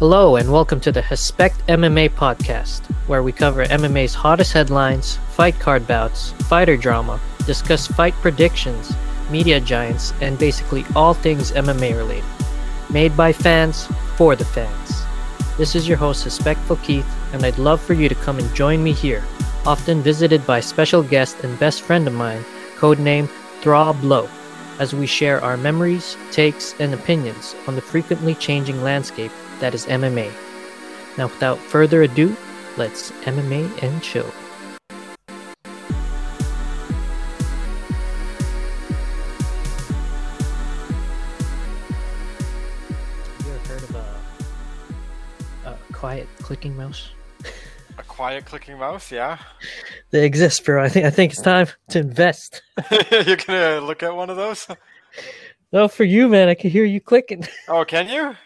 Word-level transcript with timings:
Hello, 0.00 0.36
and 0.36 0.50
welcome 0.50 0.80
to 0.80 0.90
the 0.90 1.04
Respect 1.10 1.58
MMA 1.66 2.08
podcast, 2.12 2.90
where 3.06 3.22
we 3.22 3.32
cover 3.32 3.66
MMA's 3.66 4.14
hottest 4.14 4.54
headlines, 4.54 5.16
fight 5.32 5.58
card 5.58 5.86
bouts, 5.86 6.30
fighter 6.48 6.74
drama, 6.74 7.20
discuss 7.44 7.86
fight 7.86 8.14
predictions, 8.14 8.94
media 9.30 9.60
giants, 9.60 10.14
and 10.22 10.38
basically 10.38 10.86
all 10.96 11.12
things 11.12 11.52
MMA 11.52 11.94
related. 11.94 12.24
Made 12.88 13.14
by 13.14 13.30
fans, 13.30 13.88
for 14.16 14.34
the 14.36 14.44
fans. 14.46 15.02
This 15.58 15.74
is 15.74 15.86
your 15.86 15.98
host, 15.98 16.24
Respectful 16.24 16.76
Keith, 16.76 17.04
and 17.34 17.44
I'd 17.44 17.58
love 17.58 17.82
for 17.82 17.92
you 17.92 18.08
to 18.08 18.14
come 18.14 18.38
and 18.38 18.54
join 18.54 18.82
me 18.82 18.94
here, 18.94 19.22
often 19.66 20.00
visited 20.00 20.46
by 20.46 20.60
special 20.60 21.02
guest 21.02 21.44
and 21.44 21.58
best 21.58 21.82
friend 21.82 22.08
of 22.08 22.14
mine, 22.14 22.42
codenamed 22.78 23.28
Throb 23.60 24.02
Low, 24.02 24.30
as 24.80 24.94
we 24.94 25.06
share 25.06 25.44
our 25.44 25.58
memories, 25.58 26.16
takes, 26.32 26.74
and 26.80 26.94
opinions 26.94 27.54
on 27.68 27.76
the 27.76 27.82
frequently 27.82 28.34
changing 28.34 28.82
landscape 28.82 29.30
that 29.60 29.74
is 29.74 29.84
MMA. 29.84 30.32
Now, 31.18 31.26
without 31.26 31.58
further 31.58 32.02
ado, 32.02 32.34
let's 32.78 33.10
MMA 33.26 33.82
and 33.82 34.02
chill. 34.02 34.32
You 43.44 43.52
ever 43.52 43.68
heard 43.68 43.82
of 43.82 43.94
a, 43.96 44.14
a 45.66 45.92
quiet 45.92 46.26
clicking 46.40 46.74
mouse? 46.74 47.10
Quiet 48.20 48.44
clicking 48.44 48.76
mouse, 48.76 49.10
yeah. 49.10 49.38
They 50.10 50.26
exist, 50.26 50.62
bro. 50.66 50.84
I 50.84 50.90
think 50.90 51.06
I 51.06 51.10
think 51.10 51.32
it's 51.32 51.40
time 51.40 51.68
to 51.88 52.00
invest. 52.00 52.60
You're 53.10 53.36
gonna 53.36 53.80
look 53.80 54.02
at 54.02 54.14
one 54.14 54.28
of 54.28 54.36
those? 54.36 54.68
No, 55.72 55.88
for 55.88 56.04
you, 56.04 56.28
man. 56.28 56.46
I 56.46 56.54
can 56.54 56.68
hear 56.68 56.84
you 56.84 57.00
clicking. 57.00 57.48
Oh, 57.66 57.82
can 57.86 58.10
you? 58.10 58.36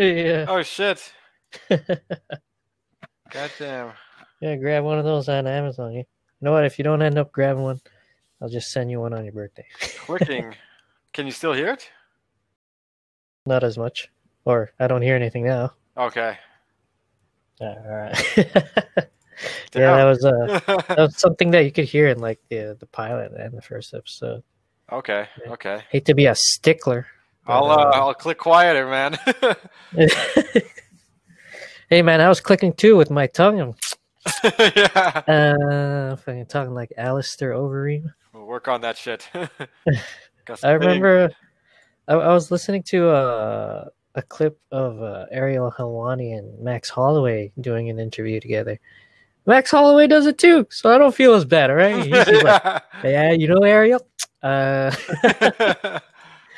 yeah. 0.00 0.46
Oh 0.48 0.62
shit. 0.62 1.12
Goddamn. 1.68 3.92
Yeah, 4.40 4.54
grab 4.54 4.84
one 4.84 5.00
of 5.00 5.04
those 5.04 5.28
on 5.28 5.48
Amazon. 5.48 5.94
You 5.94 6.04
know 6.40 6.52
what? 6.52 6.64
If 6.64 6.78
you 6.78 6.84
don't 6.84 7.02
end 7.02 7.18
up 7.18 7.32
grabbing 7.32 7.64
one, 7.64 7.80
I'll 8.40 8.48
just 8.48 8.70
send 8.70 8.88
you 8.88 9.00
one 9.00 9.14
on 9.14 9.24
your 9.24 9.32
birthday. 9.32 9.66
Clicking. 9.80 10.54
Can 11.12 11.26
you 11.26 11.32
still 11.32 11.54
hear 11.54 11.72
it? 11.72 11.90
Not 13.46 13.64
as 13.64 13.76
much, 13.76 14.12
or 14.44 14.70
I 14.78 14.86
don't 14.86 15.02
hear 15.02 15.16
anything 15.16 15.44
now. 15.44 15.72
Okay. 15.96 16.38
All 17.60 17.82
right. 17.84 19.08
Yeah, 19.74 19.96
that 19.96 20.04
was 20.04 20.24
uh, 20.24 20.60
that 20.88 20.98
was 20.98 21.16
something 21.20 21.50
that 21.52 21.64
you 21.64 21.72
could 21.72 21.84
hear 21.84 22.08
in 22.08 22.18
like 22.18 22.40
the 22.48 22.76
the 22.78 22.86
pilot 22.86 23.32
and 23.32 23.56
the 23.56 23.62
first 23.62 23.94
episode. 23.94 24.42
okay. 24.92 25.28
Okay. 25.48 25.82
Hate 25.90 26.04
to 26.06 26.14
be 26.14 26.26
a 26.26 26.34
stickler. 26.34 27.06
but, 27.46 27.52
I'll 27.52 27.70
uh, 27.70 27.90
I'll 27.94 28.14
click 28.14 28.38
quieter, 28.38 28.86
man. 28.88 29.18
hey 31.90 32.02
man, 32.02 32.20
I 32.20 32.28
was 32.28 32.40
clicking 32.40 32.72
too 32.72 32.96
with 32.96 33.10
my 33.10 33.26
tongue. 33.26 33.74
Yeah. 34.44 35.22
uh, 35.28 36.16
fucking 36.16 36.46
talking 36.46 36.74
like 36.74 36.92
Alistair 36.96 37.52
Overeem. 37.52 38.12
We'll 38.32 38.46
work 38.46 38.68
on 38.68 38.80
that 38.80 38.96
shit. 38.96 39.28
I 40.62 40.70
remember 40.70 41.30
I, 42.08 42.14
I 42.14 42.32
was 42.32 42.50
listening 42.50 42.82
to 42.84 43.10
a 43.10 43.90
a 44.14 44.22
clip 44.22 44.58
of 44.70 45.02
uh, 45.02 45.26
Ariel 45.30 45.72
Helwani 45.76 46.38
and 46.38 46.58
Max 46.60 46.88
Holloway 46.88 47.52
doing 47.60 47.90
an 47.90 47.98
interview 47.98 48.40
together. 48.40 48.78
Max 49.46 49.70
Holloway 49.70 50.06
does 50.06 50.26
it 50.26 50.38
too, 50.38 50.66
so 50.70 50.94
I 50.94 50.98
don't 50.98 51.14
feel 51.14 51.34
as 51.34 51.44
bad, 51.44 51.70
all 51.70 51.76
right? 51.76 52.08
Like, 52.08 52.82
yeah. 53.04 53.32
you 53.32 53.48
know 53.48 53.62
Ariel. 53.62 54.00
Uh, 54.42 54.94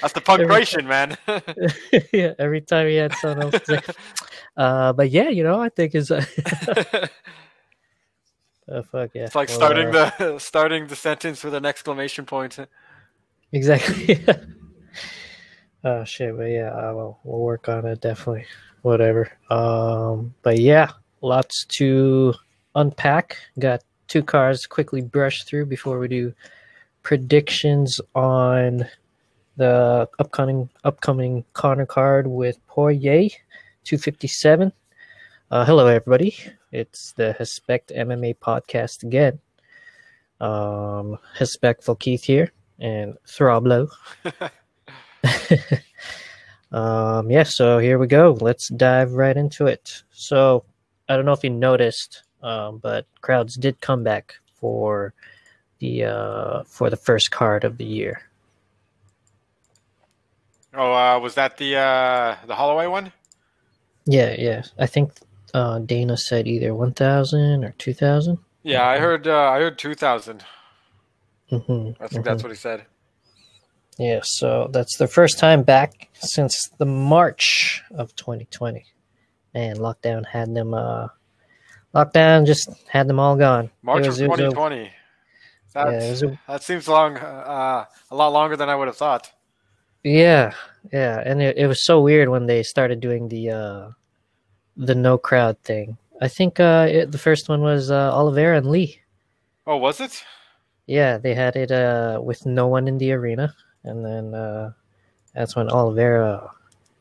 That's 0.03 0.13
the 0.13 0.21
punctuation, 0.21 0.87
man. 0.87 1.17
yeah, 2.13 2.35
every 2.39 2.61
time 2.61 2.87
he 2.87 2.97
had 2.97 3.15
someone 3.15 3.45
else, 3.45 3.69
like, 3.69 3.89
uh, 4.57 4.93
but 4.93 5.11
yeah, 5.11 5.31
you 5.31 5.43
know, 5.43 5.61
I 5.61 5.69
think 5.71 5.95
is 5.95 6.11
uh, 6.11 6.25
oh, 8.69 8.83
fuck 8.83 9.11
yeah. 9.15 9.25
it's 9.25 9.35
like 9.35 9.49
Well, 9.49 9.57
starting 9.57 9.89
uh, 9.89 10.11
the 10.19 10.39
starting 10.39 10.87
the 10.87 10.97
sentence 10.97 11.43
with 11.43 11.55
an 11.55 11.65
exclamation 11.65 12.27
point. 12.27 12.59
Exactly. 13.53 14.23
oh 15.85 16.05
shit, 16.05 16.37
but 16.37 16.45
yeah, 16.45 16.71
uh, 16.73 16.93
well, 16.95 17.21
we'll 17.25 17.41
work 17.41 17.69
on 17.69 17.87
it 17.87 18.01
definitely. 18.01 18.45
Whatever. 18.83 19.33
Um, 19.51 20.35
but 20.43 20.59
yeah, 20.59 20.91
lots 21.23 21.65
to 21.79 22.35
unpack. 22.77 23.37
Got 23.59 23.83
two 24.07 24.23
cars 24.23 24.67
quickly 24.67 25.01
brush 25.01 25.43
through 25.45 25.67
before 25.67 25.99
we 25.99 26.07
do 26.09 26.33
predictions 27.03 28.01
on 28.15 28.87
the 29.57 30.09
upcoming 30.19 30.69
upcoming 30.85 31.45
Connor 31.55 31.87
card 31.87 32.27
with 32.27 32.65
Poirier, 32.69 33.31
two 33.85 33.99
fifty 33.99 34.29
seven. 34.29 34.73
Uh, 35.51 35.65
hello 35.65 35.87
everybody. 35.87 36.37
It's 36.73 37.13
the 37.13 37.35
Respect 37.39 37.93
MMA 37.97 38.37
podcast 38.37 39.03
again. 39.03 39.41
Um, 40.41 41.19
Respectful 41.41 41.97
Keith 41.97 42.25
here 42.25 42.53
and 42.79 43.17
Throblo. 43.27 43.89
um, 46.73 47.31
yeah, 47.31 47.45
so 47.45 47.79
here 47.79 47.99
we 47.99 48.07
go. 48.07 48.37
Let's 48.41 48.69
dive 48.69 49.13
right 49.13 49.37
into 49.37 49.67
it. 49.67 50.03
So 50.11 50.65
I 51.09 51.17
don't 51.17 51.25
know 51.25 51.33
if 51.33 51.45
you 51.45 51.51
noticed, 51.51 52.25
um, 52.43 52.79
but 52.79 53.07
crowds 53.21 53.57
did 53.57 53.81
come 53.81 54.03
back 54.03 54.37
for 54.55 55.15
the 55.79 56.05
uh, 56.05 56.63
for 56.65 56.91
the 56.91 56.97
first 56.97 57.31
card 57.31 57.65
of 57.65 57.79
the 57.79 57.85
year. 57.85 58.23
Oh, 60.75 60.93
uh, 60.93 61.19
was 61.19 61.35
that 61.35 61.57
the 61.57 61.77
uh, 61.77 62.37
the 62.47 62.55
Holloway 62.55 62.87
one? 62.87 63.13
Yeah, 64.05 64.35
yeah. 64.39 64.63
I 64.79 64.87
think 64.87 65.13
uh, 65.55 65.79
Dana 65.81 66.17
said 66.17 66.47
either 66.47 66.75
one 66.75 66.93
thousand 66.93 67.65
or 67.65 67.75
two 67.79 67.95
thousand. 67.95 68.39
Yeah, 68.63 68.87
I 68.87 68.99
heard. 68.99 69.27
Uh, 69.27 69.51
I 69.51 69.59
heard 69.59 69.79
two 69.79 69.95
thousand. 69.95 70.45
Mm-hmm, 71.51 72.03
I 72.03 72.09
think 72.09 72.25
that's 72.25 72.43
what 72.43 72.51
he 72.51 72.57
said. 72.57 72.85
Yeah, 73.99 74.21
so 74.23 74.69
that's 74.73 74.99
the 74.99 75.07
first 75.07 75.39
time 75.39 75.63
back 75.63 76.11
since 76.15 76.69
the 76.77 76.85
March 76.85 77.83
of 77.95 78.15
2020. 78.17 78.85
And 79.55 79.79
lockdown 79.79 80.27
had 80.27 80.55
them 80.55 80.75
uh 80.75 81.09
lockdown 82.05 82.47
just 82.47 82.69
had 82.89 83.09
them 83.09 83.19
all 83.19 83.37
gone. 83.37 83.71
March 83.83 84.03
of 84.03 84.09
was- 84.09 84.21
a- 84.21 84.27
2020. 84.27 84.77
Yeah, 84.83 84.91
That's, 85.91 86.23
a- 86.23 86.39
that 86.49 86.63
seems 86.63 86.89
long. 86.89 87.17
Uh, 87.19 87.85
a 88.11 88.17
lot 88.17 88.29
longer 88.33 88.57
than 88.57 88.69
I 88.69 88.75
would 88.77 88.89
have 88.89 88.97
thought. 88.97 89.31
Yeah, 90.03 90.53
yeah, 90.93 91.21
and 91.25 91.43
it, 91.43 91.57
it 91.59 91.67
was 91.67 91.85
so 91.85 92.01
weird 92.01 92.29
when 92.29 92.47
they 92.47 92.63
started 92.63 93.01
doing 93.01 93.29
the 93.29 93.51
uh 93.51 93.91
the 94.77 94.95
no 94.95 95.19
crowd 95.19 95.59
thing. 95.65 95.97
I 96.23 96.29
think 96.29 96.61
uh 96.61 96.87
it, 96.89 97.13
the 97.13 97.19
first 97.19 97.49
one 97.49 97.61
was 97.63 97.91
uh 97.91 98.15
Oliveira 98.15 98.57
and 98.59 98.71
Lee. 98.71 99.01
Oh, 99.67 99.77
was 99.77 100.01
it? 100.01 100.23
Yeah, 100.87 101.19
they 101.19 101.35
had 101.35 101.57
it 101.57 101.71
uh 101.73 102.21
with 102.23 102.47
no 102.47 102.69
one 102.69 102.87
in 102.89 102.99
the 102.99 103.13
arena 103.13 103.53
and 103.85 104.05
then 104.05 104.33
uh 104.35 104.73
that's 105.35 105.57
when 105.57 105.69
Oliveira 105.69 106.51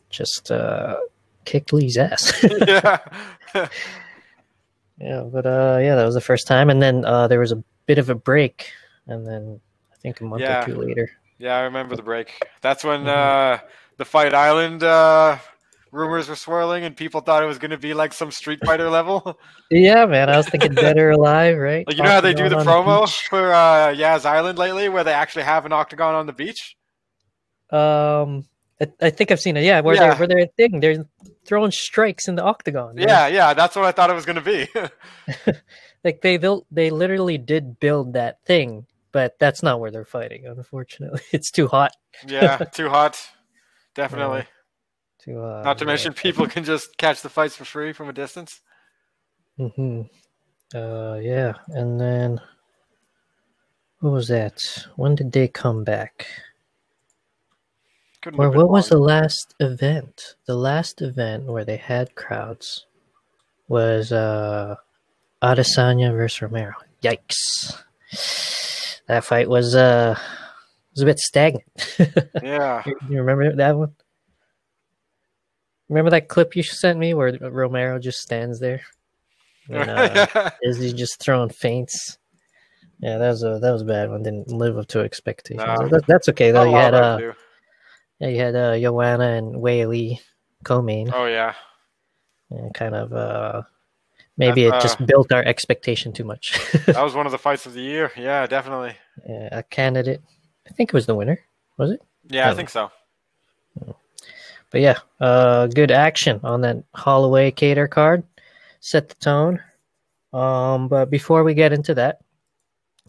just 0.10 0.50
uh 0.52 0.98
kicked 1.46 1.72
Lee's 1.72 1.98
ass. 1.98 2.34
yeah. 2.68 2.98
Yeah, 5.00 5.22
but 5.24 5.46
uh, 5.46 5.78
yeah, 5.82 5.96
that 5.96 6.06
was 6.06 6.16
the 6.16 6.22
first 6.22 6.48
time, 6.48 6.70
and 6.70 6.82
then 6.82 7.04
uh, 7.06 7.28
there 7.28 7.40
was 7.40 7.52
a 7.52 7.62
bit 7.86 7.98
of 7.98 8.10
a 8.10 8.16
break, 8.16 8.72
and 9.08 9.28
then 9.28 9.60
I 9.92 9.96
think 9.98 10.22
a 10.22 10.24
month 10.24 10.42
Yeah. 10.42 10.62
or 10.64 10.66
two 10.66 10.76
later. 10.76 11.10
yeah, 11.38 11.58
I 11.58 11.62
remember 11.62 11.96
the 11.98 12.02
break. 12.04 12.32
That's 12.62 12.84
when 12.84 13.02
Mhm. 13.04 13.08
uh, 13.08 13.58
the 13.98 14.06
Fight 14.06 14.34
Island 14.34 14.84
uh, 14.84 15.38
rumors 15.92 16.30
were 16.30 16.36
swirling, 16.38 16.86
and 16.86 16.96
people 16.96 17.20
thought 17.22 17.44
it 17.44 17.46
was 17.46 17.58
going 17.60 17.72
to 17.72 17.78
be 17.78 17.94
like 17.94 18.14
some 18.14 18.32
Street 18.32 18.60
Fighter 18.66 18.90
level. 18.90 19.38
Yeah, 19.72 20.06
man, 20.06 20.30
I 20.30 20.38
was 20.38 20.48
thinking 20.48 20.78
or 20.78 21.10
Alive, 21.10 21.58
right? 21.58 21.88
Like 21.88 21.98
you 21.98 22.04
know 22.04 22.12
how 22.12 22.22
they 22.22 22.36
do 22.36 22.50
the 22.50 22.58
promo 22.58 23.06
beach. 23.06 23.26
for 23.30 23.52
uh, 23.52 23.90
Yas 23.90 24.24
Island 24.24 24.60
lately, 24.60 24.90
where 24.90 25.04
they 25.04 25.12
actually 25.12 25.42
have 25.44 25.66
an 25.66 25.74
octagon 25.74 26.14
on 26.14 26.28
the 26.28 26.34
beach. 26.34 26.78
Um, 27.72 28.46
I, 28.82 28.88
I 29.02 29.10
think 29.10 29.32
I've 29.32 29.40
seen 29.40 29.58
it. 29.58 29.64
Yeah, 29.64 29.82
where 29.82 29.96
Yeah. 29.96 30.02
they're 30.02 30.16
where 30.16 30.28
they're 30.28 30.48
thing, 30.58 30.80
they're 30.80 31.06
throwing 31.46 31.72
strikes 31.72 32.28
in 32.28 32.36
the 32.36 32.44
octagon. 32.44 32.98
Yeah, 32.98 33.28
yeah, 33.28 33.54
that's 33.54 33.76
what 33.76 33.86
I 33.86 33.92
thought 33.92 34.10
it 34.10 34.14
was 34.16 34.26
going 34.26 34.36
to 34.36 34.42
be. 34.42 34.68
like 36.04 36.22
they 36.22 36.38
built, 36.38 36.66
they 36.72 36.90
literally 36.90 37.38
did 37.38 37.80
build 37.80 38.14
that 38.14 38.44
thing, 38.46 38.86
but 39.12 39.38
that's 39.40 39.64
not 39.64 39.80
where 39.80 39.92
they're 39.92 40.06
fighting. 40.06 40.46
Unfortunately, 40.46 41.22
it's 41.32 41.52
too 41.52 41.68
hot. 41.68 41.92
yeah, 42.28 42.58
too 42.58 42.90
hot. 42.90 43.18
Definitely. 43.96 44.46
To 45.22 45.42
uh, 45.42 45.64
Not 45.64 45.78
to 45.80 45.86
mention, 45.86 46.14
people 46.14 46.48
can 46.48 46.64
just 46.64 46.98
catch 46.98 47.22
the 47.22 47.30
fights 47.30 47.56
for 47.56 47.66
free 47.66 47.94
from 47.94 48.10
a 48.10 48.14
distance. 48.14 48.60
hmm 49.58 50.02
Uh, 50.74 51.16
yeah, 51.22 51.54
and 51.70 52.00
then 52.00 52.42
what 54.00 54.12
was 54.12 54.28
that? 54.28 54.62
When 54.98 55.16
did 55.16 55.32
they 55.32 55.48
come 55.48 55.84
back? 55.84 56.28
Couldn't 58.26 58.40
Or 58.40 58.50
what 58.50 58.70
was 58.70 58.90
the 58.90 58.98
last 58.98 59.54
event? 59.60 60.34
The 60.48 60.56
last 60.56 61.00
event 61.04 61.46
where 61.46 61.64
they 61.64 61.78
had 61.78 62.16
crowds 62.16 62.88
was 63.68 64.12
uh 64.12 64.78
Adesanya 65.44 66.12
versus 66.12 66.42
Romero. 66.42 66.74
Yikes. 67.04 67.84
That 69.08 69.26
fight 69.26 69.48
was 69.48 69.76
uh 69.76 70.18
was 70.96 71.04
a 71.04 71.06
bit 71.06 71.20
stagnant. 71.20 71.66
Yeah. 72.42 72.82
you 73.08 73.20
remember 73.22 73.56
that 73.58 73.78
one? 73.78 73.94
Remember 75.88 76.10
that 76.10 76.28
clip 76.28 76.56
you 76.56 76.64
sent 76.64 76.98
me 76.98 77.14
where 77.14 77.38
Romero 77.40 78.00
just 78.00 78.22
stands 78.22 78.60
there? 78.60 78.82
And, 79.70 79.88
uh, 79.88 80.50
Izzy 80.64 80.94
just 80.94 81.20
throwing 81.20 81.50
feints. 81.50 82.18
Yeah, 83.02 83.20
that 83.20 83.28
was 83.28 83.44
a 83.44 83.60
that 83.60 83.72
was 83.72 83.84
a 83.84 83.86
bad 83.86 84.10
one. 84.10 84.24
Didn't 84.24 84.48
live 84.48 84.80
up 84.80 84.88
to 84.88 85.02
expectations. 85.02 85.92
That, 85.92 86.06
that's 86.08 86.28
okay 86.30 86.50
though. 86.50 86.64
You 86.64 86.76
had 86.76 86.96
uh. 86.96 87.34
Yeah, 88.20 88.28
you 88.30 88.38
had 88.40 88.56
uh, 88.56 88.80
Joanna 88.80 89.34
and 89.34 89.56
Weili 89.56 90.20
co-main. 90.64 91.12
Oh 91.14 91.26
yeah. 91.26 91.54
and 92.50 92.74
kind 92.74 92.96
of 92.96 93.12
uh, 93.14 93.64
maybe 94.38 94.66
it 94.66 94.72
just 94.82 95.02
uh, 95.02 95.06
built 95.06 95.32
our 95.32 95.44
expectation 95.44 96.14
too 96.14 96.24
much. 96.24 96.58
That 96.86 97.04
was 97.04 97.14
one 97.16 97.26
of 97.26 97.32
the 97.34 97.38
fights 97.38 97.66
of 97.66 97.74
the 97.74 97.82
year. 97.82 98.12
Yeah, 98.16 98.48
definitely. 98.48 98.96
Yeah, 99.28 99.50
a 99.52 99.64
candidate, 99.64 100.22
I 100.68 100.72
think 100.74 100.90
it 100.92 100.94
was 100.94 101.06
the 101.08 101.16
winner, 101.16 101.40
was 101.78 101.92
it? 101.92 102.02
Yeah, 102.30 102.48
I 102.48 102.52
Oh. 102.52 102.56
think 102.56 102.70
so. 102.70 102.92
But 104.72 104.82
yeah, 104.82 104.98
uh, 105.22 105.68
good 105.68 105.92
action 105.92 106.40
on 106.44 106.62
that 106.62 106.84
Holloway 106.94 107.52
Kattar 107.52 107.90
card. 107.90 108.24
Set 108.80 109.10
the 109.10 109.16
tone. 109.16 109.60
Um, 110.34 110.88
but 110.88 111.10
before 111.10 111.44
we 111.44 111.54
get 111.54 111.72
into 111.74 111.94
that, 111.96 112.20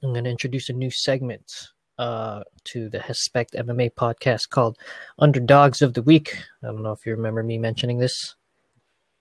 I'm 0.03 0.13
going 0.13 0.25
to 0.25 0.31
introduce 0.31 0.69
a 0.69 0.73
new 0.73 0.91
segment 0.91 1.69
uh, 1.99 2.43
to 2.65 2.89
the 2.89 2.99
Hespect 2.99 3.55
MMA 3.55 3.95
podcast 3.95 4.51
called 4.51 4.79
Underdogs 5.19 5.83
of 5.83 5.95
the 5.95 6.03
Week. 6.03 6.37
I 6.63 6.67
don't 6.67 6.83
know 6.83 6.93
if 6.93 7.07
you 7.07 7.13
remember 7.13 7.43
me 7.43 7.59
mentioning 7.59 7.99
this. 7.99 8.35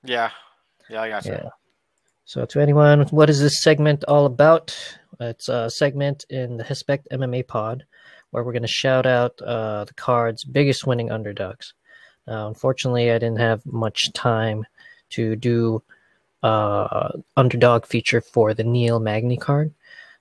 Yeah. 0.03 0.29
Yeah, 0.89 1.01
I 1.01 1.09
got. 1.09 1.25
Yeah. 1.25 1.49
So, 2.25 2.45
to 2.45 2.59
anyone, 2.59 3.03
what 3.07 3.29
is 3.29 3.39
this 3.39 3.61
segment 3.61 4.03
all 4.05 4.25
about? 4.25 4.75
It's 5.19 5.47
a 5.47 5.69
segment 5.69 6.25
in 6.29 6.57
the 6.57 6.63
Hespect 6.63 7.07
MMA 7.11 7.47
pod 7.47 7.85
where 8.31 8.43
we're 8.43 8.51
going 8.51 8.63
to 8.63 8.67
shout 8.67 9.05
out 9.05 9.39
uh, 9.41 9.85
the 9.85 9.93
card's 9.93 10.43
biggest 10.43 10.85
winning 10.85 11.11
underdogs. 11.11 11.73
Now, 12.27 12.47
unfortunately, 12.47 13.11
I 13.11 13.19
didn't 13.19 13.39
have 13.39 13.65
much 13.65 14.11
time 14.13 14.65
to 15.11 15.35
do 15.35 15.83
uh, 16.43 17.09
underdog 17.37 17.85
feature 17.85 18.21
for 18.21 18.53
the 18.53 18.63
Neil 18.63 18.99
Magny 18.99 19.37
card. 19.37 19.73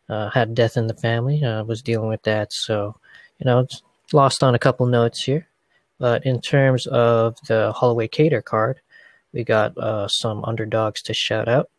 Uh, 0.09 0.29
had 0.31 0.55
death 0.55 0.77
in 0.77 0.87
the 0.87 0.95
family. 0.95 1.43
I 1.45 1.63
was 1.63 1.81
dealing 1.81 2.09
with 2.09 2.23
that, 2.25 2.53
so 2.53 2.95
you 3.39 3.47
know, 3.47 3.67
lost 4.13 4.43
on 4.43 4.55
a 4.55 4.59
couple 4.59 4.87
notes 4.87 5.25
here. 5.25 5.47
But 5.99 6.27
in 6.27 6.41
terms 6.41 6.87
of 6.87 7.37
the 7.47 7.73
Holloway 7.73 8.09
Kattar 8.09 8.45
card, 8.45 8.81
we 9.33 9.45
got 9.45 9.77
uh, 9.79 10.09
some 10.09 10.45
underdogs 10.45 11.03
to 11.03 11.15
shout 11.15 11.49
out. 11.49 11.71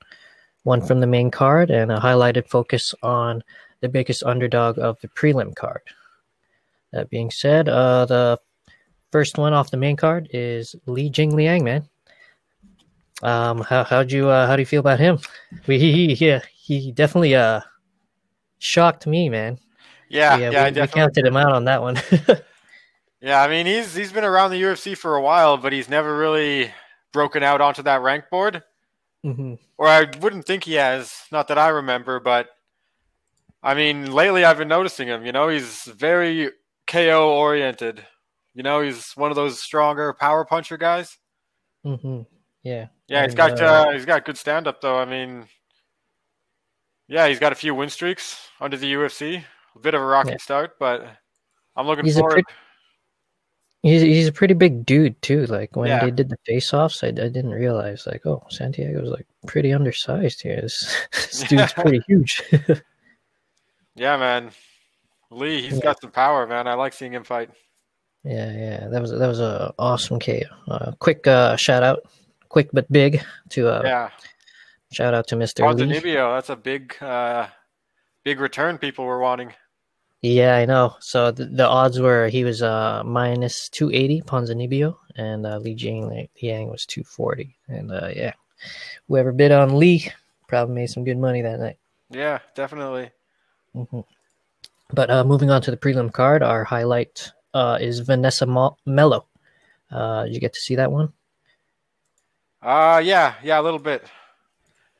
One 0.63 0.81
from 0.81 0.99
the 0.99 1.07
main 1.07 1.29
card 1.29 1.69
and 1.69 1.91
a 1.91 1.97
highlighted 1.97 2.49
focus 2.49 2.93
on 3.03 3.43
the 3.81 3.89
biggest 3.89 4.23
underdog 4.23 4.79
of 4.79 4.99
the 5.01 5.07
prelim 5.07 5.55
card. 5.55 5.81
That 6.91 7.09
being 7.09 7.29
said, 7.29 7.69
uh, 7.69 8.05
the 8.05 8.39
first 9.11 9.37
one 9.37 9.53
off 9.53 9.71
the 9.71 9.77
main 9.77 9.95
card 9.95 10.29
is 10.31 10.75
Li 10.85 11.09
Jing 11.09 11.35
Liang, 11.35 11.63
man. 11.63 11.87
Um, 13.21 13.61
how 13.61 13.83
how'd 13.83 14.11
you 14.11 14.29
uh, 14.29 14.47
how 14.47 14.55
do 14.55 14.61
you 14.61 14.65
feel 14.65 14.81
about 14.81 14.99
him? 14.99 15.19
We 15.67 15.79
he, 15.79 16.15
he 16.15 16.25
yeah 16.25 16.41
he 16.53 16.91
definitely 16.91 17.35
uh 17.35 17.61
shocked 18.65 19.05
me, 19.07 19.29
man. 19.29 19.59
Yeah, 20.09 20.37
yeah, 20.37 20.49
yeah, 20.51 20.63
I 20.65 20.71
we, 20.71 20.81
we 20.81 20.87
counted 20.87 21.25
him 21.25 21.37
out 21.37 21.51
on 21.53 21.65
that 21.65 21.81
one. 21.81 21.97
Yeah, 23.21 23.41
I 23.41 23.47
mean 23.47 23.65
he's 23.65 23.95
he's 23.95 24.11
been 24.11 24.23
around 24.23 24.51
the 24.51 24.61
UFC 24.61 24.95
for 24.95 25.15
a 25.15 25.21
while, 25.21 25.57
but 25.57 25.73
he's 25.73 25.89
never 25.89 26.15
really 26.15 26.71
broken 27.11 27.41
out 27.41 27.59
onto 27.59 27.81
that 27.83 28.01
rank 28.01 28.25
board. 28.29 28.61
hmm 29.23 29.55
Or 29.77 29.87
I 29.87 30.05
wouldn't 30.19 30.45
think 30.45 30.65
he 30.65 30.73
has, 30.73 31.11
not 31.31 31.47
that 31.47 31.57
I 31.57 31.69
remember, 31.69 32.19
but 32.19 32.49
I 33.63 33.73
mean 33.73 34.11
lately 34.11 34.45
I've 34.45 34.59
been 34.59 34.67
noticing 34.67 35.07
him, 35.07 35.25
you 35.25 35.31
know, 35.31 35.47
he's 35.47 35.85
very 35.85 36.51
KO 36.85 37.31
oriented. 37.35 38.05
You 38.53 38.61
know, 38.61 38.81
he's 38.81 39.11
one 39.15 39.31
of 39.31 39.35
those 39.35 39.59
stronger 39.59 40.13
power 40.13 40.45
puncher 40.45 40.77
guys. 40.77 41.17
hmm 41.83 42.21
Yeah. 42.63 42.87
Yeah, 43.07 43.23
he's 43.23 43.33
got 43.35 43.59
uh, 43.59 43.91
he's 43.91 44.05
got 44.05 44.25
good 44.25 44.37
stand 44.37 44.67
up 44.67 44.81
though. 44.81 44.97
I 44.97 45.05
mean 45.05 45.47
Yeah, 47.07 47.27
he's 47.27 47.39
got 47.39 47.51
a 47.51 47.55
few 47.55 47.75
win 47.75 47.89
streaks 47.89 48.49
under 48.59 48.77
the 48.77 48.91
UFC. 48.93 49.43
A 49.75 49.79
bit 49.79 49.93
of 49.93 50.01
a 50.01 50.05
rocky 50.05 50.31
Yeah. 50.31 50.37
start, 50.37 50.79
but 50.79 51.05
I'm 51.75 51.85
looking 51.87 52.05
He's 52.05 52.15
a 52.17 52.19
forward. 52.19 52.33
pretty- 52.33 52.47
He's 53.83 54.01
he's 54.01 54.27
a 54.27 54.31
pretty 54.31 54.55
big 54.55 54.83
dude 54.83 55.21
too. 55.21 55.45
Like 55.45 55.75
when 55.75 55.89
Yeah. 55.89 56.03
they 56.03 56.09
did 56.09 56.29
the 56.29 56.37
face 56.47 56.73
offs, 56.73 57.03
I, 57.03 57.09
I 57.09 57.11
didn't 57.11 57.51
realize 57.51 58.07
like 58.07 58.25
oh 58.25 58.43
Santiago's 58.49 59.09
like 59.11 59.27
pretty 59.45 59.71
undersized 59.73 60.41
here. 60.41 60.59
This, 60.59 61.07
this 61.11 61.43
dude's 61.43 61.73
pretty 61.77 62.01
huge. 62.07 62.41
Yeah, 63.97 64.17
man. 64.17 64.51
Lee, 65.31 65.61
he's 65.61 65.75
Yeah. 65.75 65.79
got 65.83 66.01
some 66.01 66.11
power, 66.11 66.45
man. 66.45 66.67
I 66.67 66.73
like 66.73 66.91
seeing 66.93 67.13
him 67.13 67.23
fight. 67.23 67.49
yeah, 68.23 68.51
yeah. 68.51 68.87
That 68.89 69.01
was 69.01 69.11
that 69.11 69.27
was 69.27 69.39
a 69.39 69.73
awesome 69.79 70.19
KO. 70.19 70.39
Uh, 70.67 70.91
quick 70.99 71.25
uh, 71.27 71.55
shout 71.55 71.81
out, 71.83 71.99
quick 72.49 72.69
but 72.73 72.91
big 72.91 73.21
to 73.51 73.69
uh, 73.69 73.81
yeah. 73.85 74.09
Shout 74.91 75.13
out 75.13 75.27
to 75.27 75.35
Lee. 75.35 75.45
Ponzinibbio, 75.45 76.37
that's 76.37 76.49
a 76.49 76.55
big 76.55 76.95
uh 77.01 77.47
big 78.23 78.39
return 78.39 78.77
people 78.77 79.05
were 79.05 79.19
wanting. 79.19 79.53
Yeah, 80.21 80.55
I 80.55 80.65
know. 80.65 80.95
So 80.99 81.31
the, 81.31 81.45
the 81.45 81.67
odds 81.67 81.99
were 81.99 82.29
he 82.29 82.43
was 82.43 82.61
uh 82.61 83.03
minus 83.03 83.69
two 83.69 83.91
eighty 83.91 84.21
Ponzinibbio, 84.21 84.95
and 85.15 85.45
uh, 85.45 85.57
Li 85.57 85.75
Jing 85.75 86.27
Liang 86.41 86.69
was 86.69 86.85
two 86.85 87.03
forty. 87.03 87.57
And 87.67 87.91
uh, 87.91 88.09
yeah, 88.15 88.33
whoever 89.07 89.31
bid 89.31 89.51
on 89.51 89.77
Lee 89.77 90.11
probably 90.47 90.75
made 90.75 90.89
some 90.89 91.03
good 91.03 91.17
money 91.17 91.41
that 91.41 91.59
night. 91.59 91.77
Yeah, 92.09 92.39
definitely. 92.55 93.11
Mm-hmm. 93.75 94.01
But 94.93 95.09
uh, 95.09 95.23
moving 95.23 95.51
on 95.51 95.61
to 95.63 95.71
the 95.71 95.77
prelim 95.77 96.13
card, 96.13 96.41
our 96.41 96.63
highlight 96.63 97.31
uh, 97.53 97.77
is 97.81 97.99
Vanessa 97.99 98.45
Melo. 98.85 99.25
Uh, 99.91 100.25
did 100.25 100.33
you 100.33 100.39
get 100.39 100.53
to 100.53 100.59
see 100.59 100.75
that 100.75 100.91
one? 100.91 101.11
Uh 102.61 103.01
yeah, 103.03 103.35
yeah, 103.43 103.59
a 103.59 103.63
little 103.63 103.79
bit. 103.79 104.03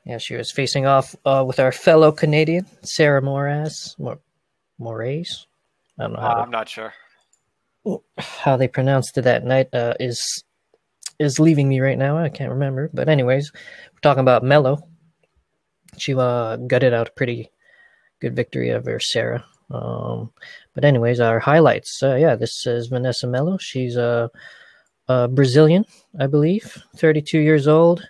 Yeah, 0.06 0.18
she 0.18 0.36
was 0.36 0.52
facing 0.52 0.86
off 0.86 1.16
uh, 1.24 1.44
with 1.46 1.58
our 1.58 1.72
fellow 1.72 2.12
Canadian 2.12 2.66
Sarah 2.82 3.20
Moraz. 3.20 3.98
Mor- 3.98 4.20
Moraes. 4.80 5.46
I 5.98 6.04
don't 6.04 6.12
know 6.12 6.18
Uh, 6.20 6.34
how, 6.34 6.42
I'm 6.42 6.50
not 6.50 6.68
sure. 6.68 6.92
how 8.18 8.56
they 8.56 8.68
pronounced 8.68 9.18
it 9.18 9.22
that 9.22 9.44
night. 9.44 9.68
Uh, 9.74 9.94
is 9.98 10.44
is 11.18 11.40
leaving 11.40 11.68
me 11.68 11.80
right 11.80 11.98
now. 11.98 12.18
I 12.18 12.28
can't 12.28 12.50
remember. 12.52 12.90
But 12.92 13.08
anyways, 13.08 13.50
we're 13.54 14.00
talking 14.02 14.20
about 14.20 14.44
Melo. 14.44 14.86
She 15.96 16.14
uh, 16.14 16.56
gutted 16.56 16.92
out 16.92 17.08
a 17.08 17.12
pretty 17.12 17.50
good 18.20 18.36
victory 18.36 18.70
over 18.72 19.00
Sarah. 19.00 19.44
Um, 19.70 20.30
but 20.74 20.84
anyways, 20.84 21.18
our 21.20 21.40
highlights. 21.40 22.02
Uh, 22.02 22.14
yeah, 22.16 22.36
this 22.36 22.66
is 22.66 22.88
Vanessa 22.88 23.26
Melo. 23.26 23.56
She's 23.58 23.96
a, 23.96 24.30
a 25.08 25.26
Brazilian, 25.26 25.84
I 26.20 26.26
believe, 26.26 26.76
32 26.96 27.38
years 27.38 27.66
old. 27.66 28.06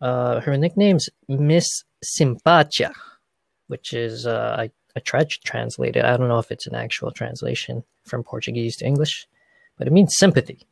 Uh, 0.00 0.40
her 0.40 0.56
nickname's 0.56 1.08
Miss 1.28 1.66
Simpatia, 2.04 2.92
which 3.68 3.92
is 3.92 4.26
uh, 4.26 4.56
I 4.58 4.70
I 4.96 5.00
tried 5.00 5.28
to 5.30 5.38
translate 5.44 5.96
it. 5.96 6.04
I 6.04 6.16
don't 6.16 6.28
know 6.28 6.38
if 6.38 6.50
it's 6.50 6.66
an 6.66 6.74
actual 6.74 7.10
translation 7.10 7.84
from 8.04 8.22
Portuguese 8.24 8.76
to 8.76 8.86
English, 8.86 9.26
but 9.76 9.86
it 9.86 9.92
means 9.92 10.14
sympathy. 10.16 10.66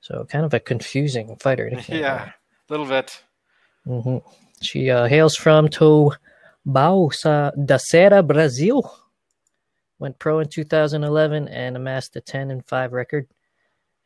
So 0.00 0.24
kind 0.30 0.44
of 0.44 0.54
a 0.54 0.60
confusing 0.60 1.36
fighter. 1.36 1.70
Yeah, 1.88 2.30
a 2.30 2.72
little 2.72 2.86
bit. 2.86 3.22
hmm 3.84 4.18
She 4.62 4.90
uh, 4.90 5.06
hails 5.06 5.34
from 5.36 5.68
Taboão 5.68 7.10
da 7.66 7.76
Serra, 7.78 8.22
Brazil. 8.22 8.92
Went 9.98 10.18
pro 10.20 10.38
in 10.38 10.48
2011 10.48 11.48
and 11.48 11.76
amassed 11.76 12.14
a 12.14 12.20
10 12.20 12.52
and 12.52 12.64
5 12.64 12.92
record. 12.92 13.26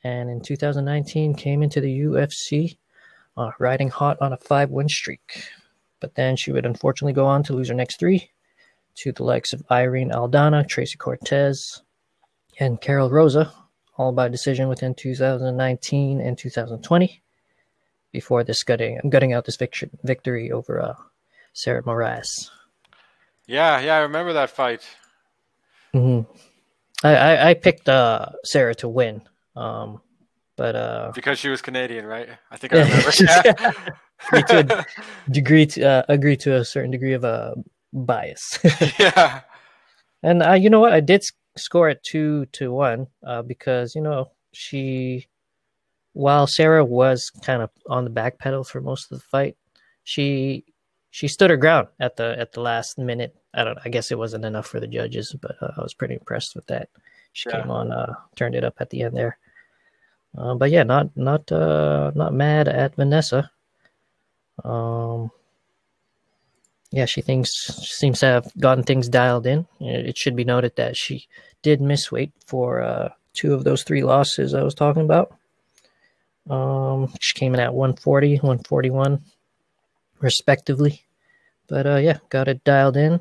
And 0.02 0.30
in 0.30 0.40
2019 0.40 1.34
came 1.34 1.62
into 1.62 1.80
the 1.82 2.00
UFC, 2.00 2.78
uh, 3.36 3.50
riding 3.58 3.88
hot 3.88 4.18
on 4.20 4.32
a 4.32 4.36
five 4.36 4.70
win 4.70 4.88
streak. 4.88 5.48
But 6.00 6.14
then 6.14 6.36
she 6.36 6.52
would 6.52 6.66
unfortunately 6.66 7.12
go 7.12 7.26
on 7.26 7.42
to 7.44 7.52
lose 7.52 7.68
her 7.68 7.74
next 7.74 7.98
three 7.98 8.30
to 8.96 9.12
the 9.12 9.24
likes 9.24 9.52
of 9.52 9.62
Irene 9.70 10.10
Aldana, 10.10 10.66
Tracy 10.66 10.98
Cortez, 10.98 11.82
and 12.58 12.80
Karol 12.80 13.10
Rosa, 13.10 13.52
all 13.96 14.12
by 14.12 14.28
decision 14.28 14.68
within 14.68 14.94
2019 14.94 16.20
and 16.20 16.36
2020 16.36 17.22
before 18.10 18.44
this 18.44 18.62
gutting 18.62 19.00
gutting 19.08 19.32
out 19.32 19.44
this 19.46 19.56
victory 19.56 19.90
victory 20.04 20.52
over 20.52 20.80
uh, 20.80 20.94
Sarah 21.52 21.82
Moraes. 21.82 22.50
Yeah, 23.46 23.80
yeah, 23.80 23.96
I 23.96 24.00
remember 24.00 24.34
that 24.34 24.50
fight. 24.50 24.86
hmm 25.92 26.20
I, 27.02 27.14
I 27.16 27.50
I 27.50 27.54
picked 27.54 27.88
uh, 27.88 28.26
Sarah 28.44 28.74
to 28.76 28.88
win, 28.88 29.22
um, 29.56 30.00
but 30.62 30.76
uh, 30.76 31.10
Because 31.12 31.40
she 31.40 31.48
was 31.48 31.60
Canadian, 31.60 32.06
right? 32.06 32.28
I 32.52 32.56
think 32.56 32.72
I 32.72 32.82
remember. 32.86 33.10
Yeah. 33.18 34.42
to 34.46 34.86
a 35.26 35.30
degree 35.32 35.66
to 35.66 35.82
uh, 35.82 36.02
agree 36.08 36.36
to 36.36 36.54
a 36.54 36.64
certain 36.64 36.92
degree 36.92 37.14
of 37.14 37.24
uh, 37.24 37.54
bias. 37.92 38.60
yeah. 38.98 39.40
and 40.22 40.40
uh, 40.42 40.52
you 40.52 40.70
know 40.70 40.78
what? 40.78 40.92
I 40.92 41.00
did 41.00 41.24
score 41.56 41.88
it 41.90 42.04
two 42.04 42.46
to 42.52 42.70
one 42.72 43.08
uh, 43.26 43.42
because 43.42 43.96
you 43.96 44.02
know 44.02 44.30
she, 44.52 45.26
while 46.12 46.46
Sarah 46.46 46.84
was 46.84 47.28
kind 47.42 47.60
of 47.60 47.70
on 47.88 48.04
the 48.04 48.10
back 48.14 48.38
pedal 48.38 48.62
for 48.62 48.80
most 48.80 49.10
of 49.10 49.18
the 49.18 49.24
fight, 49.24 49.56
she 50.04 50.64
she 51.10 51.26
stood 51.26 51.50
her 51.50 51.56
ground 51.58 51.88
at 51.98 52.14
the 52.14 52.38
at 52.38 52.52
the 52.52 52.60
last 52.60 52.98
minute. 52.98 53.34
I 53.52 53.64
don't. 53.64 53.78
I 53.84 53.88
guess 53.88 54.12
it 54.12 54.18
wasn't 54.18 54.44
enough 54.44 54.68
for 54.68 54.78
the 54.78 54.86
judges, 54.86 55.34
but 55.42 55.56
uh, 55.60 55.72
I 55.76 55.82
was 55.82 55.94
pretty 55.94 56.14
impressed 56.14 56.54
with 56.54 56.66
that. 56.68 56.88
She 57.32 57.48
Yeah. 57.50 57.62
came 57.62 57.70
on, 57.72 57.90
uh, 57.90 58.14
turned 58.36 58.54
it 58.54 58.62
up 58.62 58.76
at 58.78 58.90
the 58.90 59.02
end 59.02 59.16
there. 59.16 59.38
Uh, 60.36 60.54
but 60.54 60.70
yeah, 60.70 60.82
not 60.82 61.14
not 61.16 61.50
uh, 61.52 62.10
not 62.14 62.32
mad 62.32 62.68
at 62.68 62.96
Vanessa. 62.96 63.50
Um, 64.64 65.30
yeah, 66.90 67.06
she 67.06 67.22
thinks 67.22 67.50
seems 67.50 68.20
to 68.20 68.26
have 68.26 68.52
gotten 68.58 68.84
things 68.84 69.08
dialed 69.08 69.46
in. 69.46 69.66
It 69.80 70.16
should 70.16 70.36
be 70.36 70.44
noted 70.44 70.76
that 70.76 70.96
she 70.96 71.26
did 71.62 71.80
miss 71.80 72.12
weight 72.12 72.32
for 72.46 72.82
uh, 72.82 73.10
two 73.32 73.54
of 73.54 73.64
those 73.64 73.82
three 73.82 74.02
losses 74.02 74.54
I 74.54 74.62
was 74.62 74.74
talking 74.74 75.02
about. 75.02 75.34
Um, 76.50 77.12
she 77.20 77.38
came 77.38 77.54
in 77.54 77.60
at 77.60 77.74
140, 77.74 78.34
141, 78.36 79.22
respectively. 80.20 81.02
But 81.68 81.86
uh, 81.86 81.96
yeah, 81.96 82.18
got 82.28 82.48
it 82.48 82.64
dialed 82.64 82.96
in. 82.96 83.20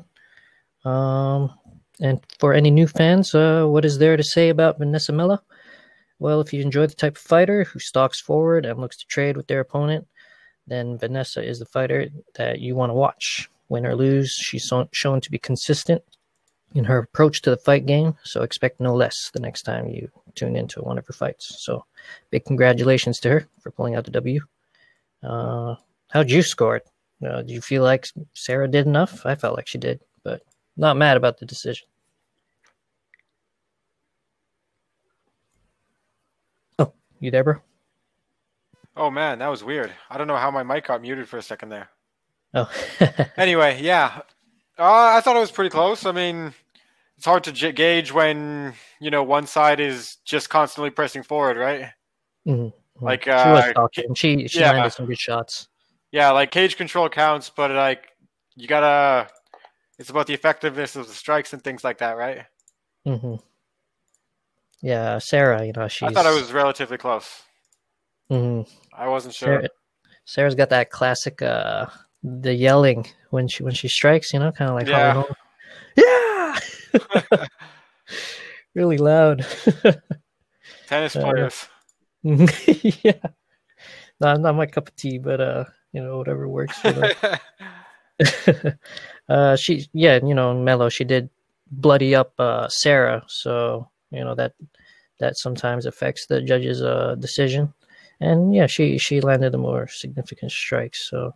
Um, 0.84 1.52
and 2.00 2.20
for 2.38 2.52
any 2.52 2.70
new 2.70 2.86
fans, 2.86 3.34
uh, 3.34 3.64
what 3.64 3.84
is 3.84 3.98
there 3.98 4.16
to 4.16 4.24
say 4.24 4.48
about 4.48 4.78
Vanessa 4.78 5.12
Melo? 5.12 5.40
Well, 6.22 6.40
if 6.40 6.52
you 6.52 6.62
enjoy 6.62 6.86
the 6.86 6.94
type 6.94 7.16
of 7.16 7.22
fighter 7.22 7.64
who 7.64 7.80
stalks 7.80 8.20
forward 8.20 8.64
and 8.64 8.78
looks 8.78 8.96
to 8.98 9.06
trade 9.06 9.36
with 9.36 9.48
their 9.48 9.58
opponent, 9.58 10.06
then 10.68 10.96
Vanessa 10.96 11.42
is 11.44 11.58
the 11.58 11.66
fighter 11.66 12.10
that 12.36 12.60
you 12.60 12.76
want 12.76 12.90
to 12.90 12.94
watch. 12.94 13.50
Win 13.68 13.84
or 13.84 13.96
lose, 13.96 14.30
she's 14.30 14.72
shown 14.92 15.20
to 15.20 15.30
be 15.32 15.38
consistent 15.38 16.00
in 16.76 16.84
her 16.84 16.98
approach 16.98 17.42
to 17.42 17.50
the 17.50 17.56
fight 17.56 17.86
game, 17.86 18.16
so 18.22 18.42
expect 18.42 18.78
no 18.78 18.94
less 18.94 19.32
the 19.34 19.40
next 19.40 19.62
time 19.62 19.88
you 19.88 20.08
tune 20.36 20.54
into 20.54 20.80
one 20.80 20.96
of 20.96 21.04
her 21.08 21.12
fights. 21.12 21.56
So, 21.58 21.84
big 22.30 22.44
congratulations 22.44 23.18
to 23.20 23.30
her 23.30 23.48
for 23.60 23.72
pulling 23.72 23.96
out 23.96 24.04
the 24.04 24.12
W. 24.12 24.42
Uh, 25.24 25.74
how'd 26.10 26.30
you 26.30 26.42
score 26.42 26.76
it? 26.76 26.88
Uh, 27.26 27.42
do 27.42 27.52
you 27.52 27.60
feel 27.60 27.82
like 27.82 28.06
Sarah 28.32 28.68
did 28.68 28.86
enough? 28.86 29.26
I 29.26 29.34
felt 29.34 29.56
like 29.56 29.66
she 29.66 29.78
did, 29.78 30.00
but 30.22 30.42
not 30.76 30.96
mad 30.96 31.16
about 31.16 31.38
the 31.38 31.46
decision. 31.46 31.88
Oh, 36.78 36.92
you 37.22 37.30
there, 37.30 37.44
bro? 37.44 37.54
Oh 38.96 39.10
man, 39.10 39.38
that 39.38 39.48
was 39.48 39.64
weird. 39.64 39.92
I 40.10 40.18
don't 40.18 40.26
know 40.26 40.36
how 40.36 40.50
my 40.50 40.62
mic 40.62 40.86
got 40.86 41.00
muted 41.00 41.28
for 41.28 41.38
a 41.38 41.42
second 41.42 41.70
there. 41.70 41.88
Oh. 42.54 42.70
anyway, 43.36 43.80
yeah. 43.80 44.20
Uh, 44.78 45.14
I 45.16 45.20
thought 45.20 45.36
it 45.36 45.40
was 45.40 45.50
pretty 45.50 45.70
close. 45.70 46.04
I 46.04 46.12
mean, 46.12 46.52
it's 47.16 47.24
hard 47.24 47.44
to 47.44 47.52
j- 47.52 47.72
gauge 47.72 48.12
when 48.12 48.74
you 49.00 49.10
know 49.10 49.22
one 49.22 49.46
side 49.46 49.80
is 49.80 50.16
just 50.24 50.50
constantly 50.50 50.90
pressing 50.90 51.22
forward, 51.22 51.56
right? 51.56 51.90
Mm-hmm. 52.46 53.04
Like 53.04 53.24
she 53.24 53.30
uh, 53.30 53.52
was 53.52 53.72
talking. 53.74 54.14
She 54.14 54.48
she 54.48 54.60
yeah. 54.60 54.72
landed 54.72 54.90
some 54.90 55.06
good 55.06 55.18
shots. 55.18 55.68
Yeah, 56.10 56.30
like 56.32 56.50
cage 56.50 56.76
control 56.76 57.08
counts, 57.08 57.50
but 57.50 57.70
like 57.70 58.08
you 58.56 58.68
gotta. 58.68 59.28
It's 59.98 60.10
about 60.10 60.26
the 60.26 60.34
effectiveness 60.34 60.96
of 60.96 61.06
the 61.06 61.14
strikes 61.14 61.52
and 61.52 61.62
things 61.62 61.84
like 61.84 61.98
that, 61.98 62.16
right? 62.16 62.44
Mm-hmm. 63.06 63.36
Yeah, 64.82 65.18
Sarah. 65.18 65.64
You 65.64 65.72
know, 65.74 65.88
she's. 65.88 66.08
I 66.08 66.12
thought 66.12 66.26
I 66.26 66.34
was 66.34 66.52
relatively 66.52 66.98
close. 66.98 67.42
Mm-hmm. 68.30 68.68
I 68.94 69.08
wasn't 69.08 69.34
sure. 69.34 69.60
Sarah, 69.60 69.68
Sarah's 70.24 70.54
got 70.54 70.70
that 70.70 70.90
classic, 70.90 71.40
uh, 71.40 71.86
the 72.22 72.52
yelling 72.54 73.06
when 73.30 73.48
she 73.48 73.62
when 73.62 73.74
she 73.74 73.88
strikes. 73.88 74.32
You 74.32 74.40
know, 74.40 74.52
kind 74.52 74.70
of 74.70 74.76
like 74.76 74.88
Yeah. 74.88 75.22
yeah, 75.96 77.46
really 78.74 78.98
loud. 78.98 79.46
Tennis 80.86 81.16
Uh, 81.16 81.20
players. 81.20 81.68
yeah, 82.22 83.12
not 84.20 84.40
not 84.40 84.54
my 84.54 84.66
cup 84.66 84.88
of 84.88 84.96
tea, 84.96 85.18
but 85.18 85.40
uh, 85.40 85.64
you 85.92 86.02
know, 86.02 86.18
whatever 86.18 86.48
works 86.48 86.78
for 86.78 86.92
them. 86.92 87.12
uh, 89.28 89.56
she, 89.56 89.86
yeah, 89.92 90.18
you 90.22 90.34
know, 90.34 90.54
Melo, 90.54 90.88
she 90.88 91.04
did 91.04 91.30
bloody 91.70 92.14
up 92.14 92.32
uh, 92.38 92.68
Sarah, 92.68 93.24
so 93.26 93.88
you 94.12 94.24
know 94.24 94.34
that 94.34 94.54
that 95.18 95.36
sometimes 95.38 95.86
affects 95.86 96.26
the 96.26 96.40
judge's 96.42 96.82
uh, 96.82 97.14
decision. 97.18 97.72
And 98.20 98.54
yeah, 98.54 98.66
she 98.66 98.98
she 98.98 99.20
landed 99.20 99.52
the 99.52 99.58
more 99.58 99.88
significant 99.88 100.52
strikes, 100.52 101.08
so 101.10 101.34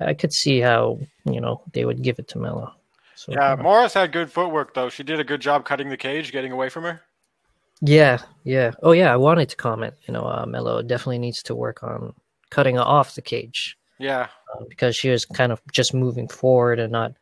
I 0.00 0.14
could 0.14 0.32
see 0.32 0.60
how 0.60 0.98
you 1.24 1.40
know 1.40 1.62
they 1.72 1.84
would 1.84 2.02
give 2.02 2.18
it 2.18 2.28
to 2.28 2.38
Melo. 2.38 2.74
So, 3.14 3.32
yeah, 3.32 3.52
uh, 3.52 3.56
Morris 3.56 3.94
had 3.94 4.12
good 4.12 4.30
footwork 4.30 4.74
though. 4.74 4.88
She 4.88 5.02
did 5.02 5.20
a 5.20 5.24
good 5.24 5.40
job 5.40 5.64
cutting 5.64 5.88
the 5.88 5.96
cage, 5.96 6.32
getting 6.32 6.52
away 6.52 6.68
from 6.68 6.84
her. 6.84 7.02
yeah, 7.80 8.18
yeah. 8.44 8.72
Oh 8.82 8.92
yeah, 8.92 9.12
I 9.12 9.16
wanted 9.16 9.48
to 9.50 9.56
comment. 9.56 9.94
You 10.06 10.14
know, 10.14 10.24
uh, 10.24 10.46
Melo 10.46 10.82
definitely 10.82 11.18
needs 11.18 11.42
to 11.44 11.54
work 11.54 11.82
on 11.82 12.14
cutting 12.50 12.78
off 12.78 13.14
the 13.14 13.22
cage. 13.22 13.76
Yeah, 13.98 14.28
uh, 14.54 14.64
because 14.68 14.96
she 14.96 15.10
was 15.10 15.24
kind 15.24 15.52
of 15.52 15.60
just 15.72 15.94
moving 15.94 16.28
forward 16.28 16.78
and 16.78 16.92
not 16.92 17.14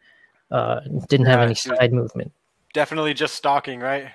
uh, 0.50 0.80
didn't 1.08 1.26
have 1.26 1.40
Yeah, 1.40 1.42
any 1.42 1.54
side 1.54 1.92
movement. 1.92 2.32
definitely 2.72 3.14
just 3.14 3.34
stalking, 3.34 3.80
right? 3.80 4.10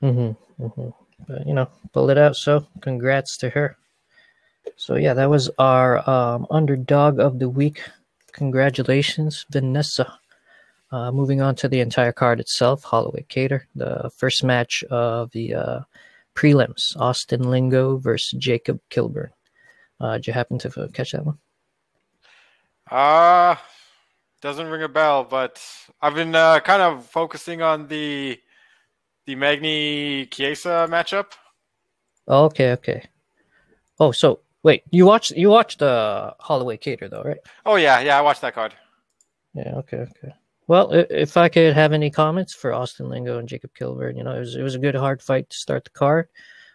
Hmm 0.00 0.32
hmm 0.58 0.88
But 1.26 1.46
you 1.46 1.54
know, 1.54 1.68
pulled 1.92 2.10
it 2.10 2.18
out. 2.18 2.36
So 2.36 2.66
congrats 2.80 3.36
to 3.38 3.50
her. 3.50 3.76
So 4.76 4.96
yeah, 4.96 5.14
that 5.14 5.30
was 5.30 5.50
our 5.58 6.08
um, 6.08 6.46
underdog 6.50 7.18
of 7.20 7.38
the 7.38 7.48
week. 7.48 7.82
Congratulations, 8.32 9.46
Vanessa. 9.50 10.18
Uh, 10.92 11.10
moving 11.10 11.40
on 11.40 11.54
to 11.56 11.68
the 11.68 11.80
entire 11.80 12.12
card 12.12 12.38
itself, 12.38 12.84
Holloway 12.84 13.24
Kattar, 13.28 13.62
the 13.74 14.10
first 14.16 14.44
match 14.44 14.84
of 14.90 15.30
the 15.32 15.54
uh, 15.54 15.80
prelims, 16.34 16.96
Austin 16.96 17.50
Lingo 17.50 17.96
versus 17.96 18.38
Jacob 18.38 18.80
Kilburn. 18.88 19.30
Uh, 20.00 20.14
did 20.14 20.26
you 20.28 20.32
happen 20.32 20.58
to 20.58 20.88
catch 20.92 21.12
that 21.12 21.26
one? 21.26 21.38
Uh 22.90 23.56
doesn't 24.42 24.68
ring 24.68 24.82
a 24.82 24.88
bell, 24.88 25.24
but 25.24 25.60
I've 26.00 26.14
been 26.14 26.34
uh, 26.34 26.60
kind 26.60 26.82
of 26.82 27.06
focusing 27.06 27.62
on 27.62 27.88
the 27.88 28.38
the 29.26 29.34
Magny 29.34 30.26
Chiesa 30.26 30.86
matchup. 30.88 31.26
Oh, 32.28 32.44
okay, 32.46 32.72
okay. 32.72 33.02
Oh, 33.98 34.12
so 34.12 34.40
wait, 34.62 34.82
you 34.90 35.06
watched 35.06 35.32
you 35.32 35.50
watched 35.50 35.82
uh, 35.82 36.32
Holloway 36.40 36.76
Kattar 36.76 37.10
though, 37.10 37.22
right? 37.22 37.38
Oh 37.64 37.76
yeah, 37.76 38.00
yeah, 38.00 38.18
I 38.18 38.22
watched 38.22 38.40
that 38.40 38.54
card. 38.54 38.74
Yeah, 39.54 39.74
okay, 39.76 39.98
okay. 39.98 40.34
Well, 40.68 40.90
if 40.92 41.36
I 41.36 41.48
could 41.48 41.74
have 41.74 41.92
any 41.92 42.10
comments 42.10 42.52
for 42.52 42.72
Austin 42.72 43.08
Lingo 43.08 43.38
and 43.38 43.48
Jacob 43.48 43.70
Kilburn, 43.74 44.16
you 44.16 44.24
know, 44.24 44.34
it 44.34 44.40
was 44.40 44.56
it 44.56 44.62
was 44.62 44.74
a 44.74 44.80
good 44.80 44.94
hard 44.94 45.22
fight 45.22 45.48
to 45.50 45.56
start 45.56 45.84
the 45.84 45.90
card. 45.90 46.28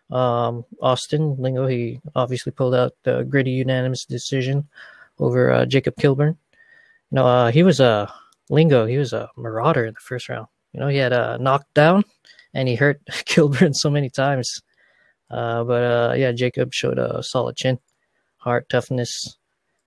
Um, 0.10 0.66
Austin 0.82 1.36
Lingo, 1.38 1.68
he 1.68 2.02
obviously 2.16 2.52
pulled 2.52 2.76
out 2.76 2.94
the 3.04 3.24
gritty 3.24 3.52
unanimous 3.52 4.06
decision 4.06 4.68
over 5.20 5.52
uh, 5.52 5.66
Jacob 5.66 5.96
Kilburn. 5.98 6.38
You 7.12 7.16
know, 7.16 7.28
uh, 7.28 7.52
he 7.52 7.64
was 7.64 7.80
a 7.80 8.12
Lingo, 8.50 8.86
he 8.86 8.98
was 8.98 9.14
a 9.14 9.30
marauder 9.38 9.86
in 9.86 9.94
the 9.94 10.00
first 10.00 10.28
round. 10.28 10.48
You 10.74 10.80
know, 10.80 10.88
he 10.88 10.98
had 10.98 11.14
a 11.14 11.38
knockdown 11.40 12.04
and 12.54 12.68
he 12.68 12.76
hurt 12.76 13.02
Kilburn 13.26 13.74
so 13.74 13.90
many 13.90 14.10
times. 14.10 14.62
Uh, 15.30 15.64
but 15.64 15.84
uh, 15.84 16.14
yeah, 16.16 16.32
Jacob 16.32 16.74
showed 16.74 17.00
a 17.00 17.24
solid 17.24 17.56
chin, 17.56 17.80
heart 18.38 18.68
toughness. 18.70 19.38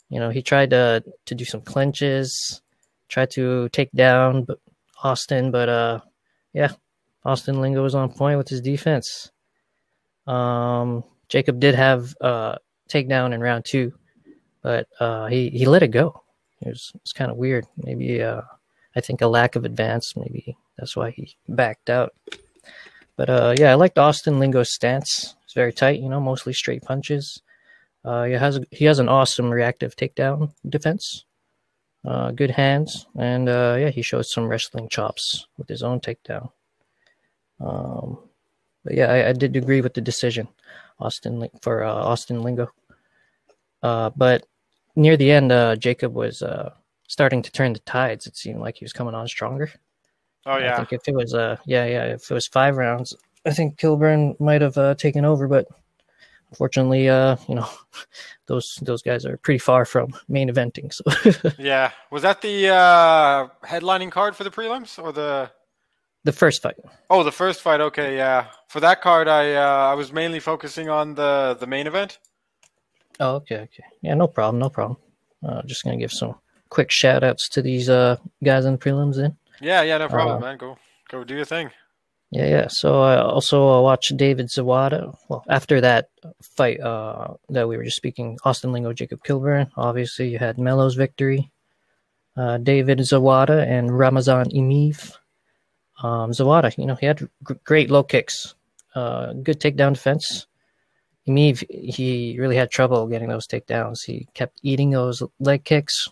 You 0.09 0.18
know, 0.21 0.30
he 0.30 0.42
tried 0.42 0.71
to 0.71 1.04
to 1.26 1.35
do 1.35 1.44
some 1.44 1.61
clenches, 1.61 2.62
tried 3.09 3.30
to 3.33 3.68
take 3.71 3.92
down 3.92 4.47
Austin, 5.02 5.50
but 5.50 5.68
uh, 5.68 6.00
yeah, 6.52 6.73
Austin 7.25 7.61
Lingo 7.61 7.83
was 7.83 7.94
on 7.94 8.11
point 8.12 8.38
with 8.38 8.49
his 8.49 8.61
defense. 8.61 9.30
Um, 10.26 11.04
Jacob 11.28 11.61
did 11.61 11.75
have 11.75 12.14
uh 12.21 12.56
takedown 12.88 13.35
in 13.35 13.40
round 13.40 13.64
two, 13.64 13.92
but 14.62 14.88
uh, 15.00 15.26
he 15.26 15.50
he 15.50 15.66
let 15.66 15.83
it 15.83 15.88
go. 15.88 16.23
It 16.62 16.68
was 16.68 16.92
was 17.02 17.12
kind 17.12 17.30
of 17.30 17.37
weird. 17.37 17.66
Maybe 17.76 18.23
uh, 18.23 18.42
I 18.97 19.00
think 19.00 19.21
a 19.21 19.26
lack 19.26 19.56
of 19.56 19.64
advance. 19.64 20.16
Maybe 20.16 20.56
that's 20.78 20.97
why 20.97 21.11
he 21.11 21.37
backed 21.49 21.90
out. 21.90 22.14
But 23.16 23.30
uh, 23.30 23.54
yeah, 23.59 23.71
I 23.71 23.75
liked 23.75 23.99
Austin 23.99 24.38
Lingo's 24.38 24.73
stance. 24.73 25.37
It's 25.44 25.54
very 25.54 25.73
tight, 25.73 26.00
you 26.00 26.09
know, 26.09 26.21
mostly 26.21 26.52
straight 26.52 26.83
punches. 26.83 27.42
Uh, 28.04 28.25
he 28.25 28.33
has 28.33 28.61
he 28.71 28.85
has 28.85 28.99
an 28.99 29.09
awesome 29.09 29.50
reactive 29.50 29.97
takedown 29.97 30.52
defense. 30.68 31.25
Uh, 32.04 32.33
good 32.33 32.50
hands, 32.50 33.06
and 33.18 33.49
uh, 33.49 33.76
yeah, 33.78 33.88
he 33.88 34.02
showed 34.02 34.26
some 34.26 34.47
wrestling 34.47 34.90
chops 34.90 35.47
with 35.56 35.68
his 35.68 35.83
own 35.83 36.00
takedown. 36.00 36.50
Um, 37.61 38.18
but 38.85 38.94
yeah, 38.94 39.06
I, 39.06 39.28
I 39.30 39.33
did 39.33 39.56
agree 39.56 39.80
with 39.80 39.94
the 39.94 40.02
decision, 40.02 40.49
Austin 40.99 41.49
for 41.62 41.83
uh, 41.83 41.94
Austin 41.94 42.42
Lingo. 42.42 42.68
Uh, 43.83 44.11
but 44.14 44.44
near 44.97 45.16
the 45.16 45.30
end, 45.30 45.80
Jacob 45.80 46.12
was 46.14 46.42
starting 47.09 47.40
to 47.40 47.52
turn 47.52 47.73
the 47.73 47.78
tides. 47.80 48.26
It 48.26 48.37
seemed 48.37 48.61
like 48.61 48.76
he 48.76 48.85
was 48.85 48.92
coming 48.92 49.14
on 49.14 49.26
stronger. 49.26 49.71
Oh 50.46 50.52
I 50.52 50.60
yeah, 50.60 50.76
think 50.76 50.92
if 50.92 51.08
it 51.08 51.14
was 51.14 51.34
uh 51.34 51.56
yeah 51.66 51.84
yeah 51.86 52.04
if 52.04 52.30
it 52.30 52.34
was 52.34 52.46
five 52.46 52.76
rounds, 52.76 53.14
I 53.46 53.50
think 53.50 53.78
Kilburn 53.78 54.36
might 54.38 54.60
have 54.62 54.76
uh, 54.76 54.94
taken 54.94 55.24
over, 55.24 55.48
but 55.48 55.66
unfortunately, 56.50 57.08
uh 57.08 57.36
you 57.48 57.54
know 57.54 57.68
those 58.46 58.78
those 58.82 59.02
guys 59.02 59.24
are 59.24 59.36
pretty 59.38 59.58
far 59.58 59.84
from 59.84 60.14
main 60.28 60.50
eventing. 60.50 60.92
So 60.92 61.04
yeah. 61.58 61.92
Was 62.10 62.22
that 62.22 62.42
the 62.42 62.68
uh, 62.68 63.48
headlining 63.66 64.10
card 64.10 64.36
for 64.36 64.44
the 64.44 64.50
prelims 64.50 65.02
or 65.02 65.12
the? 65.12 65.50
the 66.24 66.32
first 66.32 66.62
fight, 66.62 66.76
Oh, 67.10 67.22
the 67.22 67.30
first 67.32 67.60
fight. 67.60 67.80
Okay, 67.82 68.16
yeah. 68.16 68.46
For 68.68 68.80
that 68.80 69.02
card, 69.02 69.28
I 69.28 69.54
uh, 69.54 69.90
I 69.92 69.94
was 69.94 70.12
mainly 70.12 70.40
focusing 70.40 70.88
on 70.88 71.14
the 71.14 71.56
the 71.58 71.66
main 71.66 71.86
event. 71.86 72.18
oh 73.20 73.36
okay 73.36 73.58
okay 73.60 73.84
yeah 74.02 74.14
no 74.14 74.26
problem 74.26 74.58
no 74.58 74.68
problem. 74.70 74.98
Uh, 75.46 75.62
just 75.66 75.84
gonna 75.84 75.96
give 75.98 76.12
some 76.12 76.34
quick 76.70 76.90
shout 76.90 77.22
outs 77.22 77.48
to 77.50 77.62
these 77.62 77.88
uh 77.88 78.16
guys 78.42 78.64
in 78.64 78.72
the 78.72 78.78
prelims 78.78 79.16
then. 79.16 79.36
Yeah, 79.61 79.82
yeah, 79.82 79.99
no 79.99 80.08
problem, 80.08 80.37
Uh, 80.38 80.40
man. 80.40 80.56
Go 80.58 80.78
go 81.11 81.25
do 81.25 81.34
your 81.37 81.44
thing. 81.44 81.70
Yeah, 82.30 82.46
yeah. 82.46 82.66
So 82.68 83.02
I 83.02 83.16
also 83.18 83.68
uh, 83.68 83.80
watched 83.82 84.16
David 84.16 84.49
Zawada. 84.49 85.14
Well, 85.28 85.44
after 85.49 85.80
that 85.80 86.08
fight 86.42 86.80
uh, 86.80 87.34
that 87.50 87.68
we 87.68 87.76
were 87.76 87.84
just 87.84 87.96
speaking, 87.96 88.38
Austin 88.44 88.73
Lingo, 88.73 88.92
Jacob 88.92 89.23
Kilburn. 89.23 89.70
Obviously, 89.76 90.28
you 90.28 90.38
had 90.38 90.58
Melo's 90.58 90.94
victory. 90.96 91.50
Uh, 92.37 92.58
David 92.58 92.99
Zawada 92.99 93.64
and 93.64 93.96
Ramazan 93.96 94.50
Emeev. 94.50 95.14
Um, 96.02 96.32
Zawada, 96.32 96.76
you 96.76 96.87
know, 96.87 96.96
he 96.96 97.06
had 97.06 97.18
g- 97.20 97.28
great 97.62 97.88
low 97.88 98.02
kicks, 98.02 98.56
uh, 98.96 99.32
good 99.34 99.61
takedown 99.61 99.94
defense. 99.94 100.49
Emeev, 101.28 101.62
he 101.70 102.37
really 102.40 102.56
had 102.56 102.73
trouble 102.73 103.06
getting 103.06 103.28
those 103.28 103.46
takedowns. 103.46 103.99
He 104.04 104.26
kept 104.34 104.58
eating 104.64 104.90
those 104.90 105.23
leg 105.38 105.62
kicks 105.64 106.08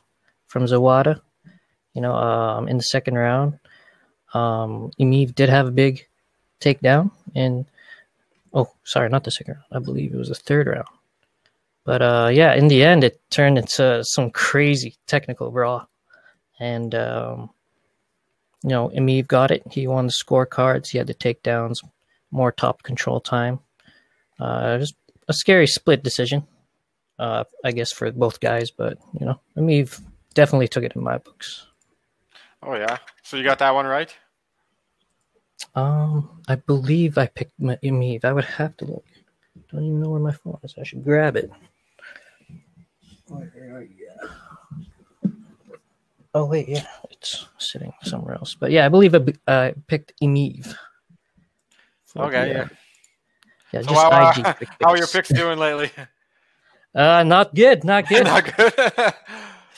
from 0.46 0.66
Zawada. 0.66 1.20
You 1.94 2.00
know, 2.00 2.14
um, 2.14 2.68
in 2.68 2.78
the 2.78 2.82
second 2.82 3.16
round, 3.16 3.58
um, 4.34 4.90
Emeev 4.98 5.34
did 5.34 5.48
have 5.48 5.68
a 5.68 5.72
big 5.72 6.06
takedown, 6.60 7.10
and 7.34 7.66
oh, 8.54 8.70
sorry, 8.84 9.08
not 9.08 9.24
the 9.24 9.30
second 9.30 9.54
round. 9.54 9.66
I 9.72 9.78
believe 9.78 10.14
it 10.14 10.18
was 10.18 10.28
the 10.28 10.34
third 10.34 10.66
round. 10.66 10.88
But 11.84 12.00
uh, 12.02 12.30
yeah, 12.32 12.54
in 12.54 12.68
the 12.68 12.82
end, 12.82 13.04
it 13.04 13.20
turned 13.30 13.58
into 13.58 14.04
some 14.04 14.30
crazy 14.30 14.96
technical 15.06 15.50
brawl, 15.50 15.88
and 16.60 16.94
um, 16.94 17.50
you 18.62 18.70
know, 18.70 18.88
Emeev 18.90 19.26
got 19.26 19.50
it. 19.50 19.62
He 19.70 19.86
won 19.86 20.06
the 20.06 20.12
scorecards. 20.12 20.88
He 20.88 20.98
had 20.98 21.08
the 21.08 21.14
takedowns, 21.14 21.78
more 22.30 22.52
top 22.52 22.82
control 22.84 23.20
time. 23.20 23.58
Uh, 24.38 24.78
just 24.78 24.94
a 25.28 25.32
scary 25.32 25.66
split 25.66 26.02
decision, 26.02 26.46
uh, 27.18 27.44
I 27.64 27.72
guess, 27.72 27.92
for 27.92 28.10
both 28.12 28.40
guys. 28.40 28.70
But 28.70 28.98
you 29.18 29.26
know, 29.26 29.40
Emeev 29.56 30.00
definitely 30.34 30.68
took 30.68 30.84
it 30.84 30.92
in 30.94 31.02
my 31.02 31.18
books. 31.18 31.66
Oh 32.62 32.74
yeah. 32.74 32.98
So 33.22 33.36
you 33.36 33.44
got 33.44 33.58
that 33.58 33.74
one 33.74 33.86
right. 33.86 34.14
Um, 35.74 36.42
I 36.48 36.56
believe 36.56 37.18
I 37.18 37.26
picked 37.26 37.58
my 37.60 37.76
Emeev. 37.82 38.24
I 38.24 38.32
would 38.32 38.44
have 38.44 38.76
to 38.78 38.84
look. 38.84 39.04
Don't 39.70 39.84
even 39.84 40.00
know 40.00 40.10
where 40.10 40.20
my 40.20 40.32
phone 40.32 40.58
is. 40.62 40.74
I 40.78 40.84
should 40.84 41.04
grab 41.04 41.36
it. 41.36 41.50
Oh 46.34 46.46
wait, 46.46 46.68
yeah, 46.68 46.86
it's 47.10 47.46
sitting 47.58 47.92
somewhere 48.02 48.34
else. 48.34 48.54
But 48.54 48.70
yeah, 48.70 48.86
I 48.86 48.88
believe 48.88 49.14
I, 49.14 49.20
I 49.46 49.74
picked 49.86 50.12
Emeev. 50.22 50.74
Okay, 52.16 52.48
the, 52.48 52.54
yeah. 52.54 52.60
uh, 52.62 52.68
Yeah, 53.72 53.80
So 53.82 53.86
just 53.88 54.02
how, 54.02 54.10
uh, 54.10 54.32
how 54.82 54.90
are 54.90 54.96
your 54.96 55.06
picks. 55.06 55.28
picks 55.28 55.40
doing 55.40 55.58
lately? 55.58 55.90
Uh, 56.94 57.22
not 57.22 57.54
good, 57.54 57.84
not 57.84 58.06
good. 58.10 58.24
Not 58.24 58.54
good. 58.54 58.74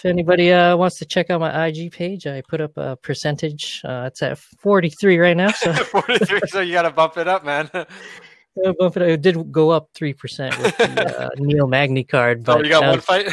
If 0.04 0.10
anybody 0.10 0.52
uh, 0.52 0.76
wants 0.76 0.98
to 0.98 1.06
check 1.06 1.30
out 1.30 1.40
my 1.40 1.66
IG 1.66 1.90
page, 1.90 2.26
I 2.26 2.42
put 2.42 2.60
up 2.60 2.76
a 2.76 2.94
percentage. 2.94 3.80
Uh, 3.82 4.04
it's 4.08 4.20
at 4.22 4.36
43 4.36 5.16
right 5.16 5.34
now, 5.34 5.50
so 5.50 5.72
Forty-three. 5.84 6.40
So 6.48 6.60
you 6.60 6.72
got 6.74 6.82
to 6.82 6.90
bump 6.90 7.16
it 7.16 7.26
up, 7.26 7.42
man. 7.42 7.70
bump 7.72 8.96
it- 8.98 9.02
it 9.02 9.22
did 9.22 9.50
go 9.50 9.70
up 9.70 9.88
three 9.94 10.12
percent 10.12 10.58
with 10.58 10.76
the 10.76 11.22
uh, 11.24 11.28
Neil 11.38 11.66
Magny 11.66 12.04
card. 12.04 12.44
So 12.44 12.56
But 12.56 12.66
you 12.66 12.70
got 12.70 12.84
one 12.86 13.00
fight. 13.00 13.32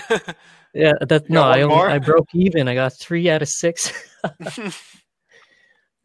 yeah, 0.73 0.93
that 1.01 1.23
you 1.27 1.33
no, 1.35 1.43
I 1.43 1.63
only. 1.63 1.75
I 1.75 1.99
broke 1.99 2.29
even. 2.33 2.69
I 2.69 2.73
got 2.73 2.93
three 2.93 3.29
out 3.29 3.41
of 3.41 3.49
six. 3.49 3.91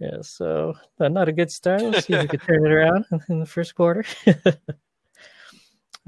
yeah, 0.01 0.17
so 0.23 0.75
not 0.99 1.29
a 1.29 1.33
good 1.33 1.53
start. 1.53 1.81
Let's 1.81 2.09
see 2.09 2.15
if 2.15 2.23
we 2.23 2.27
could 2.29 2.43
turn 2.43 2.67
it 2.67 2.73
around 2.73 3.05
in 3.29 3.39
the 3.39 3.47
first 3.47 3.77
quarter. 3.77 4.05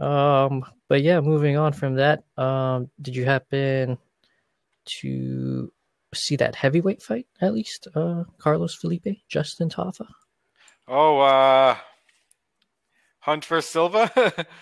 um, 0.01 0.65
but 0.89 1.01
yeah, 1.03 1.21
moving 1.21 1.57
on 1.57 1.73
from 1.73 1.95
that, 1.95 2.25
um, 2.37 2.91
did 3.01 3.15
you 3.15 3.25
happen 3.25 3.99
to 5.01 5.73
see 6.15 6.37
that 6.37 6.55
heavyweight 6.55 7.03
fight 7.03 7.27
at 7.41 7.55
least? 7.55 7.89
Uh, 7.95 8.25
Carlos 8.39 8.75
Felipe, 8.75 9.07
Justin 9.29 9.69
Tafa. 9.69 10.07
oh, 10.89 11.19
uh, 11.21 11.77
Hunt 13.21 13.45
for 13.45 13.61
Silva. 13.61 14.11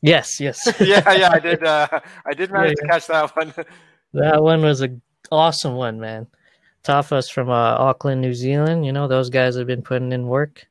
Yes, 0.00 0.38
yes. 0.38 0.60
yeah, 0.80 1.12
yeah, 1.12 1.30
I 1.32 1.40
did. 1.40 1.62
Uh, 1.64 1.88
I 2.24 2.32
did 2.32 2.52
manage 2.52 2.76
Yeah, 2.78 2.82
to 2.82 2.88
catch 2.88 3.06
that 3.08 3.34
one. 3.36 3.52
That 4.14 4.40
one 4.42 4.62
was 4.62 4.80
a 4.80 4.90
awesome 5.32 5.74
one, 5.74 5.98
man. 5.98 6.28
Tafa's 6.84 7.28
from 7.28 7.50
uh, 7.50 7.52
Auckland, 7.76 8.20
New 8.20 8.32
Zealand. 8.32 8.86
You 8.86 8.92
know 8.92 9.08
those 9.08 9.28
guys 9.28 9.56
have 9.56 9.66
been 9.66 9.82
putting 9.82 10.12
in 10.12 10.28
work. 10.28 10.64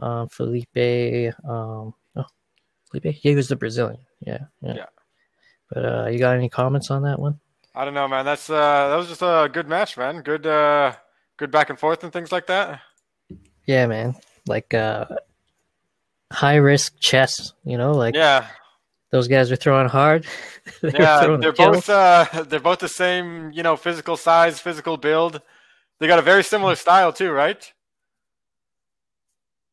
Um, 0.00 0.28
Felipe, 0.30 1.32
um, 1.48 1.94
oh, 2.16 2.26
Felipe, 2.90 3.14
he 3.14 3.36
was 3.36 3.46
the 3.46 3.54
Brazilian. 3.54 4.00
Yeah, 4.20 4.38
yeah. 4.62 4.74
Yeah. 4.74 4.86
But 5.72 5.84
uh, 5.84 6.06
you 6.08 6.18
got 6.18 6.34
any 6.36 6.48
comments 6.48 6.90
on 6.90 7.02
that 7.02 7.20
one? 7.20 7.38
I 7.80 7.86
don't 7.86 7.94
know, 7.94 8.08
man. 8.08 8.26
That's 8.26 8.50
uh, 8.50 8.88
that 8.90 8.96
was 8.96 9.08
just 9.08 9.22
a 9.22 9.48
good 9.50 9.66
match, 9.66 9.96
man. 9.96 10.20
Good, 10.20 10.46
uh, 10.46 10.92
good 11.38 11.50
back 11.50 11.70
and 11.70 11.78
forth 11.78 12.04
and 12.04 12.12
things 12.12 12.30
like 12.30 12.46
that. 12.48 12.82
Yeah, 13.64 13.86
man. 13.86 14.16
Like 14.46 14.74
uh, 14.74 15.06
high 16.30 16.56
risk 16.56 17.00
chess. 17.00 17.54
You 17.64 17.78
know, 17.78 17.92
like 17.92 18.14
Yeah, 18.14 18.48
those 19.12 19.28
guys 19.28 19.50
are 19.50 19.56
throwing 19.56 19.88
hard. 19.88 20.26
They're 20.82 20.92
yeah. 21.00 21.22
throwing 21.22 21.40
They're 21.40 21.54
both 21.54 21.88
uh, 21.88 22.26
they're 22.46 22.60
both 22.60 22.80
the 22.80 22.88
same, 22.88 23.50
you 23.52 23.62
know, 23.62 23.78
physical 23.78 24.18
size, 24.18 24.60
physical 24.60 24.98
build. 24.98 25.40
They 26.00 26.06
got 26.06 26.18
a 26.18 26.22
very 26.22 26.44
similar 26.44 26.74
style 26.74 27.14
too, 27.14 27.30
right? 27.30 27.72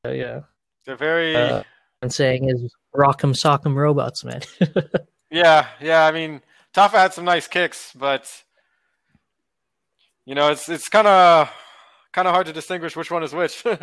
Uh, 0.05 0.11
yeah. 0.11 0.39
They're 0.85 0.95
very. 0.95 1.35
Uh, 1.35 1.63
I'm 2.01 2.09
saying 2.09 2.49
is 2.49 2.73
rock'em 2.95 3.33
sock'em 3.33 3.75
robots, 3.75 4.23
man. 4.23 4.43
Yeah, 5.29 5.67
yeah. 5.81 6.05
I 6.05 6.13
mean, 6.13 6.41
Tafa 6.77 6.91
had 6.91 7.13
some 7.13 7.25
nice 7.25 7.47
kicks, 7.47 7.91
but 7.95 8.31
you 10.25 10.35
know, 10.35 10.51
it's 10.51 10.69
it's 10.69 10.87
kind 10.89 11.07
of 11.07 11.49
kind 12.13 12.27
of 12.27 12.33
hard 12.35 12.45
to 12.45 12.53
distinguish 12.53 12.95
which 12.95 13.09
one 13.09 13.23
is 13.23 13.33
which. 13.33 13.63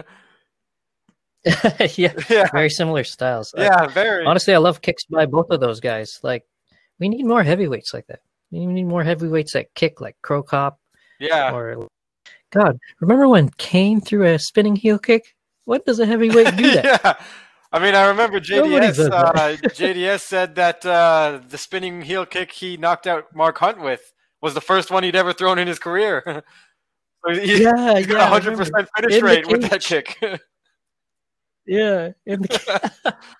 yeah, 1.98 2.12
yeah, 2.30 2.46
very 2.52 2.70
similar 2.70 3.04
styles. 3.04 3.52
I- 3.56 3.64
yeah, 3.64 3.86
very. 3.88 4.24
Honestly, 4.24 4.54
I 4.54 4.58
love 4.58 4.80
kicks 4.80 5.04
by 5.04 5.26
both 5.26 5.50
of 5.50 5.60
those 5.60 5.80
guys. 5.80 6.20
Like, 6.22 6.44
we 6.98 7.08
need 7.08 7.26
more 7.26 7.42
heavyweights 7.42 7.92
like 7.92 8.06
that. 8.06 8.20
We 8.50 8.64
need 8.64 8.84
more 8.84 9.02
heavyweights 9.04 9.52
that 9.54 9.74
kick, 9.74 10.00
like 10.00 10.16
Cro 10.22 10.42
Cop 10.42 10.78
Yeah, 11.18 11.52
or. 11.52 11.88
God, 12.52 12.78
remember 13.00 13.26
when 13.28 13.48
Cain 13.58 14.00
threw 14.00 14.24
a 14.24 14.38
spinning 14.38 14.76
heel 14.76 14.98
kick? 14.98 15.34
What 15.64 15.84
does 15.84 15.98
a 15.98 16.06
heavyweight 16.06 16.56
do 16.56 16.70
that? 16.74 16.84
yeah. 16.84 17.14
I 17.74 17.80
mean, 17.80 17.96
I 17.96 18.06
remember 18.06 18.38
JDS. 18.38 19.10
Uh. 19.10 19.56
JDS 19.66 20.20
said 20.28 20.54
that 20.54 20.86
uh, 20.86 21.40
the 21.48 21.58
spinning 21.58 22.02
heel 22.02 22.24
kick 22.24 22.52
he 22.52 22.76
knocked 22.76 23.08
out 23.08 23.34
Mark 23.34 23.58
Hunt 23.58 23.80
with 23.80 24.12
was 24.40 24.54
the 24.54 24.60
first 24.60 24.92
one 24.92 25.02
he'd 25.02 25.16
ever 25.16 25.32
thrown 25.32 25.58
in 25.58 25.66
his 25.66 25.80
career. 25.80 26.22
so 27.26 27.32
he, 27.34 27.64
yeah, 27.64 27.98
he's 27.98 28.06
got 28.06 28.32
yeah, 28.32 28.40
100% 28.40 28.86
finish 28.96 29.18
In 29.18 29.24
rate 29.24 29.48
with 29.48 29.68
that 29.68 29.82
kick. 29.82 30.16
Yeah, 31.66 32.10
in 32.26 32.42
the 32.42 32.82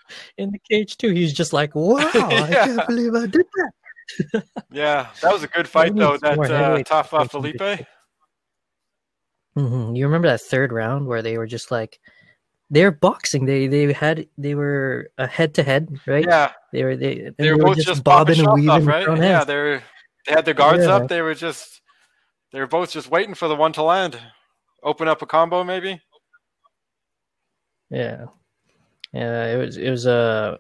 in 0.39 0.51
the 0.51 0.59
cage 0.71 0.97
too. 0.97 1.11
He's 1.11 1.33
just 1.33 1.53
like, 1.53 1.75
"Wow, 1.75 2.11
I 2.15 2.49
Yeah. 2.51 2.65
can't 2.65 2.87
believe 2.89 3.15
I 3.15 3.27
did 3.27 3.45
that." 3.55 4.45
yeah, 4.73 5.09
that 5.21 5.33
was 5.33 5.43
a 5.43 5.47
good 5.49 5.69
fight 5.69 5.95
though. 5.95 6.17
That 6.17 6.39
uh, 6.39 6.79
Tafa 6.79 7.31
Felipe. 7.31 7.59
good 7.59 7.87
hmm 9.57 9.95
You 9.95 10.07
remember 10.07 10.29
that 10.29 10.41
third 10.41 10.73
round 10.73 11.07
where 11.07 11.23
they 11.23 11.39
were 11.39 11.47
just 11.47 11.71
like, 11.71 12.01
they 12.71 12.85
were 12.85 12.91
boxing. 12.91 13.47
They 13.47 13.67
they 13.67 13.93
had 13.93 14.27
they 14.39 14.55
were 14.55 15.11
a 15.19 15.27
head 15.27 15.55
to 15.55 15.63
head, 15.63 15.89
right? 16.07 16.25
Yeah, 16.25 16.53
They 16.73 16.83
were 16.83 16.97
they, 16.97 17.31
they 17.39 17.51
were 17.53 17.59
both 17.59 17.79
just, 17.79 18.03
bobbing 18.03 18.41
and 18.41 18.53
weaving, 18.53 18.71
off, 18.71 18.87
right? 18.87 19.19
Yeah, 19.19 19.45
they 19.45 19.55
were. 19.57 19.83
They 20.27 20.33
had 20.33 20.45
their 20.45 20.55
guards 20.55 20.87
Yeah. 20.87 20.97
up. 20.97 21.09
They 21.09 21.23
were 21.23 21.35
just. 21.35 21.81
They 22.53 22.61
were 22.61 22.67
both 22.67 22.91
just 22.91 23.11
waiting 23.11 23.35
for 23.35 23.49
the 23.49 23.57
one 23.57 23.73
to 23.75 23.83
land. 23.83 24.19
Open 24.83 25.09
up 25.09 25.23
a 25.23 25.27
combo, 25.27 25.65
maybe. 25.65 26.01
Yeah, 27.91 28.27
yeah. 29.13 29.47
It 29.47 29.57
was 29.57 29.77
it 29.77 29.91
was 29.91 30.07
a, 30.07 30.59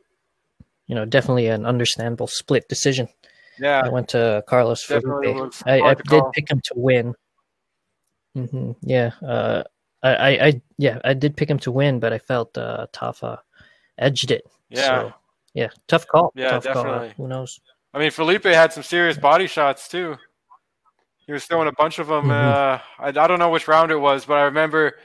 you 0.87 0.95
know, 0.95 1.05
definitely 1.05 1.49
an 1.49 1.67
understandable 1.67 2.27
split 2.27 2.69
decision. 2.69 3.09
Yeah, 3.59 3.83
I 3.85 3.89
went 3.89 4.09
to 4.11 4.45
Carlos 4.47 4.83
Felipe. 4.83 5.53
I, 5.67 5.81
I 5.81 5.95
did 5.95 6.23
pick 6.33 6.51
him 6.51 6.61
to 6.65 6.75
win. 6.77 7.15
hmm 8.35 8.73
Yeah, 8.83 9.11
uh, 9.27 9.65
I, 10.05 10.15
I, 10.15 10.47
I, 10.47 10.63
yeah, 10.79 10.99
I 11.05 11.15
did 11.15 11.37
pick 11.37 11.51
him 11.51 11.59
to 11.61 11.73
win, 11.73 11.99
but 11.99 12.13
I 12.13 12.19
felt 12.19 12.57
uh, 12.57 12.87
Tafa 12.93 13.39
edged 13.99 14.31
it. 14.31 14.45
yeah. 14.69 14.87
So, 14.87 15.15
yeah, 15.55 15.69
tough 15.89 16.07
call. 16.07 16.33
Yeah, 16.35 16.51
tough 16.51 16.65
Call. 16.65 16.85
definitely. 16.85 17.15
Who 17.17 17.27
knows? 17.29 17.61
I 17.95 17.99
mean, 17.99 18.11
Felipe 18.11 18.45
had 18.45 18.73
some 18.73 18.83
serious 18.83 19.17
body 19.17 19.47
shots 19.47 19.89
too. 19.89 20.17
He 21.27 21.33
was 21.33 21.45
throwing 21.47 21.69
a 21.69 21.73
bunch 21.73 21.99
of 21.99 22.09
them. 22.09 22.25
Mhm. 22.27 22.31
Uh, 22.31 22.79
I, 22.99 23.09
I 23.09 23.11
don't 23.13 23.39
know 23.39 23.51
which 23.51 23.67
round 23.67 23.91
it 23.91 23.97
was, 23.97 24.25
but 24.27 24.35
I 24.35 24.43
remember 24.43 24.99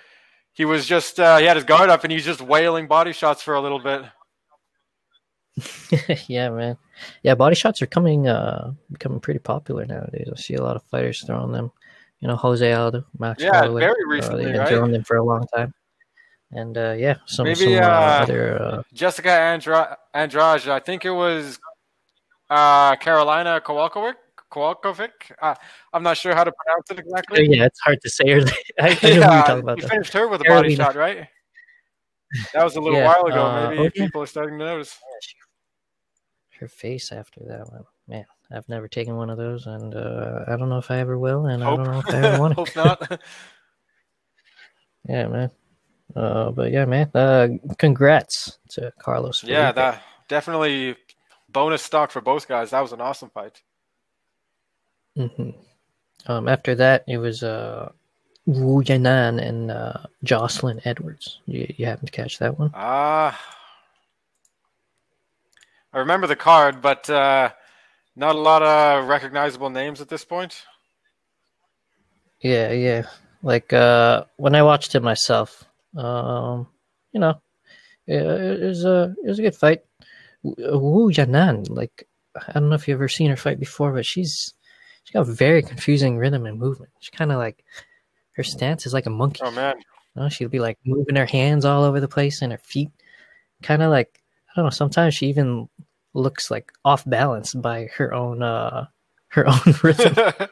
he 0.54 0.66
was 0.66 0.86
just 0.86 1.20
uh, 1.20 1.38
he 1.38 1.46
had 1.46 1.56
his 1.56 1.64
guard 1.66 1.90
up 1.90 2.04
and 2.04 2.12
he 2.12 2.16
was 2.18 2.26
just 2.26 2.42
wailing 2.42 2.88
body 2.88 3.14
shots 3.14 3.42
for 3.42 3.54
a 3.54 3.62
little 3.62 3.80
bit. 3.80 4.04
yeah, 6.28 6.50
man. 6.50 6.78
Yeah, 7.24 7.36
body 7.36 7.56
shots 7.56 7.82
are 7.82 7.88
coming, 7.88 8.28
uh, 8.28 8.74
becoming 8.92 9.20
pretty 9.20 9.40
popular 9.40 9.86
nowadays. 9.86 10.28
I 10.32 10.36
see 10.40 10.56
a 10.56 10.64
lot 10.64 10.76
of 10.76 10.84
fighters 10.84 11.24
throwing 11.26 11.52
them. 11.52 11.72
You 12.20 12.28
know, 12.28 12.36
Jose 12.36 12.72
Aldo, 12.74 13.06
Max 13.18 13.42
Yeah, 13.42 13.52
Holloway. 13.52 13.82
very 13.82 14.04
uh, 14.04 14.08
recently, 14.10 14.44
they've 14.46 14.54
been 14.54 14.62
right? 14.62 14.70
throwing 14.70 14.92
them 14.92 15.04
for 15.04 15.18
a 15.18 15.24
long 15.24 15.46
time. 15.56 15.74
And 16.52 16.78
uh, 16.78 16.96
yeah, 16.98 17.16
some, 17.26 17.46
Maybe, 17.46 17.56
some 17.56 17.76
uh, 17.76 17.78
uh, 17.80 18.20
other. 18.24 18.62
Uh, 18.62 18.82
Jessica 18.94 19.32
Andra- 19.32 19.98
Andrade, 20.14 20.68
I 20.68 20.80
think 20.80 21.06
it 21.06 21.12
was 21.12 21.60
uh, 22.50 22.96
Karolina. 22.98 23.62
Kowalkovic. 23.62 25.12
Uh, 25.40 25.54
I'm 25.94 26.02
not 26.02 26.18
sure 26.18 26.34
how 26.34 26.44
to 26.44 26.52
pronounce 26.52 26.90
it 26.90 26.98
Oh, 26.98 27.02
exactly. 27.06 27.48
yeah, 27.56 27.66
it's 27.66 27.80
hard 27.82 28.02
to 28.02 28.10
say. 28.10 28.30
her- 28.32 28.42
I, 28.80 28.90
I 29.02 29.10
know 29.14 29.20
Yeah, 29.20 29.42
talking 29.44 29.60
about. 29.60 29.80
though. 29.80 29.88
finished 29.88 30.14
her 30.14 30.28
with 30.28 30.42
a 30.42 30.46
body 30.46 30.76
shot, 30.76 30.96
right? 30.96 31.28
That 32.54 32.64
was 32.64 32.76
a 32.76 32.82
little 32.82 33.00
Yeah, 33.00 33.06
while 33.06 33.26
ago. 33.28 33.46
uh, 33.46 33.70
Maybe 33.70 33.80
oh, 33.82 33.84
yeah. 33.96 34.06
people 34.06 34.24
are 34.24 34.28
starting 34.28 34.58
to 34.60 34.66
notice. 34.66 34.98
Her 36.60 36.68
face 36.68 37.12
after 37.12 37.42
that 37.46 37.72
one, 37.72 37.84
man. 38.08 38.26
I've 38.52 38.68
never 38.70 38.88
taken 38.88 39.16
one 39.16 39.30
of 39.30 39.38
those, 39.38 39.68
and 39.68 39.94
uh, 39.96 40.46
I 40.48 40.56
don't 40.58 40.70
know 40.70 40.80
if 40.80 40.90
I 40.90 40.98
ever 41.00 41.18
will, 41.18 41.46
and 41.46 41.64
I 41.64 41.68
don't 41.68 41.86
know 41.86 42.00
if 42.00 42.14
I 42.14 42.18
ever 42.18 42.40
want 42.40 42.54
hope 42.58 42.76
not. 42.76 43.22
Yeah, 45.08 45.28
man. 45.28 45.52
Uh, 46.16 46.52
but 46.52 46.72
yeah, 46.72 46.86
man. 46.86 47.10
Uh, 47.14 47.48
congrats 47.78 48.58
to 48.72 48.92
Carlos. 49.00 49.44
yeah, 49.44 49.72
Felipe. 49.72 49.76
that 49.76 50.04
definitely 50.28 50.96
bonus 51.52 51.82
stock 51.84 52.12
for 52.12 52.22
both 52.22 52.48
guys. 52.48 52.72
That 52.72 52.82
was 52.82 52.92
an 52.94 53.02
awesome 53.02 53.30
fight. 53.30 53.62
hmm 55.16 55.50
Um, 56.28 56.48
after 56.48 56.76
that, 56.76 57.04
it 57.08 57.18
was 57.18 57.44
uh, 57.44 57.92
Wu 58.46 58.84
Yanan 58.84 59.42
and 59.42 59.72
uh, 59.72 59.94
Jocelyn 60.24 60.82
Edwards. 60.86 61.40
You, 61.46 61.74
you 61.78 61.86
happen 61.86 62.06
to 62.06 62.12
catch 62.12 62.40
that 62.40 62.60
one? 62.60 62.74
Ah, 62.74 63.40
I 65.94 66.00
remember 66.00 66.28
the 66.28 66.36
card, 66.36 66.82
but 66.82 67.10
uh, 67.10 67.52
not 68.16 68.36
a 68.36 68.40
lot 68.40 68.64
of 68.64 69.08
recognizable 69.08 69.70
names 69.70 70.02
at 70.02 70.10
this 70.10 70.26
point. 70.26 70.64
Yeah, 72.42 72.72
yeah. 72.72 73.08
Like 73.44 73.72
uh, 73.74 74.26
when 74.38 74.56
I 74.56 74.64
watched 74.64 74.96
it 74.96 75.04
myself, 75.04 75.66
um, 75.96 76.68
you 77.12 77.20
know, 77.20 77.42
it, 78.08 78.22
it 78.22 78.66
was 78.66 78.86
a 78.86 79.16
it 79.24 79.28
was 79.28 79.40
a 79.40 79.44
good 79.44 79.56
fight. 79.56 79.82
Wu 80.44 81.12
Yanan, 81.12 81.70
like 81.70 82.08
I 82.36 82.54
don't 82.54 82.70
know 82.70 82.76
if 82.76 82.88
you've 82.88 82.96
ever 82.98 83.08
seen 83.08 83.30
her 83.30 83.36
fight 83.36 83.60
before, 83.60 83.92
but 83.94 84.06
she's 84.06 84.54
she 85.04 85.14
got 85.14 85.28
very 85.28 85.62
confusing 85.62 86.18
rhythm 86.18 86.46
and 86.46 86.60
movement. 86.60 86.92
She 87.00 87.12
kind 87.12 87.32
of 87.32 87.38
like 87.38 87.64
her 88.34 88.44
stance 88.44 88.86
is 88.86 88.94
like 88.94 89.06
a 89.06 89.10
monkey. 89.12 89.42
Oh 89.44 89.52
man, 89.52 89.78
You 90.16 90.24
know, 90.24 90.30
she'll 90.30 90.50
be 90.50 90.60
like 90.60 90.78
moving 90.86 91.16
her 91.16 91.26
hands 91.26 91.66
all 91.66 91.84
over 91.84 92.00
the 92.00 92.08
place 92.08 92.42
and 92.42 92.52
her 92.52 92.58
feet, 92.58 92.92
kind 93.64 93.82
of 93.82 93.90
like 93.90 94.22
I 94.50 94.54
don't 94.56 94.66
know. 94.66 94.70
Sometimes 94.70 95.16
she 95.16 95.28
even 95.28 95.70
looks 96.14 96.50
like 96.50 96.72
off 96.84 97.04
balance 97.06 97.54
by 97.54 97.90
her 97.98 98.14
own 98.14 98.42
uh 98.42 98.88
her 99.30 99.48
own 99.54 99.76
rhythm. 99.84 100.16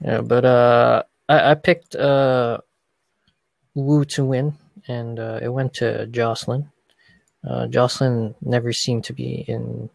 yeah, 0.00 0.20
but 0.20 0.44
uh, 0.44 1.02
I, 1.28 1.50
I 1.52 1.54
picked 1.54 1.94
uh 1.94 2.58
Wu 3.74 4.04
to 4.06 4.24
win, 4.24 4.54
and 4.88 5.18
uh, 5.18 5.38
it 5.42 5.48
went 5.48 5.74
to 5.74 6.06
Jocelyn. 6.06 6.70
Uh, 7.46 7.66
Jocelyn 7.66 8.34
never 8.40 8.72
seemed 8.72 9.04
to 9.04 9.12
be 9.12 9.44
in 9.46 9.90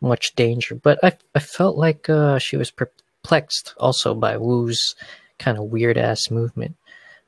much 0.00 0.34
danger, 0.34 0.74
but 0.74 0.98
I 1.02 1.16
I 1.34 1.38
felt 1.38 1.76
like 1.76 2.08
uh, 2.08 2.38
she 2.38 2.56
was 2.56 2.70
perplexed 2.70 3.74
also 3.78 4.14
by 4.14 4.36
Wu's 4.36 4.94
kind 5.38 5.58
of 5.58 5.64
weird 5.64 5.96
ass 5.96 6.30
movement. 6.30 6.76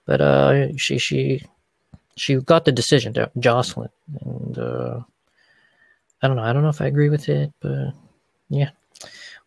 But 0.04 0.20
uh, 0.20 0.76
she 0.76 0.98
she 0.98 1.42
she 2.16 2.36
got 2.36 2.64
the 2.64 2.72
decision 2.72 3.14
Jocelyn, 3.38 3.90
and 4.20 4.58
uh, 4.58 5.00
I 6.22 6.28
don't 6.28 6.36
know. 6.36 6.44
I 6.44 6.52
don't 6.52 6.62
know 6.62 6.68
if 6.68 6.80
I 6.80 6.86
agree 6.86 7.08
with 7.08 7.28
it, 7.28 7.52
but 7.60 7.92
yeah, 8.48 8.70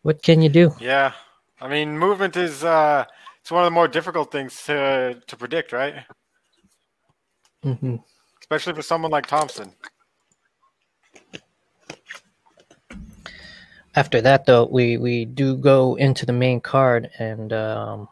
what 0.01 0.21
can 0.21 0.41
you 0.41 0.49
do? 0.49 0.75
yeah. 0.79 1.13
I 1.61 1.69
mean, 1.69 1.97
movement 1.97 2.35
is 2.35 2.63
uh, 2.63 3.05
it's 3.41 3.49
one 3.51 3.63
of 3.63 3.67
the 3.67 3.71
more 3.71 3.87
difficult 3.87 4.31
things 4.31 4.63
to 4.65 5.21
to 5.25 5.37
predict, 5.37 5.71
right? 5.71 5.95
hmm 7.63 7.95
Especially 8.41 8.73
for 8.73 8.81
someone 8.81 9.11
like 9.11 9.25
Thompson. 9.25 9.71
After 13.95 14.19
that, 14.21 14.45
though, 14.45 14.65
we 14.65 14.97
we 14.97 15.23
do 15.25 15.55
go 15.55 15.95
into 15.95 16.25
the 16.25 16.33
main 16.33 16.59
card, 16.59 17.09
and 17.17 17.53
um, 17.53 18.09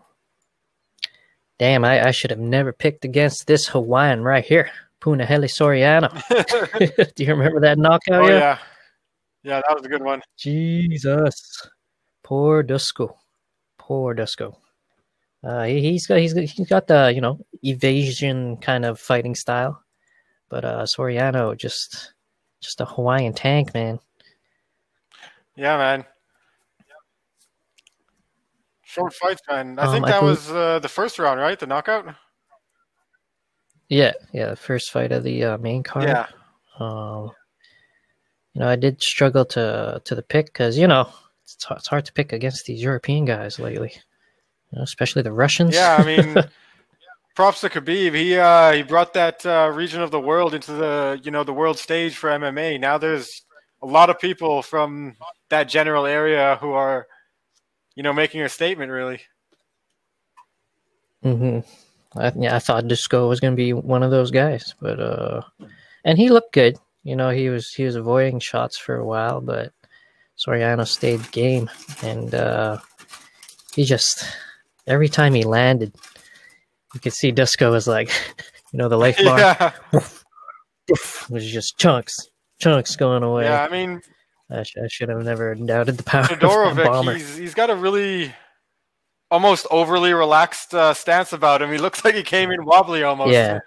damn, 1.59 1.83
I, 1.83 2.07
I 2.07 2.11
should 2.11 2.31
have 2.31 2.39
never 2.39 2.71
picked 2.71 3.03
against 3.03 3.45
this 3.47 3.67
Hawaiian 3.67 4.23
right 4.23 4.45
here, 4.45 4.71
Punahele 5.03 5.49
Soriano. 5.49 6.09
do 7.15 7.23
you 7.23 7.33
remember 7.35 7.59
that 7.59 7.77
knockout? 7.77 8.23
oh 8.23 8.27
yeah? 8.29 8.39
yeah, 8.39 8.57
yeah, 9.43 9.61
that 9.67 9.75
was 9.75 9.85
a 9.85 9.89
good 9.89 10.01
one. 10.01 10.21
Jesus, 10.37 11.67
poor 12.23 12.63
Dusko, 12.63 13.13
poor 13.77 14.15
Dusko. 14.15 14.55
Uh, 15.43 15.63
he, 15.63 15.81
he's 15.81 16.07
got 16.07 16.19
he's 16.19 16.33
got, 16.33 16.45
he's 16.45 16.69
got 16.69 16.87
the 16.87 17.11
you 17.13 17.19
know 17.19 17.37
evasion 17.63 18.55
kind 18.57 18.85
of 18.85 18.97
fighting 18.97 19.35
style, 19.35 19.83
but 20.49 20.63
uh, 20.63 20.83
Soriano 20.83 21.57
just 21.57 22.13
just 22.61 22.79
a 22.79 22.85
Hawaiian 22.85 23.33
tank, 23.33 23.73
man. 23.73 23.99
Yeah, 25.57 25.77
man. 25.77 26.05
Short 28.83 29.13
fights, 29.13 29.41
man. 29.49 29.77
I 29.79 29.83
Um, 29.83 29.91
think 29.91 30.05
I 30.05 30.11
that 30.11 30.23
was 30.23 30.49
uh, 30.49 30.79
the 30.79 30.87
first 30.87 31.19
round, 31.19 31.39
right? 31.41 31.59
The 31.59 31.67
knockout. 31.67 32.15
Yeah, 33.93 34.13
yeah, 34.33 34.49
the 34.49 34.55
first 34.55 34.89
fight 34.89 35.11
of 35.11 35.23
the 35.23 35.43
uh, 35.43 35.57
main 35.59 35.83
card. 35.83 36.07
Yeah, 36.07 36.25
Um, 36.79 37.31
you 38.55 38.61
know, 38.61 38.67
I 38.67 38.75
did 38.75 39.03
struggle 39.03 39.45
to 39.45 40.01
to 40.03 40.15
the 40.15 40.23
pick 40.23 40.47
because 40.47 40.79
you 40.79 40.87
know 40.87 41.07
it's, 41.43 41.55
it's 41.69 41.87
hard 41.87 42.03
to 42.05 42.13
pick 42.13 42.33
against 42.33 42.65
these 42.65 42.81
European 42.81 43.25
guys 43.25 43.59
lately, 43.59 43.91
you 44.71 44.77
know, 44.77 44.81
especially 44.81 45.21
the 45.21 45.31
Russians. 45.31 45.75
yeah. 45.75 45.95
I 45.95 46.03
mean, 46.05 46.43
props 47.35 47.61
to 47.61 47.69
Khabib. 47.69 48.15
He 48.15 48.35
uh, 48.35 48.71
he 48.71 48.81
brought 48.81 49.13
that 49.13 49.45
uh, 49.45 49.71
region 49.71 50.01
of 50.01 50.09
the 50.09 50.19
world 50.19 50.55
into 50.55 50.71
the 50.71 51.21
you 51.23 51.29
know 51.29 51.43
the 51.43 51.53
world 51.53 51.77
stage 51.77 52.15
for 52.15 52.31
MMA. 52.31 52.79
Now 52.79 52.97
there's 52.97 53.43
a 53.83 53.85
lot 53.85 54.09
of 54.09 54.19
people 54.19 54.63
from 54.63 55.17
that 55.49 55.69
general 55.69 56.07
area 56.07 56.57
who 56.61 56.71
are 56.71 57.05
you 57.95 58.01
know 58.01 58.11
making 58.13 58.41
a 58.41 58.49
statement. 58.49 58.91
Really. 58.91 59.21
hmm 61.21 61.59
I, 62.15 62.31
yeah, 62.37 62.55
I 62.55 62.59
thought 62.59 62.85
Dusko 62.85 63.27
was 63.27 63.39
going 63.39 63.53
to 63.53 63.57
be 63.57 63.73
one 63.73 64.03
of 64.03 64.11
those 64.11 64.31
guys, 64.31 64.75
but 64.81 64.99
uh, 64.99 65.41
and 66.05 66.17
he 66.17 66.29
looked 66.29 66.53
good. 66.53 66.77
You 67.03 67.15
know, 67.15 67.29
he 67.29 67.49
was 67.49 67.69
he 67.71 67.83
was 67.83 67.95
avoiding 67.95 68.39
shots 68.39 68.77
for 68.77 68.95
a 68.95 69.05
while, 69.05 69.41
but 69.41 69.71
Soriano 70.37 70.87
stayed 70.87 71.31
game, 71.31 71.69
and 72.01 72.33
uh, 72.33 72.77
he 73.75 73.83
just 73.83 74.23
every 74.87 75.09
time 75.09 75.33
he 75.33 75.43
landed, 75.43 75.93
you 76.93 76.99
could 76.99 77.13
see 77.13 77.31
Dusko 77.31 77.71
was 77.71 77.87
like, 77.87 78.09
you 78.71 78.77
know, 78.77 78.89
the 78.89 78.97
life 78.97 79.17
bar 79.23 79.39
Yeah, 79.39 79.71
was 81.29 81.45
just 81.49 81.77
chunks, 81.77 82.13
chunks 82.59 82.95
going 82.95 83.23
away. 83.23 83.45
yeah. 83.45 83.63
I 83.63 83.69
mean, 83.69 84.01
I, 84.51 84.63
sh- 84.63 84.77
I 84.83 84.87
should 84.89 85.09
have 85.09 85.23
never 85.23 85.55
doubted 85.55 85.97
the 85.97 86.03
power 86.03 86.21
of 86.23 86.29
Todorovic, 86.29 86.85
bomber. 86.85 87.13
he's 87.13 87.37
he's 87.37 87.53
got 87.53 87.69
a 87.69 87.75
really 87.75 88.33
almost 89.31 89.65
overly 89.71 90.13
relaxed 90.13 90.73
uh, 90.73 90.93
stance 90.93 91.33
about 91.33 91.61
him. 91.61 91.71
He 91.71 91.77
looks 91.77 92.03
like 92.05 92.15
he 92.15 92.23
came 92.23 92.51
in 92.51 92.65
wobbly 92.65 93.03
almost. 93.03 93.33
Yeah. 93.33 93.59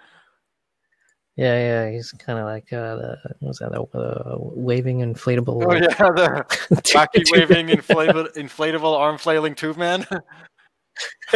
Yeah, 1.37 1.59
yeah, 1.59 1.91
he's 1.91 2.11
kind 2.13 2.39
of 2.39 2.45
like 2.45 2.73
uh, 2.73 2.95
the 2.95 3.17
that 3.41 3.71
the 3.71 3.99
uh, 3.99 4.37
waving 4.39 5.01
inflatable? 5.01 5.63
Oh 5.63 5.75
yeah, 5.75 5.85
the 5.89 6.45
wacky 6.95 7.23
waving 7.31 7.67
inflatable 7.67 8.33
inflatable 8.33 8.97
arm 8.97 9.19
flailing 9.19 9.53
tube 9.53 9.77
man. 9.77 10.07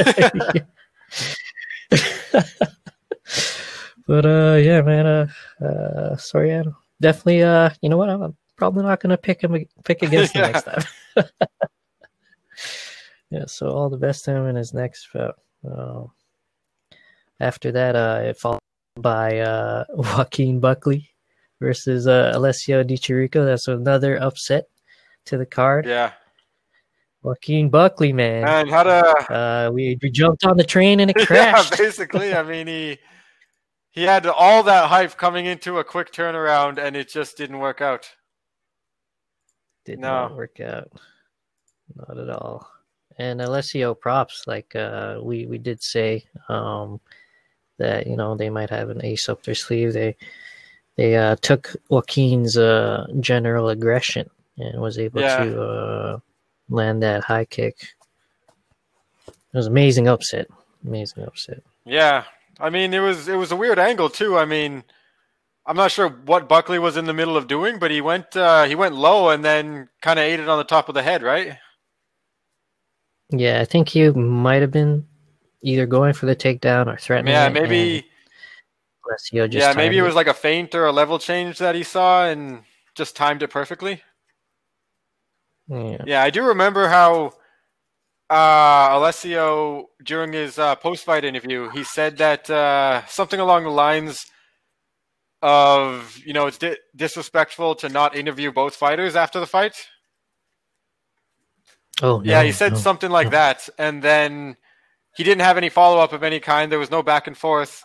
but 4.07 4.25
uh, 4.25 4.55
yeah, 4.59 4.81
man. 4.81 5.05
Uh, 5.05 5.27
uh, 5.63 6.17
sorry, 6.17 6.55
I 6.55 6.63
definitely. 6.99 7.43
Uh, 7.43 7.69
you 7.81 7.89
know 7.89 7.97
what? 7.97 8.09
I'm 8.09 8.35
probably 8.55 8.81
not 8.81 9.01
gonna 9.01 9.17
pick 9.17 9.41
him 9.43 9.67
pick 9.83 10.01
against 10.01 10.35
him 10.35 10.41
Yeah. 10.45 10.51
next 10.51 10.63
time. 10.63 10.83
Yeah. 13.31 13.45
So 13.47 13.69
all 13.69 13.89
the 13.89 13.97
best 13.97 14.25
to 14.25 14.31
him 14.31 14.45
in 14.47 14.55
his 14.55 14.73
next 14.73 15.07
bout. 15.13 15.39
Um, 15.65 16.11
after 17.39 17.71
that, 17.71 17.95
uh, 17.95 18.21
it 18.25 18.37
followed 18.37 18.59
by 18.99 19.39
uh 19.39 19.85
Joaquin 19.89 20.59
Buckley 20.59 21.09
versus 21.59 22.07
uh 22.07 22.31
Alessio 22.35 22.83
Di 22.83 22.97
Chirico. 22.97 23.43
That's 23.45 23.67
another 23.67 24.17
upset 24.21 24.67
to 25.25 25.37
the 25.37 25.45
card. 25.45 25.85
yeah, 25.85 26.11
Joaquin 27.23 27.69
Buckley, 27.69 28.11
man. 28.13 28.43
and 28.47 28.69
had 28.69 28.87
a 28.87 29.03
Uh, 29.31 29.71
we 29.71 29.97
we 30.01 30.09
jumped 30.11 30.45
on 30.45 30.57
the 30.57 30.63
train 30.63 30.99
and 30.99 31.09
it 31.11 31.15
crashed. 31.27 31.71
yeah, 31.71 31.77
basically. 31.85 32.33
I 32.33 32.43
mean, 32.43 32.67
he 32.67 32.97
he 33.91 34.03
had 34.03 34.25
all 34.25 34.63
that 34.63 34.87
hype 34.89 35.17
coming 35.17 35.45
into 35.45 35.77
a 35.79 35.83
quick 35.83 36.11
turnaround, 36.11 36.77
and 36.77 36.95
it 36.95 37.09
just 37.09 37.37
didn't 37.37 37.59
work 37.59 37.81
out. 37.81 38.09
Did 39.85 39.99
No. 39.99 40.07
not 40.27 40.35
work 40.35 40.59
out. 40.59 40.89
Not 41.95 42.17
at 42.17 42.29
all. 42.29 42.69
And 43.21 43.39
Alessio 43.39 43.93
props, 43.93 44.37
like 44.47 44.75
uh, 44.75 45.19
we 45.21 45.45
we 45.45 45.59
did 45.59 45.79
say 45.83 46.25
um, 46.49 46.99
that 47.77 48.07
you 48.07 48.15
know 48.15 48.35
they 48.35 48.49
might 48.49 48.71
have 48.71 48.89
an 48.89 49.05
ace 49.05 49.29
up 49.29 49.43
their 49.43 49.53
sleeve. 49.53 49.93
They 49.93 50.15
they 50.97 51.15
uh, 51.15 51.35
took 51.41 51.75
Joaquin's 51.89 52.57
uh, 52.57 53.05
general 53.19 53.69
aggression 53.69 54.27
and 54.57 54.81
was 54.81 54.97
able 54.97 55.21
Yeah. 55.21 55.43
to 55.43 55.61
uh, 55.61 56.19
land 56.69 57.03
that 57.03 57.23
high 57.23 57.45
kick. 57.45 57.75
It 59.27 59.57
was 59.57 59.67
amazing 59.67 60.07
upset. 60.07 60.47
Amazing 60.83 61.23
upset. 61.25 61.61
Yeah, 61.85 62.23
I 62.59 62.71
mean, 62.71 62.91
it 62.91 63.01
was 63.01 63.27
it 63.27 63.35
was 63.35 63.51
a 63.51 63.55
weird 63.55 63.77
angle 63.77 64.09
too. 64.09 64.35
I 64.35 64.45
mean, 64.45 64.83
I'm 65.67 65.77
not 65.77 65.91
sure 65.91 66.09
what 66.09 66.49
Buckley 66.49 66.79
was 66.79 66.97
in 66.97 67.05
the 67.05 67.13
middle 67.13 67.37
of 67.37 67.45
doing, 67.47 67.77
but 67.77 67.91
he 67.91 68.01
went 68.01 68.35
uh, 68.35 68.63
he 68.63 68.73
went 68.73 68.95
low 68.95 69.29
and 69.29 69.45
then 69.45 69.89
kind 70.01 70.17
of 70.17 70.23
ate 70.25 70.39
it 70.39 70.49
on 70.49 70.57
the 70.57 70.63
top 70.75 70.89
of 70.89 70.95
the 70.95 71.03
head, 71.03 71.21
right? 71.21 71.57
Yeah, 73.31 73.61
I 73.61 73.65
think 73.65 73.89
he 73.89 74.09
might 74.09 74.61
have 74.61 74.71
been 74.71 75.05
either 75.61 75.85
going 75.85 76.13
for 76.13 76.25
the 76.25 76.35
takedown 76.35 76.87
or 76.87 76.97
threatening. 76.97 77.33
Yeah, 77.33 77.49
maybe. 77.49 78.05
Alessio 79.07 79.47
just 79.47 79.65
Yeah, 79.65 79.73
maybe 79.73 79.97
it 79.97 79.99
timed 79.99 80.07
was 80.07 80.15
like 80.15 80.27
a 80.27 80.33
feint 80.33 80.75
or 80.75 80.85
a 80.85 80.91
level 80.91 81.17
change 81.17 81.57
that 81.57 81.75
he 81.75 81.83
saw 81.83 82.25
and 82.25 82.63
just 82.95 83.15
timed 83.15 83.41
it 83.41 83.49
perfectly. 83.49 84.01
Yeah. 85.67 86.03
Yeah, 86.05 86.23
I 86.23 86.29
do 86.29 86.43
remember 86.43 86.87
how 86.87 87.33
uh, 88.29 88.89
Alessio 88.91 89.89
during 90.03 90.33
his 90.33 90.59
uh, 90.59 90.75
post-fight 90.75 91.23
interview, 91.23 91.69
he 91.69 91.83
said 91.83 92.17
that 92.17 92.49
uh, 92.49 93.05
something 93.07 93.39
along 93.39 93.63
the 93.63 93.69
lines 93.69 94.25
of, 95.41 96.17
you 96.25 96.33
know, 96.33 96.47
it's 96.47 96.57
di- 96.57 96.77
disrespectful 96.95 97.75
to 97.75 97.89
not 97.89 98.15
interview 98.15 98.51
both 98.51 98.75
fighters 98.75 99.15
after 99.15 99.39
the 99.39 99.47
fight. 99.47 99.75
Oh 102.01 102.21
Yeah, 102.23 102.39
no, 102.39 102.45
he 102.45 102.51
said 102.51 102.73
no. 102.73 102.77
something 102.77 103.11
like 103.11 103.31
that, 103.31 103.69
and 103.77 104.01
then 104.01 104.57
he 105.15 105.23
didn't 105.23 105.41
have 105.41 105.57
any 105.57 105.69
follow-up 105.69 106.13
of 106.13 106.23
any 106.23 106.39
kind. 106.39 106.71
There 106.71 106.79
was 106.79 106.91
no 106.91 107.03
back 107.03 107.27
and 107.27 107.37
forth. 107.37 107.83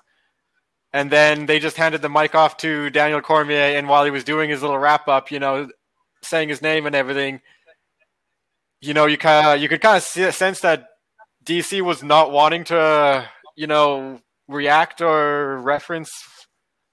And 0.93 1.11
then 1.11 1.47
they 1.47 1.59
just 1.59 1.77
handed 1.77 2.01
the 2.01 2.09
mic 2.09 2.35
off 2.35 2.57
to 2.59 2.89
Daniel 2.91 3.21
Cormier, 3.21 3.77
and 3.77 3.89
while 3.89 4.05
he 4.05 4.11
was 4.11 4.25
doing 4.25 4.49
his 4.49 4.63
little 4.63 4.79
wrap-up, 4.79 5.31
you 5.31 5.39
know, 5.39 5.69
saying 6.23 6.49
his 6.49 6.63
name 6.63 6.87
and 6.87 6.95
everything, 6.95 7.41
you 8.81 8.95
know, 8.95 9.07
you 9.07 9.19
kind 9.19 9.47
of 9.47 9.61
you 9.63 9.69
could 9.69 9.81
kind 9.81 9.97
of 9.97 10.03
sense 10.03 10.61
that 10.61 10.89
DC 11.45 11.81
was 11.83 12.03
not 12.03 12.31
wanting 12.31 12.65
to, 12.65 13.29
you 13.57 13.67
know, 13.67 14.21
react 14.49 15.01
or 15.01 15.59
reference 15.59 16.13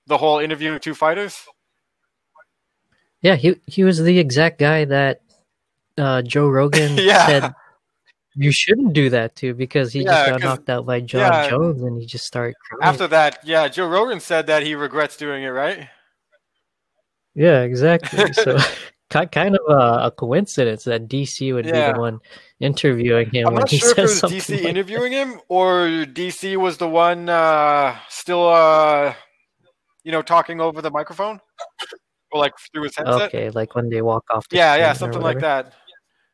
the 0.07 0.17
whole 0.17 0.39
interviewing 0.39 0.79
two 0.79 0.95
fighters. 0.95 1.37
Yeah, 3.21 3.35
he 3.35 3.55
he 3.67 3.83
was 3.83 3.99
the 4.01 4.19
exact 4.19 4.59
guy 4.59 4.83
that 4.85 5.21
uh, 5.97 6.21
Joe 6.21 6.47
Rogan 6.49 6.97
Yeah. 6.97 7.25
said 7.25 7.53
you 8.35 8.51
shouldn't 8.51 8.93
do 8.93 9.09
that 9.11 9.35
too 9.35 9.53
because 9.53 9.93
he 9.93 10.01
Yeah, 10.03 10.11
just 10.11 10.25
got 10.25 10.41
knocked 10.43 10.69
out 10.69 10.85
by 10.85 10.99
John 11.01 11.21
yeah. 11.21 11.49
Jones 11.49 11.81
and 11.83 11.99
he 11.99 12.07
just 12.07 12.25
started 12.25 12.55
crying. 12.67 12.93
After 12.93 13.07
that, 13.07 13.39
yeah, 13.43 13.67
Joe 13.67 13.87
Rogan 13.87 14.19
said 14.19 14.47
that 14.47 14.63
he 14.63 14.73
regrets 14.75 15.17
doing 15.17 15.43
it, 15.43 15.49
right? 15.49 15.87
Yeah, 17.35 17.61
exactly. 17.61 18.33
So 18.33 18.57
kind 19.31 19.55
of 19.55 19.61
a, 19.69 20.05
a 20.07 20.11
coincidence 20.11 20.85
that 20.85 21.07
DC 21.07 21.53
would 21.53 21.65
be 21.65 21.71
the 21.71 21.93
one 21.99 22.19
interviewing 22.59 23.29
him 23.31 23.47
I'm 23.47 23.53
when 23.53 23.61
not 23.61 23.69
he 23.69 23.77
sure 23.77 23.91
if 23.91 23.97
it 23.99 24.01
was. 24.01 24.21
DC 24.23 24.55
like- 24.55 24.63
interviewing 24.63 25.11
him 25.11 25.39
or 25.49 25.85
DC 26.05 26.57
was 26.57 26.77
the 26.77 26.87
one 26.89 27.29
uh, 27.29 27.95
still, 28.09 28.47
uh, 28.49 29.13
you 30.03 30.11
know, 30.11 30.23
talking 30.23 30.59
over 30.59 30.81
the 30.81 30.89
microphone 30.89 31.39
or 32.31 32.39
like 32.39 32.53
through 32.73 32.83
his 32.83 32.95
headset. 32.97 33.21
okay, 33.29 33.49
like 33.51 33.75
when 33.75 33.89
they 33.89 34.01
walk 34.01 34.23
off. 34.31 34.49
The 34.49 34.57
Yeah, 34.57 34.75
yeah, 34.75 34.93
something 34.93 35.21
like 35.21 35.39
that. 35.41 35.73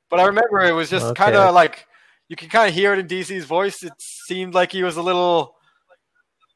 But 0.10 0.20
I 0.20 0.26
remember 0.26 0.60
it 0.62 0.74
was 0.74 0.90
just 0.90 1.08
Okay. 1.08 1.24
kind 1.24 1.36
of 1.36 1.54
like 1.54 1.88
you 2.30 2.36
can 2.36 2.50
kind 2.50 2.68
of 2.68 2.74
hear 2.74 2.94
it 2.94 3.00
in 3.00 3.08
DC's 3.08 3.46
voice. 3.46 3.84
It 3.84 3.94
seemed 4.00 4.54
like 4.54 4.72
he 4.72 4.84
was 4.84 4.98
a 4.98 5.02
little, 5.02 5.56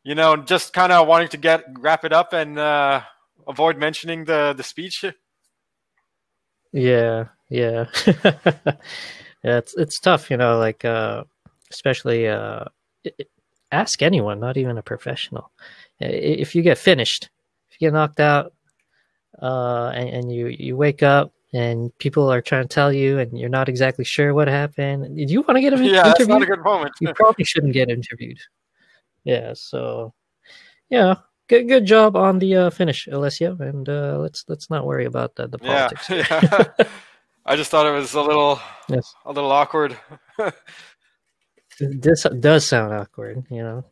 you 0.03 0.15
know, 0.15 0.35
just 0.37 0.73
kind 0.73 0.91
of 0.91 1.07
wanting 1.07 1.29
to 1.29 1.37
get 1.37 1.63
wrap 1.79 2.03
it 2.05 2.13
up 2.13 2.33
and 2.33 2.57
uh, 2.59 3.01
avoid 3.47 3.77
mentioning 3.77 4.25
the 4.25 4.53
the 4.55 4.63
speech. 4.63 5.05
Yeah, 6.71 7.25
yeah, 7.49 7.85
yeah. 8.23 8.75
It's 9.43 9.75
it's 9.75 9.99
tough, 9.99 10.31
you 10.31 10.37
know. 10.37 10.57
Like 10.57 10.83
uh, 10.85 11.23
especially 11.71 12.27
uh, 12.27 12.65
i- 13.05 13.11
i- 13.19 13.25
ask 13.71 14.01
anyone, 14.01 14.39
not 14.39 14.57
even 14.57 14.77
a 14.77 14.83
professional. 14.83 15.51
If 15.99 16.55
you 16.55 16.61
get 16.63 16.77
finished, 16.77 17.29
if 17.69 17.79
you 17.81 17.87
get 17.87 17.93
knocked 17.93 18.19
out, 18.19 18.53
uh, 19.41 19.91
and, 19.93 20.09
and 20.09 20.31
you 20.33 20.47
you 20.47 20.75
wake 20.77 21.03
up 21.03 21.32
and 21.53 21.95
people 21.99 22.31
are 22.31 22.41
trying 22.41 22.63
to 22.63 22.67
tell 22.67 22.91
you, 22.91 23.19
and 23.19 23.37
you're 23.37 23.49
not 23.49 23.69
exactly 23.69 24.03
sure 24.05 24.33
what 24.33 24.47
happened. 24.47 25.15
Did 25.15 25.29
you 25.29 25.41
want 25.43 25.57
to 25.57 25.61
get 25.61 25.73
an 25.77 25.83
yeah, 25.83 26.03
that's 26.03 26.19
interview? 26.21 26.33
not 26.33 26.41
a 26.43 26.45
good 26.47 26.63
moment. 26.63 26.93
you 26.99 27.13
probably 27.13 27.45
shouldn't 27.45 27.73
get 27.73 27.89
interviewed. 27.89 28.39
Yeah, 29.23 29.53
so 29.53 30.13
yeah, 30.89 31.15
good 31.47 31.67
good 31.67 31.85
job 31.85 32.15
on 32.15 32.39
the 32.39 32.55
uh, 32.55 32.69
finish, 32.69 33.07
Alessio, 33.07 33.55
and 33.59 33.87
uh, 33.87 34.17
let's 34.19 34.43
let's 34.47 34.69
not 34.69 34.85
worry 34.85 35.05
about 35.05 35.35
the, 35.35 35.47
the 35.47 35.59
yeah, 35.61 35.87
politics. 35.89 36.09
yeah. 36.79 36.87
I 37.45 37.55
just 37.57 37.71
thought 37.71 37.85
it 37.85 37.91
was 37.91 38.13
a 38.13 38.21
little 38.21 38.59
Yes. 38.89 39.13
a 39.25 39.31
little 39.31 39.51
awkward. 39.51 39.97
This 41.79 42.23
does 42.39 42.67
sound 42.67 42.93
awkward, 42.93 43.45
you 43.49 43.63
know, 43.63 43.83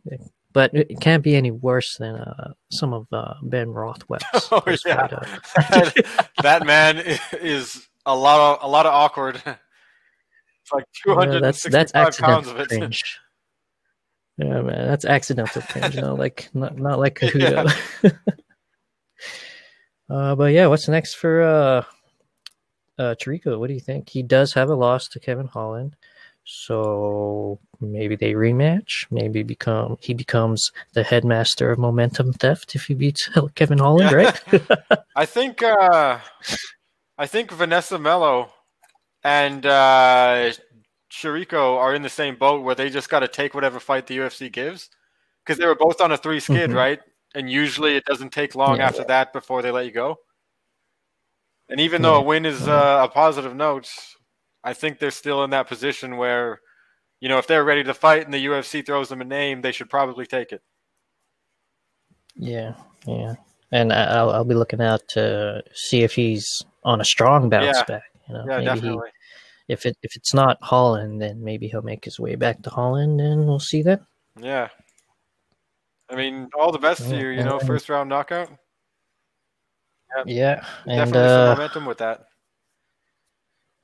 but 0.54 0.74
it 0.74 1.00
can't 1.00 1.24
be 1.24 1.36
any 1.36 1.52
worse 1.52 1.98
than 1.98 2.16
uh, 2.16 2.54
some 2.72 2.94
of 2.94 3.08
uh, 3.12 3.36
Ben 3.44 3.70
Rothwell's. 3.70 4.24
Oh, 4.52 4.62
yeah. 4.86 5.08
that, 5.08 6.30
that 6.42 6.66
man 6.66 7.02
is 7.34 7.88
a 8.06 8.16
lot 8.16 8.40
of 8.40 8.64
a 8.64 8.70
lot 8.72 8.86
of 8.86 8.94
awkward. 8.94 9.42
It's 10.64 10.72
like 10.72 10.86
two 11.04 11.34
yeah, 11.34 11.40
that's 11.40 11.64
that's 11.64 11.92
pounds 11.92 12.20
accidental 12.20 12.62
of 12.62 12.68
cringe. 12.68 13.20
Yeah, 14.38 14.62
man, 14.62 14.88
that's 14.88 15.06
accidental 15.06 15.64
cringe. 15.64 15.96
You 15.96 16.02
know, 16.02 16.14
like 16.14 16.50
not 16.54 16.78
not 16.78 17.00
like 17.00 17.16
Cahuto. 17.16 17.68
uh, 20.08 20.36
but 20.36 20.54
yeah, 20.54 20.68
what's 20.68 20.88
next 20.88 21.16
for 21.16 21.42
uh, 21.42 21.84
uh, 23.00 23.16
Chirico? 23.16 23.60
What 23.60 23.70
do 23.70 23.74
you 23.74 23.80
think? 23.80 24.10
He 24.10 24.22
does 24.22 24.54
have 24.54 24.70
a 24.70 24.76
loss 24.76 25.08
to 25.10 25.20
Kevin 25.20 25.48
Holland, 25.48 25.96
so 26.44 27.60
maybe 27.82 28.16
they 28.16 28.34
rematch. 28.34 29.06
Maybe 29.12 29.44
become 29.44 29.98
he 30.00 30.14
becomes 30.14 30.72
the 30.94 31.04
headmaster 31.04 31.72
of 31.72 31.80
momentum 31.80 32.34
theft 32.34 32.76
if 32.76 32.86
he 32.86 32.94
beats 32.94 33.30
Kevin 33.56 33.80
Holland, 33.80 34.12
Yeah. 34.12 34.18
right? 34.18 35.00
I 35.16 35.26
think 35.26 35.62
uh, 35.64 36.20
I 37.18 37.28
think 37.28 37.52
Vanessa 37.52 37.98
Melo 38.00 38.52
and 39.24 39.66
uh, 39.66 40.52
Chirico 41.12 41.78
are 41.78 41.94
in 41.94 42.02
the 42.02 42.10
same 42.10 42.36
boat 42.36 42.64
where 42.64 42.76
they 42.76 42.90
just 42.90 43.10
got 43.10 43.20
to 43.20 43.28
take 43.28 43.54
whatever 43.54 43.80
fight 43.80 44.08
the 44.08 44.18
UFC 44.18 44.52
gives 44.52 44.90
because 45.46 45.58
they 45.60 45.66
were 45.66 45.76
both 45.76 46.00
on 46.02 46.12
a 46.12 46.18
three 46.18 46.40
skid, 46.40 46.70
Mhm. 46.70 46.76
right? 46.76 47.00
And 47.36 47.50
usually 47.50 47.96
it 47.96 48.06
doesn't 48.06 48.32
take 48.32 48.56
long 48.56 48.78
Yeah. 48.78 48.88
after 48.88 49.04
that 49.06 49.34
before 49.34 49.62
they 49.62 49.72
let 49.72 49.86
you 49.86 49.92
go. 49.92 50.18
And 51.70 51.80
even 51.80 52.02
though 52.02 52.16
a 52.16 52.22
win 52.22 52.46
is 52.46 52.68
uh, 52.68 53.02
a 53.04 53.08
positive 53.08 53.56
note, 53.56 53.90
I 54.64 54.74
think 54.74 55.00
they're 55.00 55.10
still 55.12 55.44
in 55.44 55.52
that 55.52 55.68
position 55.68 56.18
where, 56.18 56.60
you 57.22 57.30
know, 57.30 57.38
if 57.38 57.48
they're 57.48 57.64
ready 57.64 57.84
to 57.86 57.94
fight 57.94 58.26
and 58.26 58.34
the 58.34 58.46
UFC 58.46 58.86
throws 58.86 59.10
them 59.10 59.22
a 59.22 59.26
name, 59.26 59.62
they 59.62 59.72
should 59.72 59.90
probably 59.90 60.26
take 60.26 60.52
it. 60.52 60.62
Yeah, 62.36 62.76
yeah, 63.08 63.36
and 63.72 63.92
I'll 63.94 64.30
I'll 64.32 64.44
be 64.46 64.56
looking 64.56 64.82
out 64.82 65.08
to 65.10 65.64
see 65.74 66.04
if 66.04 66.14
he's 66.14 66.48
on 66.84 67.02
a 67.02 67.06
strong 67.06 67.50
bounce 67.50 67.68
Yeah. 67.68 67.84
back. 67.84 68.04
You 68.28 68.34
know, 68.36 68.46
Yeah, 68.48 68.58
maybe 68.58 68.66
definitely. 68.66 69.10
he 69.68 69.74
if 69.74 69.86
it 69.86 69.98
if 70.04 70.16
it's 70.16 70.34
not 70.34 70.58
Holland, 70.62 71.22
then 71.22 71.44
maybe 71.44 71.68
he'll 71.68 71.82
make 71.84 72.06
his 72.06 72.20
way 72.20 72.36
back 72.36 72.62
to 72.64 72.70
Holland, 72.70 73.22
and 73.22 73.48
we'll 73.48 73.60
see 73.60 73.84
that. 73.84 74.02
Yeah. 74.40 74.70
I 76.10 76.16
mean, 76.16 76.50
all 76.54 76.72
the 76.72 76.78
best 76.80 77.10
to 77.10 77.16
Yeah, 77.16 77.22
you. 77.22 77.28
You 77.30 77.44
know, 77.44 77.60
first 77.60 77.90
round 77.90 78.10
knockout. 78.10 78.50
Yeah, 80.26 80.66
and 80.86 80.98
Definitely 80.98 81.30
some 81.30 81.44
uh, 81.44 81.56
momentum 81.56 81.86
with 81.86 81.98
that. 82.00 82.26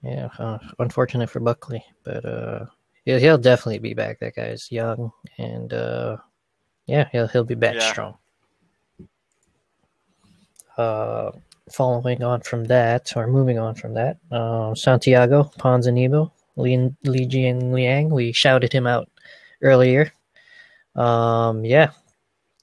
yeah, 0.01 0.29
uh, 0.39 0.59
unfortunate 0.79 1.29
for 1.29 1.39
Buckley, 1.39 1.83
but 2.03 2.23
uh, 2.25 2.65
he'll 3.07 3.19
he'll 3.19 3.37
definitely 3.37 3.79
be 3.79 3.93
back. 3.93 4.19
That 4.19 4.35
guy's 4.35 4.69
young, 4.69 5.11
and 5.37 5.71
uh, 5.73 6.17
yeah, 6.85 7.07
he'll 7.11 7.27
he'll 7.27 7.45
be 7.45 7.55
back 7.55 7.75
Yeah. 7.75 7.91
strong. 7.91 8.17
Uh, 10.77 11.31
following 11.71 12.21
on 12.21 12.41
from 12.41 12.65
that, 12.65 13.11
or 13.15 13.25
moving 13.27 13.57
on 13.57 13.73
from 13.75 13.93
that, 13.95 14.17
uh, 14.31 14.75
Santiago 14.75 15.49
Ponzinibbio, 15.57 16.31
Li, 16.55 16.91
Li 17.03 17.25
Jing 17.25 17.73
Liang, 17.73 18.09
we 18.11 18.31
shouted 18.31 18.71
him 18.71 18.85
out 18.85 19.09
earlier. 19.63 20.11
Um, 20.95 21.65
yeah. 21.65 21.91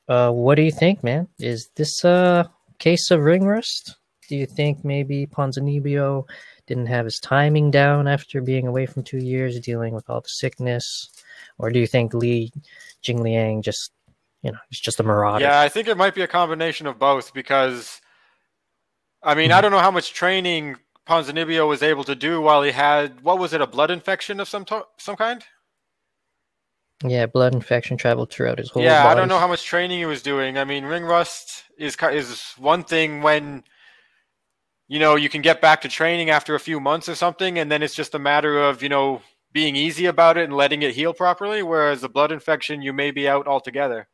Uh, 0.09 0.31
what 0.31 0.55
do 0.57 0.63
you 0.63 0.71
think, 0.71 1.03
man? 1.03 1.27
Is 1.39 1.71
this 1.75 2.05
a 2.05 2.49
case 2.79 3.11
of 3.11 3.21
ring 3.21 3.45
rust? 3.45 3.97
Do 4.29 4.37
you 4.37 4.47
think 4.47 4.85
maybe 4.85 5.27
Ponzinibbio 5.27 6.25
didn't 6.67 6.87
have 6.87 7.05
his 7.05 7.21
timing 7.21 7.71
down 7.71 8.09
after 8.09 8.41
being 8.41 8.67
away 8.67 8.87
from 8.87 9.03
two 9.03 9.19
years, 9.19 9.59
dealing 9.61 9.95
with 9.95 10.09
all 10.09 10.21
the 10.21 10.29
sickness, 10.29 11.11
or 11.59 11.71
do 11.71 11.79
you 11.79 11.87
think 11.87 12.15
Li 12.15 12.53
Jingliang 13.03 13.63
just, 13.63 13.93
you 14.43 14.51
know, 14.51 14.59
he's 14.69 14.81
just 14.81 15.01
a 15.01 15.03
marauder? 15.03 15.45
Yeah, 15.45 15.61
I 15.61 15.69
think 15.69 15.89
it 15.89 15.97
might 15.97 16.15
be 16.15 16.23
a 16.23 16.29
combination 16.29 16.87
of 16.87 16.99
both 16.99 17.35
because, 17.35 18.01
I 19.23 19.35
mean, 19.35 19.51
I 19.51 19.57
mm-hmm. 19.57 19.63
don't 19.63 19.73
know 19.73 19.79
how 19.79 19.91
much 19.91 20.15
training 20.15 20.77
Ponzinibbio 21.07 21.69
was 21.69 21.83
able 21.83 22.05
to 22.05 22.15
do 22.15 22.41
while 22.41 22.63
he 22.63 22.73
had 22.73 23.21
what 23.23 23.39
was 23.39 23.53
it, 23.53 23.61
a 23.61 23.67
blood 23.67 23.91
infection 23.91 24.41
of 24.41 24.49
some 24.49 24.65
to- 24.67 24.87
some 24.97 25.17
kind? 25.17 25.45
Yeah, 27.05 27.27
blood 27.27 27.55
infection 27.55 27.99
traveled 27.99 28.31
throughout 28.31 28.59
his 28.59 28.71
whole 28.71 28.83
yeah, 28.83 29.07
I 29.07 29.15
don't 29.15 29.29
know 29.29 29.39
how 29.39 29.49
much 29.49 29.65
training 29.65 29.99
he 29.99 30.07
was 30.07 30.23
doing. 30.23 30.57
I 30.57 30.65
mean, 30.65 30.85
ring 30.85 31.05
rust 31.05 31.65
is 31.77 31.97
is 32.11 32.55
one 32.57 32.85
thing 32.85 33.21
when 33.21 33.65
you 34.95 35.01
know 35.01 35.17
you 35.17 35.29
can 35.29 35.43
get 35.43 35.61
back 35.61 35.81
to 35.81 35.89
training 35.89 36.31
after 36.31 36.55
a 36.55 36.61
few 36.61 36.79
months 36.79 37.09
or 37.09 37.17
something, 37.17 37.59
and 37.59 37.69
then 37.69 37.83
it's 37.83 37.97
just 37.97 38.15
a 38.15 38.19
matter 38.21 38.63
of 38.63 38.81
you 38.81 38.89
know 38.89 39.23
being 39.53 39.75
easy 39.75 40.07
about 40.07 40.37
it 40.37 40.45
and 40.45 40.57
letting 40.57 40.83
it 40.83 40.95
heal 40.95 41.13
properly. 41.13 41.65
Whereas 41.65 42.05
a 42.05 42.09
blood 42.09 42.31
infection, 42.31 42.81
you 42.81 42.93
may 42.93 43.11
be 43.11 43.29
out 43.29 43.49
altogether. 43.49 44.07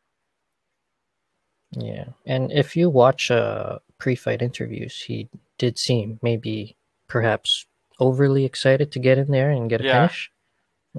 Yeah, 1.73 2.07
and 2.25 2.51
if 2.51 2.75
you 2.77 2.89
watch 2.89 3.31
uh, 3.31 3.81
pre-fight 3.99 4.41
interviews, 4.41 5.03
he 5.03 5.29
did 5.59 5.79
seem 5.79 6.19
maybe 6.23 6.77
perhaps 7.09 7.67
overly 7.99 8.47
excited 8.47 8.91
to 8.93 8.99
get 8.99 9.19
in 9.19 9.31
there 9.31 9.51
and 9.51 9.69
get 9.69 9.83
a 9.83 9.85
Yeah. 9.85 9.93
finish, 10.01 10.33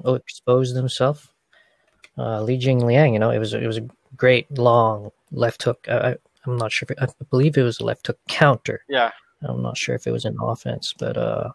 oh, 0.04 0.14
expose 0.14 0.70
himself. 0.70 1.34
Uh, 2.16 2.40
Li 2.42 2.56
Jing 2.56 2.86
Liang, 2.86 3.14
you 3.14 3.18
know, 3.18 3.30
it 3.30 3.40
was 3.40 3.52
it 3.52 3.66
was 3.66 3.78
a 3.78 3.88
great 4.16 4.46
long 4.56 5.10
left 5.32 5.64
hook. 5.64 5.88
I, 5.88 6.14
I'm 6.46 6.56
not 6.56 6.70
sure. 6.70 6.86
If 6.88 6.92
it, 6.92 7.10
I 7.20 7.24
believe 7.30 7.58
it 7.58 7.64
was 7.64 7.80
a 7.80 7.84
left 7.84 8.06
hook 8.06 8.20
counter. 8.28 8.84
Yeah, 8.88 9.10
I'm 9.44 9.62
not 9.62 9.76
sure 9.76 9.94
if 9.94 10.06
it 10.06 10.12
was 10.12 10.24
an 10.24 10.36
offense, 10.40 10.94
but 10.98 11.16
uh, 11.16 11.50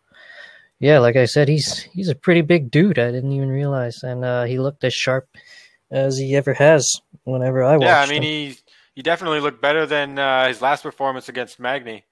yeah, 0.80 1.00
like 1.00 1.16
I 1.16 1.26
said, 1.26 1.48
he's 1.48 1.82
he's 1.82 2.10
a 2.10 2.16
pretty 2.16 2.42
big 2.42 2.72
dude. 2.72 3.00
I 3.00 3.12
didn't 3.12 3.32
even 3.32 3.50
realize, 3.50 4.04
and 4.04 4.24
uh, 4.24 4.44
he 4.44 4.60
looked 4.60 4.84
as 4.84 4.94
sharp 4.94 5.28
as 5.92 6.18
he 6.18 6.36
ever 6.36 6.54
has. 6.54 7.02
Whenever 7.24 7.64
I 7.64 7.78
watched 7.78 7.88
yeah. 7.88 8.02
I 8.02 8.06
mean, 8.08 8.18
him. 8.18 8.24
he 8.24 8.58
he 8.96 9.02
definitely 9.02 9.40
looked 9.40 9.62
better 9.62 9.86
than 9.86 10.18
uh, 10.18 10.48
his 10.48 10.62
last 10.62 10.84
performance 10.84 11.30
against 11.30 11.60
Magny. 11.60 12.06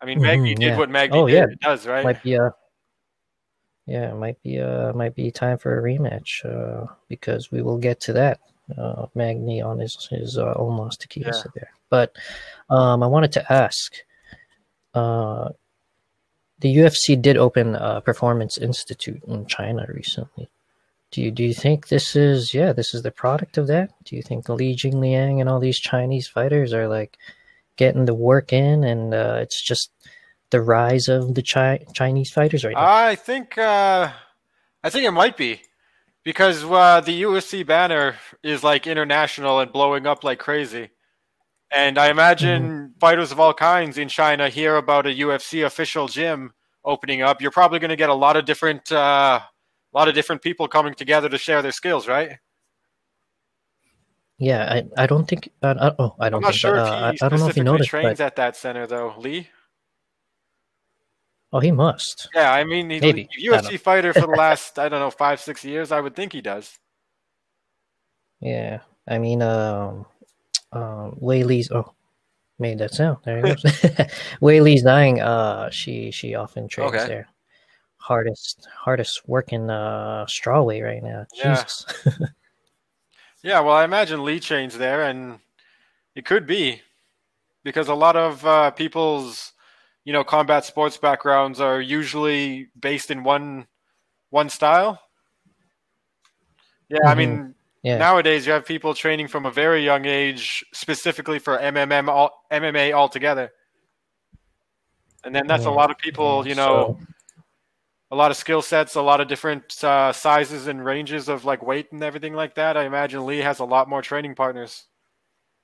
I 0.00 0.06
mean, 0.06 0.20
Magny 0.20 0.54
Mhm, 0.54 0.60
did 0.60 0.68
yeah. 0.68 0.78
what 0.78 0.90
Magny 0.90 1.18
Oh, 1.18 1.26
did, 1.26 1.34
yeah. 1.34 1.46
does, 1.60 1.86
right? 1.86 2.04
might 2.04 2.22
be 2.22 2.34
a 2.34 2.50
yeah, 3.86 4.10
it 4.10 4.16
might 4.16 4.42
be 4.42 4.60
uh 4.60 4.92
might 4.92 5.14
be 5.14 5.30
time 5.30 5.58
for 5.58 5.78
a 5.78 5.82
rematch 5.82 6.44
uh, 6.44 6.86
because 7.08 7.50
we 7.50 7.62
will 7.62 7.78
get 7.78 8.00
to 8.00 8.12
that. 8.14 8.40
Uh, 8.78 9.06
Magny 9.14 9.60
on 9.60 9.78
his 9.78 10.06
his 10.10 10.38
uh, 10.38 10.54
own 10.56 10.76
loss 10.78 10.96
to 10.96 11.08
Chiesa 11.08 11.50
there, 11.54 11.70
but 11.90 12.16
um, 12.70 13.02
I 13.02 13.06
wanted 13.06 13.32
to 13.32 13.52
ask. 13.52 13.92
Uh, 14.92 15.50
the 16.60 16.76
UFC 16.76 17.20
did 17.20 17.36
open 17.36 17.74
a 17.74 18.00
performance 18.00 18.56
institute 18.56 19.22
in 19.26 19.46
China 19.46 19.84
recently. 19.88 20.48
Do 21.10 21.20
you 21.20 21.30
do 21.30 21.44
you 21.44 21.54
think 21.54 21.88
this 21.88 22.16
is 22.16 22.54
yeah 22.54 22.72
this 22.72 22.94
is 22.94 23.02
the 23.02 23.10
product 23.10 23.58
of 23.58 23.66
that? 23.68 23.90
Do 24.04 24.16
you 24.16 24.22
think 24.22 24.48
Li 24.48 24.74
Jing 24.74 25.00
Liang 25.00 25.40
and 25.40 25.48
all 25.48 25.60
these 25.60 25.78
Chinese 25.78 26.26
fighters 26.26 26.72
are 26.72 26.88
like 26.88 27.18
getting 27.76 28.06
the 28.06 28.14
work 28.14 28.52
in, 28.52 28.82
and 28.82 29.14
uh, 29.14 29.38
it's 29.40 29.62
just 29.62 29.90
the 30.50 30.60
rise 30.60 31.08
of 31.08 31.34
the 31.34 31.42
chi- 31.42 31.84
Chinese 31.92 32.32
fighters 32.32 32.64
right 32.64 32.74
now? 32.74 32.84
I 32.84 33.14
think 33.14 33.58
uh, 33.58 34.10
I 34.82 34.90
think 34.90 35.04
it 35.04 35.12
might 35.12 35.36
be 35.36 35.60
because 36.24 36.64
uh, 36.64 37.00
the 37.00 37.22
UFC 37.22 37.64
banner 37.64 38.16
is 38.42 38.64
like 38.64 38.86
international 38.86 39.60
and 39.60 39.70
blowing 39.70 40.06
up 40.06 40.24
like 40.24 40.38
crazy. 40.38 40.90
And 41.74 41.98
I 41.98 42.08
imagine 42.08 42.70
Mm-hmm. 42.70 42.98
fighters 43.00 43.32
of 43.32 43.40
all 43.40 43.52
kinds 43.52 43.98
in 43.98 44.08
China 44.08 44.48
hear 44.48 44.76
about 44.76 45.06
a 45.06 45.10
UFC 45.10 45.66
official 45.66 46.06
gym 46.08 46.52
opening 46.84 47.22
up. 47.22 47.42
You're 47.42 47.50
probably 47.50 47.78
going 47.80 47.90
to 47.90 47.96
get 47.96 48.10
a 48.10 48.14
lot 48.14 48.36
of 48.36 48.44
different, 48.44 48.92
uh, 48.92 49.40
a 49.42 49.96
lot 49.98 50.06
of 50.08 50.14
different 50.14 50.40
people 50.42 50.68
coming 50.68 50.94
together 50.94 51.28
to 51.28 51.38
share 51.38 51.62
their 51.62 51.72
skills, 51.72 52.06
right? 52.06 52.38
Yeah, 54.38 54.64
I, 54.96 55.02
I 55.02 55.06
don't 55.06 55.26
think 55.28 55.50
uh, 55.62 55.92
oh 55.98 56.14
I 56.18 56.26
I'm 56.26 56.30
don't 56.30 56.42
not 56.42 56.52
think 56.52 56.60
sure 56.60 56.76
uh, 56.76 56.80
if 56.80 56.88
he 56.88 57.16
I, 57.22 57.26
I 57.26 57.28
don't 57.28 57.38
know 57.40 57.46
if 57.46 57.54
specifically 57.54 57.62
noticed, 57.64 57.90
trains 57.90 58.18
but 58.18 58.20
at 58.20 58.36
that 58.36 58.56
center 58.56 58.86
though. 58.86 59.14
Lee? 59.18 59.48
oh 61.52 61.60
he 61.60 61.70
must. 61.70 62.28
Yeah, 62.34 62.52
I 62.52 62.64
mean, 62.64 62.90
he's 62.90 63.00
Maybe. 63.00 63.28
a 63.38 63.42
UFC 63.46 63.78
fighter 63.78 64.12
for 64.12 64.26
the 64.26 64.32
last, 64.34 64.78
I 64.78 64.88
don't 64.88 65.00
know, 65.00 65.10
five, 65.10 65.40
six 65.40 65.64
years. 65.64 65.92
I 65.92 66.00
would 66.00 66.16
think 66.16 66.32
he 66.32 66.40
does. 66.42 66.78
Yeah, 68.40 68.80
I 69.08 69.18
mean 69.18 69.40
um 69.42 70.04
Wei 71.20 71.64
oh 71.72 71.92
made 72.58 72.78
that 72.78 72.94
sound 72.94 73.18
there 73.24 73.38
he 73.38 73.42
goes. 73.42 73.64
Wei 74.40 74.80
dying. 74.80 75.20
Uh, 75.20 75.70
she 75.70 76.10
she 76.10 76.34
often 76.34 76.68
trains 76.68 76.92
Okay. 76.92 77.06
there. 77.06 77.28
Hardest 77.96 78.68
hardest 78.74 79.28
working 79.28 79.70
uh 79.70 80.26
strawweight 80.26 80.84
right 80.84 81.02
now. 81.02 81.26
Yeah. 81.34 81.64
Jesus. 81.64 81.86
Yeah, 83.42 83.60
well, 83.60 83.74
I 83.76 83.84
imagine 83.84 84.24
Lee 84.24 84.40
trains 84.40 84.78
there, 84.78 85.02
and 85.02 85.38
it 86.14 86.24
could 86.24 86.46
be 86.46 86.80
because 87.62 87.88
a 87.88 87.94
lot 87.94 88.16
of 88.16 88.44
uh, 88.46 88.70
people's, 88.70 89.52
you 90.04 90.12
know, 90.12 90.24
combat 90.24 90.64
sports 90.64 90.96
backgrounds 90.96 91.60
are 91.60 91.80
usually 91.80 92.68
based 92.80 93.10
in 93.10 93.22
one 93.22 93.66
one 94.30 94.48
style. 94.48 95.00
Yeah, 96.88 97.00
I 97.06 97.14
Mhm. 97.14 97.18
mean, 97.18 97.54
yeah. 97.84 97.98
nowadays 97.98 98.46
you 98.46 98.52
have 98.52 98.64
people 98.66 98.94
training 98.94 99.28
from 99.28 99.46
a 99.46 99.50
very 99.50 99.84
young 99.84 100.04
age 100.06 100.64
specifically 100.72 101.38
for 101.38 101.58
MMM 101.58 102.08
all, 102.08 102.30
MMA 102.50 102.92
altogether, 102.92 103.52
and 105.22 105.34
then 105.34 105.46
that's 105.46 105.66
a 105.66 105.70
lot 105.70 105.90
of 105.90 105.98
people, 105.98 106.42
yeah, 106.44 106.48
you 106.48 106.54
know, 106.56 106.98
so- 106.98 107.06
a 108.10 108.14
lot 108.14 108.30
of 108.30 108.36
skill 108.36 108.62
sets, 108.62 108.94
a 108.94 109.02
lot 109.02 109.20
of 109.20 109.26
different 109.26 109.82
uh, 109.82 110.12
sizes 110.12 110.68
and 110.68 110.84
ranges 110.84 111.28
of 111.28 111.44
like 111.44 111.62
weight 111.62 111.90
and 111.90 112.02
everything 112.02 112.32
like 112.34 112.54
that. 112.54 112.76
I 112.76 112.84
imagine 112.84 113.26
Lee 113.26 113.38
has 113.38 113.58
a 113.58 113.64
lot 113.64 113.88
more 113.88 114.02
training 114.02 114.36
partners, 114.36 114.86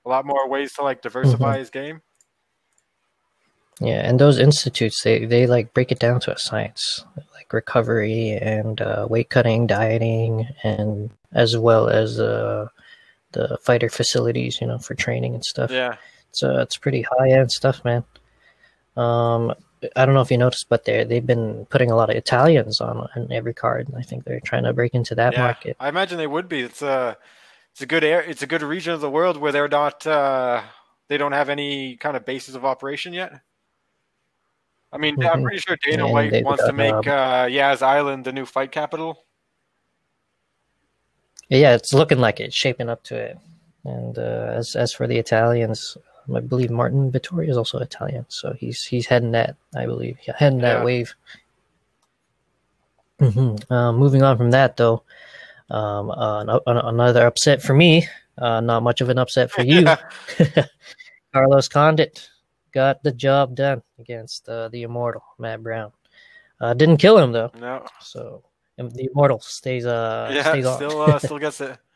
a 0.05 0.09
lot 0.09 0.25
more 0.25 0.49
ways 0.49 0.73
to 0.73 0.81
like 0.81 1.01
diversify 1.01 1.57
his 1.59 1.69
game. 1.69 2.01
Yeah, 3.81 4.07
and 4.07 4.19
those 4.19 4.37
institutes 4.37 5.01
they 5.03 5.25
they 5.25 5.47
like 5.47 5.73
break 5.73 5.91
it 5.91 5.97
down 5.97 6.19
to 6.21 6.33
a 6.33 6.37
science, 6.37 7.03
like 7.33 7.51
recovery 7.51 8.31
and 8.31 8.79
uh, 8.79 9.07
weight 9.09 9.31
cutting, 9.31 9.65
dieting, 9.65 10.47
and 10.63 11.09
as 11.33 11.57
well 11.57 11.89
as 11.89 12.19
uh, 12.19 12.67
the 13.31 13.57
fighter 13.63 13.89
facilities, 13.89 14.61
you 14.61 14.67
know, 14.67 14.77
for 14.77 14.93
training 14.93 15.33
and 15.33 15.43
stuff. 15.43 15.71
Yeah, 15.71 15.95
It's 16.29 16.43
uh, 16.43 16.59
it's 16.61 16.77
pretty 16.77 17.01
high 17.17 17.31
end 17.31 17.51
stuff, 17.51 17.83
man. 17.83 18.03
Um, 18.95 19.55
I 19.95 20.05
don't 20.05 20.13
know 20.13 20.21
if 20.21 20.29
you 20.29 20.37
noticed, 20.37 20.67
but 20.69 20.85
they 20.85 21.03
they've 21.03 21.25
been 21.25 21.65
putting 21.71 21.89
a 21.89 21.95
lot 21.95 22.11
of 22.11 22.15
Italians 22.15 22.81
on 22.81 23.07
on 23.15 23.31
every 23.31 23.55
card. 23.55 23.87
and 23.87 23.97
I 23.97 24.03
think 24.03 24.25
they're 24.25 24.39
trying 24.41 24.65
to 24.65 24.73
break 24.73 24.93
into 24.93 25.15
that 25.15 25.33
yeah. 25.33 25.41
market. 25.41 25.75
I 25.79 25.89
imagine 25.89 26.19
they 26.19 26.27
would 26.27 26.47
be. 26.47 26.61
It's 26.61 26.83
a 26.83 27.17
it's 27.71 27.81
a 27.81 27.87
good 27.87 28.03
air. 28.03 28.21
It's 28.21 28.43
a 28.43 28.47
good 28.47 28.61
region 28.61 28.93
of 28.93 29.01
the 29.01 29.09
world 29.09 29.37
where 29.37 29.51
they're 29.51 29.67
not. 29.67 30.05
Uh, 30.05 30.61
they 31.07 31.17
don't 31.17 31.31
have 31.31 31.49
any 31.49 31.97
kind 31.97 32.15
of 32.15 32.25
bases 32.25 32.53
of 32.53 32.63
operation 32.63 33.11
yet. 33.11 33.41
I 34.93 34.97
mean, 34.97 35.15
I'm 35.23 35.39
Mhm. 35.39 35.43
pretty 35.43 35.59
sure 35.59 35.77
Dana 35.83 36.03
And 36.05 36.13
White 36.13 36.43
wants 36.43 36.63
to 36.65 36.73
make 36.73 37.07
uh, 37.07 37.47
Yas 37.49 37.81
Island 37.81 38.25
the 38.25 38.33
new 38.33 38.45
fight 38.45 38.71
capital. 38.71 39.23
Yeah, 41.49 41.75
it's 41.75 41.93
looking 41.93 42.19
like 42.19 42.39
it, 42.39 42.53
shaping 42.53 42.89
up 42.89 43.03
to 43.05 43.15
it. 43.15 43.37
And 43.83 44.17
uh, 44.17 44.53
as 44.55 44.75
as 44.75 44.93
for 44.93 45.07
the 45.07 45.17
Italians, 45.17 45.97
I 46.33 46.39
believe 46.41 46.69
Marvin 46.71 47.11
Vettori 47.11 47.49
is 47.49 47.57
also 47.57 47.79
Italian, 47.79 48.25
so 48.29 48.53
he's 48.53 48.83
he's 48.85 49.07
heading 49.07 49.31
that. 49.31 49.55
I 49.75 49.85
believe 49.85 50.17
yeah, 50.27 50.35
heading 50.37 50.59
Yeah. 50.59 50.75
that 50.75 50.85
wave. 50.85 51.13
hmm 53.19 53.55
Uh, 53.69 53.91
moving 53.91 54.23
on 54.23 54.37
from 54.37 54.51
that, 54.51 54.77
though, 54.77 55.03
um, 55.69 56.09
uh, 56.11 56.41
an- 56.41 56.49
an- 56.67 56.85
another 56.93 57.25
upset 57.25 57.61
for 57.61 57.73
me. 57.73 58.07
Uh, 58.37 58.59
not 58.61 58.81
much 58.83 59.01
of 59.01 59.09
an 59.09 59.17
upset 59.19 59.51
for 59.51 59.61
you. 59.61 59.85
Carlos 61.33 61.67
Condit 61.67 62.29
got 62.73 63.03
the 63.03 63.11
job 63.11 63.55
done 63.55 63.81
against 63.99 64.47
uh, 64.49 64.69
the 64.69 64.83
immortal 64.83 65.23
Matt 65.39 65.63
Brown. 65.63 65.91
Uh, 66.59 66.73
didn't 66.73 66.97
kill 66.97 67.17
him 67.17 67.31
though, 67.31 67.51
no, 67.59 67.85
so 68.01 68.43
the 68.77 69.09
immortal 69.11 69.39
stays 69.39 69.85
uh 69.85 70.31
yeah, 70.33 70.43
stays 70.43 70.67
still 70.75 71.01
uh, 71.01 71.19
still 71.19 71.39
gets 71.39 71.61
it. 71.61 71.77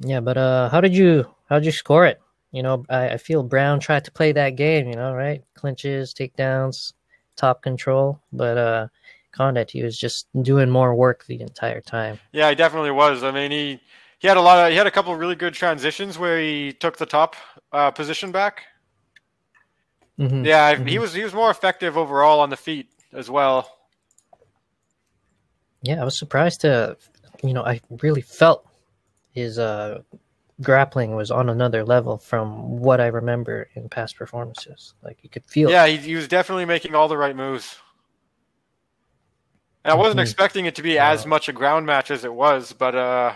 Yeah, 0.00 0.20
but 0.20 0.36
uh, 0.36 0.68
how 0.70 0.80
did 0.80 0.94
you 0.94 1.24
how 1.48 1.58
did 1.58 1.66
you 1.66 1.72
score 1.72 2.04
it? 2.04 2.20
You 2.52 2.62
know, 2.62 2.84
I, 2.88 3.10
I 3.10 3.16
feel 3.16 3.42
Brown 3.42 3.80
tried 3.80 4.04
to 4.04 4.10
play 4.10 4.32
that 4.32 4.50
game. 4.50 4.88
You 4.88 4.96
know, 4.96 5.14
right? 5.14 5.42
Clinches, 5.54 6.12
takedowns, 6.12 6.92
top 7.36 7.62
control, 7.62 8.20
but 8.32 8.58
uh, 8.58 8.88
Condit 9.32 9.70
he 9.70 9.82
was 9.82 9.98
just 9.98 10.26
doing 10.42 10.70
more 10.70 10.94
work 10.94 11.24
the 11.26 11.40
entire 11.40 11.80
time. 11.80 12.18
Yeah, 12.32 12.48
he 12.50 12.54
definitely 12.54 12.92
was. 12.92 13.22
I 13.22 13.30
mean, 13.30 13.50
he 13.50 13.80
he 14.24 14.28
had 14.28 14.38
a 14.38 14.40
lot 14.40 14.56
of 14.64 14.70
he 14.70 14.76
had 14.78 14.86
a 14.86 14.90
couple 14.90 15.12
of 15.12 15.18
really 15.18 15.34
good 15.34 15.52
transitions 15.52 16.18
where 16.18 16.40
he 16.40 16.72
took 16.72 16.96
the 16.96 17.04
top 17.04 17.36
uh, 17.72 17.90
position 17.90 18.32
back. 18.32 18.62
Mhm. 20.18 20.46
Yeah, 20.46 20.64
I- 20.64 20.76
he 20.76 20.98
was 20.98 21.12
he 21.12 21.22
was 21.22 21.34
more 21.34 21.50
effective 21.50 21.98
overall 21.98 22.40
on 22.40 22.48
the 22.48 22.56
feet 22.56 22.88
as 23.12 23.28
well. 23.28 23.70
Yeah, 25.82 26.00
I 26.00 26.04
was 26.06 26.18
surprised 26.18 26.62
to, 26.62 26.96
you 27.42 27.52
know, 27.52 27.66
I 27.66 27.82
really 28.00 28.22
felt 28.22 28.66
his 29.32 29.58
uh 29.58 30.00
grappling 30.62 31.14
was 31.14 31.30
on 31.30 31.50
another 31.50 31.84
level 31.84 32.16
from 32.16 32.78
what 32.78 33.02
I 33.02 33.08
remember 33.08 33.68
in 33.74 33.90
past 33.90 34.16
performances. 34.16 34.94
Like 35.02 35.18
you 35.20 35.28
could 35.28 35.44
feel. 35.44 35.68
Yeah, 35.68 35.86
he, 35.86 35.98
he 35.98 36.14
was 36.14 36.28
definitely 36.28 36.64
making 36.64 36.94
all 36.94 37.08
the 37.08 37.18
right 37.18 37.36
moves. 37.36 37.76
And 39.84 39.92
I 39.92 39.96
wasn't 39.96 40.20
Mhm. 40.20 40.22
expecting 40.22 40.64
it 40.64 40.76
to 40.76 40.82
be 40.82 40.98
as 40.98 41.26
much 41.26 41.50
a 41.50 41.52
ground 41.52 41.84
match 41.84 42.10
as 42.10 42.24
it 42.24 42.32
was, 42.32 42.72
but 42.72 42.94
uh, 42.94 43.34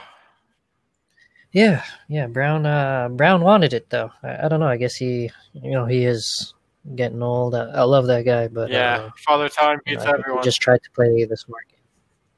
Yeah, 1.52 1.82
yeah. 2.08 2.26
Brown, 2.26 2.66
uh, 2.66 3.08
Brown 3.08 3.40
wanted 3.42 3.72
it 3.72 3.88
though. 3.90 4.10
I, 4.22 4.44
I 4.44 4.48
don't 4.48 4.60
know. 4.60 4.68
I 4.68 4.76
guess 4.76 4.94
he, 4.96 5.30
you 5.54 5.70
know, 5.70 5.86
he 5.86 6.04
is 6.04 6.54
getting 6.94 7.22
old. 7.22 7.54
I, 7.54 7.64
I 7.70 7.82
love 7.82 8.06
that 8.06 8.24
guy, 8.24 8.48
but 8.48 8.70
yeah, 8.70 8.96
uh, 8.98 9.10
Father 9.26 9.48
Time 9.48 9.80
you 9.86 9.94
know, 9.96 10.00
beats 10.00 10.12
everyone. 10.18 10.44
just 10.44 10.60
tried 10.60 10.82
to 10.82 10.90
play 10.90 11.24
this 11.24 11.46
market. 11.48 11.78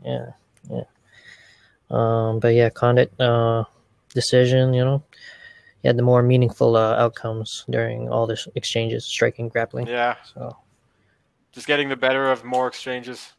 Yeah, 0.05 0.27
yeah. 0.71 0.85
Um, 1.91 2.39
but 2.39 2.55
yeah, 2.55 2.71
Condit 2.71 3.13
uh, 3.21 3.65
decision. 4.15 4.73
You 4.75 4.85
know, 4.85 5.03
he 5.83 5.89
had 5.89 5.97
the 5.97 6.03
more 6.03 6.23
meaningful 6.23 6.77
uh, 6.77 6.95
outcomes 6.95 7.65
during 7.69 8.09
all 8.09 8.27
this 8.29 8.47
exchanges, 8.55 9.05
striking, 9.07 9.49
grappling. 9.49 9.89
Yeah, 9.89 10.17
So 10.35 10.57
just 11.53 11.67
getting 11.67 11.89
the 11.89 11.97
better 11.97 12.31
of 12.31 12.45
more 12.45 12.69
exchanges. 12.69 13.33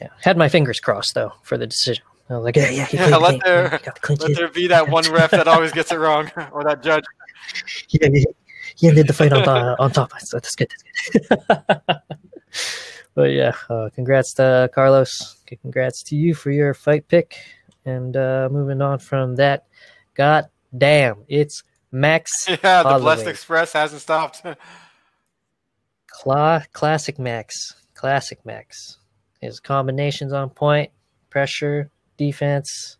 yeah, 0.00 0.08
had 0.20 0.36
my 0.36 0.48
fingers 0.48 0.80
crossed 0.80 1.14
though 1.14 1.32
for 1.44 1.56
the 1.56 1.66
decision. 1.66 2.02
I 2.30 2.34
was 2.36 2.44
like, 2.44 2.56
yeah, 2.56 2.70
yeah, 2.70 2.86
Yeah, 2.92 3.16
let 3.16 3.42
there- 3.44 3.68
the. 3.70 4.16
Let 4.20 4.36
there 4.36 4.48
be 4.48 4.68
that 4.68 4.88
one 4.88 5.04
ref 5.10 5.32
that 5.32 5.48
always 5.48 5.72
gets 5.72 5.90
it 5.92 5.98
wrong, 5.98 6.30
or 6.52 6.62
that 6.64 6.82
judge. 6.82 7.04
Yeah, 7.88 8.08
he, 8.12 8.26
he 8.76 8.88
ended 8.88 9.08
the 9.08 9.12
fight 9.12 9.32
on 9.32 9.42
top. 9.44 9.80
on 9.80 9.90
top. 9.90 10.12
So 10.20 10.36
that's 10.38 10.54
good. 10.54 10.70
That's 11.12 11.28
good. 11.48 11.80
but 13.14 13.30
yeah, 13.32 13.52
uh, 13.68 13.88
congrats 13.94 14.34
to 14.34 14.70
Carlos. 14.74 15.36
Congrats 15.46 16.02
to 16.04 16.16
you 16.16 16.34
for 16.34 16.50
your 16.50 16.72
fight 16.74 17.08
pick. 17.08 17.36
And 17.84 18.16
uh, 18.16 18.48
moving 18.52 18.80
on 18.82 18.98
from 19.00 19.36
that, 19.36 19.66
god 20.14 20.48
damn, 20.76 21.24
it's 21.28 21.62
Max 21.90 22.30
Yeah, 22.48 22.82
the 22.84 22.98
Blessed 23.00 23.26
Express 23.26 23.72
hasn't 23.72 24.02
stopped. 24.02 24.42
Cla- 26.06 26.64
Classic 26.72 27.18
Max. 27.18 27.74
Classic 27.94 28.44
Max. 28.46 28.98
His 29.40 29.58
combinations 29.60 30.32
on 30.32 30.50
point, 30.50 30.90
pressure, 31.30 31.90
defense. 32.20 32.98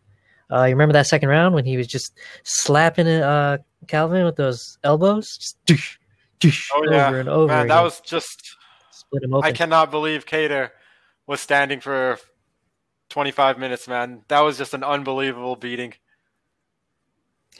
Uh, 0.51 0.65
you 0.65 0.75
remember 0.75 0.95
that 0.95 1.07
second 1.07 1.29
round 1.29 1.55
when 1.55 1.65
he 1.65 1.77
was 1.77 1.87
just 1.87 2.19
slapping 2.43 3.07
uh, 3.07 3.59
Calvin 3.87 4.25
with 4.25 4.35
those 4.37 4.79
elbows? 4.83 5.37
Just 5.39 5.65
doosh, 5.67 5.97
doosh, 6.41 6.69
Oh 6.75 6.81
over 6.81 6.93
yeah, 6.93 7.15
and 7.21 7.29
over. 7.29 7.53
man, 7.53 7.69
that 7.69 7.81
was 7.83 8.01
just. 8.01 8.57
split 8.91 9.23
him 9.23 9.35
open. 9.35 9.49
I 9.49 9.53
cannot 9.53 9.91
believe 9.93 10.27
Kattar 10.27 10.71
was 11.29 11.41
standing 11.41 11.79
for 11.81 12.19
25 13.11 13.59
minutes, 13.59 13.87
man. 13.87 14.23
That 14.29 14.41
was 14.41 14.59
just 14.59 14.75
an 14.75 14.83
unbelievable 14.83 15.55
beating. 15.55 15.95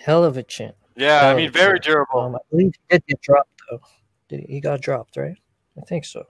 Hell 0.01 0.25
of 0.25 0.37
a 0.37 0.43
chin. 0.43 0.73
Yeah, 0.97 1.21
Hell 1.21 1.31
I 1.31 1.37
mean, 1.37 1.53
very 1.53 1.79
chin. 1.79 1.93
durable. 1.93 2.21
Um, 2.21 2.35
I 2.37 2.39
believe 2.51 2.73
he 2.75 2.97
did 2.97 3.07
get 3.07 3.21
dropped 3.21 3.51
though. 3.71 3.81
Did 4.29 4.41
he, 4.41 4.55
he 4.55 4.61
got 4.61 4.81
dropped, 4.81 5.17
right? 5.17 5.37
I 5.79 5.83
think 5.83 6.05
so. 6.05 6.27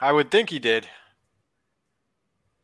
I 0.00 0.10
would 0.10 0.30
think 0.32 0.50
he 0.50 0.58
did. 0.58 0.88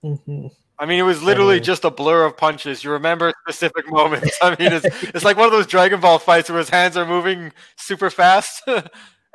hmm 0.03 0.49
I 0.81 0.87
mean, 0.87 0.99
it 0.99 1.03
was 1.03 1.23
literally 1.23 1.57
mean- 1.57 1.65
just 1.65 1.85
a 1.85 1.91
blur 1.91 2.25
of 2.25 2.37
punches. 2.39 2.83
You 2.83 2.91
remember 2.93 3.33
specific 3.47 3.91
moments. 3.91 4.37
I 4.43 4.51
mean, 4.59 4.73
it's 4.73 4.87
it's 5.03 5.25
like 5.25 5.37
one 5.37 5.45
of 5.47 5.53
those 5.53 5.67
Dragon 5.67 6.01
Ball 6.01 6.19
fights 6.19 6.49
where 6.49 6.59
his 6.59 6.71
hands 6.71 6.97
are 6.97 7.05
moving 7.07 7.53
super 7.77 8.09
fast, 8.09 8.63
and 8.67 8.83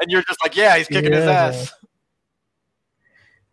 you're 0.07 0.23
just 0.23 0.39
like, 0.43 0.55
yeah, 0.57 0.75
he's 0.75 0.87
kicking 0.87 1.13
his 1.13 1.25
ass. 1.25 1.71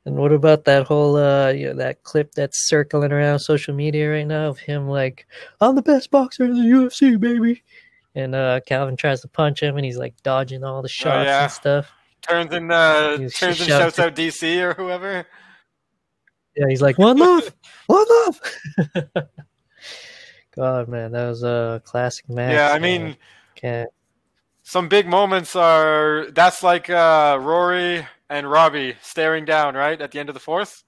And 0.05 0.17
what 0.17 0.33
about 0.33 0.65
that 0.65 0.87
whole 0.87 1.17
uh 1.17 1.51
you 1.51 1.69
know, 1.69 1.75
that 1.75 2.03
clip 2.03 2.33
that's 2.33 2.67
circling 2.69 3.13
around 3.13 3.39
social 3.39 3.75
media 3.75 4.11
right 4.11 4.27
now 4.27 4.49
of 4.49 4.59
him 4.59 4.89
like, 4.89 5.27
I'm 5.61 5.77
the 5.77 5.83
best 5.83 6.11
boxer 6.11 6.45
in 6.45 6.55
the 6.55 6.61
UFC, 6.77 7.21
baby. 7.21 7.63
And 8.15 8.35
uh 8.35 8.61
Calvin 8.67 8.97
tries 8.97 9.21
to 9.21 9.29
punch 9.29 9.63
him 9.63 9.77
and 9.77 9.85
he's 9.85 9.99
like 9.99 10.15
dodging 10.25 10.65
all 10.65 10.83
the 10.83 10.89
shots 10.89 11.19
Oh, 11.19 11.23
yeah. 11.23 11.43
and 11.45 11.53
stuff. 11.53 11.91
Turns 12.23 12.53
and 12.53 12.71
uh, 12.73 13.17
turns 13.37 13.61
and 13.61 13.69
shouts 13.69 13.99
out 13.99 14.15
DC 14.17 14.61
or 14.61 14.75
whoever. 14.75 15.25
Yeah, 16.57 16.67
he's 16.69 16.83
like, 16.83 16.99
One 16.99 17.17
love! 17.19 17.53
One 17.87 18.05
love! 18.09 18.41
God 20.55 20.89
man, 20.89 21.13
that 21.13 21.29
was 21.29 21.43
a 21.43 21.81
classic 21.85 22.29
match. 22.29 22.53
yeah, 22.53 22.69
I 22.73 22.79
man. 22.79 23.05
mean, 23.05 23.17
Can't 23.55 23.91
some 24.63 24.89
big 24.89 25.07
moments 25.09 25.57
are 25.57 26.27
that's 26.31 26.63
like 26.63 26.89
uh, 26.89 27.39
Rory 27.41 28.07
and 28.31 28.51
Robbie 28.51 28.95
staring 29.03 29.45
down 29.45 29.75
right 29.75 30.01
at 30.01 30.13
the 30.13 30.21
end 30.21 30.29
of 30.29 30.35
the 30.35 30.41
fourth. 30.41 30.85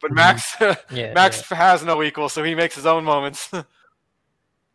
But 0.00 0.10
Mhm. 0.10 0.14
Max, 0.16 0.56
yeah, 0.90 1.12
Max 1.14 1.48
has 1.50 1.84
no 1.84 2.02
equal, 2.02 2.28
so 2.28 2.42
he 2.42 2.54
makes 2.54 2.74
his 2.74 2.86
own 2.86 3.04
moments. 3.04 3.50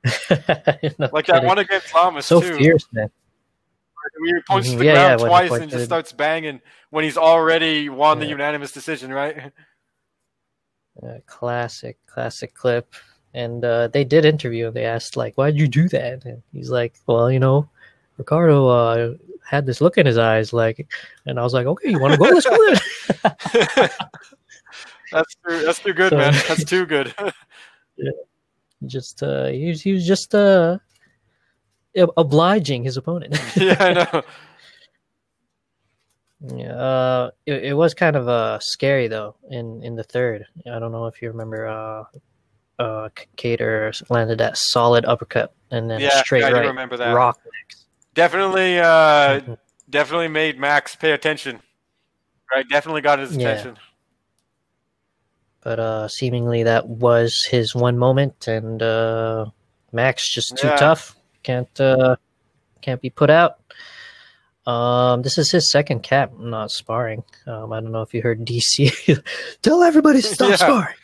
No 0.04 1.10
like 1.14 1.28
that 1.28 1.44
one 1.44 1.60
against 1.60 1.94
Lamas 1.94 2.26
so 2.26 2.42
too. 2.42 2.58
fierce, 2.58 2.88
man. 2.92 3.12
We 4.20 4.42
punched 4.48 4.72
Mhm. 4.72 4.78
the 4.80 4.86
Yeah, 4.86 4.94
yeah, 4.94 5.08
ground 5.10 5.22
when 5.22 5.30
twice 5.30 5.50
punched 5.50 5.62
and 5.62 5.72
just 5.72 5.84
it. 5.84 5.86
starts 5.86 6.12
banging 6.12 6.60
when 6.90 7.04
he's 7.04 7.18
already 7.18 7.88
won 7.90 8.18
the 8.18 8.26
unanimous 8.26 8.72
decision, 8.72 9.14
right? 9.14 9.52
Uh, 11.02 11.20
classic, 11.26 11.98
classic 12.06 12.54
clip. 12.54 12.94
And 13.34 13.64
uh, 13.64 13.88
they 13.88 14.04
did 14.04 14.26
interview 14.26 14.68
him. 14.68 14.74
They 14.74 14.86
asked, 14.86 15.16
like, 15.16 15.36
why'd 15.36 15.56
you 15.56 15.68
do 15.68 15.88
that? 15.90 16.26
And 16.26 16.44
he's 16.52 16.70
like, 16.70 16.96
well, 17.08 17.32
you 17.32 17.40
know, 17.40 17.70
Ricardo 18.18 18.68
uh, 18.68 19.14
had 19.48 19.66
this 19.66 19.80
look 19.80 19.98
in 19.98 20.06
his 20.06 20.18
eyes, 20.18 20.52
like, 20.52 20.86
and 21.26 21.40
I 21.40 21.44
was 21.44 21.54
like, 21.54 21.66
okay, 21.66 21.90
you 21.92 22.00
want 22.00 22.14
to 22.14 22.18
go? 22.20 22.26
Let's 22.26 22.46
go 22.46 22.58
that's 25.12 25.36
too, 25.48 25.66
that's 25.66 25.80
too 25.80 25.94
good, 25.94 26.10
So- 26.12 26.18
man. 26.18 26.34
That's 26.48 26.66
too 26.66 26.86
good. 26.86 27.14
just, 28.86 29.24
uh, 29.24 29.46
he 29.48 29.70
was, 29.70 29.82
he 29.82 29.94
was 29.94 30.06
just 30.06 30.36
uh, 30.36 30.78
obliging 32.18 32.84
his 32.84 32.98
opponent. 32.98 33.40
yeah, 33.56 33.78
I 33.80 33.94
know. 33.94 34.24
Yeah, 36.44 36.74
uh, 36.74 37.32
it, 37.46 37.66
it 37.66 37.74
was 37.74 37.94
kind 37.94 38.16
of 38.16 38.28
uh 38.28 38.58
scary 38.60 39.08
though 39.08 39.36
in 39.50 39.84
in 39.84 39.96
the 39.96 40.04
third. 40.04 40.46
I 40.66 40.80
don't 40.80 40.92
know 40.92 41.06
if 41.08 41.22
you 41.22 41.30
remember. 41.30 41.68
Uh, 41.68 42.04
uh, 42.80 43.10
Kattar 43.38 43.94
landed 44.10 44.40
that 44.40 44.58
solid 44.58 45.06
uppercut 45.06 45.54
and 45.70 45.88
then 45.88 46.00
Yeah, 46.00 46.24
straight 46.24 46.44
I 46.44 46.50
do 46.50 46.56
right 46.56 46.66
remember 46.68 46.98
that. 46.98 47.14
rock. 47.14 47.40
Definitely, 48.16 48.80
uh, 48.80 49.42
Mhm. 49.42 49.58
definitely 49.88 50.30
made 50.30 50.60
Max 50.60 50.96
pay 50.96 51.12
attention. 51.12 51.62
Right, 52.52 52.68
definitely 52.68 53.02
got 53.02 53.20
his 53.20 53.38
Yeah. 53.38 53.50
attention. 53.52 53.78
but 55.64 55.80
uh, 55.80 56.08
seemingly 56.08 56.64
that 56.64 56.88
was 56.88 57.40
his 57.52 57.76
one 57.76 57.98
moment, 58.00 58.48
and 58.48 58.82
uh, 58.82 59.46
Max 59.92 60.28
just 60.34 60.58
too 60.58 60.68
Yeah. 60.68 60.76
tough. 60.78 61.16
Can't 61.44 61.80
uh, 61.80 62.16
can't 62.82 63.00
be 63.00 63.12
put 63.12 63.30
out. 63.30 63.60
Um, 64.68 65.24
this 65.24 65.38
is 65.38 65.52
his 65.52 65.72
second 65.72 66.02
cap 66.04 66.34
not 66.38 66.72
sparring. 66.72 67.24
Um, 67.48 67.74
I 67.74 67.80
don't 67.82 67.92
know 67.92 68.02
if 68.04 68.14
you 68.14 68.22
heard 68.22 68.46
DC 68.46 69.24
tell 69.62 69.82
everybody 69.84 70.22
to 70.22 70.28
stop 70.28 70.50
Yeah. 70.52 70.56
sparring. 70.58 70.96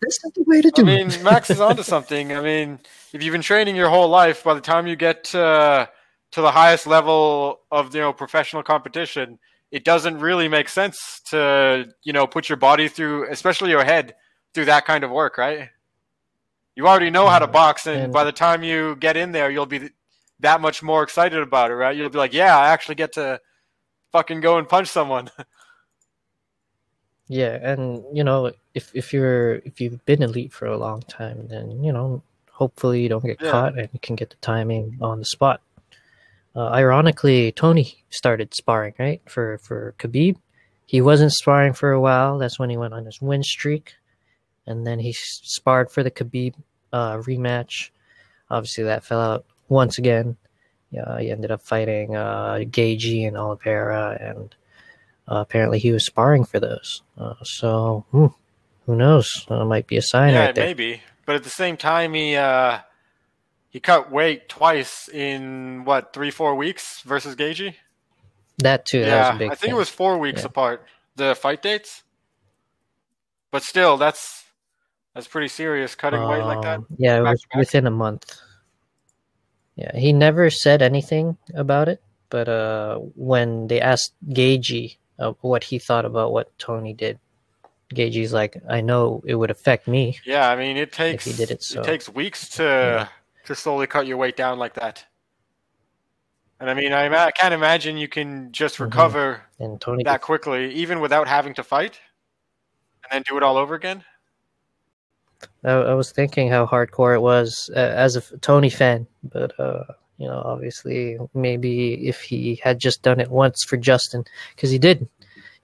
This 0.00 0.14
is 0.24 0.32
the 0.34 0.44
way 0.46 0.60
to 0.60 0.70
do. 0.70 0.82
I 0.82 0.84
mean, 0.84 1.08
it. 1.08 1.22
Max 1.22 1.50
is 1.50 1.60
onto 1.60 1.82
something. 1.94 2.32
I 2.32 2.40
mean, 2.40 2.78
if 3.12 3.22
you've 3.22 3.32
been 3.32 3.42
training 3.42 3.76
your 3.76 3.88
whole 3.88 4.08
life, 4.08 4.44
by 4.44 4.54
the 4.54 4.60
time 4.60 4.86
you 4.86 4.96
get 4.96 5.34
uh, 5.34 5.86
to 6.32 6.40
the 6.40 6.50
highest 6.50 6.86
level 6.86 7.60
of 7.70 7.94
you 7.94 8.00
know 8.00 8.12
professional 8.12 8.62
competition, 8.62 9.38
it 9.70 9.84
doesn't 9.84 10.18
really 10.18 10.48
make 10.48 10.68
sense 10.68 11.20
to 11.30 11.86
you 12.02 12.12
know 12.12 12.26
put 12.26 12.48
your 12.48 12.56
body 12.58 12.88
through, 12.88 13.28
especially 13.30 13.70
your 13.70 13.84
head, 13.84 14.14
through 14.54 14.66
that 14.66 14.84
kind 14.86 15.02
of 15.04 15.10
work, 15.10 15.36
right? 15.38 15.68
You 16.76 16.86
already 16.86 17.10
know 17.10 17.26
how 17.28 17.40
to 17.40 17.48
Mhm. 17.48 17.52
box, 17.52 17.86
and, 17.88 18.00
And- 18.04 18.12
by 18.12 18.22
the 18.22 18.30
time 18.32 18.62
you 18.62 18.94
get 18.96 19.16
in 19.16 19.32
there, 19.32 19.50
you'll 19.50 19.66
be 19.66 19.90
that 20.40 20.60
much 20.60 20.82
more 20.82 21.02
excited 21.02 21.40
about 21.42 21.70
it, 21.70 21.74
right? 21.74 21.96
You'll 21.96 22.10
be 22.10 22.18
like, 22.18 22.32
"Yeah, 22.32 22.56
I 22.56 22.68
actually 22.68 22.94
get 22.96 23.12
to 23.14 23.40
fucking 24.12 24.40
go 24.40 24.58
and 24.58 24.68
punch 24.68 24.88
someone." 24.88 25.30
Yeah, 27.30 27.58
and 27.62 28.04
you 28.16 28.24
know, 28.24 28.52
if 28.74 28.90
if 28.94 29.12
you're 29.12 29.56
if 29.56 29.80
you've 29.82 30.02
been 30.06 30.22
elite 30.22 30.50
for 30.52 30.64
a 30.66 30.78
long 30.78 31.02
time, 31.02 31.46
then 31.48 31.84
you 31.84 31.92
know, 31.92 32.22
hopefully 32.50 33.02
you 33.02 33.10
don't 33.10 33.22
get 33.24 33.38
Yeah. 33.40 33.50
caught 33.50 33.78
and 33.78 33.88
you 33.92 33.98
can 34.00 34.16
get 34.16 34.30
the 34.30 34.36
timing 34.36 34.96
on 35.02 35.18
the 35.18 35.26
spot. 35.26 35.60
Uh, 36.56 36.68
ironically, 36.70 37.52
Tony 37.52 38.02
started 38.08 38.54
sparring 38.54 38.94
right 38.98 39.20
for 39.26 39.58
for 39.58 39.94
Khabib. 39.98 40.36
He 40.86 41.02
wasn't 41.02 41.32
sparring 41.34 41.74
for 41.74 41.92
a 41.92 42.00
while. 42.00 42.38
That's 42.38 42.58
when 42.58 42.70
he 42.70 42.78
went 42.78 42.94
on 42.94 43.04
his 43.04 43.20
win 43.20 43.42
streak, 43.42 43.92
and 44.66 44.86
then 44.86 44.98
he 45.00 45.12
sparred 45.12 45.90
for 45.90 46.02
the 46.02 46.10
Khabib 46.10 46.54
uh, 46.94 47.18
rematch. 47.18 47.90
Obviously, 48.48 48.84
that 48.84 49.04
fell 49.04 49.20
out 49.20 49.44
once 49.68 49.98
again. 49.98 50.36
Yeah, 50.90 51.18
he 51.20 51.30
ended 51.30 51.50
up 51.50 51.60
fighting 51.60 52.16
uh, 52.16 52.60
Gaethje 52.64 53.26
and 53.28 53.36
Oliveira, 53.36 54.16
and 54.20 54.54
uh, 55.30 55.36
apparently 55.36 55.78
he 55.78 55.92
was 55.92 56.06
sparring 56.06 56.44
for 56.44 56.58
those. 56.60 57.02
Uh, 57.18 57.34
so 57.42 58.06
hmm, 58.10 58.26
who 58.86 58.96
knows? 58.96 59.46
Uh, 59.48 59.64
might 59.66 59.86
be 59.86 59.98
a 59.98 60.02
sign 60.02 60.32
yeah, 60.32 60.46
right 60.46 60.54
there. 60.54 60.64
maybe. 60.64 61.02
But 61.26 61.36
at 61.36 61.44
the 61.44 61.50
same 61.50 61.76
time, 61.76 62.14
he 62.14 62.36
uh, 62.36 62.78
he 63.68 63.80
cut 63.80 64.10
weight 64.10 64.48
twice 64.48 65.08
in 65.10 65.84
what 65.84 66.14
three, 66.14 66.30
four 66.30 66.54
weeks 66.54 67.02
versus 67.02 67.36
Gaethje. 67.36 67.74
That 68.58 68.86
too. 68.86 69.00
that 69.04 69.18
was 69.18 69.26
yeah, 69.28 69.36
a 69.36 69.38
big 69.38 69.46
I 69.48 69.54
think 69.54 69.60
thing. 69.60 69.70
it 69.72 69.78
was 69.78 69.90
four 69.90 70.16
weeks 70.18 70.40
Yeah. 70.40 70.46
apart 70.46 70.86
the 71.16 71.34
fight 71.34 71.60
dates. 71.62 72.02
But 73.50 73.62
still, 73.62 73.98
that's 73.98 74.44
that's 75.14 75.28
pretty 75.28 75.48
serious 75.48 75.94
cutting 75.94 76.26
weight 76.26 76.44
like 76.44 76.62
that. 76.62 76.78
Um, 76.78 76.86
Yeah, 76.96 77.18
it 77.18 77.22
was 77.22 77.44
back? 77.50 77.58
within 77.58 77.86
a 77.86 77.90
month. 77.90 78.40
Yeah, 79.78 79.96
he 79.96 80.12
never 80.12 80.50
said 80.50 80.82
anything 80.82 81.36
about 81.54 81.88
it, 81.88 82.02
but 82.30 82.48
uh, 82.48 82.96
when 83.14 83.68
they 83.68 83.80
asked 83.80 84.12
Gaethje 84.28 84.96
uh, 85.20 85.34
what 85.40 85.62
he 85.62 85.78
thought 85.78 86.04
about 86.04 86.32
what 86.32 86.50
Tony 86.58 86.92
did, 86.92 87.20
Gaethje's 87.94 88.32
like, 88.32 88.60
"I 88.68 88.80
know 88.80 89.22
it 89.24 89.36
would 89.36 89.52
affect 89.52 89.86
me." 89.86 90.18
Yeah, 90.26 90.50
I 90.50 90.56
mean 90.56 90.76
it 90.76 90.90
takes 90.90 91.24
he 91.24 91.32
did 91.32 91.52
it, 91.52 91.62
so- 91.62 91.82
takes 91.84 92.08
weeks 92.08 92.48
to 92.58 92.62
Yeah. 92.64 93.08
to 93.46 93.54
slowly 93.54 93.86
cut 93.86 94.08
your 94.08 94.16
weight 94.16 94.36
down 94.36 94.58
like 94.58 94.74
that. 94.74 95.06
And 96.60 96.68
I 96.68 96.74
mean, 96.74 96.92
I, 96.92 97.06
I 97.26 97.30
can't 97.30 97.54
imagine 97.54 97.96
you 97.96 98.08
can 98.08 98.50
just 98.50 98.78
Mhm. 98.78 98.86
recover 98.86 99.42
Tony, 99.78 100.02
that 100.02 100.22
quickly, 100.22 100.72
even 100.74 100.98
without 100.98 101.28
having 101.28 101.54
to 101.54 101.62
fight, 101.62 102.00
and 103.04 103.10
then 103.12 103.22
do 103.28 103.36
it 103.36 103.44
all 103.44 103.56
over 103.56 103.76
again. 103.76 104.04
I, 105.64 105.70
I 105.72 105.94
was 105.94 106.10
thinking 106.12 106.48
how 106.48 106.66
hardcore 106.66 107.14
it 107.14 107.20
was 107.20 107.70
uh, 107.74 107.78
as 107.78 108.16
a 108.16 108.38
Tony 108.38 108.70
fan, 108.70 109.06
but 109.22 109.58
uh, 109.60 109.84
you 110.18 110.26
know, 110.26 110.42
obviously, 110.44 111.18
maybe 111.34 112.08
if 112.08 112.20
he 112.22 112.60
had 112.62 112.78
just 112.78 113.02
done 113.02 113.20
it 113.20 113.30
once 113.30 113.64
for 113.64 113.76
Justin, 113.76 114.24
because 114.54 114.70
he 114.70 114.78
did, 114.78 115.08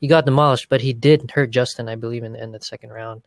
he 0.01 0.07
got 0.09 0.25
demolished, 0.27 0.68
but 0.68 0.81
he 0.81 0.93
did 0.93 1.31
hurt 1.31 1.51
Justin, 1.51 1.89
I 1.89 1.97
believe, 1.97 2.25
in 2.25 2.33
the 2.33 2.41
end 2.41 2.55
of 2.55 2.61
the 2.61 2.66
second 2.66 2.91
round. 2.91 3.22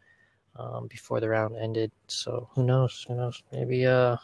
um, 0.59 0.87
before 0.87 1.19
the 1.19 1.29
round 1.29 1.55
ended. 1.55 1.91
So 2.07 2.49
who 2.53 2.63
knows? 2.63 3.05
Who 3.07 3.15
knows? 3.15 3.43
Maybe 3.51 3.85
uh, 3.85 4.17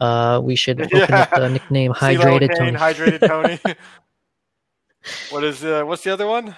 uh, 0.00 0.40
we 0.42 0.56
should 0.56 0.80
open 0.92 1.14
Yeah. 1.14 1.20
up 1.22 1.30
the 1.34 1.48
nickname 1.48 1.92
Hydrated 1.92 2.56
Tony. 2.56 2.76
Hydrated 2.76 3.22
Tony. 3.26 3.58
what 5.30 5.44
is 5.44 5.62
uh, 5.64 5.84
what's 5.84 6.02
the 6.02 6.12
other 6.12 6.26
one? 6.26 6.56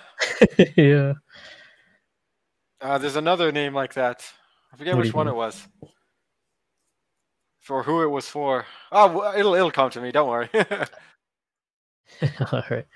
yeah. 0.76 1.12
Uh, 2.80 2.98
there's 2.98 3.16
another 3.16 3.52
name 3.52 3.74
like 3.74 3.94
that. 3.94 4.24
I 4.72 4.76
forget 4.76 4.96
What 4.96 5.00
which 5.00 5.14
one 5.14 5.26
mean? 5.26 5.34
it 5.34 5.36
was. 5.36 5.66
For 7.60 7.82
who 7.84 8.02
it 8.02 8.08
was 8.08 8.28
for. 8.28 8.66
Oh, 8.90 9.32
it'll 9.36 9.54
it'll 9.54 9.70
come 9.70 9.90
to 9.90 10.00
me. 10.00 10.10
Don't 10.12 10.28
worry. 10.28 10.48
All 12.52 12.62
right. 12.70 12.86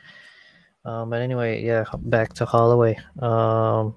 Um, 0.84 1.10
but 1.10 1.20
anyway, 1.20 1.64
yeah, 1.64 1.84
back 1.98 2.34
to 2.34 2.44
Holloway. 2.44 2.96
Um, 3.18 3.96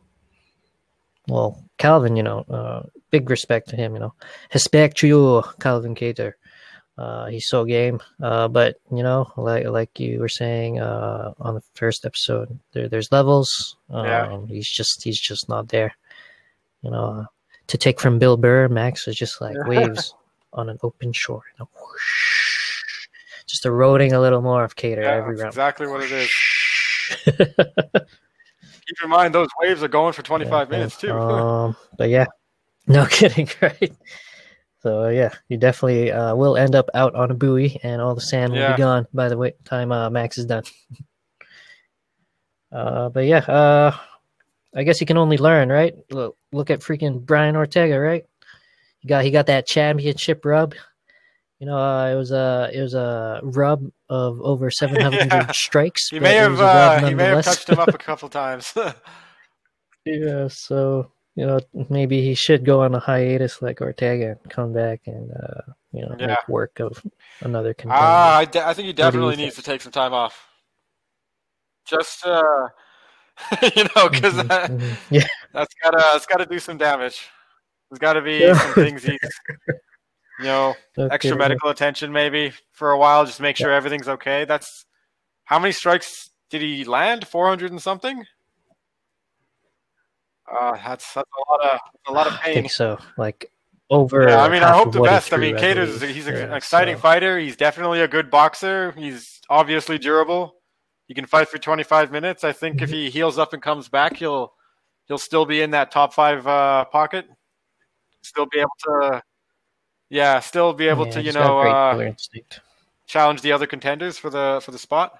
well, 1.27 1.63
Calvin, 1.77 2.15
you 2.15 2.23
know, 2.23 2.39
uh, 2.49 2.83
big 3.11 3.29
respect 3.29 3.69
to 3.69 3.75
him, 3.75 3.93
you 3.93 3.99
know. 3.99 4.13
Respect 4.53 4.97
to 4.97 5.07
you, 5.07 5.43
Calvin 5.59 5.95
Kattar. 5.95 6.33
Uh, 6.97 7.27
he's 7.27 7.47
so 7.47 7.63
game. 7.63 7.99
Uh, 8.21 8.47
but 8.47 8.77
you 8.91 9.03
know, 9.03 9.31
like 9.37 9.65
like 9.67 9.99
you 9.99 10.19
were 10.19 10.29
saying 10.29 10.79
uh, 10.79 11.33
on 11.39 11.55
the 11.55 11.61
first 11.75 12.05
episode, 12.05 12.59
there 12.73 12.89
there's 12.89 13.11
levels. 13.11 13.77
Um, 13.89 14.05
Yeah. 14.05 14.39
He's 14.47 14.69
just 14.69 15.03
he's 15.03 15.19
just 15.19 15.47
not 15.47 15.69
there. 15.69 15.93
You 16.81 16.91
know, 16.91 17.05
uh, 17.05 17.25
to 17.69 17.77
take 17.77 17.99
from 17.99 18.19
Bill 18.19 18.35
Burr, 18.35 18.67
Max 18.67 19.05
was 19.07 19.15
just 19.15 19.39
like 19.41 19.55
waves 19.67 20.13
on 20.53 20.69
an 20.69 20.77
open 20.83 21.13
shore. 21.13 21.43
You 21.53 21.63
know, 21.63 21.69
whoosh, 21.79 23.05
just 23.47 23.65
eroding 23.65 24.13
a 24.13 24.19
little 24.19 24.41
more 24.41 24.63
of 24.63 24.75
Kattar 24.75 24.97
yeah, 25.03 25.15
every 25.15 25.35
round. 25.37 25.49
exactly 25.49 25.87
what 25.87 26.01
it 26.03 26.11
is. 26.11 26.29
Keep 28.87 29.03
in 29.03 29.09
mind 29.09 29.33
those 29.35 29.49
waves 29.59 29.83
are 29.83 29.87
going 29.87 30.13
for 30.13 30.23
25 30.23 30.69
Yeah, 30.69 30.77
minutes 30.77 30.97
too. 30.97 31.11
Um, 31.11 31.75
but 31.97 32.09
yeah, 32.09 32.25
no 32.87 33.05
kidding, 33.05 33.47
right? 33.61 33.93
So 34.81 35.05
uh, 35.05 35.09
yeah, 35.09 35.33
you 35.47 35.57
definitely 35.57 36.11
uh, 36.11 36.35
will 36.35 36.57
end 36.57 36.73
up 36.73 36.89
out 36.95 37.13
on 37.13 37.29
a 37.29 37.35
buoy, 37.35 37.79
and 37.83 38.01
all 38.01 38.15
the 38.15 38.21
sand 38.21 38.51
will 38.51 38.59
Yeah. 38.59 38.73
be 38.75 38.81
gone 38.81 39.05
by 39.13 39.29
the 39.29 39.37
way, 39.37 39.53
time 39.63 39.91
uh, 39.91 40.09
Max 40.09 40.37
is 40.39 40.45
done. 40.45 40.63
uh, 42.71 43.09
but 43.09 43.25
yeah, 43.25 43.39
uh, 43.39 43.95
I 44.75 44.83
guess 44.83 45.01
you 45.01 45.07
can 45.07 45.17
only 45.17 45.37
learn, 45.37 45.69
right? 45.69 45.95
Look, 46.11 46.37
look 46.51 46.69
at 46.69 46.79
freaking 46.81 47.25
Brian 47.25 47.55
Ortega, 47.55 47.99
right? 47.99 48.25
He 48.99 49.07
got 49.07 49.23
he 49.23 49.31
got 49.31 49.47
that 49.47 49.65
championship 49.65 50.45
rub. 50.45 50.75
You 51.59 51.65
know, 51.67 51.77
uh, 51.77 52.07
it 52.09 52.15
was 52.15 52.31
a 52.31 52.69
it 52.73 52.81
was 52.81 52.93
a 52.93 53.39
rub 53.43 53.89
of 54.09 54.39
over 54.41 54.69
seven 54.71 55.01
hundred 55.01 55.25
Yeah. 55.27 55.51
strikes. 55.51 56.09
he 56.09 56.19
may 56.19 56.35
have 56.35 56.59
uh, 56.59 57.07
he 57.07 57.13
may 57.13 57.25
have 57.25 57.43
touched 57.43 57.67
him 57.69 57.79
up 57.79 57.89
a 57.93 57.97
couple 57.97 58.29
times. 58.29 58.73
Yeah, 60.05 60.47
so 60.47 61.11
you 61.35 61.45
know 61.45 61.59
maybe 61.89 62.21
he 62.21 62.33
should 62.33 62.65
go 62.65 62.81
on 62.83 62.95
a 62.95 62.99
hiatus 62.99 63.61
like 63.61 63.81
Ortega 63.81 64.37
and 64.41 64.49
come 64.51 64.73
back 64.73 65.01
and 65.05 65.29
uh, 65.31 65.61
you 65.91 66.01
know 66.01 66.15
Yeah. 66.17 66.27
make 66.27 66.47
work 66.47 66.79
of 66.79 67.03
another 67.41 67.73
contender. 67.73 68.01
Ah, 68.01 68.37
I, 68.37 68.45
de- 68.45 68.65
I 68.65 68.73
think 68.73 68.85
he 68.85 68.91
What 68.91 68.95
do 68.95 69.03
you 69.03 69.11
definitely 69.11 69.35
think? 69.35 69.45
needs 69.47 69.55
to 69.57 69.61
take 69.63 69.81
some 69.81 69.91
time 69.91 70.13
off. 70.13 70.47
Just 71.85 72.25
uh, 72.25 72.69
you 73.75 73.83
know, 73.95 74.09
because 74.09 74.33
Mhm, 74.33 74.47
that, 74.47 74.71
mhm. 74.71 74.97
Yeah, 75.09 75.27
that's 75.53 75.73
gotta 75.83 75.97
that's 76.13 76.25
gotta 76.25 76.45
do 76.45 76.59
some 76.59 76.77
damage. 76.77 77.27
There's 77.89 77.99
got 77.99 78.13
to 78.13 78.21
be 78.21 78.37
Yeah. 78.37 78.53
some 78.53 78.73
things 78.75 79.03
he's, 79.03 79.17
you 80.39 80.45
know, 80.45 80.75
extra 81.11 81.35
medical 81.35 81.69
attention 81.69 82.11
maybe 82.11 82.53
for 82.71 82.91
a 82.91 82.97
while, 82.97 83.25
just 83.25 83.41
make 83.41 83.55
sure 83.57 83.71
everything's 83.71 84.07
okay. 84.07 84.45
That's 84.45 84.85
how 85.45 85.57
many 85.57 85.71
strikes 85.71 86.29
did 86.51 86.61
he 86.61 86.83
land? 86.85 87.27
Four 87.27 87.47
hundred 87.47 87.71
and 87.71 87.81
something. 87.81 88.23
Uh, 90.51 90.73
that's 90.73 91.13
that's 91.13 91.29
a 91.47 91.51
lot 91.51 91.61
of 91.73 91.79
a 92.07 92.11
lot 92.11 92.27
of 92.27 92.33
I 92.33 92.37
pain. 92.37 92.53
think 92.55 92.71
so. 92.71 92.97
Like 93.17 93.51
over. 93.89 94.27
Yeah, 94.27 94.41
I 94.43 94.49
mean, 94.49 94.63
I 94.63 94.71
hope 94.71 94.91
the 94.93 95.01
best. 95.01 95.33
I 95.33 95.37
mean, 95.37 95.55
Kattar's 95.55 96.01
he's 96.01 96.27
an 96.27 96.35
Yeah, 96.35 96.55
exciting 96.55 96.95
so- 96.95 97.01
fighter. 97.01 97.37
He's 97.39 97.55
definitely 97.55 98.01
a 98.01 98.07
good 98.07 98.29
boxer. 98.31 98.91
He's 98.97 99.41
obviously 99.49 99.97
durable. 99.97 100.55
He 101.09 101.15
can 101.15 101.25
fight 101.25 101.49
for 101.49 101.57
25 101.57 102.11
minutes. 102.11 102.43
I 102.45 102.53
think 102.53 102.75
Mm-hmm. 102.75 102.83
if 102.85 102.91
he 102.91 103.09
heals 103.09 103.37
up 103.39 103.51
and 103.51 103.61
comes 103.61 103.89
back, 103.89 104.15
he'll 104.17 104.53
he'll 105.07 105.17
still 105.17 105.45
be 105.45 105.61
in 105.61 105.71
that 105.71 105.89
top 105.91 106.13
five 106.13 106.45
uh, 106.47 106.85
pocket. 106.85 107.25
Still 108.21 108.45
be 108.45 108.59
able 108.59 108.69
to, 108.85 109.23
yeah, 110.09 110.39
still 110.39 110.71
be 110.71 110.87
able 110.87 111.05
Yeah, 111.05 111.11
to 111.13 111.21
you 111.23 111.31
know 111.33 111.59
uh, 111.59 112.13
challenge 113.07 113.41
the 113.41 113.51
other 113.51 113.65
contenders 113.65 114.19
for 114.19 114.29
the 114.29 114.61
for 114.63 114.69
the 114.71 114.77
spot. 114.77 115.19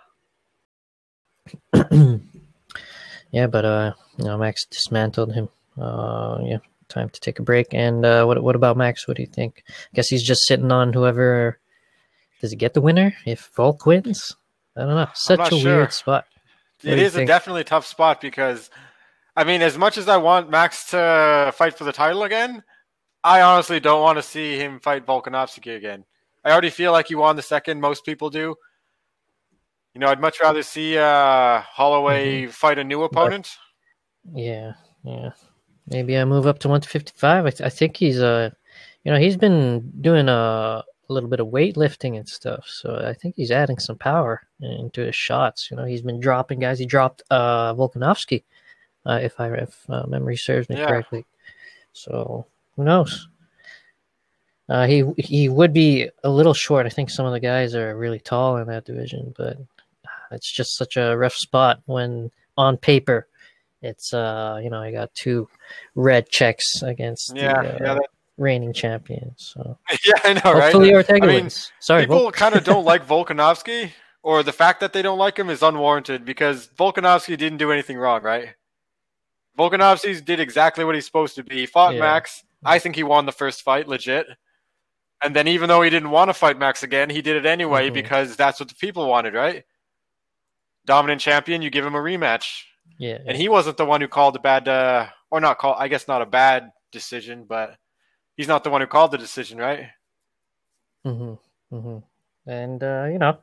yeah, 3.32 3.48
but 3.48 3.66
uh, 3.66 3.94
you 4.18 4.26
know, 4.26 4.38
Max 4.38 4.66
dismantled 4.66 5.34
him. 5.34 5.50
Uh, 5.76 6.40
yeah, 6.44 6.58
time 6.88 7.10
to 7.10 7.20
take 7.20 7.40
a 7.40 7.44
break. 7.44 7.74
And 7.74 8.06
uh, 8.06 8.26
what 8.26 8.44
what 8.44 8.56
about 8.56 8.78
Max? 8.78 9.08
What 9.08 9.18
do 9.18 9.24
you 9.24 9.28
think? 9.28 9.64
I 9.68 9.96
guess 9.96 10.10
he's 10.10 10.24
just 10.24 10.46
sitting 10.46 10.72
on 10.72 10.94
whoever. 10.94 11.58
Does 12.42 12.52
he 12.52 12.58
get 12.58 12.76
the 12.76 12.82
winner 12.82 13.16
if 13.26 13.50
Volk 13.56 13.88
wins? 13.88 14.36
I 14.78 14.82
don't 14.82 14.96
know. 14.96 15.08
Such 15.14 15.52
a 15.52 15.60
sure. 15.60 15.78
weird 15.78 15.94
spot. 15.94 16.26
What 16.84 16.98
It 16.98 17.12
do 17.12 17.20
a 17.20 17.26
definitely 17.26 17.64
tough 17.64 17.86
spot 17.86 18.22
because, 18.22 18.70
I 19.36 19.44
mean, 19.44 19.62
as 19.62 19.78
much 19.78 19.98
as 19.98 20.08
I 20.08 20.18
want 20.18 20.50
Max 20.50 20.90
to 20.92 21.52
fight 21.56 21.78
for 21.78 21.84
the 21.84 21.92
title 21.92 22.24
again, 22.24 22.64
I 23.24 23.42
honestly 23.42 23.80
don't 23.80 24.02
want 24.02 24.18
to 24.18 24.24
see 24.24 24.58
him 24.58 24.80
fight 24.80 25.06
Volkanovski 25.06 25.76
again. 25.76 26.06
I 26.46 26.52
already 26.52 26.70
feel 26.70 26.94
like 26.94 27.08
he 27.08 27.16
won 27.16 27.36
the 27.36 27.42
second. 27.42 27.82
Most 27.82 28.06
people 28.06 28.30
do. 28.30 28.56
You 29.94 30.00
know, 30.00 30.08
I'd 30.08 30.22
much 30.22 30.40
rather 30.40 30.64
see 30.64 30.98
uh, 30.98 31.60
Holloway 31.62 32.44
Mm-hmm. 32.44 32.52
fight 32.52 32.78
a 32.80 32.84
new 32.84 33.04
opponent. 33.04 33.50
Yeah, 34.34 34.74
yeah. 35.04 35.32
Maybe 35.88 36.18
I 36.18 36.24
move 36.24 36.46
up 36.48 36.60
to 36.60 36.68
155. 36.70 37.46
I, 37.46 37.50
th- 37.50 37.62
I 37.62 37.70
think 37.70 37.98
he's 37.98 38.22
uh, 38.22 38.52
you 39.04 39.12
know, 39.12 39.18
he's 39.20 39.36
been 39.38 39.92
doing 40.02 40.30
uh, 40.30 40.84
a 41.10 41.14
little 41.14 41.30
bit 41.30 41.40
of 41.40 41.48
weightlifting 41.48 42.18
and 42.18 42.28
stuff. 42.28 42.66
So 42.68 42.96
I 42.96 43.14
think 43.14 43.36
he's 43.36 43.52
adding 43.52 43.80
some 43.80 43.98
power 43.98 44.42
into 44.62 45.02
his 45.02 45.16
shots. 45.16 45.70
You 45.72 45.78
know, 45.78 45.86
he's 45.86 46.02
been 46.02 46.20
dropping 46.20 46.60
guys. 46.60 46.80
He 46.80 46.86
dropped 46.86 47.24
uh 47.32 47.74
Volkanovski, 47.74 48.44
uh, 49.06 49.20
if 49.22 49.40
I 49.40 49.50
if 49.54 49.90
uh, 49.90 50.06
memory 50.08 50.38
serves 50.38 50.70
me 50.70 50.78
Yeah. 50.78 50.88
correctly. 50.88 51.26
So 51.94 52.46
who 52.76 52.84
knows? 52.84 53.28
Uh, 54.68 54.86
he 54.86 55.04
he 55.18 55.50
would 55.50 55.74
be 55.74 56.10
a 56.24 56.30
little 56.30 56.54
short. 56.54 56.86
I 56.86 56.90
think 56.90 57.10
some 57.10 57.26
of 57.26 57.32
the 57.34 57.40
guys 57.40 57.74
are 57.74 57.98
really 57.98 58.20
tall 58.20 58.58
in 58.58 58.68
that 58.68 58.86
division, 58.86 59.34
but 59.36 59.58
it's 60.32 60.52
just 60.52 60.78
such 60.78 60.96
a 60.96 61.18
rough 61.18 61.34
spot 61.34 61.82
when 61.86 62.30
on 62.56 62.78
paper 62.78 63.26
it's 63.82 64.14
uh 64.14 64.60
you 64.62 64.70
know 64.70 64.80
I 64.82 64.92
got 64.92 65.16
two 65.16 65.48
red 65.96 66.30
checks 66.30 66.84
against 66.84 67.34
Yeah, 67.36 67.62
the 67.64 67.70
uh, 67.70 67.78
yeah, 67.82 67.94
that- 67.96 68.10
reigning 68.40 68.74
champions. 68.74 69.54
So 69.56 69.78
yeah, 70.06 70.14
I 70.24 70.34
know, 70.34 70.54
right? 70.54 70.64
hopefully 70.64 70.94
Ortega 70.94 71.24
I 71.26 71.28
mean, 71.28 71.36
wins. 71.44 71.72
Sorry, 71.80 72.04
People 72.04 72.20
Volk. 72.20 72.36
kind 72.36 72.56
of 72.56 72.64
don't 72.64 72.86
like 72.86 73.06
Volkanovski, 73.08 73.92
or 74.24 74.44
the 74.44 74.52
fact 74.54 74.80
that 74.80 74.94
they 74.94 75.02
don't 75.02 75.18
like 75.20 75.38
him 75.38 75.50
is 75.50 75.62
unwarranted 75.62 76.26
because 76.26 76.68
Volkanovski 76.78 77.38
didn't 77.38 77.58
do 77.58 77.72
anything 77.72 77.98
wrong, 77.98 78.22
right? 78.24 78.50
Volkanovski 79.58 80.24
did 80.24 80.40
exactly 80.40 80.86
what 80.86 80.96
he's 80.96 81.06
supposed 81.06 81.36
to 81.36 81.44
be. 81.44 81.56
He 81.58 81.66
fought 81.66 81.94
Yeah. 81.96 82.00
Max. 82.02 82.44
I 82.64 82.80
think 82.80 82.96
he 82.96 83.04
won 83.04 83.26
the 83.26 83.32
first 83.32 83.62
fight, 83.62 83.88
legit. 83.88 84.28
And 85.22 85.36
then, 85.36 85.48
even 85.48 85.68
though 85.68 85.82
he 85.82 85.90
didn't 85.90 86.12
want 86.12 86.30
to 86.30 86.34
fight 86.34 86.58
Max 86.58 86.82
again, 86.84 87.10
he 87.10 87.22
did 87.22 87.36
it 87.36 87.46
anyway 87.46 87.90
Mhm. 87.90 87.94
because 87.94 88.36
that's 88.38 88.60
what 88.60 88.70
the 88.70 88.76
people 88.76 89.08
wanted, 89.08 89.34
right? 89.34 89.66
Dominant 90.86 91.20
champion, 91.22 91.62
you 91.62 91.70
give 91.70 91.86
him 91.86 91.96
a 91.96 92.00
rematch. 92.00 92.64
yeah, 92.98 93.18
And 93.26 93.38
he 93.38 93.48
wasn't 93.50 93.78
the 93.78 93.86
one 93.86 94.02
who 94.02 94.08
called 94.08 94.36
a 94.36 94.40
bad, 94.40 94.68
uh, 94.68 95.08
or 95.30 95.40
not 95.40 95.58
call. 95.58 95.76
I 95.76 95.88
guess 95.90 96.08
not 96.08 96.22
a 96.22 96.26
bad 96.26 96.72
decision, 96.92 97.44
but 97.46 97.78
he's 98.40 98.48
not 98.48 98.64
the 98.64 98.70
one 98.70 98.80
who 98.80 98.88
called 98.88 99.12
the 99.12 99.18
decision, 99.18 99.58
right? 99.58 99.88
Mm 101.06 101.18
hmm 101.18 101.76
Mm 101.76 101.82
hmm 101.84 101.98
And 102.50 102.82
uh, 102.84 103.08
you 103.12 103.20
know, 103.20 103.38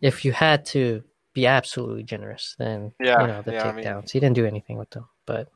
if 0.00 0.24
you 0.24 0.30
had 0.32 0.64
to 0.66 1.02
be 1.34 1.44
absolutely 1.46 2.04
generous, 2.04 2.54
then 2.56 2.92
Yeah, 3.00 3.20
you 3.20 3.26
know 3.26 3.42
the 3.42 3.52
yeah, 3.52 3.66
I 3.66 3.72
takedowns. 3.72 3.94
mean- 4.02 4.10
he 4.12 4.20
didn't 4.20 4.36
do 4.36 4.46
anything 4.46 4.78
with 4.78 4.90
them, 4.90 5.08
but 5.26 5.48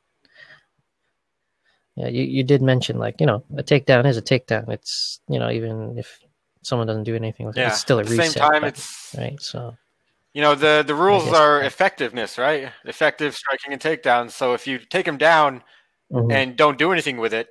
yeah, 1.95 2.09
you, 2.09 2.25
you 2.25 2.43
did 2.43 2.61
mention 2.61 2.99
like 2.99 3.21
you 3.21 3.27
know 3.27 3.45
a 3.57 3.63
takedown 3.63 4.05
is 4.05 4.17
a 4.17 4.23
takedown. 4.23 4.69
It's 4.69 5.21
you 5.29 5.39
know 5.39 5.49
even 5.51 5.97
if 5.97 6.19
someone 6.63 6.89
doesn't 6.89 7.05
do 7.05 7.15
anything 7.15 7.47
with 7.47 7.57
it, 7.57 7.67
it's 7.69 7.79
still 7.79 7.99
a 7.99 8.01
At 8.01 8.07
the 8.09 8.11
reset. 8.17 8.35
same 8.37 8.51
time, 8.51 8.63
button, 8.63 8.69
it's 8.69 9.15
right. 9.17 9.41
So 9.41 9.77
You 10.35 10.43
know, 10.43 10.55
the, 10.57 10.83
the 10.87 10.95
rules 10.95 11.29
are 11.33 11.63
effectiveness, 11.63 12.37
right? 12.39 12.73
Effective 12.85 13.37
striking 13.37 13.73
and 13.73 13.81
takedowns. 13.81 14.33
So 14.33 14.55
if 14.55 14.67
you 14.67 14.79
take 14.79 15.07
him 15.07 15.19
down 15.19 15.63
mhm. 16.11 16.33
and 16.33 16.57
don't 16.57 16.79
do 16.79 16.91
anything 16.93 17.19
with 17.19 17.33
it, 17.35 17.49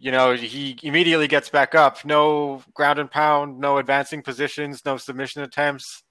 you 0.00 0.10
know, 0.10 0.32
he 0.34 0.76
immediately 0.82 1.28
gets 1.28 1.50
back 1.50 1.74
up. 1.74 2.04
No 2.04 2.62
ground 2.74 2.98
and 2.98 3.10
pound, 3.10 3.58
no 3.60 3.76
advancing 3.78 4.22
positions, 4.22 4.82
no 4.84 4.96
submission 4.96 5.42
attempts. 5.42 6.02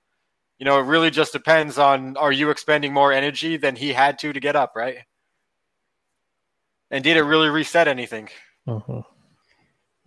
You 0.59 0.65
know, 0.65 0.77
it 0.79 0.83
really 0.83 1.09
just 1.09 1.33
depends 1.33 1.77
on 1.77 2.15
are 2.17 2.31
you 2.31 2.51
expending 2.51 2.93
more 2.93 3.11
energy 3.11 3.57
than 3.57 3.75
he 3.75 3.91
had 3.93 4.19
to 4.19 4.31
to 4.31 4.39
get 4.39 4.55
up, 4.55 4.73
right? 4.75 4.99
And 6.91 7.03
did 7.03 7.17
it 7.17 7.23
really 7.23 7.49
reset 7.49 7.87
anything? 7.87 8.29
Mhm. 8.67 9.03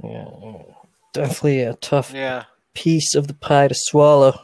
yeah, 0.05 0.63
definitely 1.13 1.63
a 1.63 1.75
tough 1.75 2.13
Yeah. 2.15 2.45
piece 2.75 3.15
of 3.15 3.27
the 3.29 3.35
pie 3.35 3.69
to 3.69 3.75
swallow. 3.77 4.39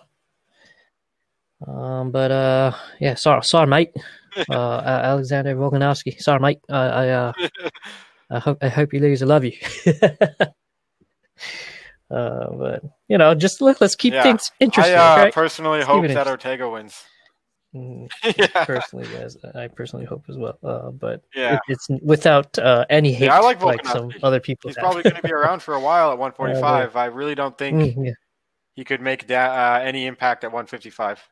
Um, 1.67 2.11
but 2.11 2.31
uh, 2.31 2.73
yeah, 3.01 3.15
sorry, 3.15 3.43
sorry, 3.43 3.67
mate. 3.67 3.91
uh, 4.51 4.83
Alexander 4.85 5.55
Volkanovski. 5.57 6.19
Sorry, 6.21 6.41
mate. 6.41 6.61
Uh, 6.69 6.73
I 6.75 7.09
uh, 7.09 7.33
I 8.31 8.39
hope 8.39 8.59
I 8.63 8.69
hope 8.69 8.93
you 8.93 9.01
lose. 9.01 9.23
I 9.23 9.27
love 9.27 9.45
you. 9.45 9.53
uh, 12.11 12.51
but 12.51 12.83
you 13.09 13.19
know, 13.19 13.35
just 13.35 13.61
let, 13.61 13.81
us 13.81 13.95
keep 13.95 14.15
Yeah. 14.15 14.23
things 14.23 14.51
interesting. 14.61 14.99
I 14.99 15.15
uh, 15.15 15.17
right? 15.25 15.35
personally 15.35 15.79
Let's 15.79 15.89
hope 15.89 16.07
that. 16.09 16.27
Ortega 16.27 16.69
wins. 16.69 17.05
Mm, 17.75 18.09
yeah. 18.39 18.65
personally, 18.65 19.07
yes, 19.13 19.37
I 19.55 19.69
personally 19.69 20.07
hope 20.07 20.25
as 20.29 20.37
well. 20.37 20.59
Uh, 20.63 20.91
but 20.91 21.23
Yeah. 21.35 21.55
it, 21.55 21.61
it's 21.69 21.89
without 22.03 22.59
uh, 22.59 22.85
any 22.91 23.13
hate, 23.13 23.27
Yeah, 23.27 23.37
I 23.37 23.41
like 23.41 23.63
like 23.63 23.87
some 23.87 24.15
other 24.23 24.41
people. 24.41 24.69
He's 24.69 24.77
have. 24.77 24.85
probably 24.85 25.03
going 25.03 25.17
to 25.17 25.23
be 25.23 25.33
around 25.33 25.61
for 25.63 25.75
a 25.75 25.81
while 25.81 26.11
at 26.13 26.19
145. 26.19 26.97
I 26.97 27.07
really 27.07 27.35
don't 27.35 27.57
think 27.57 27.77
Mm, 27.77 28.07
yeah. 28.07 28.13
he 28.75 28.85
could 28.85 29.01
make 29.01 29.31
uh, 29.31 29.81
any 29.83 30.07
impact 30.07 30.45
at 30.45 30.53
155. 30.53 31.23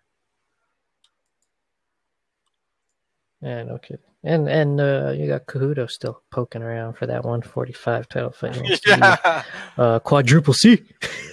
Yeah, 3.42 3.62
no 3.64 3.78
kidding. 3.78 4.04
And 4.26 4.48
and 4.48 4.80
uh, 4.80 5.12
you 5.16 5.28
got 5.28 5.46
Cejudo 5.46 5.88
still 5.88 6.20
poking 6.32 6.60
around 6.60 6.94
for 6.94 7.06
that 7.06 7.22
145 7.24 8.08
title 8.08 8.32
fight. 8.32 8.56
He 8.56 8.60
wants 8.60 8.80
to 8.82 8.94
be, 8.96 9.00
yeah. 9.00 9.42
uh, 9.78 10.00
quadruple 10.00 10.52
C. 10.52 10.82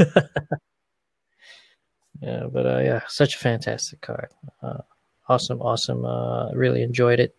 yeah, 2.21 2.43
but 2.51 2.67
uh, 2.67 2.81
yeah, 2.83 3.01
such 3.07 3.33
a 3.33 3.39
fantastic 3.39 3.99
card. 4.01 4.29
Uh, 4.61 4.83
awesome, 5.27 5.59
awesome. 5.59 6.05
Uh, 6.05 6.51
really 6.51 6.83
enjoyed 6.83 7.19
it. 7.19 7.35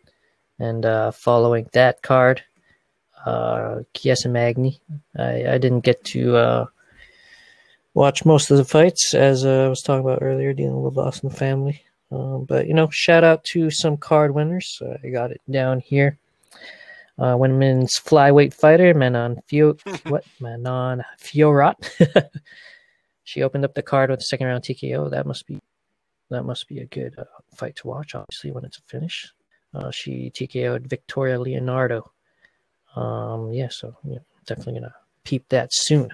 And 0.59 0.85
uh, 0.85 1.13
following 1.13 1.69
that 1.73 2.03
card, 2.03 2.43
uh, 3.25 3.83
Chiesa 3.95 4.29
Magny. 4.29 4.81
I, 5.17 5.53
I 5.53 5.59
didn't 5.59 5.85
get 5.85 6.03
to 6.07 6.37
uh, 6.37 6.67
watch 7.95 8.25
most 8.25 8.51
of 8.51 8.57
the 8.57 8.65
fights, 8.65 9.15
as 9.15 9.45
uh, 9.45 9.67
I 9.67 9.69
was 9.69 9.83
talking 9.83 10.05
about 10.05 10.19
earlier, 10.21 10.53
dealing 10.53 10.83
with 10.83 10.97
loss 10.97 11.23
in 11.23 11.29
the 11.29 11.35
family. 11.37 11.85
Um, 12.11 12.45
but 12.45 12.67
you 12.67 12.75
know, 12.75 12.89
shout 12.91 13.25
out 13.25 13.45
to 13.45 13.71
some 13.71 13.97
card 13.97 14.35
winners. 14.35 14.81
Uh, 14.85 14.97
I 15.03 15.09
got 15.09 15.31
it 15.31 15.41
down 15.51 15.81
here. 15.81 16.19
Uh, 17.17 17.37
women's 17.39 17.95
flyweight 18.01 18.53
fighter 18.53 18.93
Manon 18.93 19.41
Fio 19.47 19.77
what 20.07 20.25
Manon 20.41 21.03
Fiorot. 21.21 21.75
she 23.25 23.43
opened 23.43 23.65
up 23.65 23.75
the 23.75 23.83
card 23.83 24.11
with 24.11 24.21
a 24.21 24.25
second 24.25 24.49
round 24.49 24.65
TKO. 24.65 25.11
That 25.11 25.27
must 25.27 25.47
be 25.47 25.61
that 26.31 26.45
must 26.45 26.69
be 26.69 26.81
a 26.81 26.87
good 26.87 27.15
uh, 27.19 27.25
fight 27.55 27.77
to 27.77 27.87
watch. 27.87 28.15
Obviously, 28.15 28.51
when 28.51 28.65
it's 28.65 28.79
a 28.79 28.83
finish, 28.83 29.33
uh, 29.75 29.91
she 29.91 30.31
TKO'd 30.35 30.89
Victoria 30.89 31.39
Leonardo. 31.39 32.11
Um, 32.97 33.53
yeah, 33.53 33.69
so 33.71 33.97
yeah, 34.05 34.19
definitely 34.47 34.81
gonna 34.81 34.95
peep 35.25 35.49
that 35.51 35.69
soon. 35.73 36.11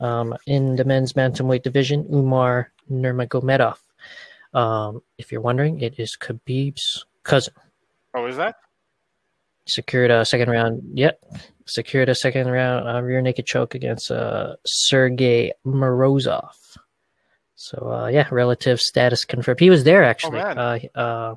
Um, 0.00 0.36
in 0.46 0.76
the 0.76 0.84
men's 0.84 1.12
bantamweight 1.12 1.62
division, 1.62 2.06
Umar 2.12 2.72
Nurmagomedov. 2.90 3.76
Um, 4.54 5.02
if 5.18 5.32
you're 5.32 5.40
wondering, 5.40 5.80
it 5.80 5.98
is 5.98 6.16
Khabib's 6.18 7.04
cousin. 7.24 7.54
Oh, 8.14 8.26
is 8.26 8.36
that? 8.36 8.54
Secured 9.66 10.10
a 10.10 10.24
second 10.24 10.50
round. 10.50 10.82
Yep, 10.94 11.18
secured 11.66 12.08
a 12.08 12.14
second 12.14 12.48
round 12.48 12.86
uh, 12.88 13.00
rear 13.02 13.20
naked 13.22 13.46
choke 13.46 13.74
against 13.74 14.10
uh, 14.10 14.56
Sergey 14.66 15.52
Morozov. 15.66 16.50
So 17.56 17.90
uh, 17.90 18.08
yeah, 18.08 18.28
relative 18.30 18.78
status 18.80 19.24
confirmed. 19.24 19.60
He 19.60 19.70
was 19.70 19.84
there 19.84 20.04
actually. 20.04 20.38
man. 20.38 20.58
uh, 20.58 20.78
uh, 20.94 21.34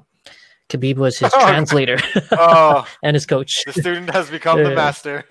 Khabib 0.69 0.97
was 0.97 1.17
his 1.17 1.31
Oh, 1.35 1.39
translator 1.47 1.97
Oh, 2.33 2.85
and 3.03 3.15
his 3.15 3.25
coach. 3.25 3.63
the 3.65 3.71
student 3.71 4.09
has 4.11 4.29
become 4.29 4.61
the 4.61 4.75
master. 4.75 5.23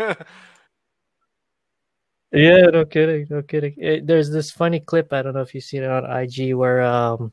Yeah, 2.32 2.66
no 2.72 2.84
kidding, 2.84 3.26
no 3.30 3.42
kidding. 3.42 3.74
It, 3.76 4.06
there's 4.06 4.30
this 4.30 4.50
funny 4.50 4.80
clip. 4.80 5.12
I 5.12 5.22
don't 5.22 5.34
know 5.34 5.40
if 5.42 5.54
you've 5.54 5.64
seen 5.64 5.82
it 5.82 5.90
on 5.90 6.04
IG 6.10 6.54
where 6.54 6.82
um 6.82 7.32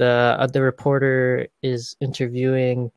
the 0.00 0.36
uh, 0.40 0.46
the 0.46 0.62
reporter 0.62 1.46
is 1.62 1.94
interviewing 2.00 2.90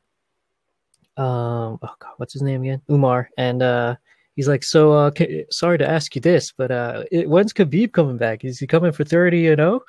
um 1.17 1.77
oh 1.83 1.95
god 1.99 2.13
what's 2.17 2.31
his 2.33 2.41
name 2.41 2.61
again? 2.63 2.81
Umar. 2.89 3.29
And 3.37 3.61
uh 3.61 3.95
he's 4.37 4.47
like 4.47 4.63
so 4.63 4.93
uh 4.93 5.11
ca- 5.11 5.45
sorry 5.51 5.77
to 5.77 5.87
ask 5.87 6.15
you 6.15 6.21
this 6.21 6.53
but 6.57 6.71
uh 6.71 7.03
it, 7.11 7.29
when's 7.29 7.51
Khabib 7.53 7.91
coming 7.91 8.17
back? 8.17 8.45
Is 8.45 8.57
he 8.57 8.67
coming 8.67 8.93
for 8.93 9.03
30 9.03 9.37
you 9.39 9.55
know? 9.57 9.83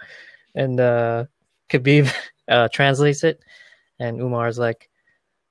And 0.56 0.80
uh 0.80 1.26
Khabib 1.70 2.12
uh 2.48 2.68
translates 2.72 3.22
it. 3.22 3.40
And 4.00 4.18
Umar's 4.18 4.58
like 4.58 4.90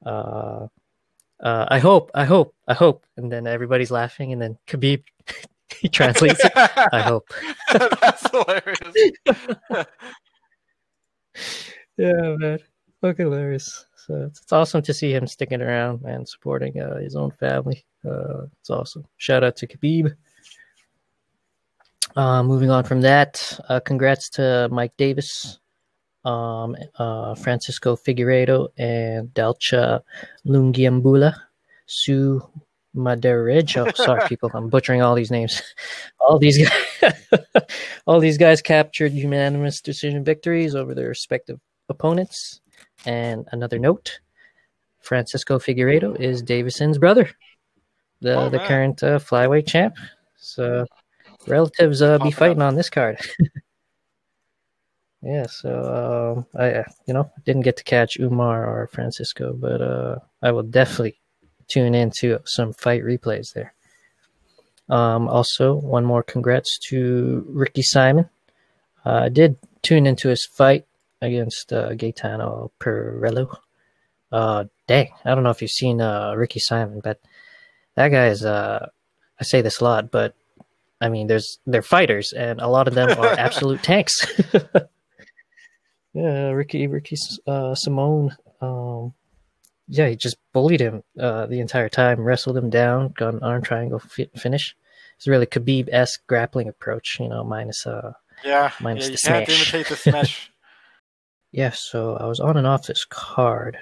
uh 0.06 0.68
uh 1.40 1.66
I 1.70 1.80
hope 1.80 2.12
I 2.14 2.26
hope 2.26 2.54
I 2.68 2.74
hope. 2.74 3.06
And 3.16 3.32
then 3.32 3.48
everybody's 3.48 3.90
laughing. 3.90 4.34
And 4.34 4.42
then 4.42 4.58
Khabib 4.68 5.02
he 5.80 5.88
translates 5.88 6.44
it 6.44 6.52
I 6.92 7.02
hope. 7.02 7.30
That's 7.72 8.30
hilarious. 8.30 8.96
Yeah, 11.96 12.36
man. 12.40 12.58
Fucking 13.02 13.26
hilarious. 13.26 13.86
So 13.96 14.24
it's, 14.28 14.42
it's 14.42 14.52
awesome 14.52 14.82
to 14.82 14.94
see 14.96 15.14
him 15.14 15.28
sticking 15.28 15.62
around 15.62 16.02
and 16.06 16.28
supporting 16.28 16.80
uh, 16.80 16.98
his 16.98 17.16
own 17.16 17.30
family. 17.32 17.86
Uh, 18.04 18.46
it's 18.60 18.72
awesome. 18.72 19.06
Shout 19.18 19.44
out 19.44 19.56
to 19.58 19.68
Khabib. 19.68 20.16
Uh, 22.16 22.44
moving 22.44 22.70
on 22.70 22.84
from 22.84 23.02
that, 23.02 23.60
uh, 23.70 23.80
congrats 23.80 24.30
to 24.30 24.70
Mike 24.72 24.94
Davis, 24.98 25.60
um, 26.26 26.76
uh, 26.98 27.34
Francisco 27.36 27.96
Figueiredo, 27.96 28.70
and 28.78 29.34
Dalcha 29.34 30.02
Lungiambula, 30.46 31.36
Sue 31.88 32.42
Maderejo. 32.96 33.88
Oh, 33.88 33.92
sorry, 34.04 34.28
people, 34.28 34.52
I'm 34.54 34.70
butchering 34.70 35.02
all 35.02 35.16
these 35.16 35.32
names. 35.32 35.62
All 36.20 36.40
these 36.40 36.58
guys, 36.58 37.14
all 38.06 38.20
these 38.22 38.38
guys 38.38 38.62
captured 38.62 39.12
unanimous 39.12 39.82
decision 39.82 40.24
victories 40.24 40.74
over 40.74 40.96
their 40.96 41.10
respective 41.10 41.60
opponents. 41.90 42.62
And 43.06 43.46
another 43.52 43.78
note: 43.78 44.20
Francisco 45.02 45.60
Figueiredo 45.60 46.18
is 46.20 46.42
Deiveson's 46.42 46.98
brother, 46.98 47.30
the 48.22 48.36
Oh, 48.38 48.50
the 48.50 48.58
man. 48.58 48.68
current 48.68 49.04
uh, 49.04 49.20
flyweight 49.20 49.68
champ. 49.68 49.96
So 50.38 50.86
relatives 51.46 52.02
uh, 52.02 52.20
be 52.20 52.32
fighting 52.32 52.62
on 52.62 52.76
this 52.76 52.90
card. 52.90 53.18
yeah, 55.22 55.46
so 55.48 56.46
um, 56.56 56.62
I 56.62 56.86
you 57.06 57.14
know 57.14 57.30
didn't 57.46 57.64
get 57.64 57.76
to 57.78 57.84
catch 57.84 58.18
Umar 58.18 58.66
or 58.66 58.88
Francisco, 58.88 59.54
but 59.54 59.82
uh, 59.82 60.20
I 60.42 60.52
will 60.52 60.64
definitely 60.64 61.20
tune 61.68 61.96
into 61.96 62.40
some 62.46 62.74
fight 62.74 63.04
replays 63.04 63.54
there. 63.54 63.74
Um, 64.90 65.28
also, 65.28 65.74
one 65.76 66.06
more 66.06 66.24
congrats 66.24 66.78
to 66.90 67.46
Ricky 67.48 67.82
Simon. 67.82 68.30
Uh, 69.06 69.24
I 69.26 69.30
did 69.30 69.58
tune 69.82 70.06
into 70.06 70.30
his 70.30 70.46
fight 70.46 70.86
against 71.22 71.72
uh, 71.72 71.94
Gaetano 71.96 72.72
Pirrello. 72.80 73.58
Uh, 74.32 74.66
dang, 74.88 75.10
I 75.24 75.36
don't 75.36 75.44
know 75.44 75.52
if 75.52 75.62
you've 75.62 75.72
seen 75.72 76.02
uh, 76.02 76.34
Ricky 76.36 76.60
Simon, 76.60 77.02
but 77.04 77.20
that 77.96 78.10
guy 78.10 78.28
is. 78.28 78.44
Uh, 78.44 78.90
I 79.40 79.44
say 79.44 79.62
this 79.62 79.80
a 79.80 79.84
lot, 79.84 80.12
but 80.12 80.36
I 81.00 81.10
mean, 81.10 81.28
there's 81.28 81.60
they're 81.66 81.82
fighters, 81.82 82.34
and 82.34 82.60
a 82.60 82.68
lot 82.68 82.88
of 82.88 82.96
them 82.96 83.10
are 83.18 83.28
absolute 83.38 83.84
tanks. 83.84 84.26
yeah, 86.14 86.50
Ricky 86.50 86.88
Ricky 86.88 87.16
uh, 87.48 87.76
Simone. 87.76 88.36
Um, 88.62 89.14
yeah, 89.88 90.08
he 90.10 90.16
just 90.16 90.38
bullied 90.54 90.80
him 90.80 91.04
uh, 91.20 91.46
the 91.48 91.60
entire 91.60 91.90
time, 91.90 92.22
wrestled 92.22 92.58
him 92.58 92.70
down, 92.70 93.14
got 93.18 93.34
an 93.34 93.44
arm 93.44 93.62
triangle 93.62 94.00
fi- 94.00 94.30
finish. 94.36 94.76
It's 95.18 95.28
really 95.28 95.46
Khabib 95.46 95.90
esque 95.92 96.26
grappling 96.28 96.68
approach, 96.68 97.18
you 97.20 97.28
know, 97.30 97.44
minus 97.44 97.86
uh 97.86 98.14
Yeah, 98.44 98.72
Minus 98.82 99.06
yeah, 99.06 99.08
the 99.08 99.12
you 99.12 99.46
can't 99.46 99.48
smash. 99.50 99.74
imitate 99.74 99.88
the 99.88 99.96
smash. 100.10 100.52
yeah, 101.52 101.70
so 101.72 102.16
I 102.18 102.26
was 102.26 102.40
on 102.40 102.58
and 102.58 102.66
off 102.68 102.88
this 102.88 103.06
card. 103.06 103.78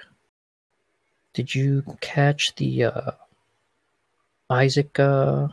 Did 1.33 1.55
you 1.55 1.83
catch 2.01 2.53
the 2.57 2.83
uh 2.85 3.11
Isaac 4.49 4.99
uh 4.99 5.47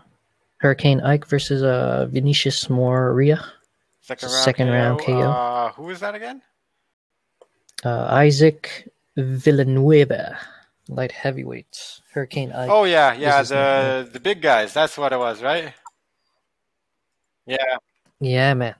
Hurricane 0.59 1.01
Ike 1.01 1.27
versus 1.27 1.63
uh 1.63 2.07
Vinicius 2.11 2.69
Moreira? 2.69 3.45
Second 4.01 4.29
round, 4.31 4.45
second 4.45 4.67
KO. 4.69 4.73
round 4.73 5.01
KO. 5.01 5.21
Uh, 5.31 5.73
who 5.73 5.91
is 5.91 6.01
that 6.01 6.15
again? 6.15 6.43
Uh 7.85 8.07
Isaac 8.11 8.89
Villanueva, 9.19 10.39
light 10.89 11.13
heavyweight. 11.13 12.01
Hurricane 12.13 12.53
Ike. 12.53 12.71
Oh 12.71 12.85
yeah, 12.85 13.13
yeah, 13.15 13.39
his 13.39 13.51
name, 13.51 13.61
the 13.61 14.11
the 14.13 14.21
big 14.21 14.41
guys. 14.41 14.73
That's 14.73 14.97
what 14.97 15.13
it 15.13 15.19
was, 15.19 15.43
right? 15.43 15.75
Yeah, 17.47 17.77
Yeah, 18.21 18.55
man. 18.55 18.75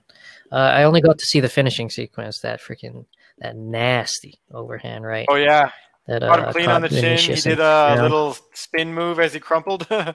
Uh, 0.51 0.55
I 0.55 0.83
only 0.83 1.01
got 1.01 1.17
to 1.19 1.25
see 1.25 1.39
the 1.39 1.49
finishing 1.49 1.89
sequence. 1.89 2.39
That 2.39 2.61
freaking 2.61 3.05
that 3.39 3.55
nasty 3.55 4.39
overhand 4.51 5.05
right. 5.05 5.27
Oh 5.29 5.35
yeah, 5.35 5.71
that 6.07 6.21
got 6.21 6.39
uh, 6.39 6.51
clean 6.51 6.69
on 6.69 6.81
the 6.81 6.89
chin. 6.89 7.17
He 7.17 7.35
did 7.35 7.59
a 7.59 7.93
yeah. 7.95 8.01
little 8.01 8.35
spin 8.53 8.93
move 8.93 9.19
as 9.19 9.33
he 9.33 9.39
crumpled. 9.39 9.87
yeah, 9.91 10.13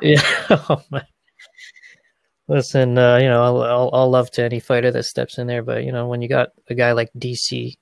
Yeah. 0.00 0.22
Oh, 0.50 0.82
man. 0.90 1.06
Listen, 2.48 2.96
uh, 2.96 3.18
you 3.18 3.28
know, 3.28 3.42
I'll, 3.42 3.62
I'll, 3.62 3.90
I'll 3.92 4.10
love 4.10 4.30
to 4.32 4.42
any 4.42 4.58
fighter 4.58 4.90
that 4.90 5.02
steps 5.02 5.36
in 5.36 5.46
there, 5.46 5.62
but 5.62 5.84
you 5.84 5.92
know, 5.92 6.06
when 6.06 6.22
you 6.22 6.28
got 6.28 6.48
a 6.70 6.74
guy 6.74 6.92
like 6.92 7.12
DC 7.12 7.76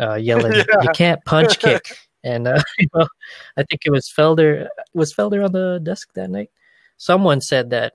uh, 0.00 0.14
yelling, 0.20 0.52
Yeah. 0.52 0.64
you 0.82 0.88
can't 0.94 1.24
punch 1.24 1.58
kick, 1.66 1.96
and 2.24 2.46
uh, 2.48 2.62
you 2.78 2.88
know, 2.94 3.06
I 3.56 3.62
think 3.64 3.82
it 3.84 3.90
was 3.90 4.08
Felder. 4.16 4.68
Was 4.94 5.12
Felder 5.14 5.44
on 5.44 5.52
the 5.52 5.80
desk 5.82 6.12
that 6.14 6.30
night? 6.30 6.50
Someone 6.96 7.40
said 7.40 7.70
that 7.70 7.94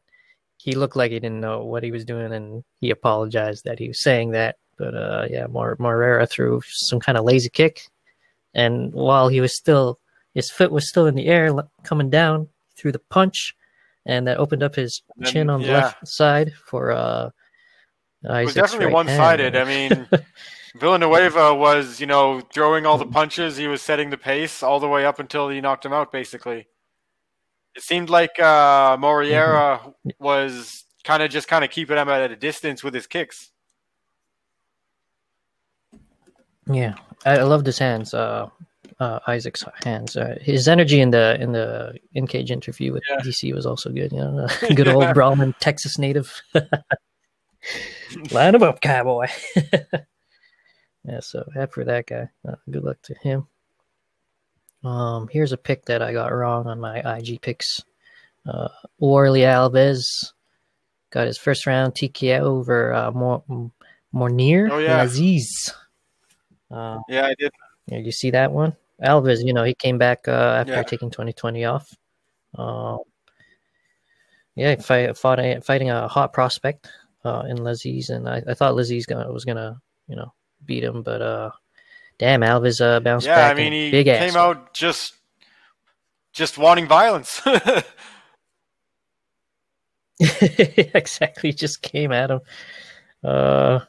he 0.58 0.74
looked 0.74 0.96
like 0.96 1.12
he 1.12 1.20
didn't 1.20 1.40
know 1.40 1.64
what 1.64 1.84
he 1.84 1.92
was 1.92 2.04
doing, 2.06 2.34
and 2.34 2.64
he 2.82 2.90
apologized 2.90 3.64
that 3.66 3.80
he 3.80 3.88
was 3.88 4.02
saying 4.04 4.32
that 4.32 4.58
But 4.78 4.94
uh, 4.96 5.26
yeah, 5.30 5.48
Mor- 5.48 5.78
Moreira 5.80 6.28
threw 6.28 6.62
some 6.66 7.00
kind 7.00 7.18
of 7.18 7.24
lazy 7.26 7.50
kick, 7.50 7.82
and 8.54 8.94
while 8.94 9.28
he 9.30 9.42
was 9.42 9.56
still, 9.56 9.98
his 10.34 10.52
foot 10.52 10.72
was 10.72 10.90
still 10.90 11.08
in 11.08 11.16
the 11.16 11.28
air, 11.28 11.52
coming 11.84 12.10
down, 12.10 12.50
threw 12.76 12.92
the 12.92 13.00
punch, 13.10 13.56
and 14.06 14.28
that 14.28 14.38
opened 14.38 14.62
up 14.62 14.76
his 14.76 15.02
Then, 15.16 15.32
chin 15.32 15.50
on 15.50 15.62
the 15.62 15.72
left 15.72 16.08
side 16.08 16.54
for 16.66 16.92
uh. 16.92 17.30
It 18.24 18.46
was 18.46 18.56
definitely 18.56 18.88
right 18.88 18.94
one 18.94 19.08
sided. 19.08 19.56
I 19.56 19.64
mean, 19.64 20.08
Villanueva 20.80 21.54
was, 21.56 22.00
you 22.00 22.08
know, 22.08 22.42
throwing 22.54 22.86
all 22.86 22.98
the 22.98 23.06
punches. 23.06 23.58
He 23.58 23.68
was 23.68 23.82
setting 23.82 24.10
the 24.10 24.18
pace 24.18 24.62
all 24.64 24.80
the 24.80 24.88
way 24.88 25.06
up 25.06 25.20
until 25.20 25.50
he 25.50 25.62
knocked 25.62 25.86
him 25.86 25.94
out, 25.94 26.12
basically. 26.12 26.68
It 27.76 27.84
seemed 27.84 28.10
like 28.10 28.40
uh, 28.40 28.98
Moreira 29.00 29.80
Mm-hmm. 29.84 30.24
was 30.24 30.84
kind 31.04 31.22
of 31.24 31.30
just 31.30 31.48
kind 31.48 31.64
of 31.64 31.70
keeping 31.70 31.98
him 31.98 32.10
at 32.10 32.32
a 32.32 32.36
distance 32.36 32.84
with 32.84 32.94
his 32.94 33.08
kicks. 33.08 33.52
Yeah, 36.70 36.96
I, 37.26 37.38
love 37.38 37.50
loved 37.50 37.66
his 37.66 37.80
hands. 37.80 38.14
Uh, 38.14 38.50
uh, 39.00 39.20
Isaac's 39.28 39.64
hands. 39.84 40.18
Uh, 40.18 40.38
his 40.42 40.68
energy 40.68 41.00
in 41.00 41.12
the 41.12 41.38
in 41.40 41.52
the 41.54 41.94
in 42.14 42.28
cage 42.28 42.52
interview 42.52 42.92
with 42.94 43.04
Yeah. 43.10 43.20
DC 43.20 43.54
was 43.54 43.66
also 43.66 43.90
good. 43.90 44.12
You 44.12 44.20
know, 44.20 44.48
good 44.76 44.88
old 44.88 45.14
Brahman, 45.14 45.56
Texas 45.60 45.98
native. 45.98 46.42
Line 48.32 48.56
him 48.56 48.64
up, 48.64 48.82
cowboy. 48.82 49.28
Yeah, 51.08 51.22
so 51.22 51.48
happy 51.54 51.72
for 51.72 51.84
that 51.86 52.06
guy. 52.08 52.30
Uh, 52.48 52.56
good 52.70 52.84
luck 52.84 52.98
to 53.04 53.14
him. 53.16 53.48
Um, 54.84 55.28
here's 55.32 55.54
a 55.54 55.58
pick 55.58 55.86
that 55.86 56.02
I 56.02 56.12
got 56.14 56.34
wrong 56.34 56.68
on 56.68 56.80
my 56.80 57.00
IG 57.18 57.42
picks. 57.42 57.84
Uh, 58.46 58.68
Warley 59.00 59.42
Alves 59.42 60.34
got 61.10 61.28
his 61.28 61.38
first 61.38 61.66
round 61.66 61.94
TKO 61.94 62.42
over 62.42 62.94
uh, 62.94 63.12
Mor- 63.12 63.44
Mornir 64.14 64.70
Oh, 64.72 64.78
yeah. 64.80 65.04
Laziz. 65.04 65.74
Uh, 66.70 67.00
Yeah, 67.08 67.26
I 67.26 67.36
did. 67.40 67.52
yeah, 67.88 68.00
you 68.00 68.12
see 68.12 68.32
that 68.32 68.52
one? 68.52 68.76
Alves, 69.02 69.44
you 69.46 69.54
know, 69.54 69.64
he 69.64 69.74
came 69.74 69.98
back 69.98 70.28
uh, 70.28 70.58
after 70.60 70.74
Yeah. 70.74 70.84
taking 70.84 71.10
2020 71.10 71.66
off. 71.66 71.90
Um, 72.56 73.00
yeah, 74.56 74.76
fight, 74.82 75.16
fought 75.18 75.40
a, 75.40 75.62
fighting 75.62 75.90
a 75.90 76.08
hot 76.08 76.34
prospect 76.34 76.90
uh, 77.24 77.44
in 77.48 77.58
Lazzez, 77.58 78.10
and 78.10 78.28
I, 78.28 78.42
I 78.48 78.54
thought 78.56 78.74
Lazzez 78.76 79.06
gonna, 79.06 79.32
was 79.32 79.46
gonna, 79.46 79.80
you 80.08 80.16
know, 80.16 80.34
beat 80.68 80.84
him, 80.84 81.02
but 81.02 81.22
uh, 81.22 81.50
damn, 82.20 82.42
Alves 82.42 82.80
uh, 82.82 83.00
bounced 83.00 83.28
Yeah, 83.28 83.36
back. 83.36 83.52
I 83.54 83.56
mean, 83.56 83.72
he 83.72 83.90
big 83.92 84.06
came 84.06 84.30
ass. 84.30 84.36
out 84.36 84.74
just 84.74 85.16
just 86.34 86.58
wanting 86.58 86.88
violence. 86.88 87.42
exactly, 90.42 91.52
just 91.54 91.82
came 91.82 92.12
at 92.12 92.32
him. 92.32 92.42
Uh, 93.24 93.80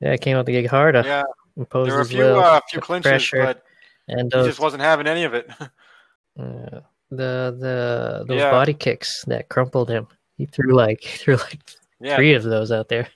yeah, 0.00 0.16
came 0.16 0.36
out 0.36 0.46
to 0.46 0.52
get 0.52 0.66
harder. 0.66 1.02
yeah, 1.04 1.22
imposed 1.56 1.88
there 1.88 1.94
were 1.96 2.02
a 2.02 2.06
few 2.06 2.18
will, 2.18 2.38
uh, 2.38 2.60
few 2.68 2.80
clinches, 2.80 3.08
pressure, 3.10 3.44
but 3.44 3.62
and 4.08 4.32
he 4.32 4.42
just 4.44 4.60
wasn't 4.60 4.82
having 4.82 5.06
any 5.06 5.24
of 5.24 5.34
it. 5.34 5.48
the 6.36 6.82
the 7.10 8.24
those 8.26 8.38
Yeah. 8.42 8.50
body 8.50 8.74
kicks 8.74 9.24
that 9.26 9.48
crumpled 9.48 9.88
him. 9.88 10.06
He 10.36 10.46
threw 10.46 10.74
like 10.74 11.00
he 11.02 11.18
threw 11.18 11.36
like 11.36 11.60
Yeah, 12.00 12.16
three 12.16 12.34
of 12.34 12.42
those 12.42 12.70
out 12.70 12.88
there. 12.88 13.08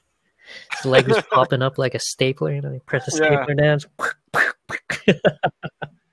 His 0.77 0.85
leg 0.85 1.07
was 1.09 1.23
popping 1.33 1.63
up 1.63 1.79
like 1.79 1.95
a 1.95 2.01
stapler. 2.01 2.53
You 2.55 2.61
know, 2.63 2.73
he 2.73 2.81
pressed 2.81 3.07
the 3.07 3.19
Yeah. 3.21 3.45
stapler 3.45 3.55
down. 3.55 3.81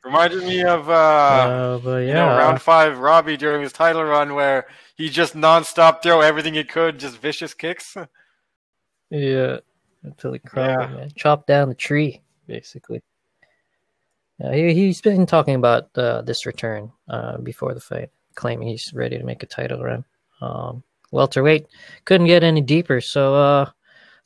reminded 0.07 0.43
me 0.43 0.63
of 0.63 0.89
uh, 0.89 0.93
Uh, 0.93 1.79
yeah, 1.83 1.99
you 1.99 2.13
know 2.13 2.27
round 2.29 2.61
five 2.61 2.97
Robbie 2.99 3.38
during 3.38 3.61
his 3.61 3.73
title 3.73 4.03
run 4.03 4.33
where 4.35 4.67
he 4.95 5.09
just 5.09 5.35
nonstop 5.35 6.01
throw 6.01 6.21
everything 6.21 6.53
he 6.53 6.63
could, 6.63 6.99
just 6.99 7.17
vicious 7.17 7.53
kicks. 7.53 7.95
yeah, 9.09 9.57
until 10.03 10.33
he 10.33 10.39
crumbled, 10.39 10.91
man. 10.91 11.11
Chopped 11.15 11.47
down 11.47 11.69
the 11.69 11.75
tree, 11.75 12.21
basically. 12.47 13.01
Yeah, 14.39 14.53
he 14.53 14.73
he's 14.73 15.01
been 15.01 15.25
talking 15.25 15.55
about 15.55 15.89
uh, 15.97 16.21
this 16.21 16.45
return 16.45 16.91
uh, 17.09 17.38
before 17.38 17.73
the 17.73 17.81
fight, 17.81 18.09
claiming 18.35 18.67
he's 18.67 18.93
ready 18.93 19.17
to 19.17 19.23
make 19.23 19.43
a 19.43 19.47
title 19.47 19.83
run. 19.83 20.05
Um, 20.41 20.83
welterweight 21.11 21.67
couldn't 22.05 22.27
get 22.27 22.43
any 22.43 22.61
deeper, 22.61 23.01
so 23.01 23.35
uh, 23.35 23.69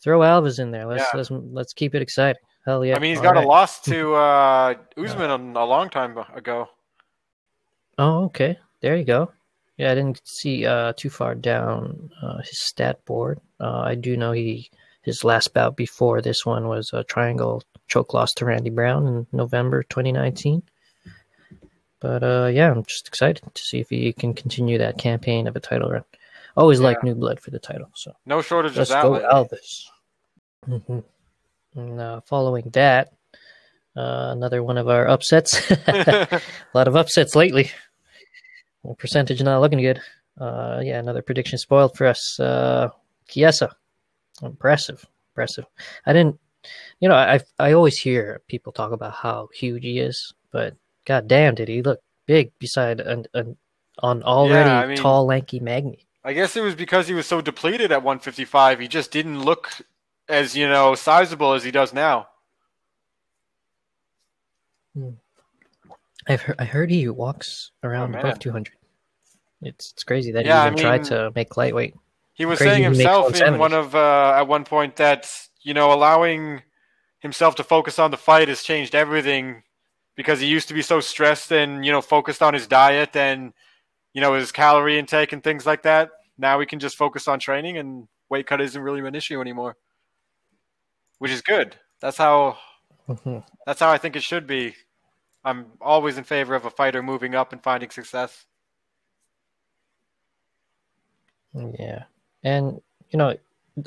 throw 0.03 0.19
Alves 0.19 0.59
in 0.59 0.71
there. 0.71 0.85
Let's 0.85 1.03
Yeah. 1.13 1.17
let's 1.17 1.31
let's 1.31 1.73
keep 1.73 1.95
it 1.95 2.01
exciting. 2.01 2.41
Hell 2.65 2.85
yeah! 2.85 2.95
I 2.95 2.99
mean, 2.99 3.09
he's 3.11 3.17
All 3.19 3.23
got 3.23 3.35
right. 3.35 3.45
a 3.45 3.47
loss 3.47 3.81
to 3.81 4.13
uh, 4.15 4.73
Usman 4.97 5.55
a 5.55 5.65
long 5.65 5.89
time 5.89 6.17
ago. 6.35 6.69
Oh, 7.97 8.25
okay. 8.25 8.57
There 8.81 8.95
you 8.95 9.03
go. 9.03 9.31
Yeah, 9.77 9.91
I 9.91 9.95
didn't 9.95 10.21
see 10.25 10.65
uh, 10.65 10.93
too 10.95 11.09
far 11.09 11.33
down 11.35 12.11
uh, 12.21 12.37
his 12.39 12.59
stat 12.67 13.03
board. 13.05 13.39
Uh, 13.59 13.81
I 13.81 13.95
do 13.95 14.15
know 14.17 14.31
he 14.31 14.69
his 15.01 15.23
last 15.23 15.53
bout 15.53 15.75
before 15.75 16.21
this 16.21 16.45
one 16.45 16.67
was 16.67 16.91
a 16.93 17.03
triangle 17.03 17.63
choke 17.87 18.13
loss 18.13 18.31
to 18.33 18.45
Randy 18.45 18.69
Brown 18.69 19.07
in 19.07 19.27
November 19.31 19.81
2019. 19.83 20.61
But 21.99 22.23
uh, 22.23 22.49
yeah, 22.53 22.69
I'm 22.71 22.83
just 22.83 23.07
excited 23.07 23.43
to 23.53 23.61
see 23.61 23.79
if 23.79 23.89
he 23.89 24.13
can 24.13 24.33
continue 24.33 24.77
that 24.77 24.97
campaign 24.97 25.47
of 25.47 25.55
a 25.55 25.59
title 25.59 25.89
run. 25.91 26.03
Always 26.57 26.79
Yeah. 26.79 26.87
like 26.87 27.03
new 27.03 27.15
blood 27.15 27.39
for 27.39 27.49
the 27.51 27.59
title. 27.59 27.89
So 27.95 28.13
No 28.25 28.41
shortage 28.41 28.75
let's 28.77 28.89
of 28.91 28.95
that. 28.95 29.03
go, 29.03 29.11
lately. 29.11 29.59
Alves. 30.67 30.85
hmm 30.85 30.99
And 31.79 31.99
uh, 31.99 32.21
following 32.21 32.69
that, 32.73 33.13
uh, 33.95 34.29
another 34.31 34.63
one 34.63 34.77
of 34.77 34.87
our 34.87 35.07
upsets. 35.07 35.69
a 35.87 36.41
lot 36.73 36.87
of 36.87 36.95
upsets 36.95 37.35
lately. 37.35 37.71
Well, 38.83 38.95
percentage 38.95 39.41
not 39.43 39.61
looking 39.61 39.81
good. 39.81 40.01
Uh, 40.39 40.79
yeah, 40.83 40.99
another 40.99 41.21
prediction 41.21 41.57
spoiled 41.57 41.95
for 41.97 42.07
us. 42.07 42.39
Uh, 42.39 42.89
Chiesa, 43.27 43.75
impressive, 44.41 45.05
impressive. 45.31 45.65
I 46.05 46.13
didn't, 46.13 46.39
you 46.99 47.09
know, 47.09 47.15
I 47.15 47.41
I 47.59 47.73
always 47.73 47.97
hear 47.99 48.41
people 48.47 48.71
talk 48.71 48.91
about 48.91 49.13
how 49.13 49.49
huge 49.53 49.83
he 49.83 49.99
is, 49.99 50.33
but 50.51 50.75
god 51.05 51.27
damn, 51.27 51.53
did 51.55 51.67
he 51.67 51.81
look 51.81 51.99
big 52.25 52.51
beside 52.59 52.99
an, 53.01 53.25
an 53.33 53.57
on 53.99 54.23
already 54.23 54.69
I 54.69 54.87
mean- 54.87 54.97
tall, 54.97 55.25
lanky 55.25 55.59
Magny. 55.59 56.07
I 56.23 56.33
guess 56.33 56.55
it 56.55 56.61
was 56.61 56.75
because 56.75 57.07
he 57.07 57.15
was 57.15 57.25
so 57.25 57.41
depleted 57.41 57.91
at 57.91 58.03
155. 58.03 58.79
He 58.79 58.87
just 58.87 59.11
didn't 59.11 59.41
look 59.41 59.71
as 60.31 60.55
you 60.55 60.67
know 60.67 60.95
sizable 60.95 61.53
as 61.53 61.63
he 61.63 61.71
does 61.71 61.93
now. 61.93 62.27
I've 66.27 66.41
heard, 66.41 66.55
I 66.59 66.65
heard 66.65 66.89
he 66.91 67.07
walks 67.09 67.71
around 67.83 68.15
Oh, 68.15 68.19
above 68.19 68.39
200. 68.39 68.73
It's 69.61 69.91
it's 69.91 70.03
crazy 70.03 70.31
that 70.31 70.45
Yeah, 70.45 70.61
he 70.63 70.67
even 70.67 70.79
tried 70.79 71.01
mean- 71.01 71.09
to 71.09 71.31
make 71.35 71.57
lightweight. 71.57 71.95
He 72.33 72.45
was 72.45 72.57
Crazy 72.57 72.71
saying 72.71 72.83
himself 72.83 73.39
in 73.39 73.59
one 73.59 73.73
of 73.73 73.93
uh, 73.93 74.33
at 74.35 74.47
one 74.47 74.63
point 74.63 74.95
that 74.95 75.29
you 75.61 75.73
know 75.75 75.93
allowing 75.93 76.63
himself 77.19 77.55
to 77.55 77.63
focus 77.63 77.99
on 77.99 78.09
the 78.09 78.17
fight 78.17 78.47
has 78.47 78.63
changed 78.63 78.95
everything 78.95 79.61
because 80.15 80.39
he 80.39 80.47
used 80.47 80.67
to 80.69 80.73
be 80.73 80.81
so 80.81 80.99
stressed 81.01 81.51
and 81.51 81.85
you 81.85 81.91
know 81.91 82.01
focused 82.01 82.41
on 82.41 82.53
his 82.55 82.65
diet 82.65 83.15
and 83.15 83.53
you 84.13 84.21
know 84.21 84.33
his 84.33 84.51
calorie 84.51 84.97
intake 84.97 85.33
and 85.33 85.43
things 85.43 85.65
like 85.67 85.83
that. 85.83 86.09
Now 86.37 86.59
he 86.59 86.65
can 86.65 86.79
just 86.79 86.95
focus 86.95 87.27
on 87.27 87.39
training 87.39 87.77
and 87.77 88.07
weight 88.29 88.47
cut 88.47 88.59
isn't 88.61 88.81
really 88.81 89.05
an 89.07 89.13
issue 89.13 89.39
anymore, 89.39 89.75
which 91.21 91.29
is 91.31 91.43
good. 91.43 91.75
That's 91.99 92.17
how 92.17 92.57
Mhm. 93.07 93.45
that's 93.67 93.79
how 93.79 93.91
I 93.91 93.99
think 93.99 94.15
it 94.15 94.23
should 94.23 94.47
be. 94.47 94.73
I'm 95.45 95.67
always 95.79 96.17
in 96.17 96.23
favor 96.23 96.55
of 96.55 96.65
a 96.65 96.71
fighter 96.71 97.03
moving 97.03 97.35
up 97.35 97.51
and 97.53 97.61
finding 97.61 97.91
success. 97.91 98.47
Yeah, 101.53 102.05
and 102.43 102.81
you 103.09 103.17
know, 103.19 103.37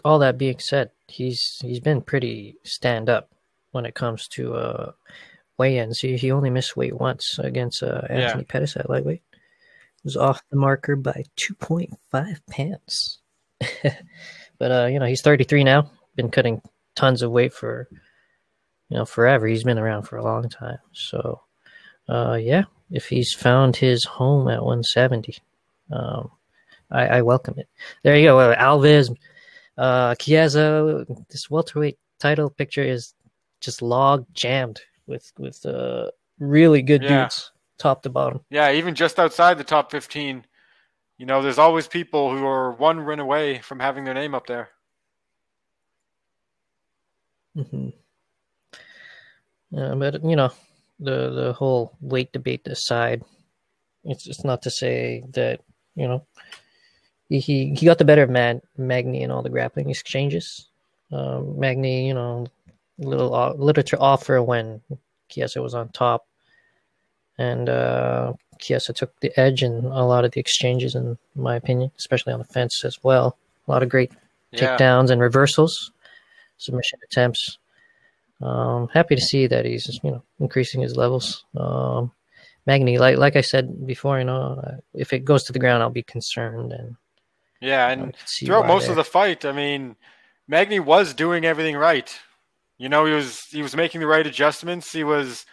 all 0.04 0.20
that 0.20 0.38
being 0.38 0.60
said, 0.60 0.90
he's 1.08 1.58
he's 1.60 1.80
been 1.80 2.02
pretty 2.02 2.56
stand 2.62 3.08
up 3.08 3.30
when 3.72 3.84
it 3.84 3.94
comes 3.96 4.28
to 4.28 4.54
uh 4.54 4.92
weigh-ins. 5.58 5.98
He 6.00 6.16
he 6.16 6.30
only 6.30 6.50
missed 6.50 6.76
weight 6.76 6.94
once 6.94 7.38
against 7.40 7.82
uh, 7.82 8.02
Yeah. 8.10 8.16
Anthony 8.16 8.44
Pettis 8.44 8.76
at 8.76 8.88
lightweight. 8.88 9.22
He 9.32 10.00
was 10.04 10.16
off 10.16 10.40
the 10.50 10.56
marker 10.56 10.94
by 10.94 11.24
two 11.34 11.54
point 11.54 11.94
five 12.10 12.40
pounds. 12.48 13.18
but 14.58 14.70
uh, 14.70 14.86
you 14.86 15.00
know, 15.00 15.06
he's 15.06 15.22
thirty 15.22 15.42
three 15.44 15.64
now. 15.64 15.90
Been 16.14 16.30
cutting 16.30 16.62
tons 16.94 17.22
of 17.22 17.30
weight 17.30 17.52
for 17.52 17.88
you 18.88 18.96
know 18.96 19.04
forever. 19.04 19.46
He's 19.46 19.64
been 19.64 19.78
around 19.78 20.02
for 20.04 20.16
a 20.16 20.24
long 20.24 20.48
time. 20.48 20.78
So 20.92 21.40
uh, 22.08 22.38
yeah, 22.40 22.64
if 22.90 23.06
he's 23.06 23.32
found 23.32 23.76
his 23.76 24.04
home 24.04 24.48
at 24.48 24.64
one 24.64 24.82
seventy, 24.82 25.36
um, 25.90 26.30
I, 26.90 27.06
I 27.06 27.22
welcome 27.22 27.58
it. 27.58 27.68
There 28.02 28.16
you 28.16 28.24
go. 28.24 28.38
Uh, 28.38 28.56
Alves, 28.56 29.14
uh, 29.78 30.14
Chiesa. 30.16 31.06
This 31.30 31.50
welterweight 31.50 31.98
title 32.18 32.50
picture 32.50 32.82
is 32.82 33.14
just 33.60 33.82
log 33.82 34.26
jammed 34.34 34.80
with 35.06 35.32
with 35.38 35.64
uh, 35.66 36.10
really 36.38 36.82
good 36.82 37.02
Yeah. 37.02 37.22
dudes, 37.22 37.52
top 37.78 38.02
to 38.02 38.10
bottom. 38.10 38.40
Yeah, 38.50 38.72
even 38.72 38.94
just 38.94 39.18
outside 39.18 39.58
the 39.58 39.64
top 39.64 39.90
15, 39.90 40.44
you 41.18 41.26
know, 41.26 41.42
there's 41.42 41.58
always 41.58 41.86
people 41.88 42.36
who 42.36 42.44
are 42.46 42.72
one 42.72 43.04
win 43.04 43.20
away 43.20 43.58
from 43.60 43.80
having 43.80 44.04
their 44.04 44.14
name 44.14 44.34
up 44.34 44.46
there. 44.46 44.68
Hmm 47.54 47.90
Uh, 49.76 49.94
but 49.96 50.22
you 50.24 50.36
know, 50.36 50.50
the 51.00 51.30
the 51.30 51.52
whole 51.52 51.92
weight 52.00 52.32
debate 52.32 52.66
aside, 52.66 53.22
it's 54.04 54.26
it's 54.26 54.44
not 54.44 54.62
to 54.62 54.70
say 54.70 55.24
that 55.34 55.60
you 55.96 56.06
know 56.06 56.26
he 57.28 57.40
he, 57.40 57.74
he 57.74 57.86
got 57.86 57.98
the 57.98 58.04
better 58.04 58.22
of 58.22 58.30
Man, 58.30 58.60
Magny 58.76 59.22
in 59.22 59.30
all 59.30 59.42
the 59.42 59.50
grappling 59.50 59.90
exchanges. 59.90 60.68
Um, 61.10 61.58
Magny, 61.58 62.06
you 62.06 62.14
know, 62.14 62.46
little 62.98 63.34
uh, 63.34 63.52
little 63.54 63.84
offer 64.00 64.42
when 64.42 64.80
Chiesa 65.28 65.60
was 65.62 65.74
on 65.74 65.88
top, 65.90 66.26
and 67.38 67.68
uh, 67.68 68.32
Chiesa 68.60 68.92
took 68.92 69.18
the 69.20 69.32
edge 69.38 69.62
in 69.62 69.84
a 69.86 70.06
lot 70.06 70.24
of 70.24 70.32
the 70.32 70.40
exchanges, 70.40 70.94
in 70.94 71.18
my 71.34 71.56
opinion, 71.56 71.90
especially 71.98 72.32
on 72.32 72.38
the 72.38 72.44
fence 72.44 72.84
as 72.84 73.02
well. 73.02 73.36
A 73.66 73.72
lot 73.72 73.82
of 73.82 73.88
great 73.88 74.12
Yeah. 74.52 74.76
takedowns 74.76 75.10
and 75.10 75.20
reversals, 75.20 75.90
submission 76.56 76.98
attempts. 77.04 77.58
Um, 78.40 78.88
happy 78.88 79.14
to 79.14 79.20
see 79.20 79.46
that 79.46 79.64
he's 79.64 80.00
you 80.02 80.10
know 80.10 80.22
increasing 80.40 80.80
his 80.82 80.96
levels. 80.96 81.44
Um, 81.56 82.12
Magny, 82.66 82.98
like 82.98 83.18
like 83.18 83.36
I 83.36 83.40
said 83.40 83.86
before, 83.86 84.18
you 84.18 84.24
know, 84.24 84.62
uh, 84.64 84.76
if 84.94 85.12
it 85.12 85.24
goes 85.24 85.44
to 85.44 85.52
the 85.52 85.58
ground, 85.58 85.82
I'll 85.82 85.90
be 85.90 86.02
concerned, 86.02 86.72
and 86.72 86.96
Yeah, 87.60 87.88
and 87.88 88.16
throughout 88.26 88.66
most 88.66 88.88
of 88.88 88.96
the 88.96 89.04
fight, 89.04 89.44
I 89.44 89.52
mean, 89.52 89.96
Magny 90.48 90.80
was 90.80 91.14
doing 91.14 91.44
everything 91.44 91.76
right. 91.76 92.14
You 92.78 92.88
know, 92.88 93.04
he 93.04 93.12
was 93.12 93.44
he 93.46 93.62
was 93.62 93.76
making 93.76 94.00
the 94.00 94.06
right 94.06 94.26
adjustments. 94.26 94.92
He 94.92 95.04
was 95.04 95.46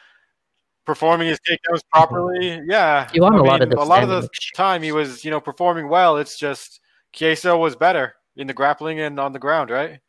performing 0.86 1.28
his 1.28 1.39
takedowns 1.39 1.82
properly. 1.91 2.62
Yeah, 2.66 3.10
He 3.12 3.20
won 3.20 3.36
I 3.36 3.38
a 3.38 3.43
lot 3.43 3.62
of 3.62 3.70
the 3.70 3.80
a 3.80 3.84
lot 3.84 4.04
of 4.04 4.10
the 4.10 4.30
time 4.56 4.82
he 4.82 4.91
was 4.91 5.24
you 5.24 5.32
know 5.32 5.39
performing 5.41 5.88
well. 5.88 6.18
It's 6.18 6.39
just 6.39 6.80
Chiesa 7.14 7.56
was 7.56 7.76
better 7.76 8.16
in 8.36 8.47
the 8.47 8.54
grappling 8.54 8.99
and 8.99 9.20
on 9.20 9.34
the 9.34 9.39
ground, 9.39 9.70
right? 9.70 9.99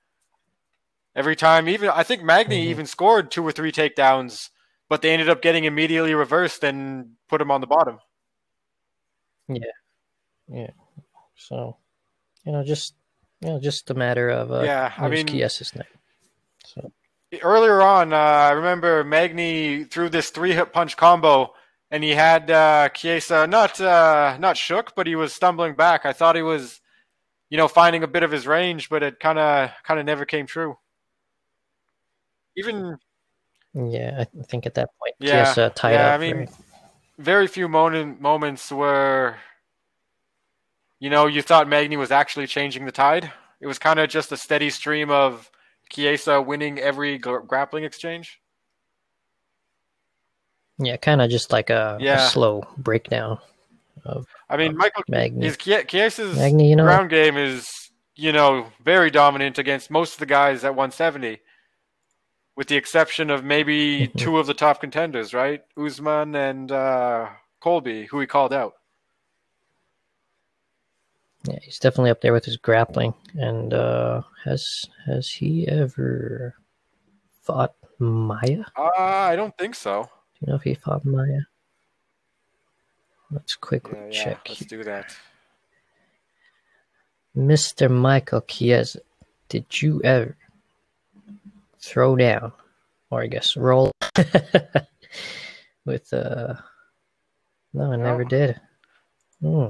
Every 1.15 1.37
time, 1.37 1.69
even 1.69 1.91
I 1.91 2.03
think 2.05 2.23
Magny 2.23 2.65
Mhm. 2.65 2.71
even 2.71 2.87
scored 2.87 3.31
two 3.31 3.47
or 3.47 3.53
three 3.53 3.71
takedowns, 3.73 4.49
but 4.89 5.03
they 5.03 5.13
ended 5.13 5.29
up 5.29 5.43
getting 5.43 5.65
immediately 5.65 6.15
reversed 6.15 6.65
and 6.65 7.17
put 7.29 7.41
him 7.41 7.51
on 7.51 7.61
the 7.61 7.67
bottom. 7.67 7.99
Yeah, 9.49 9.65
yeah. 10.49 10.71
So, 11.37 11.77
you 12.45 12.53
know, 12.53 12.63
just 12.65 12.95
you 13.41 13.49
know, 13.49 13.61
just 13.61 13.91
a 13.91 13.95
matter 13.95 14.31
of 14.31 14.53
uh, 14.53 14.63
Yeah, 14.63 14.93
I 14.97 15.09
mean- 15.09 15.27
Chiesa's 15.27 15.75
night. 15.75 15.87
So 16.65 16.93
earlier 17.43 17.83
on, 17.83 18.13
uh, 18.13 18.17
I 18.17 18.51
remember 18.53 19.03
Magny 19.05 19.85
threw 19.85 20.09
this 20.09 20.31
three 20.31 20.53
hit 20.53 20.73
punch 20.73 20.97
combo, 20.97 21.53
and 21.91 22.05
he 22.05 22.11
had 22.11 22.51
uh, 22.51 22.89
Chiesa 22.91 23.47
not 23.47 23.81
uh, 23.81 24.37
not 24.39 24.57
shook, 24.57 24.95
but 24.95 25.07
he 25.07 25.17
was 25.17 25.35
stumbling 25.35 25.75
back. 25.75 26.07
I 26.07 26.13
thought 26.13 26.37
he 26.37 26.43
was, 26.43 26.81
you 27.51 27.59
know, 27.59 27.69
finding 27.69 28.03
a 28.03 28.09
bit 28.09 28.23
of 28.23 28.31
his 28.31 28.47
range, 28.47 28.89
but 28.89 29.03
it 29.03 29.19
kind 29.21 29.39
of 29.39 29.71
kind 29.83 29.99
of 30.01 30.07
never 30.07 30.25
came 30.25 30.47
true. 30.47 30.79
Even 32.57 32.99
yeah, 33.75 34.25
I 34.37 34.43
think 34.45 34.67
at 34.67 34.75
that 34.75 34.91
point, 34.99 35.15
Yeah, 35.19 35.55
uh, 35.57 35.71
tied 35.71 35.95
yeah, 35.95 36.09
up. 36.09 36.15
I 36.15 36.19
mean, 36.19 36.37
right? 36.37 36.51
very 37.19 37.47
few 37.47 37.69
moment, 37.69 38.21
moments 38.21 38.71
where, 38.71 39.39
you 41.01 41.09
know, 41.09 41.27
you 41.27 41.41
thought 41.41 41.69
Magny 41.69 41.97
was 41.97 42.11
actually 42.11 42.47
changing 42.47 42.85
the 42.85 42.93
tide. 42.93 43.33
It 43.61 43.67
was 43.67 43.79
kind 43.79 43.99
of 43.99 44.11
just 44.11 44.33
a 44.33 44.37
steady 44.37 44.69
stream 44.71 45.11
of 45.11 45.51
Chiesa 45.91 46.43
winning 46.43 46.79
every 46.79 47.17
gr- 47.19 47.39
grappling 47.39 47.85
exchange. 47.85 48.41
yeah, 50.79 50.97
kind 50.97 51.21
of 51.21 51.31
just 51.31 51.53
like 51.53 51.71
a, 51.71 51.99
a 52.01 52.29
slow 52.31 52.65
breakdown 52.77 53.39
of 54.05 54.27
I 54.49 54.57
mean, 54.57 54.77
Michael 54.77 55.05
Magny. 55.09 55.47
His 55.47 55.57
Chiesa's 55.57 56.37
Magny, 56.37 56.71
you 56.71 56.77
know, 56.77 56.85
ground 56.85 57.11
game 57.11 57.37
is, 57.37 57.91
you 58.17 58.33
know, 58.33 58.67
very 58.85 59.11
dominant 59.11 59.59
against 59.59 59.91
most 59.91 60.15
of 60.15 60.19
the 60.19 60.27
guys 60.27 60.65
at 60.65 60.75
170, 60.75 61.41
with 62.57 62.69
the 62.69 62.77
exception 62.77 63.31
of 63.31 63.45
maybe 63.45 64.07
two 64.17 64.39
of 64.39 64.47
the 64.47 64.55
top 64.55 64.81
contenders, 64.81 65.33
right? 65.35 65.63
Usman 65.77 66.35
and 66.35 66.71
uh, 66.73 67.29
Colby, 67.61 68.07
who 68.07 68.21
he 68.21 68.27
called 68.27 68.53
out. 68.53 68.75
yeah, 71.45 71.59
he's 71.63 71.79
definitely 71.79 72.11
up 72.11 72.21
there 72.21 72.33
with 72.33 72.45
his 72.45 72.57
grappling. 72.57 73.15
And 73.35 73.73
uh, 73.75 74.23
has 74.45 74.87
has 75.07 75.31
he 75.31 75.67
ever 75.69 76.55
fought 77.43 77.75
Maia? 77.99 78.65
Uh, 78.77 78.91
I 78.99 79.35
don't 79.37 79.57
think 79.57 79.75
so. 79.75 80.03
Do 80.05 80.09
you 80.41 80.47
know 80.53 80.57
if 80.57 80.63
he 80.63 80.75
fought 80.75 81.05
Maia? 81.05 81.41
Let's 83.31 83.57
quickly 83.57 83.99
Yeah, 83.99 84.09
yeah, 84.11 84.25
check. 84.25 84.47
let's 84.49 84.67
do 84.67 84.85
that. 84.85 85.17
Mr. 87.37 87.91
Michael 87.91 88.43
Chiesa, 88.43 89.01
did 89.49 89.81
you 89.81 90.03
ever 90.05 90.37
throw 91.83 92.17
down, 92.17 92.53
or 93.11 93.23
I 93.23 93.27
guess 93.27 93.57
roll 93.57 93.91
with 95.85 96.13
uh? 96.13 96.55
No, 97.75 97.93
I 97.93 97.97
never 97.97 98.25
No. 98.25 98.29
did. 98.29 98.61
Hmm. 99.41 99.67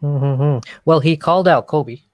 Hmm. 0.00 0.58
Well, 0.84 1.00
he 1.00 1.16
called 1.16 1.48
out 1.48 1.66
Colby, 1.66 2.04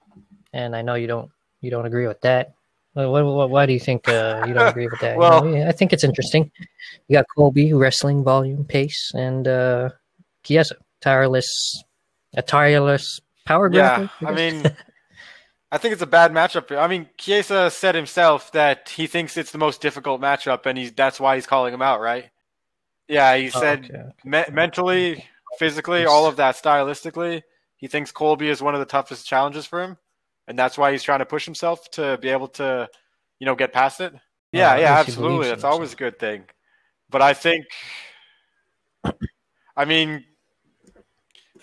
and 0.53 0.75
I 0.75 0.81
know 0.81 0.95
you 0.95 1.07
don't 1.07 1.31
you 1.61 1.69
don't 1.71 1.85
agree 1.85 2.07
with 2.07 2.21
that. 2.21 2.53
Why, 2.93 3.05
why, 3.07 3.45
why 3.45 3.65
do 3.65 3.73
you 3.73 3.79
think 3.79 4.07
uh, 4.07 4.43
you 4.47 4.53
don't 4.53 4.67
agree 4.67 4.87
with 4.87 4.99
that? 4.99 5.13
You 5.15 5.19
Well- 5.19 5.43
know, 5.45 5.55
yeah, 5.57 5.69
I 5.69 5.71
think 5.71 5.93
it's 5.93 6.03
interesting. 6.03 6.51
You 7.07 7.17
got 7.17 7.25
Colby 7.35 7.73
wrestling 7.73 8.23
volume, 8.23 8.65
pace, 8.65 9.11
and 9.15 9.47
uh, 9.47 9.89
Chiesa 10.43 10.75
tireless, 11.01 11.83
a 12.35 12.41
tireless 12.41 13.19
power 13.45 13.69
Yeah. 13.73 14.07
I 14.25 14.33
guess? 14.33 14.53
mean, 14.63 14.75
I 15.73 15.79
think 15.79 15.93
it's 15.93 16.03
a 16.03 16.07
bad 16.07 16.31
matchup. 16.31 16.77
I 16.77 16.85
mean, 16.85 17.09
Chiesa 17.17 17.71
said 17.71 17.95
himself 17.95 18.51
that 18.51 18.89
he 18.89 19.07
thinks 19.07 19.37
it's 19.37 19.49
the 19.51 19.57
most 19.57 19.81
difficult 19.81 20.21
matchup, 20.21 20.67
and 20.67 20.77
he's 20.77 20.91
that's 20.91 21.19
why 21.19 21.33
he's 21.33 21.47
calling 21.47 21.73
him 21.73 21.81
out, 21.81 21.99
right? 21.99 22.29
Yeah, 23.07 23.35
he 23.35 23.47
Oh, 23.47 23.59
said 23.59 23.85
okay. 23.85 24.03
me- 24.23 24.53
mentally, 24.53 25.25
physically, 25.57 26.05
all 26.05 26.27
of 26.27 26.35
that 26.35 26.57
stylistically, 26.57 27.41
he 27.75 27.87
thinks 27.87 28.11
Colby 28.11 28.49
is 28.49 28.61
one 28.61 28.75
of 28.75 28.81
the 28.81 28.85
toughest 28.85 29.25
challenges 29.25 29.65
for 29.65 29.81
him, 29.81 29.97
and 30.47 30.59
that's 30.59 30.77
why 30.77 30.91
he's 30.91 31.01
trying 31.01 31.19
to 31.19 31.25
push 31.25 31.43
himself 31.43 31.89
to 31.93 32.19
be 32.21 32.29
able 32.29 32.49
to, 32.49 32.87
you 33.39 33.47
know, 33.47 33.55
get 33.55 33.73
past 33.73 33.99
it. 33.99 34.13
Yeah, 34.51 34.73
at 34.73 34.79
yeah, 34.79 34.93
absolutely. 34.99 35.49
That's 35.49 35.63
always 35.63 35.93
a 35.93 35.95
good 35.95 36.19
thing. 36.19 36.43
But 37.09 37.23
I 37.23 37.33
think, 37.33 37.65
I 39.75 39.85
mean, 39.85 40.23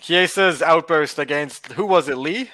Chiesa's 0.01 0.61
outburst 0.61 1.17
against 1.17 1.71
who 1.71 1.85
was 1.85 2.09
it, 2.09 2.17
Lee? 2.17 2.49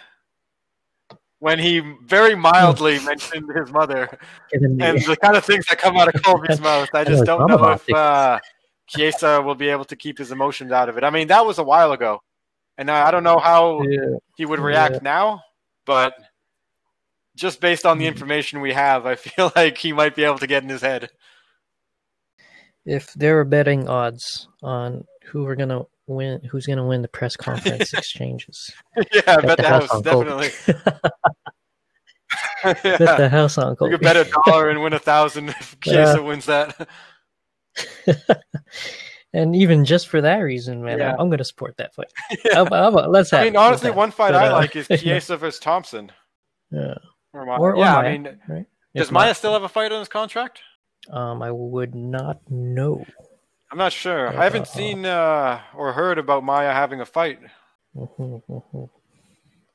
When 1.39 1.59
he 1.59 1.79
very 2.05 2.35
mildly 2.35 2.99
mentioned 3.05 3.49
his 3.55 3.71
mother 3.71 4.09
and 4.51 4.79
the 4.79 5.17
kind 5.21 5.35
of 5.35 5.45
things 5.45 5.65
that 5.67 5.77
come 5.77 5.95
out 5.97 6.13
of 6.13 6.21
Colby's 6.23 6.59
mouth, 6.59 6.89
I 6.93 7.03
just 7.03 7.25
don't 7.25 7.47
know 7.47 7.69
if 7.69 7.93
uh, 7.93 8.39
Chiesa 8.87 9.41
will 9.41 9.55
be 9.55 9.69
able 9.69 9.85
to 9.85 9.95
keep 9.95 10.17
his 10.17 10.31
emotions 10.31 10.71
out 10.71 10.89
of 10.89 10.97
it. 10.97 11.03
I 11.03 11.09
mean, 11.09 11.27
that 11.27 11.45
was 11.45 11.59
a 11.59 11.63
while 11.63 11.91
ago, 11.91 12.21
and 12.77 12.89
I 12.89 13.11
don't 13.11 13.23
know 13.23 13.37
how 13.37 13.83
Yeah. 13.83 14.17
he 14.35 14.45
would 14.45 14.59
react 14.59 14.95
Yeah. 14.95 14.99
now, 15.03 15.41
but 15.85 16.13
just 17.35 17.61
based 17.61 17.85
on 17.85 17.99
the 17.99 18.05
Mhm. 18.05 18.09
information 18.09 18.61
we 18.61 18.73
have, 18.73 19.05
I 19.05 19.15
feel 19.15 19.51
like 19.55 19.77
he 19.77 19.93
might 19.93 20.15
be 20.15 20.23
able 20.23 20.39
to 20.39 20.47
get 20.47 20.63
in 20.63 20.69
his 20.69 20.81
head. 20.81 21.09
If 22.85 23.13
there 23.13 23.35
were 23.35 23.43
betting 23.45 23.87
odds 23.87 24.47
on 24.63 25.05
who 25.25 25.43
we're 25.43 25.55
gonna 25.55 25.83
win, 26.07 26.41
who's 26.49 26.65
gonna 26.65 26.85
win 26.85 27.01
the 27.01 27.07
press 27.07 27.35
conference 27.37 27.93
exchanges, 27.95 28.71
yeah, 29.13 29.21
I 29.27 29.41
bet 29.41 29.57
the 29.57 29.67
house, 29.67 30.01
definitely. 30.01 30.49
bet 32.63 33.17
the 33.17 33.29
house 33.29 33.57
on 33.57 33.75
You 33.81 33.89
could 33.91 34.01
bet 34.01 34.17
a 34.17 34.29
dollar 34.45 34.69
and 34.69 34.81
win 34.81 34.93
a 34.93 34.99
thousand 34.99 35.49
if 35.49 35.79
Chiesa 35.81 36.21
wins 36.21 36.45
that. 36.47 36.87
and 39.33 39.55
even 39.55 39.85
just 39.85 40.07
for 40.07 40.21
that 40.21 40.37
reason, 40.39 40.83
man, 40.83 40.99
Yeah. 40.99 41.15
I'm 41.17 41.29
gonna 41.29 41.43
support 41.43 41.77
that 41.77 41.93
fight. 41.93 42.11
About, 42.51 42.71
how 42.71 42.87
about- 42.89 43.11
let's 43.11 43.31
have. 43.31 43.41
I 43.41 43.43
mean, 43.45 43.53
let's 43.53 43.65
honestly, 43.67 43.91
one 43.91 44.11
fight 44.11 44.31
But, 44.33 44.43
I 44.43 44.47
uh, 44.47 44.53
like 44.53 44.75
is 44.75 44.87
Chiesa 44.87 45.37
versus 45.37 45.59
Thompson. 45.59 46.11
Yeah. 46.71 46.95
Or 47.33 47.45
Ma- 47.45 47.57
Or, 47.57 47.75
or 47.75 47.77
yeah, 47.77 47.93
Maia, 47.93 48.05
I 48.05 48.11
mean, 48.17 48.39
right? 48.47 48.65
does 48.95 49.07
If 49.07 49.11
Maia 49.11 49.33
still 49.35 49.53
have 49.53 49.63
a 49.63 49.69
fight 49.69 49.91
on 49.91 49.99
his 49.99 50.07
contract? 50.09 50.61
Um, 51.09 51.41
I 51.41 51.51
would 51.51 51.93
not 51.95 52.39
know. 52.49 53.05
I'm 53.71 53.77
not 53.77 53.91
sure. 53.91 54.29
I 54.29 54.43
haven't 54.43 54.61
uh, 54.63 54.65
seen 54.65 55.05
uh, 55.05 55.61
or 55.75 55.93
heard 55.93 56.17
about 56.17 56.43
Maia 56.43 56.71
having 56.73 57.01
a 57.01 57.05
fight. 57.05 57.39
Mhm, 57.95 58.41
mhm. 58.49 58.89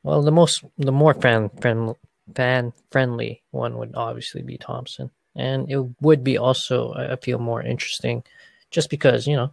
Well, 0.02 0.22
the 0.22 0.32
most, 0.32 0.64
the 0.78 0.92
more 0.92 1.14
fan 1.14 1.50
friend, 1.60 1.94
fan 2.34 2.72
friendly 2.90 3.42
one 3.50 3.76
would 3.78 3.94
obviously 3.94 4.42
be 4.42 4.58
Thompson, 4.58 5.10
and 5.36 5.70
it 5.70 5.78
would 6.00 6.24
be 6.24 6.38
also, 6.38 6.92
I 6.94 7.16
feel, 7.16 7.38
more 7.38 7.62
interesting, 7.62 8.24
just 8.70 8.90
because 8.90 9.26
you 9.26 9.36
know, 9.36 9.52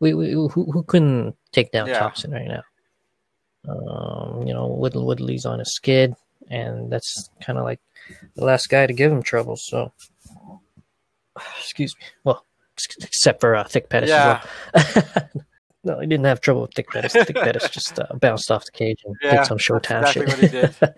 we, 0.00 0.14
we 0.14 0.30
who 0.30 0.48
who 0.48 0.82
couldn't 0.84 1.36
take 1.52 1.72
down 1.72 1.88
Yeah. 1.88 1.98
Thompson 1.98 2.30
right 2.30 2.48
now. 2.48 2.62
Um, 3.68 4.46
you 4.46 4.54
know, 4.54 4.68
Wood, 4.68 4.94
Woodley's 4.94 5.44
on 5.44 5.60
a 5.60 5.64
skid, 5.64 6.14
and 6.48 6.90
that's 6.90 7.28
kind 7.42 7.58
of 7.58 7.64
like 7.64 7.80
the 8.36 8.44
last 8.44 8.68
guy 8.68 8.86
to 8.86 8.92
give 8.92 9.10
him 9.10 9.22
trouble. 9.22 9.56
So, 9.56 9.92
excuse 11.58 11.96
me. 11.98 12.06
Well, 12.24 12.45
except 13.00 13.40
for 13.40 13.54
uh, 13.54 13.64
Thick 13.64 13.88
Pettis 13.88 14.10
Yeah. 14.10 14.42
as 14.74 14.94
well. 14.94 15.30
no, 15.84 16.00
he 16.00 16.06
didn't 16.06 16.26
have 16.26 16.40
trouble 16.40 16.62
with 16.62 16.74
Thick 16.74 16.88
Pettis. 16.88 17.12
Thick 17.12 17.36
Pettis 17.36 17.68
just 17.70 17.98
uh, 17.98 18.06
bounced 18.20 18.50
off 18.50 18.64
the 18.64 18.72
cage 18.72 19.00
and 19.04 19.14
Yeah, 19.22 19.36
did 19.38 19.46
some 19.46 19.58
Showtime 19.58 20.02
that's 20.02 20.16
exactly 20.16 20.48
shit. 20.48 20.62
what 20.62 20.70
he 20.82 20.86
did. 20.88 20.94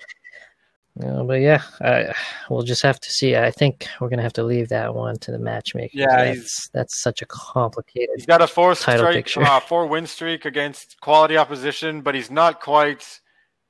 Yeah, 1.01 1.23
but 1.27 1.35
yeah, 1.41 1.63
I, 1.81 2.15
we'll 2.51 2.63
just 2.65 2.83
have 2.83 2.99
to 3.01 3.11
see. 3.11 3.37
I 3.37 3.51
think 3.53 3.87
we're 4.01 4.09
gonna 4.09 4.23
have 4.23 4.33
to 4.35 4.43
leave 4.43 4.69
that 4.71 4.95
one 4.95 5.17
to 5.21 5.31
the 5.31 5.39
matchmaking. 5.39 6.01
Yeah, 6.01 6.25
that's, 6.35 6.69
that's 6.73 7.01
such 7.01 7.23
a 7.23 7.27
complicated. 7.27 8.11
He's 8.17 8.27
got 8.27 8.43
a 8.43 8.47
four 8.49 8.75
Title 8.75 9.07
strike, 9.07 9.37
uh, 9.37 9.61
four 9.61 9.87
win 9.87 10.07
streak 10.07 10.45
against 10.45 11.01
quality 11.01 11.37
opposition, 11.37 12.01
but 12.01 12.15
he's 12.17 12.31
not 12.33 12.61
quite, 12.61 13.21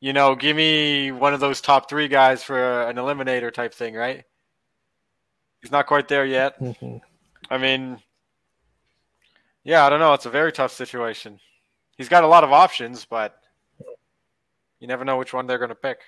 you 0.01 0.13
know, 0.15 0.35
give 0.37 0.57
me 0.57 1.11
one 1.13 1.35
of 1.35 1.41
those 1.41 1.61
top 1.61 1.91
three 1.91 2.09
guys 2.09 2.43
for 2.43 2.83
an 2.85 2.97
eliminator 2.97 3.53
type 3.53 3.75
thing, 3.75 3.95
right? 3.95 4.25
He's 5.61 5.73
not 5.73 5.87
quite 5.87 6.09
there 6.09 6.25
yet. 6.25 6.59
Mhm. 6.61 7.01
I 7.51 7.59
mean, 7.59 7.99
yeah, 9.65 9.85
I 9.87 9.91
don't 9.91 10.01
know. 10.01 10.15
It's 10.15 10.27
a 10.27 10.31
very 10.31 10.53
tough 10.53 10.73
situation. 10.73 11.39
He's 11.97 12.09
got 12.09 12.25
a 12.25 12.29
lot 12.29 12.45
of 12.45 12.53
options, 12.53 13.05
but 13.05 13.41
you 14.81 14.87
never 14.87 15.05
know 15.05 15.17
which 15.19 15.33
one 15.33 15.47
they're 15.47 15.59
going 15.59 15.71
to 15.71 15.75
pick. 15.75 16.01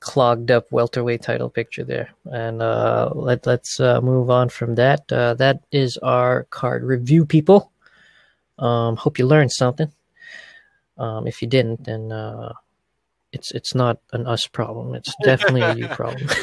clogged 0.00 0.50
up 0.50 0.70
welterweight 0.70 1.22
title 1.22 1.50
picture 1.50 1.84
there. 1.84 2.10
And 2.24 2.62
uh, 2.62 3.10
let 3.14 3.46
let's 3.46 3.80
uh, 3.80 4.00
move 4.00 4.30
on 4.30 4.48
from 4.48 4.74
that. 4.76 5.10
Uh, 5.10 5.34
that 5.34 5.62
is 5.72 5.96
our 5.98 6.44
card 6.50 6.84
review, 6.84 7.26
people. 7.26 7.72
Um, 8.58 8.96
hope 8.96 9.18
you 9.18 9.26
learned 9.26 9.52
something. 9.52 9.92
Um, 10.96 11.26
if 11.26 11.42
you 11.42 11.48
didn't, 11.48 11.84
then 11.84 12.12
uh, 12.12 12.52
it's 13.32 13.50
it's 13.52 13.74
not 13.74 13.98
an 14.12 14.26
us 14.26 14.46
problem. 14.46 14.94
It's 14.94 15.14
definitely 15.22 15.62
a 15.62 15.74
you 15.74 15.88
problem. 15.98 16.28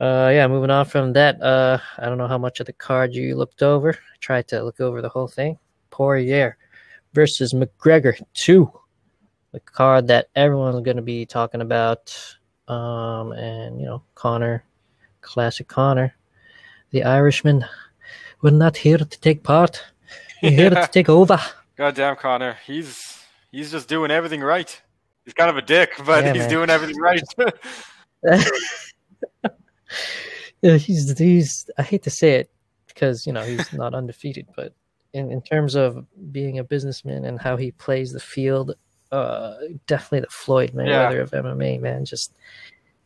uh, 0.00 0.30
yeah, 0.32 0.46
moving 0.48 0.70
on 0.70 0.84
from 0.84 1.12
that. 1.14 1.40
Uh, 1.42 1.78
I 1.98 2.06
don't 2.06 2.18
know 2.18 2.28
how 2.28 2.38
much 2.38 2.60
of 2.60 2.66
the 2.66 2.72
card 2.72 3.14
you 3.14 3.34
looked 3.36 3.62
over. 3.62 3.92
I 3.92 4.16
tried 4.20 4.48
to 4.48 4.62
look 4.62 4.80
over 4.80 5.00
the 5.02 5.08
whole 5.08 5.28
thing. 5.28 5.58
Poirier 5.90 6.56
versus 7.14 7.52
McGregor 7.54 8.20
two 8.34 8.70
the 9.52 9.60
card 9.60 10.06
that 10.08 10.28
everyone's 10.34 10.84
going 10.84 10.98
to 10.98 11.02
be 11.02 11.24
talking 11.24 11.62
about. 11.62 12.14
Um, 12.68 13.32
and, 13.32 13.80
you 13.80 13.86
know, 13.86 14.02
Conor, 14.14 14.64
classic 15.22 15.66
Conor, 15.66 16.14
the 16.90 17.04
Irishman, 17.04 17.64
we're 18.42 18.50
not 18.50 18.76
here 18.76 18.98
to 18.98 19.04
take 19.06 19.42
part. 19.42 19.82
We're 20.42 20.50
here 20.50 20.68
to 20.70 20.86
take 20.92 21.08
over. 21.08 21.40
Goddamn, 21.76 22.16
Conor. 22.16 22.58
He's 22.66 23.18
he's 23.50 23.70
just 23.70 23.88
doing 23.88 24.10
everything 24.10 24.42
right. 24.42 24.78
He's 25.24 25.32
kind 25.32 25.48
of 25.48 25.56
a 25.56 25.62
dick, 25.62 25.92
but 26.04 26.22
Yeah, 26.24 26.32
he's 26.34 26.42
man. 26.42 26.50
doing 26.50 26.68
everything 26.70 27.00
right. 27.00 27.22
yeah, 30.62 30.76
he's, 30.76 31.16
he's, 31.18 31.68
I 31.78 31.82
hate 31.82 32.02
to 32.04 32.10
say 32.10 32.34
it 32.36 32.50
because, 32.86 33.26
you 33.26 33.32
know, 33.32 33.42
he's 33.42 33.72
not 33.72 33.94
undefeated, 33.94 34.46
but 34.56 34.72
in, 35.12 35.30
in 35.30 35.42
terms 35.42 35.74
of 35.74 36.04
being 36.30 36.58
a 36.58 36.64
businessman 36.64 37.24
and 37.24 37.40
how 37.40 37.56
he 37.56 37.70
plays 37.72 38.12
the 38.12 38.20
field, 38.20 38.74
uh, 39.12 39.54
definitely 39.86 40.20
the 40.20 40.26
Floyd 40.28 40.72
Mayweather 40.72 41.22
of 41.22 41.30
MMA, 41.30 41.80
man. 41.80 42.04
Just 42.04 42.32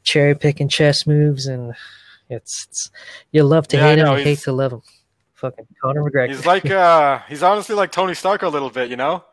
cherry 0.02 0.34
picking 0.34 0.68
chess 0.68 1.06
moves, 1.06 1.46
and 1.46 1.74
it's, 2.28 2.66
it's 2.68 2.90
you 3.32 3.42
love 3.42 3.68
to 3.68 3.76
Yeah, 3.76 3.90
hate 3.90 3.98
him, 3.98 4.06
you 4.18 4.24
hate 4.24 4.38
to 4.40 4.52
love 4.52 4.72
him. 4.72 4.82
Fucking 5.34 5.66
Conor 5.82 6.02
McGregor. 6.02 6.28
he's 6.28 6.44
like 6.44 6.70
uh 6.70 7.20
he's 7.28 7.42
honestly 7.42 7.74
like 7.74 7.92
Tony 7.92 8.14
Stark 8.14 8.42
a 8.42 8.48
little 8.48 8.68
bit, 8.70 8.90
you 8.90 8.96
know? 8.96 9.24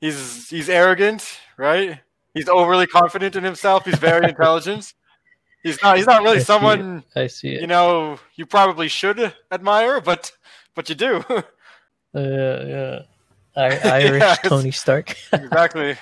He's 0.00 0.48
he's 0.48 0.68
arrogant, 0.68 1.38
right? 1.56 2.00
He's 2.34 2.48
overly 2.48 2.86
confident 2.86 3.36
in 3.36 3.44
himself. 3.44 3.84
He's 3.84 3.98
very 3.98 4.28
intelligent. 4.30 4.94
He's 5.66 5.82
not 5.82 5.96
he's 5.96 6.06
not 6.06 6.20
I 6.20 6.24
really 6.24 6.38
see 6.38 6.44
someone 6.44 7.02
I 7.16 7.26
see 7.26 7.48
it. 7.48 7.60
you 7.60 7.66
know 7.66 8.20
you 8.36 8.46
probably 8.46 8.86
should 8.86 9.34
admire, 9.50 10.00
but 10.00 10.30
but 10.76 10.88
you 10.88 10.94
do. 10.94 11.24
uh, 11.28 11.42
yeah. 12.14 13.00
I, 13.56 13.76
Irish 14.04 14.22
Yeah, 14.22 14.34
Tony 14.44 14.70
Stark. 14.70 15.16
exactly. 15.32 15.96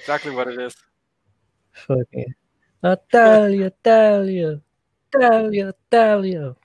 Exactly 0.00 0.30
what 0.30 0.48
it 0.48 0.58
is. 0.58 0.74
Fucking 1.72 2.34
Natalia, 2.82 3.70
Talia, 3.84 4.62
Talia, 5.12 5.74
Talia. 5.90 6.56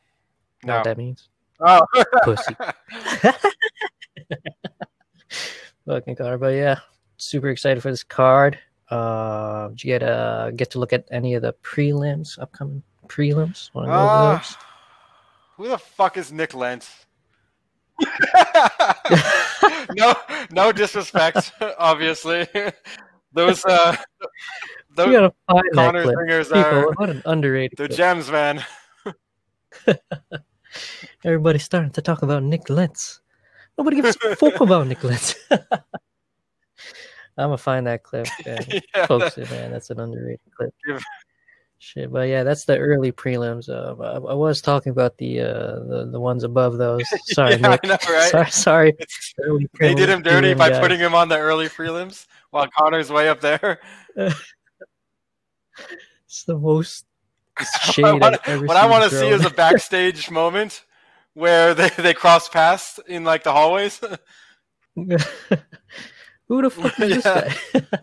Know 0.64 0.76
what 0.76 0.84
that 0.86 0.98
means? 0.98 1.28
Oh. 1.60 1.86
Pussy. 2.24 2.56
Fucking 5.86 6.16
card, 6.16 6.40
but 6.40 6.54
yeah, 6.54 6.80
super 7.18 7.50
excited 7.50 7.84
for 7.84 7.92
this 7.92 8.04
card. 8.04 8.58
Uh, 8.92 9.70
did 9.70 9.84
you 9.84 9.88
get 9.88 10.04
uh 10.04 10.52
get 10.52 10.70
to 10.72 10.80
look 10.80 10.92
at 10.94 11.06
any 11.12 11.34
of 11.34 11.42
the 11.42 11.54
prelims, 11.64 12.38
upcoming 12.40 12.84
prelims? 13.08 13.74
Wanna 13.74 13.88
go 13.88 13.94
over 13.94 14.04
Uh, 14.04 14.42
who 15.56 15.68
the 15.70 15.78
fuck 15.78 16.18
is 16.18 16.32
Nik 16.32 16.54
Lentz? 16.54 17.06
no, 19.96 20.14
no 20.52 20.72
disrespect, 20.72 21.54
obviously. 21.78 22.48
Those 23.34 23.64
uh, 23.66 23.96
those 24.96 25.32
Conor 25.74 26.04
singers 26.06 26.48
People, 26.50 26.62
are 26.62 26.92
what 26.96 27.10
an 27.10 27.22
underrated. 27.26 27.78
the 27.78 27.88
clip. 27.88 27.98
gems, 27.98 28.30
man. 28.30 28.64
Everybody's 31.24 31.64
starting 31.64 31.92
to 31.92 32.02
talk 32.02 32.24
about 32.24 32.44
Nik 32.44 32.70
Lentz. 32.70 33.22
Nobody 33.78 34.02
gives 34.02 34.18
a 34.26 34.36
fuck 34.36 34.60
about 34.60 34.88
Nik 34.88 35.04
Lentz. 35.04 35.36
I'm 37.38 37.48
gonna 37.48 37.58
find 37.58 37.88
that 37.88 38.04
clip 38.04 38.28
and 38.46 38.82
Yeah, 38.96 39.08
post 39.08 39.38
it, 39.38 39.50
man. 39.52 39.72
That's 39.72 39.90
an 39.90 40.00
underrated 40.00 40.40
clip. 40.56 40.74
Shit, 41.80 42.12
but 42.12 42.28
yeah, 42.28 42.44
that's 42.44 42.66
the 42.66 42.78
early 42.78 43.12
prelims. 43.12 43.68
Uh, 43.68 43.96
I, 44.02 44.18
I 44.18 44.34
was 44.36 44.62
talking 44.62 44.92
about 44.92 45.18
the 45.18 45.40
uh 45.42 45.80
the, 45.90 46.10
the 46.12 46.20
ones 46.20 46.44
above 46.44 46.78
those. 46.78 47.08
Sorry, 47.26 47.56
Yeah, 47.56 47.68
I 47.68 47.72
Nick. 47.72 47.84
know, 47.84 47.98
right? 48.08 48.30
Sorry, 48.30 48.52
sorry. 48.52 48.94
they 49.80 49.96
did 49.96 50.08
him 50.10 50.22
dirty 50.22 50.54
by 50.54 50.80
putting 50.80 51.00
him 51.00 51.16
on 51.16 51.28
the 51.30 51.38
early 51.40 51.68
prelims 51.70 52.28
while 52.52 52.68
Conor's 52.78 53.12
way 53.12 53.30
up 53.30 53.42
there. 53.42 53.80
It's 56.26 56.44
the 56.46 56.58
most 56.58 57.06
shade 57.82 58.04
What 58.04 58.12
I 58.14 58.14
wanna- 58.54 58.68
what 58.68 58.78
I 58.78 58.86
want 58.88 59.04
to 59.10 59.18
see 59.20 59.28
is 59.28 59.44
a 59.44 59.50
backstage 59.50 60.30
moment 60.32 60.86
where 61.34 61.74
they, 61.74 61.90
they 61.90 62.14
cross 62.14 62.48
paths 62.48 63.00
in 63.08 63.24
like 63.26 63.44
the 63.44 63.52
hallways. 63.52 64.00
Who 66.52 66.62
the 66.64 66.70
fuck 66.70 67.00
is 67.00 67.10
Yeah. 67.26 67.42
this 67.42 67.72
guy? 67.74 67.82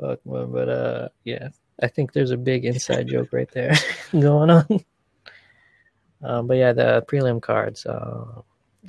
Fuck, 0.00 0.24
man, 0.24 0.50
but 0.50 0.68
uh, 0.70 1.08
yeah, 1.24 1.50
I 1.82 1.88
think 1.88 2.14
there's 2.14 2.30
a 2.30 2.38
big 2.38 2.64
inside 2.64 3.08
joke 3.14 3.34
right 3.34 3.50
there 3.50 3.74
going 4.10 4.48
on. 4.48 4.66
Um, 6.22 6.46
but 6.46 6.56
yeah, 6.56 6.72
the 6.72 7.04
prelim 7.06 7.42
cards. 7.42 7.84
Uh, 7.84 8.40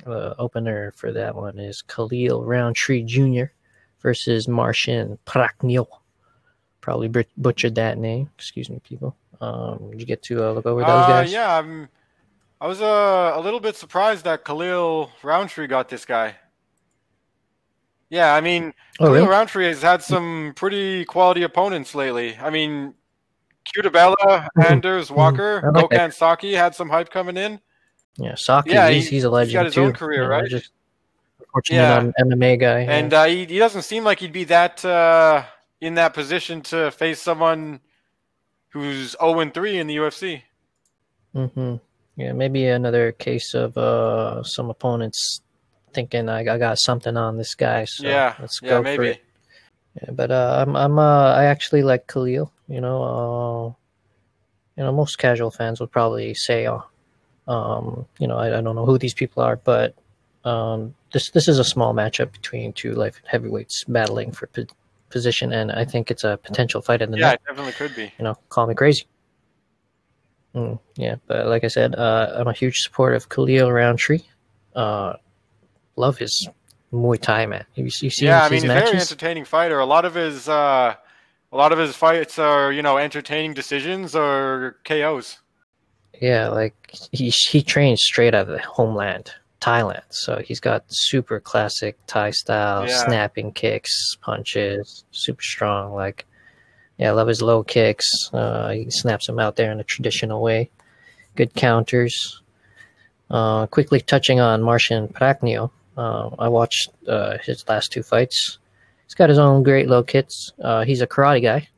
the 0.06 0.34
opener 0.38 0.92
for 0.92 1.12
that 1.12 1.34
one 1.34 1.58
is 1.58 1.82
Khalil 1.82 2.42
Rountree 2.42 3.02
Jr. 3.04 3.52
versus 4.00 4.48
Martian 4.48 5.18
Prachnio. 5.26 5.86
Probably 6.80 7.08
but- 7.08 7.26
butchered 7.36 7.74
that 7.74 7.98
name. 7.98 8.30
Excuse 8.38 8.70
me, 8.70 8.80
people. 8.82 9.14
Um, 9.42 9.90
did 9.90 10.00
you 10.00 10.06
get 10.06 10.22
to 10.22 10.42
uh, 10.42 10.52
look 10.52 10.64
over 10.64 10.80
those 10.80 10.88
Uh, 10.88 11.06
guys? 11.08 11.30
yeah, 11.30 11.58
I'm, 11.58 11.90
I 12.62 12.66
was 12.66 12.80
uh, 12.80 13.32
a 13.34 13.40
little 13.42 13.60
bit 13.60 13.76
surprised 13.76 14.24
that 14.24 14.42
Khalil 14.46 15.10
Rountree 15.22 15.66
got 15.66 15.90
this 15.90 16.06
guy. 16.06 16.36
Yeah, 18.12 18.34
I 18.34 18.42
mean, 18.42 18.74
Oh, 19.00 19.06
Khalil 19.06 19.12
really? 19.14 19.26
Roundtree 19.28 19.66
has 19.68 19.80
had 19.80 20.02
some 20.02 20.52
pretty 20.54 21.06
quality 21.06 21.44
opponents 21.44 21.94
lately. 21.94 22.36
I 22.36 22.50
mean, 22.50 22.92
Cutelaba, 23.74 24.48
Anders, 24.62 25.10
Walker, 25.10 25.62
I 25.64 25.70
like 25.80 25.88
that. 25.90 26.12
Saki 26.14 26.52
had 26.52 26.74
some 26.74 26.90
hype 26.90 27.08
coming 27.10 27.38
in. 27.38 27.58
Yeah, 28.18 28.34
Saki. 28.36 28.70
Yeah, 28.72 28.90
he's, 28.90 29.04
he- 29.08 29.16
he's 29.16 29.24
a 29.24 29.28
he's 29.28 29.32
legend 29.32 29.54
got 29.54 29.64
his 29.64 29.74
too. 29.74 29.84
own 29.84 29.92
career, 29.94 30.24
you 30.24 30.28
know, 30.28 30.34
right? 30.34 30.46
Just 30.46 30.72
unfortunate 31.40 31.76
Yeah. 31.78 31.88
not 31.88 32.02
an 32.18 32.30
MMA 32.30 32.60
guy. 32.60 32.82
yeah. 32.82 32.90
And 32.98 33.14
uh, 33.14 33.24
he, 33.24 33.46
he 33.46 33.58
doesn't 33.58 33.82
seem 33.82 34.04
like 34.04 34.20
he'd 34.20 34.30
be 34.32 34.44
that 34.44 34.84
uh, 34.84 35.44
in 35.80 35.94
that 35.94 36.12
position 36.12 36.60
to 36.64 36.90
face 36.90 37.22
someone 37.22 37.80
who's 38.74 39.16
0 39.18 39.50
3 39.50 39.78
in 39.78 39.86
the 39.86 39.96
UFC. 39.96 40.42
hmm 41.32 41.76
Yeah, 42.16 42.32
maybe 42.34 42.66
another 42.66 43.12
case 43.12 43.54
of 43.54 43.78
uh, 43.78 44.42
some 44.42 44.68
opponents 44.68 45.40
thinking 45.92 46.28
I, 46.28 46.40
I 46.40 46.58
got 46.58 46.78
something 46.78 47.16
on 47.16 47.36
this 47.36 47.54
guy. 47.54 47.84
So 47.84 48.08
yeah, 48.08 48.34
let's 48.38 48.60
yeah, 48.62 48.68
go 48.70 48.82
for 48.82 49.04
it. 49.04 49.22
Yeah, 50.02 50.10
but 50.12 50.30
uh, 50.30 50.64
I'm 50.66 50.76
I'm 50.76 50.98
uh, 50.98 51.32
I 51.34 51.44
actually 51.44 51.82
like 51.82 52.06
Khalil. 52.06 52.52
You 52.68 52.80
know, 52.80 53.02
uh, 53.02 53.66
you 54.76 54.84
know, 54.84 54.92
most 54.92 55.18
casual 55.18 55.50
fans 55.50 55.80
would 55.80 55.90
probably 55.90 56.34
say, 56.34 56.66
uh, 56.66 56.78
um, 57.46 58.06
you 58.18 58.26
know, 58.26 58.36
I, 58.36 58.58
I 58.58 58.60
don't 58.62 58.74
know 58.74 58.86
who 58.86 58.98
these 58.98 59.14
people 59.14 59.42
are, 59.42 59.56
but 59.56 59.94
um, 60.44 60.94
this 61.12 61.30
this 61.30 61.48
is 61.48 61.58
a 61.58 61.64
small 61.64 61.92
matchup 61.94 62.32
between 62.32 62.72
two 62.72 62.92
light 62.92 63.14
heavyweights 63.26 63.84
battling 63.84 64.32
for 64.32 64.46
po- 64.46 64.66
position, 65.10 65.52
and 65.52 65.70
I 65.72 65.84
think 65.84 66.10
it's 66.10 66.24
a 66.24 66.38
potential 66.38 66.80
fight 66.80 67.02
in 67.02 67.10
the 67.10 67.18
Yeah, 67.18 67.26
night 67.26 67.34
it 67.34 67.40
definitely 67.46 67.72
could 67.72 67.94
be. 67.94 68.12
you 68.18 68.24
know, 68.24 68.36
call 68.48 68.66
me 68.66 68.74
crazy. 68.74 69.04
Mm, 70.54 70.78
yeah, 70.96 71.16
but 71.26 71.46
like 71.46 71.64
I 71.64 71.68
said, 71.68 71.94
uh, 71.94 72.32
I'm 72.36 72.48
a 72.48 72.52
huge 72.52 72.80
supporter 72.80 73.14
of 73.14 73.28
Khalil 73.28 73.70
Rountree. 73.72 74.20
Uh, 74.74 75.14
love 75.96 76.18
his 76.18 76.48
Muay 76.92 77.20
Thai, 77.20 77.46
man. 77.46 77.64
You, 77.74 77.84
you 77.84 77.90
see 78.10 78.26
yeah, 78.26 78.44
I 78.44 78.48
mean, 78.48 78.62
he's 78.62 78.64
a 78.64 78.74
very 78.74 78.98
entertaining 78.98 79.44
fighter. 79.44 79.78
A 79.78 79.86
lot 79.86 80.04
of 80.04 80.14
his, 80.14 80.48
uh, 80.48 80.94
a 81.52 81.56
lot 81.56 81.72
of 81.72 81.78
his 81.78 81.94
fights 81.96 82.38
are, 82.38 82.72
you 82.72 82.82
know, 82.82 82.98
entertaining 82.98 83.54
decisions 83.54 84.14
or 84.14 84.76
KOs. 84.84 85.38
Yeah, 86.20 86.48
like 86.48 86.74
he 87.12 87.30
he 87.30 87.62
trains 87.62 88.02
straight 88.02 88.34
out 88.34 88.42
of 88.42 88.48
the 88.48 88.58
homeland, 88.60 89.32
Thailand. 89.60 90.02
So 90.10 90.40
he's 90.44 90.60
got 90.60 90.84
super 90.88 91.40
classic 91.40 91.98
Thai 92.06 92.30
style, 92.30 92.86
Yeah. 92.86 93.04
snapping 93.04 93.52
kicks, 93.52 94.16
punches, 94.20 95.04
super 95.10 95.42
strong. 95.42 95.94
Like, 95.94 96.26
yeah, 96.98 97.08
I 97.08 97.12
love 97.12 97.28
his 97.28 97.42
low 97.42 97.64
kicks. 97.64 98.06
Uh, 98.32 98.70
he 98.70 98.90
snaps 98.90 99.26
them 99.26 99.38
out 99.38 99.56
there 99.56 99.72
in 99.72 99.80
a 99.80 99.84
traditional 99.84 100.42
way. 100.42 100.70
Good 101.34 101.54
counters. 101.54 102.40
Uh, 103.30 103.66
quickly 103.66 103.98
touching 104.00 104.40
on 104.40 104.62
Martian 104.62 105.08
Prachnio, 105.08 105.70
uh, 105.96 106.30
I 106.38 106.48
watched 106.48 106.90
uh, 107.06 107.38
his 107.38 107.66
last 107.68 107.92
two 107.92 108.02
fights. 108.02 108.58
He's 109.04 109.14
got 109.14 109.28
his 109.28 109.38
own 109.38 109.62
great 109.62 109.88
low 109.88 110.02
kicks. 110.02 110.52
Uh, 110.62 110.84
he's 110.84 111.02
a 111.02 111.06
karate 111.06 111.42
guy. 111.42 111.68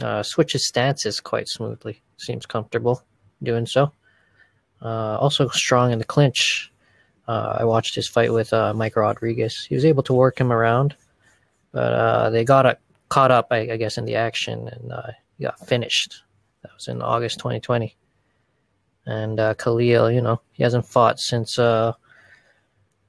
Uh, 0.00 0.22
switches 0.22 0.66
stances 0.66 1.20
quite 1.20 1.48
smoothly. 1.48 2.00
Seems 2.16 2.46
comfortable 2.46 3.02
doing 3.42 3.66
so. 3.66 3.92
Uh, 4.80 5.18
also 5.18 5.48
strong 5.48 5.92
in 5.92 5.98
the 5.98 6.04
clinch. 6.04 6.72
Uh, 7.26 7.56
I 7.60 7.64
watched 7.64 7.94
his 7.94 8.08
fight 8.08 8.32
with 8.32 8.52
Mike 8.52 8.96
Rodriguez. 8.96 9.64
He 9.68 9.74
was 9.74 9.84
able 9.84 10.02
to 10.04 10.14
work 10.14 10.40
him 10.40 10.52
around, 10.52 10.96
but 11.70 12.30
they 12.30 12.44
got 12.44 12.78
caught 13.08 13.30
up, 13.30 13.48
I, 13.50 13.72
I, 13.72 13.76
guess, 13.76 13.98
in 13.98 14.04
the 14.04 14.16
action 14.16 14.68
and 14.68 14.92
he 15.38 15.44
got 15.44 15.64
finished. 15.66 16.22
That 16.62 16.72
was 16.74 16.88
in 16.88 17.02
August 17.02 17.38
2020. 17.38 17.96
And 19.06 19.38
Khalil, 19.58 20.10
you 20.10 20.20
know, 20.20 20.40
he 20.52 20.62
hasn't 20.62 20.86
fought 20.86 21.20
since 21.20 21.56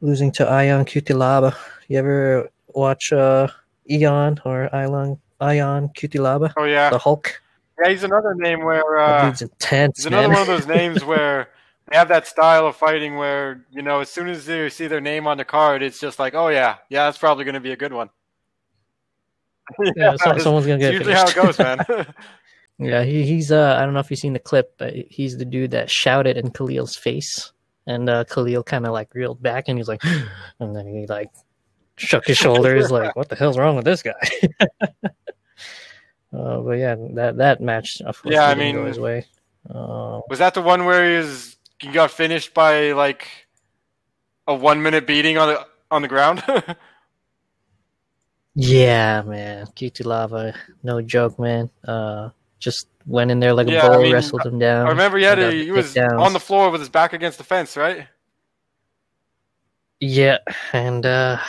losing 0.02 0.32
to 0.34 0.48
Ion 0.48 0.86
Cutelaba. 0.86 1.56
You 1.88 2.00
ever 2.00 2.50
watch 2.70 3.14
uh, 3.14 3.48
Ion 3.90 4.40
or 4.44 4.74
Ion 4.76 5.20
Ion 5.40 5.90
Cutelaba? 5.90 6.54
Oh 6.58 6.66
yeah, 6.66 6.90
the 6.90 6.98
Hulk. 6.98 7.42
Yeah, 7.82 7.90
he's 7.90 8.04
another 8.04 8.36
name 8.36 8.64
where 8.64 9.00
uh, 9.00 9.30
he's 9.30 9.42
intense. 9.42 10.00
He's 10.00 10.06
another 10.08 10.28
man. 10.28 10.38
one 10.38 10.42
of 10.42 10.48
those 10.48 10.68
names 10.68 11.04
where 11.04 11.50
they 11.90 11.98
have 11.98 12.10
that 12.10 12.28
style 12.28 12.68
of 12.68 12.76
fighting 12.76 13.16
where 13.16 13.66
you 13.72 13.82
know 13.82 14.02
as 14.02 14.10
soon 14.10 14.28
as 14.28 14.46
they 14.46 14.70
see 14.70 14.88
their 14.88 15.02
name 15.02 15.28
on 15.28 15.38
the 15.38 15.46
card, 15.46 15.82
it's 15.82 16.00
just 16.00 16.20
like, 16.20 16.36
oh 16.36 16.50
yeah, 16.50 16.78
yeah, 16.90 17.06
that's 17.06 17.18
probably 17.18 17.44
going 17.44 17.56
to 17.56 17.62
be 17.62 17.72
a 17.72 17.78
good 17.78 17.94
one. 17.94 18.10
yeah, 19.80 19.92
yeah 19.96 20.16
so, 20.24 20.38
someone's 20.38 20.66
gonna 20.66 20.80
get. 20.80 20.94
Usually 20.94 21.14
finished. 21.14 21.34
how 21.34 21.42
it 21.42 21.46
goes, 21.46 21.60
man. 21.60 22.14
yeah, 22.80 23.04
he, 23.04 23.24
he's. 23.26 23.52
Uh, 23.52 23.76
I 23.80 23.84
don't 23.84 23.94
know 23.94 24.00
if 24.00 24.10
you've 24.10 24.20
seen 24.20 24.34
the 24.34 24.40
clip, 24.40 24.78
but 24.78 24.94
he's 25.10 25.38
the 25.38 25.46
dude 25.46 25.72
that 25.72 25.90
shouted 25.90 26.38
in 26.38 26.52
Khalil's 26.52 26.96
face, 26.96 27.52
and 27.88 28.10
uh, 28.10 28.24
Khalil 28.26 28.64
kind 28.64 28.86
of 28.86 28.94
like 28.94 29.14
reeled 29.14 29.42
back, 29.42 29.68
and 29.68 29.78
he's 29.78 29.88
like, 29.88 30.04
and 30.60 30.76
then 30.76 30.88
he 30.88 31.08
like 31.08 31.30
shook 31.98 32.28
his 32.28 32.38
shoulders, 32.38 32.92
like, 33.00 33.16
what 33.16 33.30
the 33.30 33.36
hell's 33.36 33.58
wrong 33.58 33.76
with 33.76 33.86
this 33.86 34.04
guy? 34.04 34.14
uh, 36.34 36.60
but 36.62 36.78
yeah, 36.78 36.96
that 37.14 37.38
that 37.38 37.62
match, 37.62 38.02
yeah, 38.26 38.46
I 38.48 38.56
mean, 38.56 38.84
his 38.86 39.00
way. 39.00 39.26
Uh, 39.70 40.22
was 40.30 40.40
that 40.40 40.54
the 40.54 40.62
one 40.62 40.86
where 40.86 41.10
he 41.10 41.18
was 41.18 41.58
he 41.80 41.92
got 41.92 42.12
finished 42.12 42.54
by 42.54 42.94
like 42.94 43.28
a 44.48 44.56
one 44.56 44.82
minute 44.82 45.06
beating 45.06 45.38
on 45.38 45.48
the 45.50 45.68
on 45.90 46.02
the 46.02 46.08
ground? 46.08 46.44
yeah, 48.56 49.22
man, 49.22 49.68
Cutelaba, 49.68 50.56
no 50.84 51.02
joke, 51.02 51.38
man. 51.40 51.70
Uh, 51.84 52.30
just 52.62 52.88
went 53.08 53.32
in 53.32 53.40
there 53.40 53.54
like 53.54 53.68
yeah, 53.68 53.86
a 53.86 53.90
bull, 53.90 54.00
I 54.00 54.04
mean, 54.04 54.14
wrestled 54.14 54.46
him 54.46 54.60
down. 54.60 54.86
I 54.86 54.90
remember 54.90 55.18
he 55.18 55.26
had 55.26 55.40
a, 55.40 55.52
he 55.52 55.72
was 55.72 55.94
downs. 55.94 56.14
on 56.14 56.32
the 56.32 56.40
floor 56.40 56.70
with 56.70 56.80
his 56.80 56.90
back 56.90 57.12
against 57.12 57.40
the 57.40 57.44
fence, 57.44 57.76
right? 57.76 58.08
Yeah, 60.00 60.38
and 60.72 61.06
uh, 61.06 61.40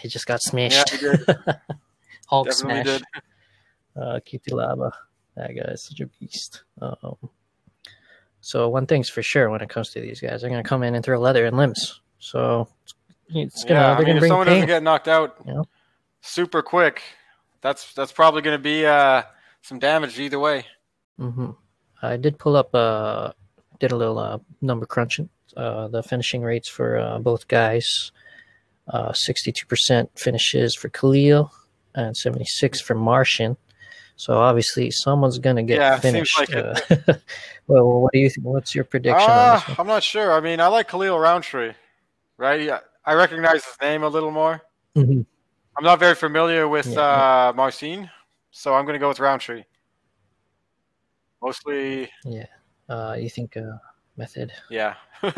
he 0.00 0.08
just 0.08 0.26
got 0.26 0.40
smashed. 0.40 1.02
Yeah. 1.02 1.16
Hulk 2.28 2.48
Definitely 2.48 2.84
smash. 2.84 2.86
did. 2.86 3.02
Uh, 3.94 4.20
Cutelaba, 4.26 4.92
that 5.36 5.54
guy 5.54 5.72
is 5.72 5.84
such 5.84 6.00
a 6.00 6.06
beast. 6.06 6.62
Um, 6.80 7.16
so 8.40 8.68
one 8.68 8.86
thing's 8.86 9.08
for 9.08 9.22
sure 9.22 9.50
when 9.50 9.60
it 9.60 9.68
comes 9.68 9.90
to 9.90 10.00
these 10.00 10.20
guys, 10.20 10.40
they're 10.40 10.50
gonna 10.50 10.62
come 10.62 10.82
in 10.82 10.94
and 10.94 11.04
throw 11.04 11.20
leather 11.20 11.44
and 11.44 11.56
limbs. 11.56 12.00
So 12.18 12.68
it's 13.28 13.64
gonna. 13.64 13.80
Yeah, 13.80 13.96
I 13.96 14.04
mean, 14.04 14.16
if 14.16 14.26
someone 14.26 14.46
pain. 14.46 14.54
doesn't 14.54 14.68
get 14.68 14.82
knocked 14.82 15.08
out 15.08 15.36
you 15.44 15.54
know? 15.54 15.64
super 16.20 16.62
quick, 16.62 17.02
that's 17.60 17.92
that's 17.94 18.12
probably 18.12 18.42
gonna 18.42 18.58
be 18.58 18.86
uh, 18.86 19.22
some 19.62 19.78
damage 19.78 20.18
either 20.18 20.38
way. 20.38 20.66
Mm-hmm. 21.18 21.50
I 22.02 22.16
did 22.16 22.38
pull 22.38 22.56
up, 22.56 22.74
uh, 22.74 23.32
did 23.78 23.92
a 23.92 23.96
little 23.96 24.18
uh, 24.18 24.38
number 24.60 24.86
crunching. 24.86 25.28
Uh, 25.56 25.88
the 25.88 26.02
finishing 26.02 26.42
rates 26.42 26.68
for 26.68 26.98
uh, 26.98 27.18
both 27.18 27.46
guys. 27.46 28.10
Uh, 28.88 29.12
62% 29.12 30.08
finishes 30.18 30.74
for 30.74 30.88
Khalil 30.88 31.52
and 31.94 32.16
76 32.16 32.80
for 32.80 32.94
Martian. 32.94 33.56
So 34.16 34.38
obviously 34.38 34.90
someone's 34.90 35.38
gonna 35.38 35.62
get 35.62 35.78
yeah, 35.78 35.98
finished. 35.98 36.38
Like 36.38 36.54
uh, 36.54 36.74
well, 37.66 38.02
what 38.02 38.12
do 38.12 38.18
you? 38.18 38.30
Think, 38.30 38.46
what's 38.46 38.74
your 38.74 38.84
prediction? 38.84 39.28
Uh, 39.28 39.60
I'm 39.78 39.86
not 39.86 40.02
sure. 40.02 40.32
I 40.32 40.40
mean, 40.40 40.60
I 40.60 40.68
like 40.68 40.88
Khalil 40.88 41.18
Rountree, 41.18 41.72
right? 42.36 42.70
I 43.04 43.14
recognize 43.14 43.64
his 43.64 43.76
name 43.80 44.04
a 44.04 44.08
little 44.08 44.30
more. 44.30 44.62
Mm-hmm. 44.96 45.22
I'm 45.76 45.84
not 45.84 45.98
very 45.98 46.14
familiar 46.14 46.68
with 46.68 46.86
yeah. 46.86 47.00
uh, 47.48 47.52
Marcin, 47.56 48.10
so 48.52 48.74
I'm 48.74 48.86
gonna 48.86 48.98
go 49.00 49.08
with 49.08 49.18
Rountree. 49.18 49.64
Mostly. 51.42 52.08
Yeah. 52.24 52.46
Uh, 52.88 53.16
you 53.18 53.28
think 53.28 53.56
uh, 53.56 53.78
method? 54.16 54.52
Yeah. 54.70 54.94
no, 55.22 55.32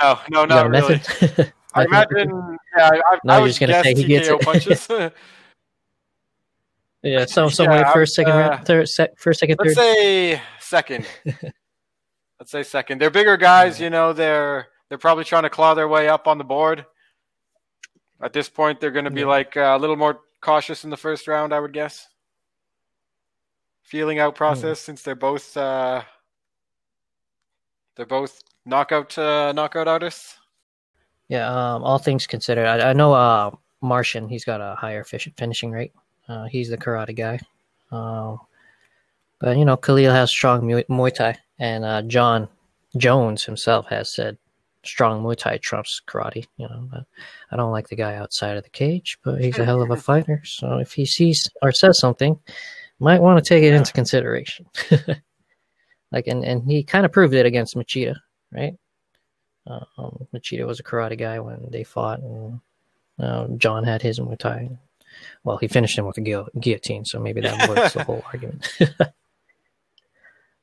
no, 0.30 0.44
not 0.44 0.68
really. 0.68 0.96
Method? 0.96 1.52
I 1.74 1.84
imagine. 1.84 2.58
Yeah, 2.76 2.90
I, 2.92 3.18
no, 3.24 3.34
I 3.34 3.38
you're 3.38 3.46
just 3.48 3.60
gonna 3.60 3.82
say 3.82 3.94
he 3.94 4.04
gets 4.04 4.28
it. 4.28 4.40
punches. 4.40 4.88
Yeah, 7.02 7.24
so 7.24 7.48
somewhere 7.48 7.78
Yeah, 7.80 7.92
first, 7.94 8.14
second, 8.14 8.32
uh, 8.34 8.36
round, 8.38 8.66
third, 8.66 8.86
sec, 8.86 9.16
first, 9.18 9.40
second, 9.40 9.56
Let's 9.58 9.74
third. 9.74 9.82
say 9.96 10.42
second. 10.58 11.06
Let's 12.38 12.50
say 12.50 12.62
second. 12.62 13.00
They're 13.00 13.08
bigger 13.10 13.38
guys, 13.38 13.80
you 13.80 13.88
know. 13.88 14.12
They're 14.12 14.66
they're 14.88 14.98
probably 14.98 15.24
trying 15.24 15.44
to 15.44 15.50
claw 15.50 15.72
their 15.74 15.88
way 15.88 16.08
up 16.08 16.26
on 16.26 16.36
the 16.36 16.44
board. 16.44 16.84
At 18.20 18.34
this 18.34 18.50
point, 18.50 18.80
they're 18.80 18.90
going 18.90 19.06
to 19.06 19.10
be 19.10 19.20
Yeah. 19.22 19.26
like 19.28 19.56
uh, 19.56 19.74
a 19.74 19.78
little 19.78 19.96
more 19.96 20.20
cautious 20.40 20.84
in 20.84 20.90
the 20.90 20.96
first 20.96 21.28
round, 21.28 21.52
I 21.52 21.60
would 21.60 21.72
guess. 21.72 22.08
Feeling 23.82 24.18
out 24.18 24.34
process 24.34 24.78
since 24.80 25.02
they're 25.02 25.14
both 25.14 25.56
uh, 25.56 26.02
they're 27.96 28.06
both 28.06 28.42
knockout 28.64 29.16
uh, 29.18 29.52
knockout 29.52 29.88
artists. 29.88 30.36
Yeah, 31.28 31.48
um, 31.48 31.84
all 31.84 31.98
things 31.98 32.26
considered, 32.26 32.66
I, 32.66 32.90
I 32.90 32.92
know 32.92 33.12
uh, 33.12 33.50
Martian. 33.80 34.28
He's 34.28 34.44
got 34.44 34.60
a 34.60 34.74
higher 34.76 35.04
fish, 35.04 35.28
finishing 35.36 35.70
rate. 35.70 35.92
Uh, 36.28 36.44
he's 36.44 36.70
the 36.70 36.76
karate 36.76 37.16
guy. 37.16 37.38
Uh, 37.92 38.36
but 39.38 39.56
you 39.56 39.64
know, 39.64 39.76
Khalil 39.76 40.12
has 40.12 40.30
strong 40.30 40.62
Muay, 40.62 40.84
Muay 40.86 41.12
Thai, 41.14 41.38
and 41.58 41.84
uh, 41.84 42.02
Jon 42.02 42.48
Jones 42.96 43.44
himself 43.44 43.86
has 43.88 44.12
said 44.12 44.38
strong 44.84 45.22
Muay 45.22 45.36
Thai 45.36 45.58
trumps 45.58 46.00
karate. 46.06 46.46
You 46.56 46.68
know, 46.68 46.88
but 46.90 47.04
I 47.50 47.56
don't 47.56 47.72
like 47.72 47.88
the 47.88 47.96
guy 47.96 48.16
outside 48.16 48.56
of 48.56 48.64
the 48.64 48.70
cage, 48.70 49.18
but 49.22 49.40
he's 49.40 49.58
a 49.58 49.64
hell 49.64 49.82
of 49.82 49.90
a 49.90 49.96
fighter. 50.08 50.42
So 50.44 50.78
if 50.78 50.92
he 50.92 51.06
sees 51.06 51.50
or 51.62 51.72
says 51.72 51.98
something, 51.98 52.38
might 52.98 53.22
want 53.22 53.42
to 53.42 53.48
take 53.48 53.64
it 53.64 53.74
into 53.74 53.92
consideration. 53.92 54.66
like, 56.12 56.26
and 56.26 56.44
and 56.44 56.70
he 56.70 56.82
kind 56.82 57.04
of 57.04 57.12
proved 57.12 57.34
it 57.34 57.46
against 57.46 57.76
Machida, 57.76 58.16
right? 58.52 58.74
Um, 59.66 60.26
Machida 60.34 60.66
was 60.66 60.80
a 60.80 60.82
karate 60.82 61.18
guy 61.18 61.38
when 61.40 61.68
they 61.70 61.84
fought, 61.84 62.20
and 62.20 62.60
uh, 63.18 63.46
Jon 63.56 63.84
had 63.84 64.02
his 64.02 64.18
Muay 64.18 64.38
Thai. 64.38 64.70
Well, 65.44 65.58
he 65.58 65.68
finished 65.68 65.98
him 65.98 66.06
with 66.06 66.18
a 66.18 66.20
guil- 66.20 66.48
guillotine, 66.58 67.04
so 67.04 67.18
maybe 67.18 67.40
that 67.40 67.68
works 67.68 67.94
the 67.94 68.04
whole 68.04 68.22
argument. 68.26 68.68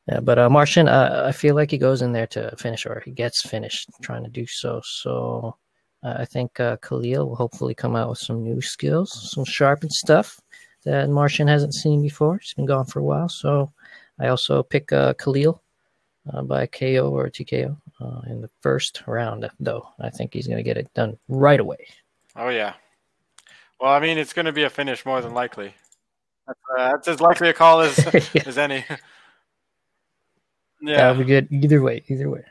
Yeah, 0.08 0.20
but 0.22 0.40
uh, 0.40 0.50
Martian, 0.50 0.88
uh, 0.88 1.26
I 1.28 1.32
feel 1.32 1.56
like 1.56 1.72
he 1.72 1.78
goes 1.78 2.02
in 2.02 2.14
there 2.14 2.28
to 2.28 2.56
finish, 2.58 2.86
or 2.86 3.02
he 3.04 3.12
gets 3.12 3.42
finished 3.48 3.90
trying 4.02 4.24
to 4.24 4.30
do 4.30 4.46
so. 4.48 4.82
So 4.84 5.58
uh, 6.04 6.16
I 6.20 6.26
think 6.26 6.60
uh, 6.60 6.78
Khalil 6.78 7.28
will 7.28 7.36
hopefully 7.36 7.76
come 7.76 7.96
out 7.96 8.10
with 8.10 8.20
some 8.20 8.44
new 8.44 8.62
skills, 8.62 9.32
some 9.34 9.44
sharpened 9.46 9.92
stuff 9.92 10.40
that 10.86 11.10
Martian 11.10 11.48
hasn't 11.48 11.74
seen 11.74 12.02
before. 12.02 12.38
He's 12.38 12.54
been 12.54 12.66
gone 12.66 12.86
for 12.86 13.00
a 13.00 13.04
while, 13.04 13.28
so 13.28 13.72
I 14.20 14.28
also 14.28 14.64
pick 14.64 14.94
uh, 14.94 15.14
Khalil 15.16 15.62
uh, 16.34 16.42
by 16.44 16.68
KO 16.68 17.10
or 17.10 17.30
TKO 17.30 17.76
uh, 18.00 18.22
in 18.28 18.42
the 18.42 18.50
first 18.62 19.04
round. 19.08 19.50
Though 19.60 19.90
I 20.00 20.10
think 20.10 20.34
he's 20.34 20.48
going 20.48 20.58
to 20.58 20.64
get 20.64 20.78
it 20.78 20.94
done 20.94 21.18
right 21.28 21.60
away. 21.60 21.88
Oh 22.36 22.50
yeah. 22.50 22.74
Well, 23.80 23.92
I 23.92 24.00
mean, 24.00 24.18
it's 24.18 24.34
going 24.34 24.46
to 24.46 24.54
be 24.54 24.64
a 24.64 24.70
finish 24.70 25.06
more 25.06 25.22
than 25.22 25.34
likely. 25.34 25.74
That's, 26.48 26.60
uh, 26.78 26.92
that's 26.92 27.08
as 27.08 27.22
likely 27.22 27.50
a 27.50 27.54
call 27.54 27.82
as 27.82 27.98
Yeah. 28.34 28.44
as 28.46 28.58
any. 28.58 28.86
That'll 30.82 31.14
Yeah. 31.16 31.24
be 31.24 31.26
good 31.26 31.48
either 31.52 31.82
way. 31.82 32.04
Either 32.08 32.30
way. 32.30 32.44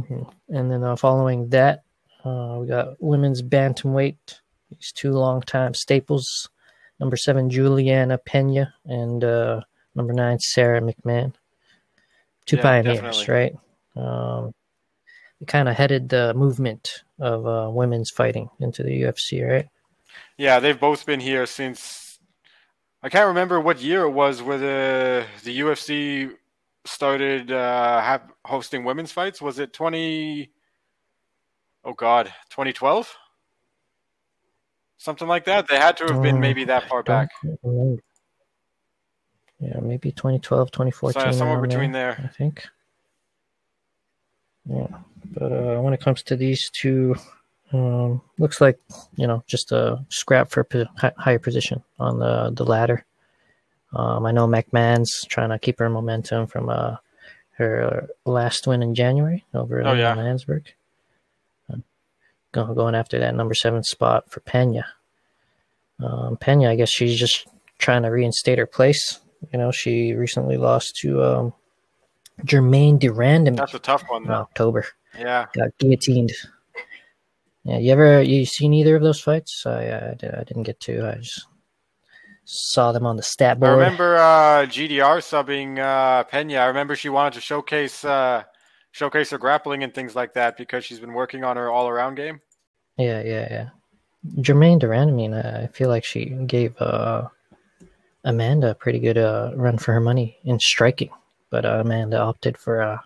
Mhm. 0.00 0.32
And 0.48 0.70
then 0.70 0.82
uh, 0.84 0.96
following 0.96 1.48
that, 1.50 1.82
uh, 2.24 2.58
we 2.60 2.66
got 2.66 2.96
women's 3.00 3.42
bantamweight. 3.42 4.40
These 4.70 4.92
two 4.92 5.12
long-time 5.12 5.74
staples: 5.74 6.48
number 6.98 7.16
seven 7.16 7.50
Juliana 7.50 8.16
Pena 8.18 8.72
and 8.86 9.22
uh, 9.22 9.60
number 9.94 10.12
nine 10.14 10.38
Sara 10.38 10.80
McMann. 10.80 11.34
Two 12.46 12.56
Yeah, 12.56 12.62
pioneers, 12.62 13.00
definitely. 13.00 13.34
right? 13.34 13.56
Um, 13.96 14.54
they 15.40 15.46
kind 15.46 15.68
of 15.68 15.76
headed 15.76 16.08
the 16.08 16.32
movement 16.34 17.02
of 17.18 17.46
uh, 17.46 17.68
women's 17.70 18.10
fighting 18.10 18.48
into 18.60 18.82
the 18.82 19.02
UFC, 19.02 19.42
right? 19.46 19.68
Yeah, 20.38 20.58
they've 20.60 20.78
both 20.78 21.04
been 21.04 21.20
here 21.20 21.44
since 21.46 22.18
I 23.02 23.08
can't 23.10 23.26
remember 23.28 23.60
what 23.60 23.80
year 23.82 24.02
it 24.02 24.10
was 24.10 24.40
where 24.42 24.58
the 24.58 25.26
the 25.44 25.60
UFC 25.60 26.30
started 26.84 27.50
uh, 27.50 28.00
have, 28.00 28.22
hosting 28.44 28.84
women's 28.84 29.12
fights. 29.12 29.40
Was 29.40 29.58
it 29.58 29.72
twenty? 29.72 30.50
Oh 31.84 31.94
God, 31.94 32.32
twenty 32.50 32.72
twelve, 32.72 33.14
something 34.98 35.28
like 35.28 35.44
that. 35.44 35.68
They 35.68 35.76
had 35.76 35.96
to 35.98 36.06
have 36.06 36.22
been 36.22 36.40
maybe 36.40 36.64
that 36.64 36.88
far 36.88 37.02
back, 37.02 37.28
remember. 37.62 38.02
Yeah, 39.62 39.78
maybe 39.80 40.10
2012, 40.10 40.72
2014. 40.72 41.22
so, 41.22 41.38
somewhere 41.38 41.60
between 41.60 41.92
there. 41.92 42.16
there. 42.16 42.24
I 42.24 42.28
think. 42.36 42.66
Yeah, 44.68 44.88
but 45.32 45.52
uh, 45.52 45.80
when 45.80 45.94
it 45.94 46.00
comes 46.00 46.24
to 46.24 46.36
these 46.36 46.68
two, 46.70 47.14
um, 47.72 48.20
looks 48.38 48.60
like 48.60 48.80
you 49.14 49.26
know 49.26 49.44
just 49.46 49.70
a 49.70 50.04
scrap 50.08 50.50
for 50.50 50.66
hi- 50.98 51.12
higher 51.16 51.38
position 51.38 51.82
on 52.00 52.18
the 52.18 52.50
the 52.50 52.64
ladder. 52.64 53.04
Um, 53.94 54.24
I 54.26 54.32
know 54.32 54.46
McMann's 54.46 55.24
trying 55.28 55.50
to 55.50 55.58
keep 55.58 55.78
her 55.78 55.90
momentum 55.90 56.46
from 56.46 56.68
uh, 56.68 56.96
her 57.58 58.08
last 58.24 58.66
win 58.66 58.82
in 58.82 58.94
January 58.94 59.44
over 59.54 59.82
Oh, 59.86 59.92
yeah. 59.92 60.14
Länsberg. 60.16 60.64
Uh, 61.70 62.72
going 62.72 62.94
after 62.94 63.18
that 63.18 63.34
number 63.34 63.54
seven 63.54 63.82
spot 63.82 64.30
for 64.30 64.40
Pena. 64.40 64.86
Um, 66.00 66.36
Pena, 66.36 66.70
I 66.70 66.76
guess 66.76 66.90
she's 66.90 67.18
just 67.18 67.46
trying 67.78 68.02
to 68.02 68.08
reinstate 68.08 68.58
her 68.58 68.66
place. 68.66 69.20
You 69.52 69.58
know, 69.58 69.70
she 69.70 70.12
recently 70.14 70.56
lost 70.56 70.96
to 71.02 71.22
um, 71.22 71.52
Germaine 72.44 72.98
de 72.98 73.08
Randamie 73.08 73.56
That's 73.56 73.74
a 73.74 73.78
tough 73.78 74.04
one, 74.08 74.22
in 74.22 74.28
though. 74.28 74.34
October. 74.34 74.86
Yeah. 75.18 75.46
Got 75.54 75.76
guillotined. 75.78 76.32
Yeah, 77.64 77.78
you 77.78 77.92
ever 77.92 78.20
you 78.22 78.44
seen 78.44 78.72
either 78.74 78.96
of 78.96 79.02
those 79.02 79.20
fights? 79.20 79.64
I 79.66 79.84
I, 79.90 80.16
I 80.40 80.44
didn't 80.44 80.64
get 80.64 80.80
to. 80.80 81.08
I 81.08 81.18
just 81.18 81.46
saw 82.44 82.92
them 82.92 83.06
on 83.06 83.16
the 83.16 83.22
stat 83.22 83.58
board. 83.58 83.70
I 83.70 83.74
remember 83.74 84.16
uh, 84.16 84.66
GDR 84.66 85.18
subbing 85.18 85.78
uh, 85.78 86.24
Pena. 86.24 86.56
I 86.58 86.66
remember 86.66 86.96
she 86.96 87.08
wanted 87.08 87.34
to 87.34 87.40
showcase 87.40 88.04
uh, 88.04 88.42
showcase 88.90 89.30
her 89.30 89.38
grappling 89.38 89.82
and 89.84 89.94
things 89.94 90.14
like 90.14 90.34
that 90.34 90.56
because 90.56 90.84
she's 90.84 91.00
been 91.00 91.12
working 91.12 91.44
on 91.44 91.56
her 91.56 91.70
all 91.70 91.88
around 91.88 92.16
game. 92.16 92.40
Yeah, 92.96 93.22
yeah, 93.22 93.48
yeah. 93.50 93.68
Germaine 94.40 94.78
de 94.78 94.86
Randamie, 94.86 95.32
uh, 95.32 95.62
I 95.62 95.66
feel 95.68 95.88
like 95.88 96.04
she 96.04 96.26
gave 96.26 96.76
uh, 96.80 97.28
Amanda 98.24 98.70
a 98.70 98.74
pretty 98.74 99.00
good 99.00 99.18
uh, 99.18 99.52
run 99.56 99.78
for 99.78 99.92
her 99.92 100.00
money 100.00 100.38
in 100.44 100.58
striking, 100.60 101.10
but 101.50 101.64
uh, 101.64 101.78
Amanda 101.80 102.18
opted 102.18 102.56
for 102.56 102.80
uh, 102.82 102.98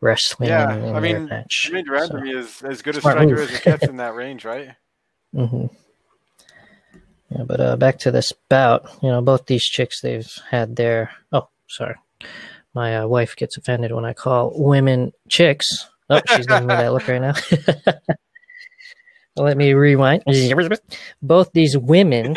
wrestling 0.00 0.50
Yeah, 0.50 0.74
in, 0.74 0.84
in 0.84 0.96
I 0.96 1.00
mean, 1.00 1.28
match. 1.28 1.70
Germaine 1.70 1.84
de 1.84 1.90
Randamie 1.90 2.34
is 2.36 2.62
as 2.62 2.82
good 2.82 2.96
a 2.96 3.00
striker 3.00 3.26
move. 3.34 3.38
as 3.38 3.52
it 3.52 3.62
gets 3.62 3.88
in 3.88 3.96
that 3.98 4.14
range, 4.14 4.44
right? 4.44 4.74
hmm 5.34 5.66
Yeah, 7.30 7.42
but 7.44 7.60
uh, 7.60 7.76
back 7.76 7.98
to 8.00 8.10
this 8.10 8.32
bout. 8.48 8.88
You 9.02 9.10
know, 9.10 9.20
both 9.20 9.46
these 9.46 9.64
chicks, 9.64 10.00
they've 10.00 10.30
had 10.50 10.76
their. 10.76 11.10
Oh, 11.32 11.48
sorry. 11.68 11.96
My 12.74 12.98
uh, 12.98 13.06
wife 13.06 13.36
gets 13.36 13.56
offended 13.56 13.92
when 13.92 14.04
I 14.04 14.12
call 14.12 14.52
women 14.54 15.12
chicks. 15.28 15.88
Oh, 16.08 16.20
she's 16.28 16.46
giving 16.46 16.68
me 16.68 16.74
that 16.74 16.92
look 16.92 17.08
right 17.08 17.20
now. 17.20 17.34
Let 19.36 19.56
me 19.56 19.74
rewind. 19.74 20.22
Both 21.22 21.52
these 21.52 21.76
women 21.76 22.36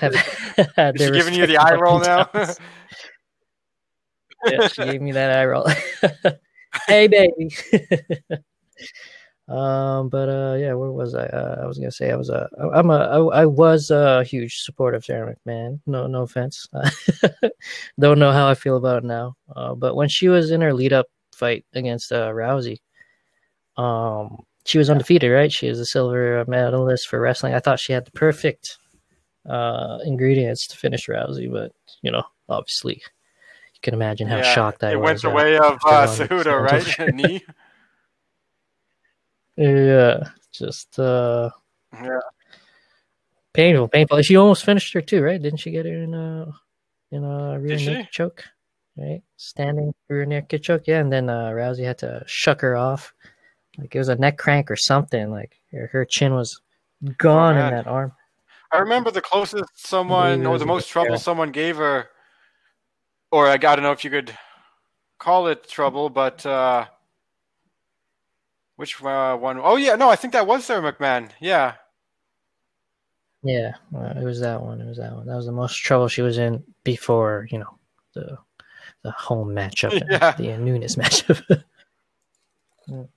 have 0.00 0.14
had 0.76 0.96
their 0.96 1.12
giving 1.12 1.34
you 1.34 1.46
the 1.46 1.58
eye 1.58 1.74
roll 1.74 2.00
now? 2.00 2.28
yeah, 4.46 4.68
she 4.68 4.84
gave 4.84 5.02
me 5.02 5.12
that 5.12 5.36
eye 5.36 5.44
roll. 5.44 5.68
hey, 6.88 7.06
baby. 7.06 7.54
Um, 9.50 10.08
but 10.08 10.28
uh, 10.28 10.54
yeah, 10.60 10.74
where 10.74 10.92
was 10.92 11.16
I? 11.16 11.24
Uh, 11.26 11.58
I 11.62 11.66
was 11.66 11.76
gonna 11.76 11.90
say 11.90 12.12
I 12.12 12.16
was 12.16 12.28
a, 12.30 12.48
I'm 12.72 12.88
a, 12.88 12.98
I, 12.98 13.42
I 13.42 13.46
was 13.46 13.90
a 13.90 14.22
huge 14.22 14.60
supporter 14.60 14.96
of 14.96 15.04
Sara 15.04 15.34
McMann. 15.34 15.80
No, 15.86 16.06
no 16.06 16.22
offense. 16.22 16.68
Don't 17.98 18.20
know 18.20 18.30
how 18.30 18.48
I 18.48 18.54
feel 18.54 18.76
about 18.76 18.98
it 19.02 19.06
now. 19.06 19.36
Uh, 19.56 19.74
but 19.74 19.96
when 19.96 20.08
she 20.08 20.28
was 20.28 20.52
in 20.52 20.60
her 20.60 20.72
lead 20.72 20.92
up 20.92 21.06
fight 21.32 21.64
against 21.74 22.12
uh, 22.12 22.30
Rousey, 22.30 22.78
um, 23.76 24.44
she 24.66 24.78
was 24.78 24.88
undefeated, 24.88 25.32
right? 25.32 25.50
She 25.50 25.68
was 25.68 25.80
a 25.80 25.86
silver 25.86 26.44
medalist 26.46 27.08
for 27.08 27.18
wrestling. 27.18 27.54
I 27.54 27.58
thought 27.60 27.80
she 27.80 27.92
had 27.92 28.04
the 28.04 28.12
perfect 28.12 28.78
uh 29.48 29.98
ingredients 30.04 30.66
to 30.68 30.76
finish 30.76 31.08
Rousey, 31.08 31.50
but 31.50 31.72
you 32.02 32.12
know, 32.12 32.22
obviously, 32.48 32.94
you 32.94 33.80
can 33.82 33.94
imagine 33.94 34.28
how 34.28 34.36
Yeah, 34.36 34.42
shocked 34.54 34.84
I 34.84 34.92
it 34.92 34.96
was. 34.96 35.04
went 35.04 35.22
the 35.22 35.30
way 35.30 35.56
of 35.56 35.74
uh, 35.86 36.06
Cejudo, 36.06 36.62
right? 36.98 36.98
Knee. 37.14 37.42
Yeah, 39.56 40.28
just 40.52 40.98
uh 40.98 41.50
Yeah. 41.92 42.20
painful, 43.52 43.88
painful. 43.88 44.22
She 44.22 44.36
almost 44.36 44.64
finished 44.64 44.92
her 44.94 45.00
too, 45.00 45.22
right? 45.22 45.40
Didn't 45.40 45.60
she 45.60 45.70
get 45.70 45.86
her 45.86 46.02
in 46.02 46.14
a 46.14 46.52
in 47.10 47.24
a 47.24 47.58
rear 47.58 47.76
Did 47.76 47.86
naked 47.86 48.06
she? 48.06 48.10
choke? 48.10 48.44
Right, 48.96 49.22
standing 49.36 49.94
rear 50.08 50.24
naked 50.24 50.62
choke. 50.62 50.86
Yeah, 50.86 51.00
and 51.00 51.12
then 51.12 51.30
uh, 51.30 51.50
Rousey 51.50 51.84
had 51.84 51.98
to 51.98 52.22
shuck 52.26 52.60
her 52.60 52.76
off. 52.76 53.14
Like 53.78 53.94
it 53.94 53.98
was 53.98 54.08
a 54.08 54.16
neck 54.16 54.36
crank 54.38 54.70
or 54.70 54.76
something. 54.76 55.30
Like 55.30 55.56
her, 55.72 55.88
her 55.92 56.04
chin 56.04 56.34
was 56.34 56.60
gone 57.18 57.56
in 57.56 57.70
that 57.70 57.86
arm. 57.86 58.12
I 58.72 58.78
remember 58.78 59.10
the 59.10 59.20
closest 59.20 59.64
someone 59.74 60.46
or 60.46 60.58
the 60.58 60.66
most 60.66 60.88
trouble 60.88 61.12
yeah. 61.12 61.16
someone 61.16 61.50
gave 61.50 61.76
her, 61.76 62.08
or 63.32 63.48
I, 63.48 63.54
I 63.54 63.56
don't 63.56 63.82
know 63.82 63.92
if 63.92 64.04
you 64.04 64.10
could 64.10 64.36
call 65.18 65.48
it 65.48 65.68
trouble, 65.68 66.08
but 66.08 66.44
uh, 66.46 66.86
which 68.80 69.02
uh, 69.04 69.36
one? 69.36 69.60
Oh 69.62 69.76
yeah, 69.76 69.94
no, 69.96 70.08
I 70.08 70.16
think 70.16 70.32
that 70.32 70.46
was 70.46 70.64
Sara 70.64 70.80
McMann. 70.80 71.28
Yeah, 71.38 71.74
Yeah, 73.42 73.72
uh, 73.94 74.14
it 74.16 74.24
was 74.24 74.40
that 74.40 74.62
one. 74.62 74.80
It 74.80 74.86
was 74.88 74.96
that 74.96 75.12
one. 75.14 75.26
That 75.26 75.36
was 75.36 75.44
the 75.44 75.52
most 75.52 75.74
trouble 75.76 76.08
she 76.08 76.22
was 76.22 76.38
in 76.38 76.64
before, 76.82 77.46
you 77.50 77.58
know, 77.58 77.78
the 78.14 78.38
the 79.02 79.10
home 79.10 79.50
matchup, 79.50 79.92
Yeah. 80.10 80.32
the 80.32 80.56
Nunes 80.56 80.96
matchup. 80.96 81.62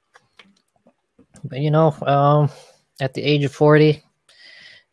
But 1.45 1.59
you 1.59 1.71
know, 1.71 1.95
um, 2.05 2.49
at 2.99 3.13
the 3.13 3.23
age 3.23 3.43
of 3.45 3.53
forty, 3.53 4.03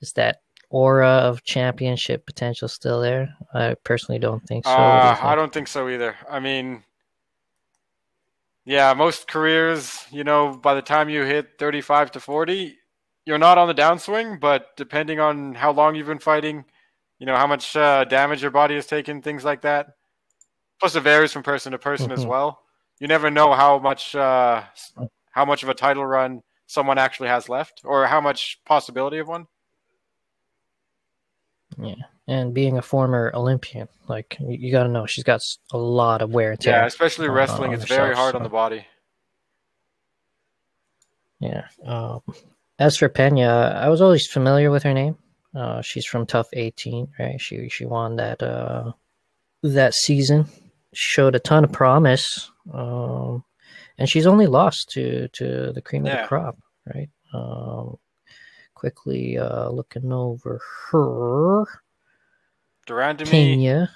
is 0.01 0.13
that 0.13 0.41
aura 0.71 1.09
of 1.29 1.43
championship 1.43 2.27
potential 2.27 2.69
still 2.69 3.01
there? 3.01 3.35
I 3.53 3.75
personally 3.85 4.19
don't 4.21 4.43
think 4.47 4.65
so. 4.65 4.71
What 4.71 4.79
do 5.03 5.09
you 5.09 5.15
uh, 5.15 5.33
I 5.33 5.35
don't 5.35 5.53
think 5.53 5.69
so 5.69 5.89
either. 5.89 6.15
I 6.31 6.41
mean, 6.41 6.83
yeah, 8.65 8.95
most 8.95 9.27
careers, 9.29 10.05
you 10.11 10.25
know, 10.25 10.57
by 10.57 10.75
the 10.75 10.83
time 10.83 11.09
you 11.09 11.25
hit 11.25 11.59
thirty-five 11.59 12.11
to 12.13 12.21
forty, 12.21 12.77
you're 13.27 13.39
not 13.39 13.59
on 13.59 13.69
the 13.69 13.75
downswing, 13.75 14.41
but 14.41 14.77
depending 14.77 15.21
on 15.21 15.55
how 15.55 15.73
long 15.73 15.95
you've 15.95 16.07
been 16.07 16.19
fighting, 16.19 16.65
you 17.19 17.27
know, 17.27 17.37
how 17.37 17.47
much 17.47 17.77
uh, 17.77 18.05
damage 18.05 18.43
your 18.43 18.51
body 18.51 18.75
has 18.75 18.87
taken, 18.87 19.23
things 19.23 19.45
like 19.45 19.63
that. 19.63 19.89
Plus, 20.81 20.97
it 20.97 21.01
varies 21.03 21.33
from 21.33 21.43
person 21.43 21.73
to 21.73 21.79
person 21.79 22.13
as 22.13 22.25
Mhm. 22.25 22.29
well. 22.29 22.61
You 23.01 23.09
never 23.09 23.31
know 23.31 23.53
how 23.53 23.79
much 23.79 24.15
uh, 24.15 24.65
how 25.33 25.45
much 25.45 25.63
of 25.63 25.69
a 25.69 25.75
title 25.75 26.05
run 26.07 26.43
someone 26.67 26.99
actually 26.99 27.29
has 27.29 27.49
left, 27.49 27.81
or 27.85 28.07
how 28.07 28.21
much 28.21 28.61
possibility 28.65 29.19
of 29.19 29.29
one. 29.29 29.47
Yeah, 31.83 31.95
and 32.29 32.55
being 32.55 32.79
a 32.79 32.83
former 32.83 33.31
Olympian, 33.35 33.89
like 34.09 34.37
you, 34.41 34.57
you 34.59 34.73
got 34.73 34.85
to 34.85 34.89
know, 34.89 35.07
she's 35.07 35.25
got 35.25 35.41
a 35.73 35.79
lot 35.79 36.23
of 36.23 36.31
wear 36.31 36.53
and 36.53 36.61
tear. 36.61 36.75
Yeah, 36.75 36.87
especially 36.87 37.29
uh, 37.29 37.33
wrestling, 37.33 37.71
on 37.71 37.75
it's 37.75 37.85
very 37.85 38.15
hard 38.15 38.33
so- 38.33 38.39
on 38.39 38.43
the 38.43 38.49
body. 38.51 38.87
Yeah. 41.41 41.65
Um, 41.85 42.21
as 42.79 42.97
for 42.97 43.09
Pena, 43.09 43.79
I 43.83 43.89
was 43.89 44.01
always 44.01 44.27
familiar 44.27 44.71
with 44.71 44.83
her 44.83 44.95
name. 44.95 45.17
Uh, 45.55 45.83
she's 45.83 46.07
from 46.07 46.27
TUF 46.27 46.49
18, 46.53 47.09
right? 47.19 47.41
She 47.41 47.69
she 47.69 47.85
won 47.85 48.17
that 48.17 48.43
uh, 48.43 48.93
that 49.63 49.95
season. 49.95 50.47
Showed 50.93 51.35
a 51.35 51.41
ton 51.41 51.65
of 51.65 51.73
promise, 51.73 52.51
um, 52.73 53.45
and 53.97 54.09
she's 54.09 54.27
only 54.27 54.47
lost 54.47 54.91
to 54.91 55.29
to 55.35 55.73
the 55.73 55.83
cream 55.83 56.07
of 56.07 56.13
the 56.13 56.27
crop, 56.27 56.59
right? 56.93 57.09
Um, 57.33 57.97
quickly 58.81 59.37
uh, 59.37 59.69
looking 59.69 60.11
over 60.11 60.59
her, 60.91 61.65
Durand 62.87 63.19
Pena. 63.27 63.91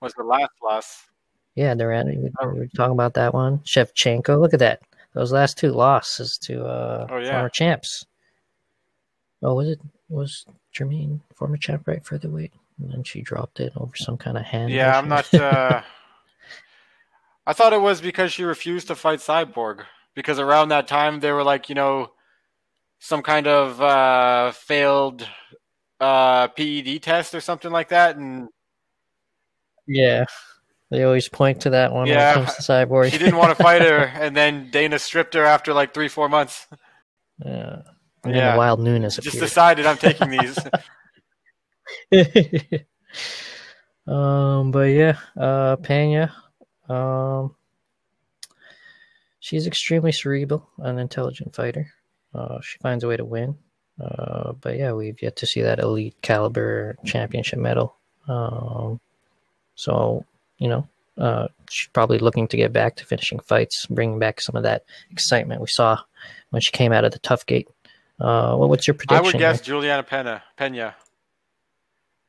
was 0.00 0.12
the 0.14 0.24
last 0.24 0.50
loss. 0.60 1.04
Yeah, 1.54 1.74
Durant. 1.74 2.08
We, 2.08 2.16
we 2.16 2.58
were 2.58 2.66
talking 2.74 2.92
about 2.92 3.14
that 3.14 3.32
one. 3.32 3.60
Shevchenko. 3.60 4.40
Look 4.40 4.52
at 4.52 4.58
that. 4.60 4.82
Those 5.14 5.30
last 5.32 5.56
two 5.56 5.70
losses 5.70 6.36
to 6.38 6.64
uh, 6.66 7.06
Oh, 7.08 7.18
yeah. 7.18 7.30
former 7.30 7.48
champs. 7.48 8.04
Oh, 9.42 9.54
was 9.54 9.68
it 9.68 9.80
was 10.08 10.44
Jermaine 10.74 11.20
former 11.36 11.56
champ 11.56 11.86
right 11.86 12.04
for 12.04 12.18
the 12.18 12.28
weight? 12.28 12.52
and 12.78 12.92
then 12.92 13.02
she 13.04 13.22
dropped 13.22 13.58
it 13.60 13.72
over 13.76 13.96
some 13.96 14.18
kind 14.18 14.36
of 14.36 14.42
hand. 14.44 14.70
Yeah, 14.70 14.98
I'm 14.98 15.08
not. 15.08 15.32
Uh, 15.32 15.80
I 17.46 17.52
thought 17.54 17.72
it 17.72 17.80
was 17.80 18.00
because 18.02 18.32
she 18.32 18.42
refused 18.44 18.88
to 18.88 18.94
fight 18.96 19.20
Cyborg 19.20 19.84
because 20.14 20.38
around 20.38 20.68
that 20.70 20.88
time 20.88 21.20
they 21.20 21.32
were 21.32 21.44
like, 21.44 21.68
you 21.70 21.74
know, 21.74 22.10
some 22.98 23.22
kind 23.22 23.46
of 23.46 23.80
uh, 23.80 24.52
failed 24.52 25.26
uh, 26.00 26.48
PED 26.48 27.02
test 27.02 27.34
or 27.34 27.40
something 27.40 27.70
like 27.70 27.88
that, 27.88 28.16
and 28.16 28.48
yeah, 29.86 30.24
they 30.90 31.02
always 31.04 31.28
point 31.28 31.62
to 31.62 31.70
that 31.70 31.92
one 31.92 32.08
Yeah, 32.08 32.34
when 32.34 32.42
it 32.42 32.46
comes 32.46 32.66
to 32.66 32.72
Cyborg. 32.72 33.10
she 33.10 33.18
didn't 33.18 33.36
want 33.36 33.50
to 33.50 33.54
fight 33.62 33.82
her, 33.82 33.98
and 34.04 34.36
then 34.36 34.70
Dana 34.70 34.98
stripped 34.98 35.34
her 35.34 35.44
after 35.44 35.72
like 35.72 35.94
three, 35.94 36.08
four 36.08 36.28
months. 36.28 36.66
yeah. 37.44 37.82
And 38.24 38.34
Yeah. 38.34 38.52
the 38.52 38.58
wild 38.58 38.80
Nunes 38.80 39.16
Just 39.16 39.28
appeared. 39.28 39.44
decided 39.44 39.86
I'm 39.86 39.98
taking 39.98 40.30
these. 40.30 40.58
um, 44.08 44.70
but 44.72 44.86
yeah, 44.90 45.16
uh, 45.38 45.76
Pena, 45.76 46.34
um, 46.88 47.54
she's 49.38 49.66
extremely 49.68 50.10
cerebral, 50.10 50.68
an 50.78 50.98
intelligent 50.98 51.54
fighter. 51.54 51.86
Uh, 52.36 52.60
she 52.60 52.78
finds 52.78 53.02
a 53.02 53.08
way 53.08 53.16
to 53.16 53.24
win. 53.24 53.56
Uh, 54.00 54.52
but 54.52 54.76
yeah, 54.76 54.92
we've 54.92 55.20
yet 55.22 55.36
to 55.36 55.46
see 55.46 55.62
that 55.62 55.78
elite 55.78 56.14
caliber 56.20 56.96
championship 57.06 57.58
medal. 57.58 57.96
Um, 58.28 59.00
so 59.74 60.24
you 60.58 60.68
know, 60.68 60.86
uh, 61.18 61.48
she's 61.70 61.88
probably 61.92 62.18
looking 62.18 62.46
to 62.48 62.56
get 62.56 62.72
back 62.72 62.96
to 62.96 63.06
finishing 63.06 63.38
fights, 63.40 63.86
bringing 63.86 64.18
back 64.18 64.40
some 64.40 64.56
of 64.56 64.62
that 64.64 64.84
excitement 65.10 65.60
we 65.60 65.66
saw 65.68 65.98
when 66.50 66.60
she 66.60 66.70
came 66.72 66.92
out 66.92 67.04
of 67.04 67.12
the 67.12 67.18
TUF 67.20 67.46
gate. 67.46 67.68
Uh, 68.20 68.54
what, 68.56 68.68
what's 68.68 68.86
your 68.86 68.94
prediction? 68.94 69.18
I 69.24 69.26
would 69.26 69.38
guess? 69.38 69.60
Juliana 69.60 70.02
Pena. 70.02 70.42
Pena. 70.56 70.94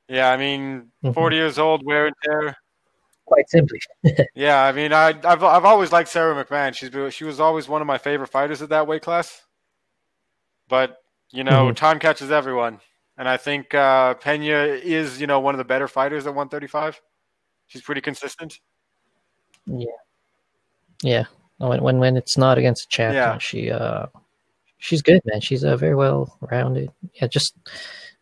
Yeah, 0.09 0.31
I 0.31 0.37
mean, 0.37 0.91
Mhm. 1.03 1.13
40 1.13 1.35
years 1.35 1.59
old, 1.59 1.85
wear 1.85 2.07
and 2.07 2.15
tear. 2.23 2.55
Quite 3.25 3.49
simply. 3.49 3.79
Yeah, 4.35 4.63
I 4.63 4.71
mean, 4.71 4.93
I, 4.93 5.09
I've 5.09 5.43
I've 5.43 5.65
always 5.65 5.91
liked 5.91 6.07
Sara 6.09 6.33
McMann. 6.45 6.73
She's 6.73 7.13
she 7.13 7.25
was 7.25 7.41
always 7.41 7.67
one 7.67 7.81
of 7.81 7.87
my 7.87 7.97
favorite 7.97 8.29
fighters 8.29 8.61
at 8.61 8.69
that 8.69 8.87
weight 8.87 9.01
class. 9.01 9.41
But 10.69 10.97
you 11.31 11.43
know, 11.43 11.67
Mhm. 11.71 11.75
time 11.75 11.99
catches 11.99 12.31
everyone, 12.31 12.79
and 13.17 13.27
I 13.27 13.37
think 13.37 13.73
uh, 13.73 14.13
Pena 14.15 14.63
is 14.63 15.19
you 15.21 15.27
know 15.27 15.39
one 15.39 15.53
of 15.55 15.59
the 15.59 15.65
better 15.65 15.87
fighters 15.87 16.25
at 16.27 16.33
135. 16.33 17.01
She's 17.67 17.81
pretty 17.81 18.01
consistent. 18.01 18.59
Yeah. 21.01 21.25
When 21.57 21.81
when 21.83 21.97
when 21.99 22.17
it's 22.17 22.37
not 22.37 22.57
against 22.57 22.85
a 22.85 22.87
champion, 22.89 23.23
Yeah. 23.23 23.37
she 23.39 23.71
uh 23.71 24.07
she's 24.77 25.01
good, 25.01 25.21
man. 25.25 25.41
She's 25.41 25.63
uh, 25.63 25.75
very 25.75 25.95
well 25.95 26.37
rounded. 26.51 26.91
Yeah, 27.13 27.27
just 27.27 27.55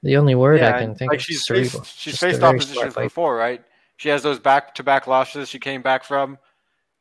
the 0.03 0.17
only 0.17 0.35
word 0.35 0.61
yeah, 0.61 0.75
I 0.75 0.79
can 0.79 0.95
think 0.95 1.11
like 1.11 1.19
of 1.19 1.23
she's 1.25 1.37
is 1.37 1.45
cerebral. 1.45 1.83
faced, 1.83 1.99
she's 1.99 2.13
Just 2.13 2.21
faced 2.23 2.43
opposition 2.43 2.91
before, 2.91 3.35
right? 3.35 3.63
She 3.97 4.09
has 4.09 4.23
those 4.23 4.39
back 4.39 4.75
to 4.75 4.83
back 4.83 5.07
losses 5.07 5.49
she 5.49 5.59
came 5.59 5.81
back 5.81 6.03
from, 6.03 6.37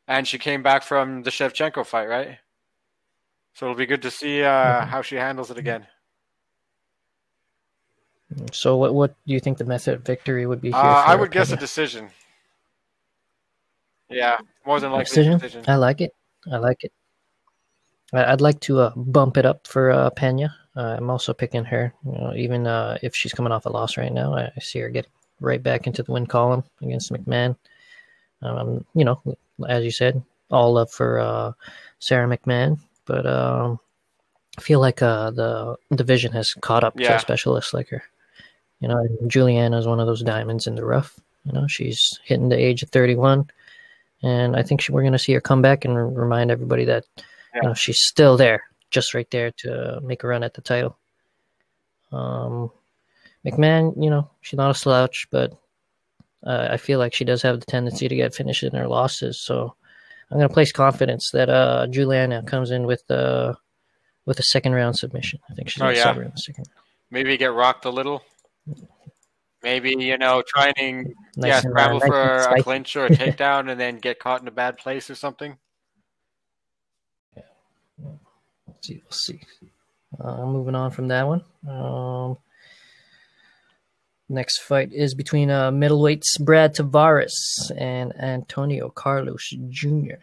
and 0.09 0.27
she 0.29 0.39
came 0.39 0.63
back 0.63 0.83
from 0.83 1.23
the 1.23 1.31
Shevchenko 1.31 1.87
fight, 1.87 2.09
right? 2.09 2.39
So 3.55 3.67
it'll 3.67 3.77
be 3.77 3.87
good 3.87 4.03
to 4.03 4.11
see 4.11 4.43
uh, 4.43 4.83
Mhm. 4.83 4.89
how 4.89 5.03
she 5.03 5.17
handles 5.17 5.51
it 5.51 5.59
again. 5.59 5.87
So 8.53 8.77
what 8.77 8.95
what 8.95 9.15
do 9.27 9.33
you 9.33 9.41
think 9.41 9.59
the 9.59 9.65
method 9.65 9.95
of 9.95 10.03
victory 10.03 10.45
would 10.47 10.61
be 10.61 10.71
here? 10.71 10.81
Uh, 10.81 11.05
I 11.07 11.15
would 11.15 11.31
guess 11.31 11.53
a 11.53 11.57
decision. 11.57 12.11
Yeah, 14.11 14.39
more 14.67 14.81
than 14.81 14.93
likely 14.93 15.05
decision. 15.05 15.35
a 15.35 15.39
decision. 15.39 15.65
I 15.69 15.77
like 15.77 16.01
it. 16.01 16.15
I 16.51 16.57
like 16.59 16.83
it. 16.85 16.93
I'd 18.13 18.41
like 18.41 18.61
to 18.61 18.81
uh, 18.81 18.93
bump 18.97 19.37
it 19.37 19.47
up 19.47 19.67
for 19.67 19.91
uh, 19.91 20.11
Pena. 20.11 20.55
Uh, 20.77 20.97
I'm 20.99 21.11
also 21.11 21.33
picking 21.33 21.65
her. 21.65 21.93
You 22.05 22.13
know, 22.13 22.35
even 22.35 22.67
uh, 22.67 22.99
if 23.03 23.15
she's 23.15 23.33
coming 23.33 23.53
off 23.53 23.67
a 23.67 23.71
loss 23.71 23.97
right 23.97 24.13
now, 24.13 24.35
I 24.35 24.51
I 24.57 24.61
see 24.61 24.81
her 24.81 24.89
get 24.89 25.07
right 25.41 25.63
back 25.63 25.87
into 25.87 26.03
the 26.03 26.13
win 26.13 26.27
column 26.27 26.65
against 26.83 27.13
McMann. 27.13 27.57
Um, 28.43 28.85
you 28.95 29.05
know, 29.05 29.21
as 29.69 29.85
you 29.85 29.91
said, 29.91 30.23
all 30.51 30.77
up 30.79 30.91
for 30.91 31.19
uh, 31.19 31.53
Sara 31.99 32.27
McMann, 32.29 32.79
but 33.07 33.27
um, 33.27 33.79
I 34.59 34.61
feel 34.61 34.81
like 34.81 35.03
uh, 35.03 35.31
the 35.31 35.77
division 35.95 36.33
has 36.33 36.53
caught 36.61 36.85
up 36.85 36.97
to 36.97 37.03
Yeah. 37.03 37.17
a 37.17 37.21
specialist 37.21 37.75
like 37.75 37.89
her. 37.89 38.03
You 38.81 38.89
know, 38.89 39.07
Juliana 39.27 39.79
is 39.79 39.87
one 39.87 40.01
of 40.01 40.07
those 40.07 40.23
diamonds 40.23 40.67
in 40.67 40.75
the 40.75 40.85
rough. 40.85 41.19
You 41.45 41.53
know, 41.53 41.67
she's 41.69 42.19
hitting 42.25 42.49
the 42.49 42.59
age 42.59 42.83
of 42.83 42.91
31, 42.91 43.49
and 44.23 44.57
I 44.57 44.63
think 44.63 44.81
she, 44.81 44.93
we're 44.93 45.03
going 45.03 45.13
to 45.13 45.19
see 45.19 45.33
her 45.35 45.41
come 45.41 45.63
back 45.63 45.85
and 45.85 45.95
r- 45.95 46.07
remind 46.09 46.51
everybody 46.51 46.85
that 46.87 47.05
Yeah. 47.17 47.23
you 47.63 47.69
know 47.69 47.75
she's 47.75 48.01
still 48.01 48.37
there, 48.37 48.65
just 48.91 49.15
right 49.15 49.31
there 49.31 49.51
to 49.59 50.01
make 50.03 50.23
a 50.25 50.27
run 50.29 50.43
at 50.43 50.55
the 50.55 50.61
title. 50.63 50.97
Um, 52.13 52.71
McMann, 53.45 54.03
you 54.03 54.09
know, 54.11 54.31
she's 54.41 54.57
not 54.57 54.71
a 54.71 54.75
slouch, 54.75 55.27
but 55.31 55.53
uh, 56.47 56.69
I 56.71 56.77
feel 56.77 56.99
like 56.99 57.15
she 57.15 57.25
does 57.25 57.43
have 57.43 57.61
the 57.61 57.67
tendency 57.67 58.09
to 58.09 58.17
get 58.17 58.35
finished 58.35 58.63
in 58.63 58.73
her 58.75 58.89
losses. 58.89 59.41
So 59.41 59.75
I'm 60.31 60.39
going 60.39 60.49
to 60.49 60.53
place 60.55 60.73
confidence 60.73 61.31
that 61.33 61.49
uh, 61.49 61.87
Juliana 61.89 62.43
comes 62.43 62.71
in 62.71 62.87
with 62.87 63.03
uh, 63.11 63.55
with 64.27 64.39
a 64.39 64.43
second 64.43 64.73
round 64.73 64.97
submission. 64.97 65.39
I 65.51 65.55
think 65.55 65.69
she's 65.69 65.81
Oh, 65.83 65.87
going 65.87 65.95
to 65.95 65.99
yeah. 66.01 66.05
sub 66.05 66.17
in 66.19 66.31
the 66.31 66.37
second. 66.37 66.65
round. 66.69 66.85
Maybe 67.11 67.37
get 67.37 67.53
rocked 67.53 67.85
a 67.85 67.91
little. 67.91 68.23
Maybe 69.63 69.95
you 69.99 70.19
know, 70.19 70.43
trying 70.47 71.15
Nice 71.37 71.49
yeah, 71.49 71.57
uh, 71.57 71.61
scramble 71.61 72.01
for 72.01 72.37
a 72.39 72.63
clinch 72.63 72.97
or 72.97 73.07
a 73.07 73.11
takedown, 73.11 73.71
and 73.71 73.81
then 73.81 73.97
get 73.99 74.19
caught 74.19 74.41
in 74.43 74.49
a 74.49 74.51
bad 74.53 74.77
place 74.79 75.09
or 75.11 75.15
something. 75.15 75.57
Let's 78.67 78.87
see, 78.87 79.01
we'll 79.03 79.11
see. 79.13 79.41
Uh, 80.23 80.43
I'm 80.43 80.53
moving 80.53 80.75
on 80.75 80.91
from 80.91 81.09
that 81.09 81.27
one. 81.27 81.43
Um, 81.69 82.37
next 84.29 84.61
fight 84.61 84.93
is 84.93 85.15
between 85.15 85.51
uh, 85.51 85.71
middleweights 85.71 86.41
Brad 86.41 86.75
Tavares 86.75 87.33
and 87.77 88.13
Antonio 88.19 88.89
Carlos 88.89 89.51
Jr. 89.69 90.15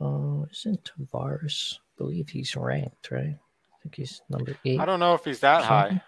Uh, 0.00 0.44
isn't 0.50 0.90
Tavares? 0.98 1.74
I 1.74 1.78
believe 1.98 2.28
he's 2.28 2.56
ranked, 2.56 3.10
right? 3.10 3.36
I 3.36 3.82
think 3.82 3.94
he's 3.96 4.20
number 4.28 4.56
eight. 4.64 4.80
I 4.80 4.84
don't 4.84 5.00
know 5.00 5.14
if 5.14 5.24
he's 5.24 5.40
that 5.40 5.64
high. 5.64 6.02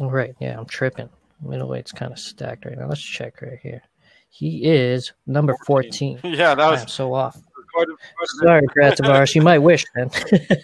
Oh, 0.00 0.08
right. 0.08 0.34
Yeah, 0.40 0.58
I'm 0.58 0.66
tripping. 0.66 1.08
Middleweight's 1.44 1.92
kind 1.92 2.12
of 2.12 2.18
stacked 2.18 2.64
right 2.64 2.78
now. 2.78 2.88
Let's 2.88 3.02
check 3.02 3.42
right 3.42 3.58
here. 3.62 3.82
He 4.30 4.64
is 4.64 5.12
number 5.26 5.56
14. 5.66 6.20
yeah, 6.24 6.54
that 6.54 6.70
was 6.70 6.82
am 6.82 6.88
so 6.88 7.14
off. 7.14 7.34
quite 7.72 7.88
a, 7.88 7.96
quite 7.96 8.22
a 8.22 8.46
Sorry, 8.46 8.66
Brad 8.74 8.96
Tavares. 8.96 9.34
You 9.34 9.42
might 9.42 9.58
wish, 9.58 9.84
man. 9.96 10.10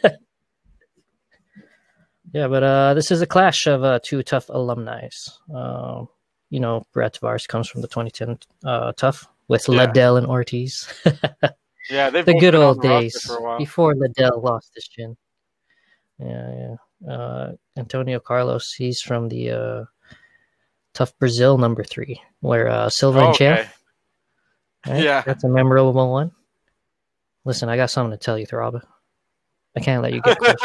yeah, 2.35 2.49
but 2.49 2.63
uh, 2.63 2.93
this 2.95 3.11
is 3.11 3.23
a 3.23 3.27
clash 3.27 3.67
of 3.67 3.83
uh, 3.85 4.01
two 4.03 4.23
TUF 4.23 4.49
alumni. 4.51 5.09
Um, 5.55 6.09
you 6.51 6.61
know, 6.61 6.85
Brad 6.93 7.15
Tavares 7.15 7.49
comes 7.49 7.69
from 7.69 7.81
the 7.81 7.89
2010 7.89 8.39
uh, 8.65 8.93
TUF 8.93 9.27
with 9.49 9.67
Yeah. 9.69 9.87
Liddell 9.87 10.17
and 10.19 10.27
Ortiz. 10.27 10.87
Yeah, 11.91 12.09
they've 12.09 12.25
the 12.25 12.39
good 12.41 12.55
old 12.55 12.81
days 12.81 13.15
for 13.27 13.37
a 13.37 13.43
while. 13.43 13.59
before 13.59 13.95
Liddell 13.95 14.41
lost 14.41 14.73
his 14.75 14.89
chin. 14.89 15.19
Yeah, 16.19 16.77
yeah. 17.07 17.13
Uh, 17.13 17.53
Antonio 17.77 18.21
Carlos, 18.21 18.73
he's 18.73 19.03
from 19.03 19.29
the 19.29 19.51
uh, 19.51 19.85
TUF 20.95 21.13
Brazil 21.19 21.59
number 21.59 21.85
three, 21.85 22.23
where 22.41 22.69
uh, 22.69 22.89
Silva 22.89 23.19
and 23.19 23.29
okay. 23.35 23.69
Right? 24.87 25.03
Yeah. 25.03 25.21
that's 25.27 25.45
a 25.45 25.49
memorable 25.49 26.11
one. 26.11 26.33
Listen, 27.45 27.69
I 27.69 27.77
got 27.77 27.91
something 27.91 28.13
to 28.19 28.25
tell 28.25 28.39
you, 28.39 28.47
Throba. 28.47 28.81
I 29.77 29.81
can't 29.81 30.03
let 30.03 30.13
you 30.13 30.21
get 30.21 30.39
close. 30.39 30.57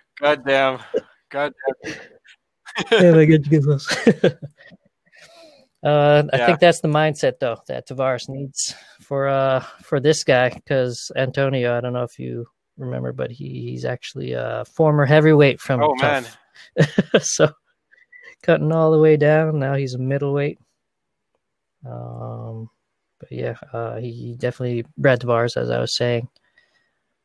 God 0.20 0.44
damn. 0.44 0.78
God 1.30 1.52
damn. 1.84 1.94
yeah, 3.00 3.18
I 3.18 3.24
get 3.24 3.44
you 3.44 3.50
get 3.50 3.62
close. 3.64 3.90
uh, 5.84 6.22
I 6.32 6.36
Yeah. 6.36 6.46
think 6.46 6.60
that's 6.60 6.80
the 6.80 6.88
mindset 6.88 7.38
though 7.40 7.58
that 7.68 7.88
Tavares 7.88 8.28
needs 8.28 8.74
for 9.00 9.28
uh 9.28 9.60
for 9.82 10.00
this 10.00 10.24
guy 10.24 10.50
because 10.50 11.10
Antonio. 11.16 11.76
I 11.76 11.80
don't 11.80 11.92
know 11.92 12.02
if 12.02 12.18
you 12.18 12.46
remember, 12.76 13.12
but 13.12 13.30
he, 13.30 13.70
he's 13.70 13.84
actually 13.84 14.32
a 14.32 14.64
former 14.64 15.04
heavyweight 15.04 15.60
from 15.60 15.82
Oh 15.82 15.94
man. 15.96 16.26
So 17.20 17.50
cutting 18.42 18.72
all 18.72 18.90
the 18.90 18.98
way 18.98 19.16
down. 19.16 19.58
Now 19.58 19.74
he's 19.74 19.94
a 19.94 19.98
middleweight. 19.98 20.58
Um, 21.86 22.68
but 23.18 23.32
yeah, 23.32 23.56
uh, 23.72 23.96
he, 23.96 24.12
he 24.12 24.34
definitely 24.36 24.84
Brad 24.96 25.20
Tavares, 25.20 25.56
as 25.56 25.70
I 25.70 25.80
was 25.80 25.96
saying, 25.96 26.28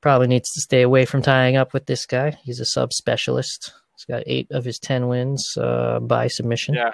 probably 0.02 0.28
needs 0.28 0.52
to 0.54 0.62
stay 0.62 0.82
away 0.82 1.06
from 1.06 1.22
tying 1.22 1.56
up 1.56 1.74
with 1.74 1.86
this 1.86 2.06
guy. 2.06 2.38
He's 2.44 2.60
a 2.60 2.66
sub 2.66 2.94
specialist. 2.94 3.74
He's 3.96 4.06
got 4.06 4.24
eight 4.28 4.48
of 4.52 4.64
his 4.66 4.80
ten 4.80 5.08
wins 5.08 5.58
uh, 5.58 6.00
by 6.00 6.28
submission. 6.28 6.76
Yeah. 6.76 6.92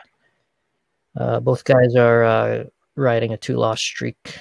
Uh, 1.15 1.39
both 1.39 1.63
guys 1.63 1.95
are 1.95 2.23
uh, 2.23 2.63
riding 2.95 3.33
a 3.33 3.37
two-loss 3.37 3.79
streak. 3.81 4.37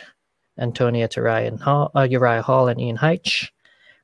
Antonia 0.58 1.08
to 1.08 1.22
Ryan 1.22 1.58
Hall, 1.58 1.90
uh, 1.96 2.02
Uriah 2.02 2.42
Hall 2.42 2.68
and 2.68 2.80
Ian 2.80 2.98
Heitch. 2.98 3.50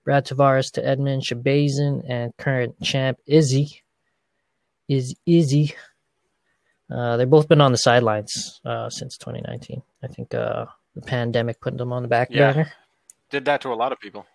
Brad 0.05 0.27
Tavares 0.27 0.73
to 0.73 0.83
Edmen 0.83 1.21
Shahbazyan 1.21 2.03
and 2.09 2.35
current 2.39 2.81
champ 2.83 3.19
Izzy. 3.27 3.83
Is 4.89 5.15
Izzy. 5.27 5.75
Uh, 6.91 7.19
they've 7.19 7.29
both 7.29 7.47
been 7.49 7.61
on 7.61 7.73
the 7.73 7.79
sidelines 7.79 8.61
uh, 8.65 8.89
since 8.89 9.19
2019. 9.19 9.83
I 10.03 10.07
think 10.07 10.33
uh, 10.35 10.65
the 10.95 11.03
pandemic 11.03 11.61
put 11.61 11.77
them 11.77 11.93
on 11.93 12.01
the 12.03 12.09
back 12.09 12.29
Yeah. 12.31 12.53
burner. 12.53 12.73
Did 13.31 13.45
that 13.45 13.61
to 13.61 13.69
a 13.73 13.75
lot 13.75 13.93
of 13.93 14.01
people. 14.01 14.27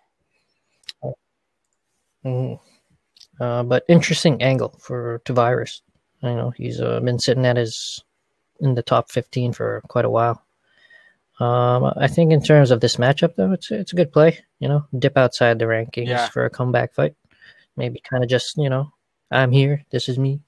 Mhm. 2.24 2.60
Uh, 3.40 3.62
but 3.64 3.84
interesting 3.88 4.42
angle 4.42 4.78
for 4.80 5.20
Tavares. 5.24 5.80
I 6.22 6.34
know 6.34 6.50
he's 6.50 6.80
uh, 6.80 7.00
been 7.00 7.18
sitting 7.18 7.44
at 7.44 7.56
his 7.56 8.02
in 8.60 8.74
the 8.74 8.82
top 8.82 9.10
15 9.10 9.52
for 9.52 9.82
quite 9.88 10.04
a 10.04 10.10
while. 10.10 10.40
Um, 11.40 11.92
I 11.96 12.06
think 12.06 12.32
in 12.32 12.40
terms 12.40 12.70
of 12.70 12.80
this 12.80 12.96
matchup, 12.96 13.34
though, 13.34 13.52
it's 13.52 13.70
it's 13.70 13.92
a 13.92 13.96
good 13.96 14.12
play. 14.12 14.38
You 14.60 14.68
know, 14.68 14.86
dip 14.96 15.16
outside 15.16 15.58
the 15.58 15.64
rankings 15.64 16.06
Yeah. 16.06 16.28
for 16.28 16.44
a 16.44 16.50
comeback 16.50 16.94
fight. 16.94 17.14
Maybe 17.76 18.00
kind 18.08 18.22
of 18.22 18.30
just 18.30 18.56
you 18.56 18.70
know, 18.70 18.92
I'm 19.32 19.50
here. 19.50 19.84
This 19.90 20.08
is 20.08 20.16
me. 20.18 20.40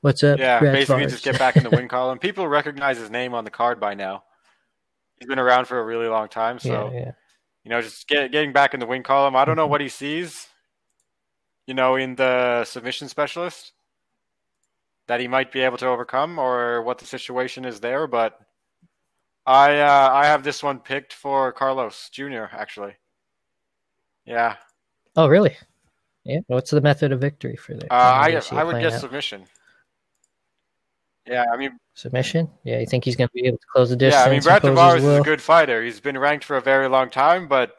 What's 0.00 0.24
up? 0.24 0.38
Yeah, 0.38 0.58
Brad 0.60 0.72
basically 0.72 1.04
Tavares? 1.04 1.10
just 1.10 1.24
get 1.24 1.38
back 1.38 1.56
in 1.56 1.62
the 1.62 1.70
win 1.70 1.88
column. 1.96 2.18
People 2.18 2.48
recognize 2.48 2.96
his 2.96 3.10
name 3.10 3.34
on 3.34 3.44
the 3.44 3.50
card 3.50 3.78
by 3.78 3.92
now. 3.92 4.24
He's 5.18 5.28
been 5.28 5.38
around 5.38 5.66
for 5.66 5.78
a 5.78 5.84
really 5.84 6.08
long 6.08 6.28
time, 6.28 6.58
so 6.58 6.90
yeah, 6.90 6.98
yeah. 7.00 7.12
you 7.64 7.70
know, 7.70 7.82
just 7.82 8.08
get, 8.08 8.32
getting 8.32 8.54
back 8.54 8.72
in 8.72 8.80
the 8.80 8.86
win 8.86 9.02
column. 9.02 9.36
I 9.36 9.44
don't 9.44 9.56
know 9.56 9.66
what 9.66 9.82
he 9.82 9.90
sees, 9.90 10.48
you 11.66 11.74
know, 11.74 11.96
in 11.96 12.16
the 12.16 12.64
submission 12.64 13.08
specialist 13.08 13.72
that 15.06 15.20
he 15.20 15.28
might 15.28 15.50
be 15.52 15.60
able 15.60 15.76
to 15.78 15.86
overcome, 15.86 16.38
or 16.38 16.82
what 16.82 16.98
the 16.98 17.04
situation 17.06 17.64
is 17.64 17.80
there. 17.80 18.06
But 18.06 18.38
I, 19.46 19.78
uh, 19.80 20.10
I 20.12 20.26
have 20.26 20.42
this 20.44 20.62
one 20.62 20.78
picked 20.78 21.12
for 21.12 21.52
Carlos 21.52 22.08
Jr. 22.10 22.44
Actually, 22.52 22.94
yeah, 24.24 24.56
Oh, 25.16 25.26
really? 25.26 25.56
Yeah. 26.24 26.40
What's 26.46 26.70
the 26.70 26.80
method 26.80 27.10
of 27.12 27.20
victory 27.20 27.56
for 27.56 27.74
that? 27.74 27.90
uh, 27.90 27.94
I, 27.94 28.28
you 28.28 28.40
see 28.40 28.54
it 28.54 28.58
I 28.58 28.64
would 28.64 28.80
guess 28.80 28.94
out? 28.94 29.00
submission. 29.00 29.44
Yeah, 31.26 31.46
I 31.52 31.56
mean, 31.56 31.78
submission. 31.94 32.48
Yeah, 32.64 32.78
you 32.80 32.86
think 32.86 33.04
he's 33.04 33.16
going 33.16 33.28
to 33.28 33.32
be 33.34 33.46
able 33.46 33.58
to 33.58 33.66
close 33.72 33.90
the 33.90 33.96
distance? 33.96 34.24
Yeah, 34.24 34.28
I 34.28 34.32
mean, 34.32 34.42
Brad 34.42 34.62
Tavares 34.62 34.98
is 34.98 35.18
a 35.18 35.22
good 35.22 35.40
fighter. 35.40 35.82
He's 35.82 36.00
been 36.00 36.18
ranked 36.18 36.44
for 36.44 36.56
a 36.56 36.60
very 36.60 36.88
long 36.88 37.10
time, 37.10 37.48
but 37.48 37.74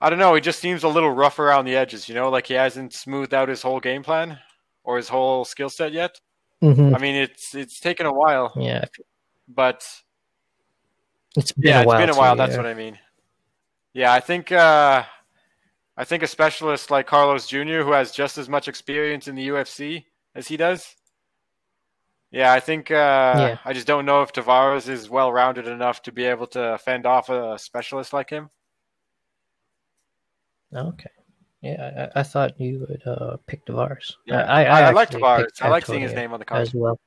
I 0.00 0.10
don't 0.10 0.18
know. 0.18 0.34
He 0.34 0.40
just 0.40 0.60
seems 0.60 0.84
a 0.84 0.88
little 0.88 1.10
rough 1.10 1.38
around 1.38 1.64
the 1.64 1.74
edges, 1.76 2.08
you 2.08 2.14
know, 2.14 2.30
like 2.30 2.46
he 2.46 2.54
hasn't 2.54 2.92
smoothed 2.92 3.34
out 3.34 3.48
his 3.48 3.62
whole 3.62 3.80
game 3.80 4.02
plan 4.02 4.38
or 4.84 4.96
his 4.96 5.08
whole 5.08 5.44
skill 5.44 5.68
set 5.70 5.92
yet. 5.92 6.20
hmm 6.60 6.94
I 6.94 6.98
mean, 6.98 7.14
it's 7.16 7.54
it's 7.54 7.80
taken 7.80 8.06
a 8.06 8.12
while, 8.12 8.52
Yeah, 8.56 8.84
but 9.48 9.84
it's 11.36 11.52
been 11.52 11.68
yeah, 11.70 11.82
a 11.82 11.86
while. 11.86 11.96
it's 11.96 12.02
been 12.02 12.10
a 12.10 12.12
too, 12.12 12.18
while. 12.18 12.36
That's 12.36 12.52
yeah. 12.52 12.56
what 12.58 12.66
I 12.66 12.74
mean. 12.74 12.98
Yeah, 13.92 14.12
I 14.12 14.20
think 14.20 14.52
uh, 14.52 15.02
I 15.96 16.04
think 16.04 16.22
a 16.22 16.26
specialist 16.28 16.90
like 16.90 17.06
Carlos 17.06 17.46
Jr., 17.48 17.82
who 17.82 17.92
has 17.92 18.12
just 18.12 18.38
as 18.38 18.48
much 18.48 18.68
experience 18.68 19.26
in 19.28 19.34
the 19.34 19.48
UFC 19.48 20.04
as 20.34 20.46
he 20.46 20.56
does. 20.56 20.94
Yeah, 22.30 22.52
I 22.52 22.60
think 22.60 22.90
uh, 22.90 22.94
Yeah. 22.94 23.58
I 23.64 23.72
just 23.72 23.86
don't 23.86 24.04
know 24.06 24.22
if 24.22 24.32
Tavares 24.32 24.88
is 24.88 25.08
well 25.10 25.32
rounded 25.32 25.66
enough 25.66 26.02
to 26.02 26.12
be 26.12 26.24
able 26.24 26.46
to 26.48 26.78
fend 26.78 27.06
off 27.06 27.30
a 27.30 27.58
specialist 27.58 28.12
like 28.12 28.30
him. 28.30 28.50
Okay. 30.74 31.10
Yeah, 31.60 32.10
I, 32.14 32.20
I 32.20 32.22
thought 32.22 32.60
you 32.60 32.86
would 32.88 33.02
uh, 33.04 33.36
pick 33.46 33.64
Tavares. 33.66 34.14
Yeah, 34.26 34.42
I, 34.44 34.64
I, 34.64 34.80
I, 34.80 34.90
like 34.90 35.10
Tavares. 35.10 35.60
I 35.60 35.68
like 35.68 35.86
seeing 35.86 36.02
his 36.02 36.12
name 36.12 36.32
on 36.32 36.38
the 36.38 36.44
card. 36.44 36.62
as 36.62 36.74
well. 36.74 37.00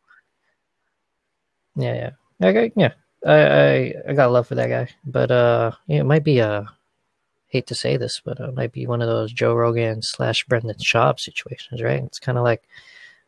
Yeah, 1.78 2.12
yeah, 2.42 2.50
okay, 2.50 2.72
yeah. 2.76 2.92
I, 3.26 3.34
I 3.34 3.94
I 4.10 4.14
got 4.14 4.32
love 4.32 4.48
for 4.48 4.56
that 4.56 4.68
guy, 4.68 4.90
but 5.06 5.32
uh, 5.32 5.72
yeah, 5.88 6.02
it 6.02 6.06
might 6.06 6.26
be 6.26 6.40
a 6.40 6.68
hate 7.48 7.68
to 7.68 7.76
say 7.76 7.96
this, 7.96 8.22
but 8.24 8.40
it 8.40 8.54
might 8.56 8.74
be 8.74 8.88
one 8.88 9.02
of 9.02 9.08
those 9.08 9.32
Joe 9.32 9.54
Rogan 9.54 10.02
slash 10.02 10.44
Brendan 10.46 10.76
Schaub 10.80 11.20
situations, 11.20 11.82
right? 11.82 12.04
It's 12.04 12.20
kind 12.20 12.38
of 12.38 12.44
like, 12.44 12.64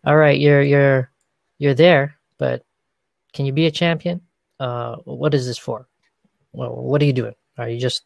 all 0.03 0.17
right, 0.17 0.37
you're 0.37 0.61
you're 0.61 1.09
you're 1.57 1.73
there, 1.73 2.17
but 2.37 2.65
can 3.31 3.45
you 3.45 3.53
be 3.53 3.67
a 3.67 3.71
champion? 3.71 4.19
Uh, 4.59 4.97
what 5.05 5.33
is 5.33 5.45
this 5.45 5.57
for? 5.57 5.87
Well, 6.51 6.75
what 6.75 7.01
are 7.01 7.05
you 7.05 7.13
doing? 7.13 7.35
Are 7.57 7.69
you 7.69 7.79
just 7.79 8.03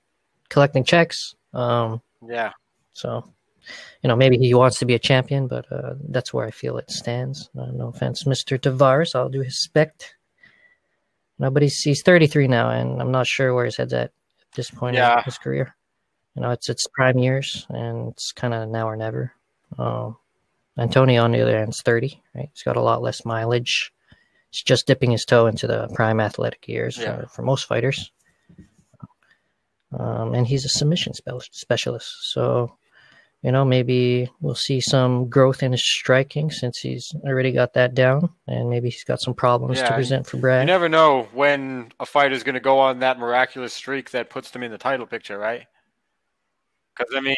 collecting 0.49 0.83
checks? 0.83 1.35
Um, 1.53 2.01
Yeah, 2.25 2.51
so, 2.93 3.23
you 4.01 4.07
know, 4.07 4.15
maybe 4.15 4.37
he 4.37 4.53
wants 4.53 4.79
to 4.79 4.85
be 4.85 4.95
a 4.95 4.99
champion, 4.99 5.47
but 5.47 5.71
uh, 5.71 5.95
that's 6.09 6.33
where 6.33 6.45
I 6.45 6.51
feel 6.51 6.77
it 6.77 6.89
stands. 6.89 7.49
Uh, 7.57 7.67
no 7.67 7.87
offense, 7.89 8.23
Mr. 8.23 8.57
Tavares. 8.59 9.13
I'll 9.15 9.29
do 9.29 9.39
his 9.39 9.47
respect. 9.53 10.15
No, 11.39 11.51
but 11.51 11.61
he's, 11.61 11.79
he's 11.81 12.01
33 12.01 12.47
now, 12.47 12.69
and 12.69 12.99
I'm 13.01 13.11
not 13.11 13.27
sure 13.27 13.53
where 13.53 13.65
his 13.65 13.77
head's 13.77 13.93
at 13.93 14.05
at 14.05 14.11
this 14.55 14.71
point 14.71 14.95
Yeah. 14.95 15.19
in 15.19 15.23
his 15.25 15.37
career. 15.37 15.75
You 16.35 16.41
know, 16.41 16.51
it's 16.51 16.69
its 16.69 16.87
prime 16.87 17.19
years, 17.19 17.65
and 17.69 18.09
it's 18.09 18.31
kind 18.31 18.53
of 18.53 18.69
now 18.69 18.87
or 18.89 18.95
never. 18.95 19.33
Um, 19.77 20.17
Antonio, 20.77 21.23
on 21.23 21.31
the 21.31 21.41
other 21.41 21.57
hand, 21.57 21.69
is 21.69 21.81
30, 21.81 22.21
right? 22.35 22.49
He's 22.53 22.63
got 22.63 22.77
a 22.77 22.81
lot 22.81 23.01
less 23.01 23.25
mileage. 23.25 23.91
He's 24.51 24.63
just 24.63 24.87
dipping 24.87 25.11
his 25.11 25.25
toe 25.25 25.47
into 25.47 25.67
the 25.67 25.87
prime 25.93 26.19
athletic 26.19 26.67
years 26.67 26.97
Yeah. 26.97 27.11
uh, 27.13 27.25
for 27.27 27.41
most 27.43 27.65
fighters. 27.65 28.11
Um, 29.97 30.33
and 30.33 30.45
he's 30.45 30.65
a 30.65 30.69
submission 30.69 31.13
spe- 31.13 31.29
specialist. 31.51 32.31
So, 32.31 32.77
you 33.41 33.51
know, 33.51 33.63
maybe 33.63 34.29
we'll 34.41 34.55
see 34.55 34.81
some 34.81 35.29
growth 35.29 35.63
in 35.63 35.71
his 35.71 35.85
striking 35.85 36.51
since 36.51 36.79
he's 36.79 37.13
already 37.25 37.51
got 37.51 37.73
that 37.73 37.93
down, 37.93 38.29
and 38.47 38.69
maybe 38.69 38.89
he's 38.89 39.03
got 39.03 39.21
some 39.21 39.33
problems 39.33 39.81
to 39.81 39.93
present 39.93 40.27
for 40.27 40.37
Brad. 40.37 40.61
you 40.61 40.65
never 40.67 40.89
know 40.89 41.29
when 41.33 41.91
a 41.99 42.05
fight 42.05 42.33
is 42.33 42.43
going 42.43 42.55
to 42.55 42.59
go 42.59 42.79
on 42.79 42.99
that 42.99 43.19
miraculous 43.19 43.73
streak 43.73 44.11
that 44.11 44.29
puts 44.29 44.51
them 44.51 44.63
in 44.63 44.71
the 44.71 44.77
title 44.77 45.05
picture, 45.05 45.37
right? 45.37 45.65
Because 46.97 47.13
I 47.15 47.21
mean, 47.21 47.35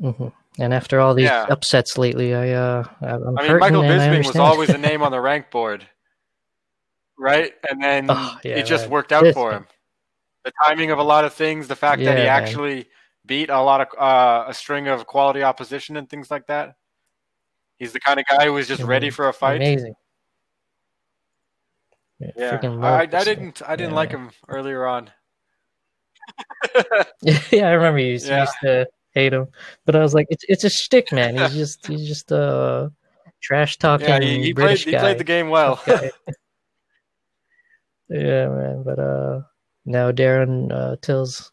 hmm 0.00 0.28
And 0.58 0.72
after 0.72 0.98
all 1.00 1.14
these 1.14 1.28
Yeah. 1.28 1.46
upsets 1.48 1.98
lately, 1.98 2.34
I 2.34 2.50
uh, 2.52 2.84
I'm 3.02 3.38
I 3.38 3.48
mean, 3.48 3.58
Michael 3.58 3.82
Bisping 3.82 4.26
was 4.26 4.36
always 4.36 4.70
a 4.70 4.78
name 4.88 5.02
on 5.02 5.12
the 5.12 5.20
rank 5.20 5.50
board, 5.50 5.86
right? 7.18 7.52
And 7.68 7.82
then 7.82 8.06
Oh, 8.08 8.38
yeah, 8.44 8.58
it 8.58 8.66
just 8.66 8.84
man. 8.84 8.90
worked 8.90 9.12
out 9.12 9.26
for 9.34 9.52
him. 9.52 9.66
The 10.44 10.52
timing 10.62 10.90
of 10.90 10.98
a 10.98 11.02
lot 11.02 11.24
of 11.24 11.32
things, 11.32 11.68
the 11.68 11.76
fact 11.76 12.04
that 12.04 12.16
he 12.18 12.24
Yeah, 12.24 12.34
man. 12.34 12.42
actually 12.42 12.88
beat 13.26 13.48
a 13.50 13.60
lot 13.62 13.80
of 13.80 13.88
uh, 13.98 14.44
a 14.48 14.54
string 14.54 14.88
of 14.88 15.06
quality 15.06 15.42
opposition 15.42 15.96
and 15.96 16.08
things 16.08 16.30
like 16.30 16.46
that. 16.48 16.74
He's 17.78 17.92
the 17.92 18.00
kind 18.00 18.20
of 18.20 18.26
guy 18.26 18.44
who 18.44 18.52
was 18.52 18.68
just 18.68 18.82
ready 18.82 19.10
for 19.10 19.28
a 19.28 19.32
fight. 19.32 19.56
Amazing. 19.56 19.94
Yeah, 22.20 22.30
Yeah, 22.36 22.60
I, 22.62 22.66
I 22.66 22.68
love 22.68 23.10
this 23.10 23.24
thing. 23.24 23.36
didn't 23.36 23.62
I 23.68 23.76
didn't 23.76 23.90
Yeah, 23.90 23.96
like 23.96 24.10
him 24.10 24.30
earlier 24.48 24.86
on. 24.86 25.10
yeah, 27.22 27.68
I 27.68 27.72
remember 27.72 27.98
you 27.98 28.12
used, 28.12 28.26
Yeah. 28.26 28.40
used 28.40 28.56
to 28.62 28.86
hate 29.12 29.32
him, 29.32 29.48
but 29.86 29.96
I 29.96 30.00
was 30.00 30.14
like, 30.14 30.26
it's 30.30 30.44
it's 30.48 30.64
a 30.64 30.70
shtick, 30.70 31.10
man. 31.12 31.34
He's 31.34 31.52
just 31.54 31.86
he's 31.86 32.06
just 32.06 32.30
a 32.32 32.92
trash 33.42 33.78
talking 33.78 34.06
Yeah, 34.06 34.20
he, 34.20 34.42
he 34.42 34.52
played 34.54 34.54
British 34.54 34.84
he 34.84 34.94
played 34.94 35.18
the 35.18 35.24
game 35.24 35.48
well. 35.48 35.82
Yeah, 38.10 38.48
man. 38.48 38.82
But 38.84 38.98
uh, 38.98 39.40
now 39.84 40.10
Darren 40.12 40.72
uh, 40.72 40.96
Till's 41.02 41.52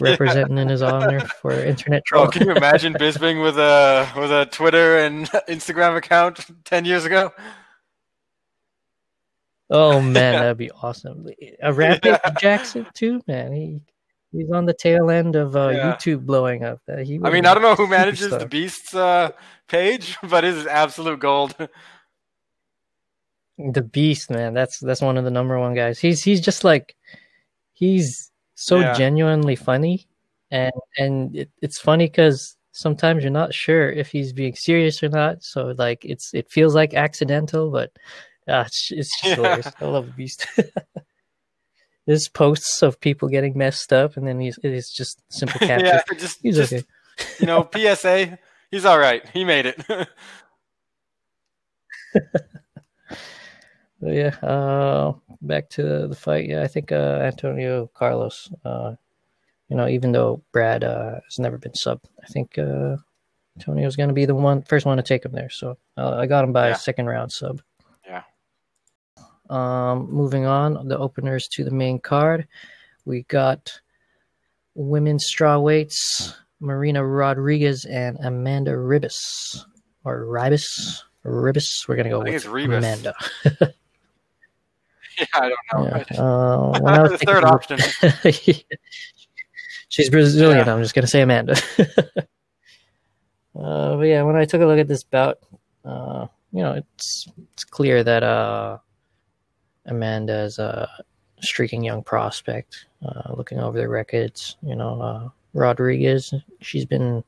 representing 0.00 0.58
in 0.58 0.68
his 0.68 0.82
honor 0.82 1.20
for 1.20 1.52
internet 1.52 2.04
troll. 2.04 2.24
Oh, 2.24 2.28
can 2.28 2.46
you 2.46 2.54
imagine 2.54 2.94
Bisping 2.94 3.42
with 3.42 3.58
a 3.58 4.08
with 4.16 4.30
a 4.30 4.46
Twitter 4.46 4.98
and 4.98 5.26
Instagram 5.48 5.96
account 5.96 6.46
ten 6.64 6.84
years 6.84 7.04
ago? 7.04 7.32
Oh 9.70 10.00
man, 10.00 10.12
that'd 10.40 10.56
be 10.56 10.70
awesome. 10.70 11.26
A 11.62 11.72
Rampage 11.72 12.18
Jackson 12.40 12.86
too, 12.94 13.20
man. 13.26 13.52
He 13.52 13.80
he's 14.32 14.50
on 14.50 14.66
the 14.66 14.74
tail 14.74 15.10
end 15.10 15.36
of 15.36 15.56
uh, 15.56 15.68
Yeah. 15.68 15.96
YouTube 15.96 16.26
blowing 16.26 16.64
up. 16.64 16.80
That 16.86 17.06
he. 17.06 17.20
I 17.22 17.30
mean, 17.30 17.46
I 17.46 17.54
don't 17.54 17.62
know 17.62 17.74
who 17.74 17.86
manages 17.86 18.30
the. 18.30 18.46
Beast's 18.46 18.94
uh, 18.94 19.30
page, 19.68 20.16
but 20.28 20.44
it 20.44 20.54
is 20.54 20.66
absolute 20.66 21.20
gold. 21.20 21.54
The 23.58 23.82
Beast, 23.82 24.30
man. 24.30 24.54
That's 24.54 24.78
that's 24.78 25.02
one 25.02 25.18
of 25.18 25.24
the 25.24 25.30
number 25.30 25.58
one 25.58 25.74
guys. 25.74 25.98
He's 25.98 26.22
he's 26.24 26.40
just 26.40 26.64
like 26.64 26.96
he's 27.80 28.30
so 28.54 28.80
Yeah. 28.80 28.92
genuinely 28.92 29.56
funny, 29.56 30.06
and 30.52 30.72
and 30.98 31.34
it, 31.34 31.50
it's 31.60 31.80
funny 31.80 32.06
because 32.06 32.56
sometimes 32.72 33.24
you're 33.24 33.32
not 33.32 33.52
sure 33.52 33.90
if 33.90 34.12
he's 34.12 34.32
being 34.32 34.54
serious 34.54 35.02
or 35.02 35.08
not. 35.08 35.42
So 35.42 35.74
like 35.76 36.04
it's 36.04 36.32
it 36.34 36.48
feels 36.50 36.74
like 36.74 36.94
accidental, 36.94 37.70
but 37.72 37.90
uh, 38.46 38.64
it's 38.66 38.92
it's 38.92 39.10
just 39.20 39.24
Yeah. 39.24 39.34
hilarious. 39.36 39.72
I 39.80 39.84
love 39.86 40.06
the 40.06 40.12
Beast. 40.12 40.46
There's 42.06 42.28
posts 42.28 42.82
of 42.82 43.00
people 43.00 43.28
getting 43.28 43.56
messed 43.56 43.92
up, 43.92 44.16
and 44.16 44.26
then 44.26 44.38
he's 44.40 44.58
it's 44.62 44.92
just 44.92 45.22
simple 45.30 45.58
caption. 45.60 45.86
yeah, 46.08 46.18
just, 46.18 46.38
He's 46.42 46.56
just 46.56 46.72
okay. 46.72 46.84
you 47.40 47.46
know, 47.46 47.68
PSA. 47.72 48.38
He's 48.70 48.84
all 48.84 48.98
right. 48.98 49.26
He 49.32 49.44
made 49.44 49.66
it. 49.66 50.08
But 54.00 54.12
yeah, 54.14 54.34
uh, 54.42 55.12
back 55.42 55.68
to 55.70 56.06
the 56.08 56.16
fight. 56.16 56.48
Yeah, 56.48 56.62
I 56.62 56.66
think 56.68 56.90
uh, 56.90 57.20
Antonio 57.22 57.90
Carlos. 57.94 58.50
Uh, 58.64 58.94
you 59.68 59.76
know, 59.76 59.86
even 59.88 60.12
though 60.12 60.42
Brad 60.52 60.82
uh, 60.84 61.20
has 61.24 61.38
never 61.38 61.58
been 61.58 61.72
subbed, 61.72 62.04
I 62.22 62.26
think 62.26 62.58
uh, 62.58 62.96
Antonio's 63.58 63.96
going 63.96 64.08
to 64.08 64.14
be 64.14 64.24
the 64.24 64.34
one 64.34 64.62
first 64.62 64.86
one 64.86 64.96
to 64.96 65.02
take 65.02 65.24
him 65.24 65.32
there. 65.32 65.50
So 65.50 65.76
uh, 65.98 66.16
I 66.16 66.26
got 66.26 66.44
him 66.44 66.52
by 66.52 66.68
Yeah. 66.68 66.74
a 66.74 66.78
second 66.78 67.06
round 67.06 67.30
sub. 67.30 67.60
Yeah. 68.06 68.22
Um, 69.50 70.08
moving 70.10 70.46
on, 70.46 70.88
the 70.88 70.96
openers 70.98 71.46
to 71.48 71.64
the 71.64 71.70
main 71.70 71.98
card. 71.98 72.46
We 73.04 73.22
got 73.24 73.70
women's 74.74 75.26
straw 75.26 75.58
weights: 75.58 76.34
Marina 76.60 77.04
Rodriguez 77.04 77.84
and 77.84 78.16
Amanda 78.24 78.72
Ribis, 78.72 79.58
or 80.04 80.24
Ribis, 80.24 81.02
Ribis. 81.24 81.86
We're 81.86 81.96
gonna 81.96 82.08
go 82.10 82.20
with 82.20 82.28
it's 82.34 82.46
Ribas. 82.46 82.78
Amanda. 82.78 83.14
yeah, 85.20 85.26
I 85.34 85.48
don't 85.48 85.58
know. 85.72 85.86
Yeah. 85.86 86.04
Uh, 86.20 86.78
when 86.80 86.94
I 86.94 87.02
was 87.02 87.12
the 87.12 87.18
third 87.18 87.44
option. 87.44 87.78
She's 89.88 90.10
Brazilian. 90.10 90.66
Yeah. 90.66 90.74
I'm 90.74 90.82
just 90.82 90.94
gonna 90.94 91.06
say 91.06 91.22
Amanda. 91.22 91.56
uh, 91.78 91.84
but 93.96 94.02
yeah, 94.02 94.22
when 94.22 94.36
I 94.36 94.44
took 94.44 94.60
a 94.60 94.66
look 94.66 94.78
at 94.78 94.88
this 94.88 95.02
bout, 95.02 95.38
uh, 95.84 96.26
you 96.52 96.62
know, 96.62 96.74
it's 96.74 97.26
it's 97.52 97.64
clear 97.64 98.04
that 98.04 98.22
uh, 98.22 98.78
Amanda 99.86 100.42
is 100.42 100.58
a 100.58 100.88
streaking 101.40 101.82
young 101.82 102.02
prospect. 102.02 102.84
Uh, 103.04 103.32
looking 103.34 103.58
over 103.58 103.78
the 103.78 103.88
records, 103.88 104.56
you 104.62 104.76
know, 104.76 105.00
uh, 105.00 105.28
Rodriguez, 105.54 106.34
she's 106.60 106.84
been 106.84 107.24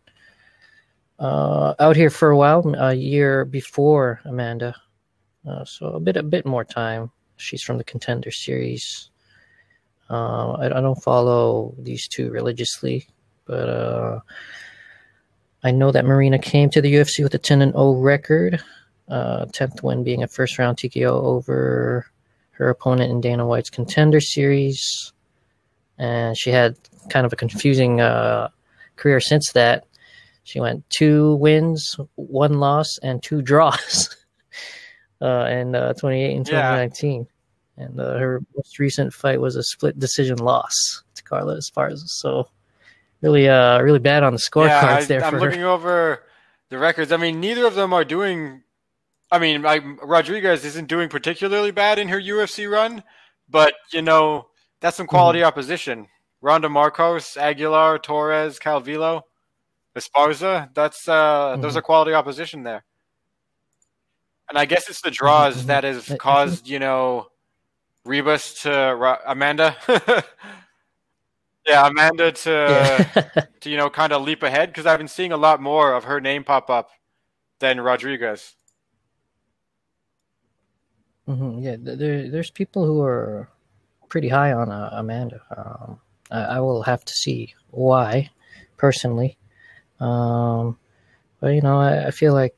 uh, 1.18 1.74
out 1.78 1.96
here 1.96 2.10
for 2.10 2.30
a 2.30 2.36
while, 2.36 2.74
a 2.78 2.94
year 2.94 3.44
before 3.44 4.20
Amanda, 4.24 4.74
uh, 5.48 5.64
so 5.64 5.94
a 5.94 6.00
bit 6.00 6.16
a 6.16 6.22
bit 6.22 6.46
more 6.46 6.64
time. 6.64 7.10
She's 7.36 7.62
from 7.62 7.78
the 7.78 7.84
Contender 7.84 8.30
Series. 8.30 9.10
Uh, 10.10 10.52
I, 10.52 10.66
I 10.66 10.80
don't 10.80 11.02
follow 11.02 11.74
these 11.78 12.06
two 12.06 12.30
religiously, 12.30 13.06
but 13.46 13.68
uh, 13.68 14.20
I 15.64 15.70
know 15.70 15.90
that 15.92 16.04
Marina 16.04 16.38
came 16.38 16.70
to 16.70 16.82
the 16.82 16.92
UFC 16.92 17.22
with 17.22 17.34
a 17.34 17.38
10 17.38 17.62
and 17.62 17.72
0 17.72 17.94
record, 17.94 18.62
uh, 19.08 19.46
10th 19.46 19.82
win 19.82 20.04
being 20.04 20.22
a 20.22 20.28
first 20.28 20.58
round 20.58 20.76
TKO 20.76 21.10
over 21.10 22.06
her 22.52 22.68
opponent 22.68 23.10
in 23.10 23.20
Dana 23.20 23.46
White's 23.46 23.70
Contender 23.70 24.20
Series. 24.20 25.12
And 25.98 26.36
she 26.36 26.50
had 26.50 26.76
kind 27.10 27.24
of 27.24 27.32
a 27.32 27.36
confusing 27.36 28.00
uh, 28.00 28.48
career 28.96 29.20
since 29.20 29.52
that. 29.52 29.86
She 30.44 30.60
went 30.60 30.88
two 30.90 31.36
wins, 31.36 31.96
one 32.16 32.58
loss, 32.58 32.98
and 33.02 33.22
two 33.22 33.42
draws 33.42 34.16
uh, 35.22 35.46
in 35.50 35.74
uh, 35.74 35.92
28 35.94 36.36
and 36.36 36.48
Yeah. 36.48 36.52
2019 36.52 37.26
and 37.78 37.98
uh, 37.98 38.18
her 38.18 38.42
most 38.54 38.78
recent 38.78 39.14
fight 39.14 39.40
was 39.40 39.56
a 39.56 39.62
split 39.62 39.98
decision 39.98 40.36
loss 40.38 40.74
to 41.14 41.22
Carla 41.22 41.56
Esparza. 41.56 42.06
So 42.06 42.48
really, 43.22 43.48
uh, 43.48 43.80
really 43.80 43.98
bad 43.98 44.22
on 44.22 44.34
the 44.34 44.38
scorecards 44.38 44.68
yeah, 44.68 44.96
I, 44.96 45.04
there 45.04 45.24
I'm 45.24 45.34
her. 45.34 45.40
looking 45.40 45.62
over 45.62 46.22
the 46.68 46.78
records. 46.78 47.12
I 47.12 47.16
mean, 47.16 47.40
neither 47.40 47.66
of 47.66 47.74
them 47.74 47.92
are 47.92 48.04
doing 48.04 48.62
I 49.32 49.38
mean, 49.38 49.64
I, 49.64 49.78
Rodriguez 49.78 50.62
isn't 50.66 50.88
doing 50.88 51.08
particularly 51.08 51.70
bad 51.70 51.98
in 51.98 52.08
her 52.08 52.20
UFC 52.20 52.70
run, 52.70 53.02
but 53.48 53.72
you 53.90 54.02
know 54.02 54.48
that's 54.80 54.98
some 54.98 55.06
quality 55.06 55.38
mm-hmm. 55.38 55.48
opposition. 55.48 56.06
Randa 56.42 56.68
Markos, 56.68 57.38
Aguilar, 57.38 57.98
Torres, 57.98 58.58
Calvillo, 58.58 59.22
Esparza. 59.96 60.68
That's 60.74 61.08
uh, 61.08 61.14
mm-hmm. 61.52 61.62
those 61.62 61.78
are 61.78 61.82
quality 61.82 62.12
opposition 62.12 62.62
there. 62.62 62.84
And 64.52 64.58
I 64.58 64.66
guess 64.66 64.90
it's 64.90 65.00
the 65.00 65.10
draws 65.10 65.64
that 65.64 65.82
has 65.82 66.14
caused 66.18 66.68
you 66.68 66.78
know 66.78 67.28
Rebus 68.04 68.60
to 68.64 69.18
Amanda. 69.26 69.74
yeah, 71.66 71.86
Amanda 71.86 72.32
to 72.32 72.50
yeah. 72.50 73.44
to 73.60 73.70
you 73.70 73.78
know 73.78 73.88
kind 73.88 74.12
of 74.12 74.20
leap 74.20 74.42
ahead 74.42 74.68
because 74.68 74.84
I've 74.84 74.98
been 74.98 75.08
seeing 75.08 75.32
a 75.32 75.38
lot 75.38 75.62
more 75.62 75.94
of 75.94 76.04
her 76.04 76.20
name 76.20 76.44
pop 76.44 76.68
up 76.68 76.90
than 77.60 77.80
Rodriguez. 77.80 78.54
Mm-hmm. 81.26 81.60
Yeah, 81.60 81.76
there, 81.78 82.28
there's 82.28 82.50
people 82.50 82.84
who 82.84 83.00
are 83.00 83.48
pretty 84.10 84.28
high 84.28 84.52
on 84.52 84.70
uh, 84.70 84.90
Amanda. 84.92 85.40
Um, 85.56 85.98
I, 86.30 86.56
I, 86.56 86.60
will 86.60 86.82
have 86.82 87.06
to 87.06 87.14
see 87.14 87.54
why, 87.70 88.28
personally. 88.76 89.38
Um, 89.98 90.76
but 91.40 91.54
you 91.54 91.62
know, 91.62 91.80
I, 91.80 92.08
I, 92.08 92.10
feel 92.10 92.34
like 92.34 92.54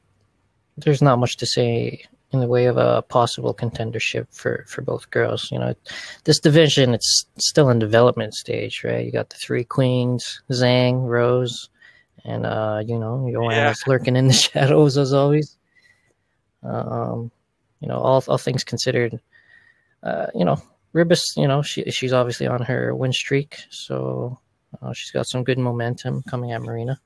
there's 0.76 1.02
not 1.02 1.18
much 1.18 1.36
to 1.38 1.46
say 1.46 2.04
in 2.32 2.40
the 2.40 2.48
way 2.48 2.66
of 2.66 2.76
a 2.76 3.02
possible 3.02 3.54
contendership 3.54 4.26
for 4.30 4.64
for 4.68 4.82
both 4.82 5.10
girls. 5.10 5.50
You 5.50 5.58
know, 5.58 5.74
this 6.24 6.40
division 6.40 6.92
it's 6.92 7.24
still 7.38 7.70
in 7.70 7.78
development 7.78 8.34
stage, 8.34 8.82
right? 8.84 9.04
You 9.04 9.12
got 9.12 9.30
the 9.30 9.36
three 9.36 9.64
queens, 9.64 10.42
Zhang, 10.50 11.06
Rose, 11.06 11.70
and 12.24 12.44
uh, 12.44 12.82
you 12.84 12.98
know, 12.98 13.28
Joanna's 13.32 13.82
yeah. 13.86 13.90
lurking 13.90 14.16
in 14.16 14.26
the 14.26 14.32
shadows 14.46 14.98
as 14.98 15.12
always. 15.12 15.56
Um, 16.62 17.30
you 17.80 17.88
know, 17.88 17.98
all 17.98 18.22
all 18.28 18.38
things 18.38 18.64
considered, 18.64 19.20
uh, 20.02 20.26
you 20.34 20.44
know, 20.44 20.60
Ribas, 20.94 21.22
you 21.36 21.46
know, 21.46 21.62
she 21.62 21.88
she's 21.90 22.12
obviously 22.12 22.46
on 22.46 22.62
her 22.62 22.94
win 22.94 23.12
streak, 23.12 23.58
so 23.70 24.38
uh, 24.82 24.92
she's 24.92 25.12
got 25.12 25.28
some 25.28 25.44
good 25.44 25.58
momentum 25.58 26.22
coming 26.22 26.52
at 26.52 26.62
Marina. 26.62 26.98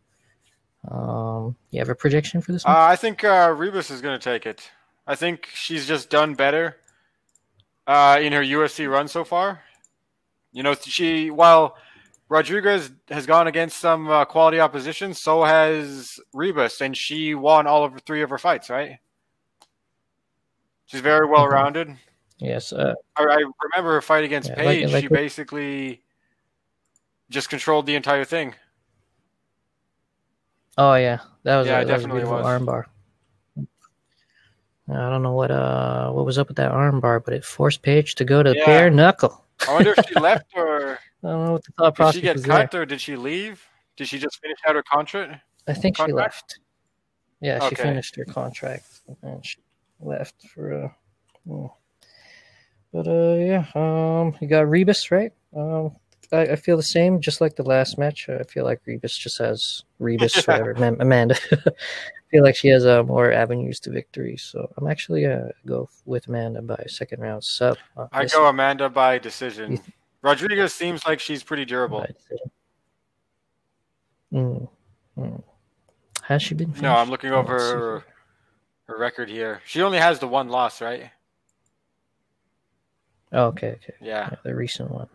Um, 0.86 1.56
you 1.70 1.80
have 1.80 1.88
a 1.88 1.94
prediction 1.94 2.40
for 2.40 2.52
this 2.52 2.64
one? 2.64 2.74
Uh, 2.74 2.78
I 2.78 2.96
think 2.96 3.24
uh, 3.24 3.48
Ribas 3.48 3.90
is 3.90 4.00
going 4.00 4.18
to 4.18 4.22
take 4.22 4.46
it. 4.46 4.70
I 5.06 5.14
think 5.14 5.48
she's 5.54 5.86
just 5.86 6.10
done 6.10 6.34
better 6.34 6.76
uh, 7.86 8.18
in 8.20 8.32
her 8.32 8.42
UFC 8.42 8.88
run 8.90 9.08
so 9.08 9.24
far. 9.24 9.62
You 10.52 10.62
know, 10.62 10.74
she 10.74 11.30
while 11.30 11.76
Rodriguez 12.28 12.90
has 13.08 13.26
gone 13.26 13.46
against 13.46 13.78
some 13.78 14.08
uh, 14.08 14.24
quality 14.24 14.60
opposition, 14.60 15.14
so 15.14 15.44
has 15.44 16.20
Rebus, 16.32 16.80
and 16.80 16.96
she 16.96 17.34
won 17.34 17.66
all 17.66 17.84
of 17.84 18.00
three 18.02 18.22
of 18.22 18.30
her 18.30 18.38
fights, 18.38 18.70
right? 18.70 18.98
She's 20.86 21.00
very 21.00 21.26
well 21.26 21.46
rounded. 21.46 21.96
Yes. 22.38 22.72
Uh, 22.72 22.94
I, 23.16 23.22
I, 23.24 23.44
remember 23.72 23.92
her 23.94 24.00
fight 24.00 24.24
against 24.24 24.48
yeah, 24.50 24.56
Paige. 24.56 24.84
Like, 24.84 24.92
like 24.92 25.02
she 25.02 25.08
basically 25.08 26.02
just 27.30 27.50
controlled 27.50 27.86
the 27.86 27.94
entire 27.94 28.24
thing. 28.24 28.54
Oh 30.78 30.94
yeah, 30.94 31.18
that 31.42 31.56
was 31.58 31.66
yeah, 31.66 31.80
a, 31.80 31.84
that 31.84 31.88
definitely 31.88 32.22
was 32.22 32.30
a 32.30 32.32
beautiful 32.32 32.50
was. 32.50 32.62
armbar. 32.62 32.84
I 34.90 35.10
don't 35.10 35.24
know 35.24 35.32
what 35.32 35.50
uh 35.50 36.10
what 36.12 36.24
was 36.24 36.38
up 36.38 36.46
with 36.46 36.56
that 36.58 36.70
armbar, 36.70 37.22
but 37.22 37.34
it 37.34 37.44
forced 37.44 37.82
Paige 37.82 38.14
to 38.14 38.24
go 38.24 38.44
to 38.44 38.56
yeah. 38.56 38.64
bare 38.64 38.88
knuckle. 38.88 39.44
I 39.68 39.74
wonder 39.74 39.92
if 39.98 40.06
she 40.08 40.14
left 40.20 40.46
or 40.54 40.98
I 41.24 41.28
don't 41.28 41.44
know 41.46 41.52
what 41.52 41.64
the 41.64 41.72
thought 41.72 41.96
process. 41.96 42.22
Did 42.22 42.36
she 42.38 42.42
get 42.42 42.44
cut 42.44 42.70
there. 42.70 42.82
or 42.82 42.86
did 42.86 43.00
she 43.00 43.16
leave? 43.16 43.62
Did 43.96 44.06
she 44.06 44.20
just 44.20 44.40
finish 44.40 44.58
out 44.66 44.76
her 44.76 44.84
contract? 44.84 45.42
I 45.66 45.74
think 45.74 45.96
contract? 45.96 46.10
she 46.10 46.14
left. 46.14 46.58
Yeah, 47.40 47.56
okay. 47.56 47.68
she 47.70 47.74
finished 47.74 48.14
her 48.14 48.24
contract 48.24 49.00
and 49.22 49.44
she 49.44 49.58
left 50.00 50.48
for 50.54 50.84
uh, 50.84 51.52
oh. 51.52 51.74
but 52.92 53.08
uh 53.08 53.34
yeah 53.34 53.66
um 53.74 54.36
you 54.40 54.46
got 54.46 54.68
Rebus, 54.68 55.10
right 55.10 55.32
um 55.56 55.90
I, 56.32 56.40
I 56.42 56.56
feel 56.56 56.76
the 56.76 56.82
same 56.82 57.20
just 57.20 57.40
like 57.40 57.56
the 57.56 57.62
last 57.62 57.98
match 57.98 58.28
I 58.28 58.42
feel 58.42 58.64
like 58.64 58.80
Rebus 58.86 59.16
just 59.16 59.38
has 59.38 59.84
Ribas 60.00 60.46
whatever 60.46 60.72
Amanda 61.00 61.36
I 61.52 62.30
feel 62.30 62.42
like 62.44 62.56
she 62.56 62.68
has 62.68 62.84
uh, 62.84 63.02
more 63.02 63.32
avenues 63.32 63.80
to 63.80 63.90
victory 63.90 64.36
so 64.36 64.70
I'm 64.76 64.86
actually 64.86 65.22
gonna 65.22 65.50
go 65.66 65.88
with 66.04 66.28
Amanda 66.28 66.62
by 66.62 66.84
second 66.86 67.20
round 67.20 67.44
So 67.44 67.74
uh, 67.96 68.06
I 68.12 68.26
go 68.26 68.46
Amanda 68.46 68.88
by 68.88 69.18
decision 69.18 69.80
Rodriguez 70.22 70.74
seems 70.74 71.06
like 71.06 71.20
she's 71.20 71.42
pretty 71.42 71.64
durable 71.64 72.04
mm, 74.32 74.68
mm. 75.18 75.42
has 76.22 76.42
she 76.42 76.54
been 76.54 76.68
finished? 76.68 76.82
no 76.82 76.94
I'm 76.94 77.10
looking 77.10 77.32
over 77.32 78.04
her 78.88 78.98
record 78.98 79.28
here. 79.28 79.60
She 79.66 79.82
only 79.82 79.98
has 79.98 80.18
the 80.18 80.26
one 80.26 80.48
loss, 80.48 80.80
right? 80.80 81.10
Oh, 83.32 83.46
okay, 83.46 83.72
okay. 83.72 83.94
Yeah. 84.00 84.30
yeah 84.30 84.36
the 84.42 84.54
recent 84.54 84.90
one. 84.90 85.08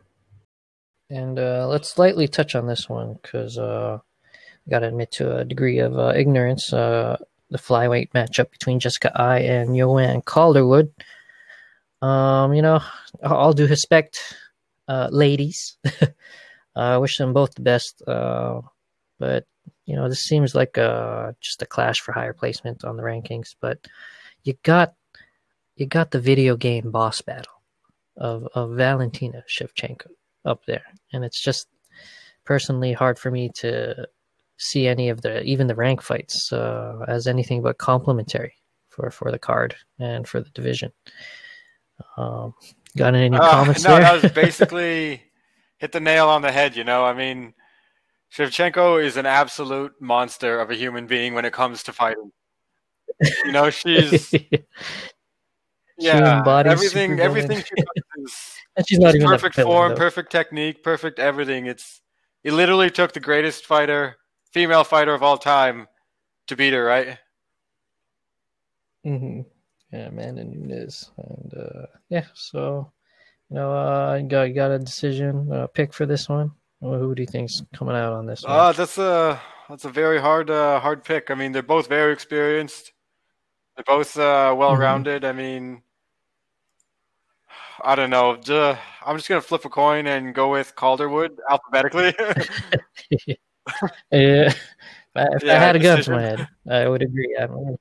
And 1.10 1.38
uh, 1.38 1.68
let's 1.68 1.90
slightly 1.90 2.28
touch 2.28 2.56
on 2.56 2.68
this 2.68 2.90
one 2.90 3.20
because 3.22 3.58
uh, 3.58 4.00
I 4.02 4.70
got 4.70 4.80
to 4.80 4.88
admit 4.88 5.12
to 5.14 5.38
a 5.38 5.46
degree 5.46 5.80
of 5.80 5.98
uh, 5.98 6.14
ignorance. 6.16 6.72
Uh, 6.74 7.18
the 7.50 7.58
flyweight 7.60 8.12
matchup 8.14 8.50
between 8.50 8.80
Jessica 8.80 9.12
Eye 9.16 9.42
and 9.42 9.76
Joanne 9.76 10.22
Calderwood. 10.24 10.92
Um, 12.02 12.54
you 12.54 12.62
know, 12.62 12.82
all 13.24 13.54
due 13.54 13.68
respect, 13.68 14.36
uh, 14.88 15.10
ladies. 15.12 15.78
I 16.76 16.98
wish 16.98 17.18
them 17.18 17.34
both 17.34 17.54
the 17.54 17.62
best. 17.62 18.02
Uh, 18.08 18.62
but 19.20 19.46
you 19.86 19.96
know, 19.96 20.10
this 20.10 20.24
seems 20.24 20.56
like 20.56 20.74
just 21.40 21.62
a 21.62 21.68
clash 21.68 22.00
for 22.00 22.12
higher 22.14 22.34
placement 22.34 22.84
on 22.84 22.98
the 22.98 23.04
rankings, 23.04 23.56
but 23.60 23.88
you 24.44 24.56
got 24.64 24.96
you 25.76 25.86
got 25.86 26.12
the 26.12 26.20
video 26.20 26.56
game 26.56 26.90
boss 26.90 27.22
battle 27.22 27.62
of 28.18 28.48
of 28.56 28.72
Valentina 28.72 29.44
Shevchenko 29.48 30.08
up 30.46 30.66
there, 30.66 30.84
and 31.12 31.24
it's 31.24 31.42
just 31.42 31.68
personally 32.46 32.94
hard 32.94 33.18
for 33.18 33.32
me 33.32 33.50
to 33.56 34.08
see 34.58 34.88
any 34.88 35.10
of 35.10 35.22
the 35.22 35.42
even 35.44 35.68
the 35.68 35.76
rank 35.76 36.02
fights 36.02 36.52
uh, 36.54 37.06
as 37.08 37.28
anything 37.28 37.62
but 37.62 37.78
complimentary 37.78 38.54
for 38.90 39.10
for 39.10 39.32
the 39.32 39.40
card 39.40 39.76
and 40.00 40.28
for 40.28 40.40
the 40.40 40.50
division. 40.52 40.92
Um, 42.18 42.54
got 42.96 43.16
any 43.16 43.36
uh, 43.36 43.40
comments 43.52 43.84
no, 43.84 43.92
there? 43.92 44.02
that 44.02 44.24
was 44.24 44.32
basically 44.34 45.24
hit 45.78 45.92
the 45.92 46.00
nail 46.00 46.30
on 46.30 46.42
the 46.42 46.52
head. 46.52 46.76
You 46.76 46.84
know, 46.84 47.04
I 47.04 47.14
mean 47.14 47.54
Shevchenko 48.36 49.04
is 49.04 49.18
an 49.18 49.26
absolute 49.26 49.94
monster 50.00 50.60
of 50.60 50.72
a 50.72 50.76
human 50.76 51.08
being 51.08 51.34
when 51.34 51.46
it 51.46 51.54
comes 51.54 51.84
to 51.84 51.94
fighting. 51.94 52.32
You 53.46 53.52
know, 53.52 53.70
she's 53.70 54.34
yeah, 55.98 56.44
everything 56.66 57.20
everything 57.20 57.64
she 57.64 57.84
and 58.76 58.88
she's 58.88 59.00
not 59.00 59.16
even 59.16 59.28
perfect 59.28 59.56
form, 59.56 59.90
though. 59.90 59.96
perfect 59.96 60.32
technique, 60.32 60.84
perfect 60.84 61.20
everything. 61.20 61.66
It's 61.66 62.02
it 62.44 62.54
literally 62.54 62.90
took 62.90 63.14
the 63.14 63.20
greatest 63.20 63.66
fighter, 63.66 64.18
female 64.52 64.84
fighter 64.84 65.14
of 65.14 65.24
all 65.24 65.38
time, 65.38 65.88
to 66.48 66.56
beat 66.56 66.74
her, 66.74 66.84
right? 66.84 67.18
Mm-hmm. 69.06 69.42
Yeah, 69.92 70.08
Amanda 70.08 70.44
Nunes, 70.44 71.12
and 71.18 71.54
uh, 71.56 71.86
yeah, 72.10 72.26
so 72.34 72.92
you 73.50 73.56
know, 73.56 73.72
uh, 73.72 74.20
you 74.22 74.28
got 74.28 74.44
you 74.44 74.54
got 74.56 74.72
a 74.72 74.80
decision 74.80 75.52
uh, 75.52 75.68
pick 75.68 75.94
for 75.94 76.06
this 76.06 76.28
one. 76.28 76.52
Well, 76.80 77.00
who 77.00 77.14
do 77.14 77.22
you 77.22 77.28
think's 77.28 77.62
coming 77.74 77.96
out 77.96 78.14
on 78.14 78.26
this? 78.26 78.44
Uh, 78.46 78.72
that's 78.72 78.98
a 78.98 79.40
that's 79.70 79.86
a 79.86 79.90
very 79.90 80.20
hard 80.20 80.50
uh, 80.50 80.80
hard 80.80 81.04
pick. 81.04 81.30
I 81.30 81.36
mean, 81.36 81.52
they're 81.52 81.62
both 81.62 81.88
very 81.88 82.12
experienced. 82.12 82.92
They're 83.76 83.86
both 83.86 84.18
uh, 84.18 84.56
well 84.58 84.76
rounded. 84.76 85.24
Mm-hmm. 85.24 85.40
I 85.40 85.42
mean, 85.42 85.82
I 87.82 87.96
don't 87.96 88.10
know. 88.10 88.36
I'm 89.06 89.18
just 89.18 89.30
gonna 89.30 89.42
flip 89.42 89.66
a 89.66 89.70
coin 89.70 90.08
and 90.08 90.34
go 90.34 90.52
with 90.52 90.76
Calderwood 90.76 91.38
alphabetically. 91.50 92.14
yeah, 94.12 94.54
if 95.16 95.44
yeah, 95.44 95.56
I 95.56 95.60
had 95.60 95.76
a 95.76 95.80
gun 95.80 96.02
to 96.04 96.12
my 96.12 96.22
head, 96.22 96.48
I 96.70 96.88
would 96.88 97.02
agree. 97.02 97.36
I'm, 97.40 97.78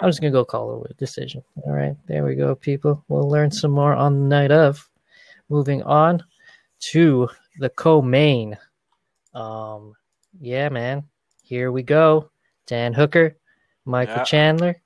I'm 0.00 0.08
just 0.08 0.20
gonna 0.20 0.32
go 0.32 0.44
Calderwood 0.44 0.96
decision. 0.96 1.42
All 1.64 1.72
right, 1.72 1.96
there 2.06 2.24
we 2.24 2.34
go, 2.34 2.54
people. 2.54 3.04
We'll 3.08 3.28
learn 3.28 3.50
some 3.50 3.70
more 3.70 3.94
on 3.94 4.14
the 4.14 4.28
night 4.28 4.50
of. 4.50 4.88
Moving 5.48 5.82
on 5.84 6.24
to 6.90 7.28
the 7.60 7.68
co-main. 7.70 8.58
Um, 9.32 9.94
yeah, 10.40 10.68
man. 10.68 11.04
Here 11.42 11.70
we 11.70 11.84
go. 11.84 12.30
Dan 12.66 12.92
Hooker, 12.92 13.36
Michael 13.84 14.16
yeah. 14.16 14.24
Chandler. 14.24 14.76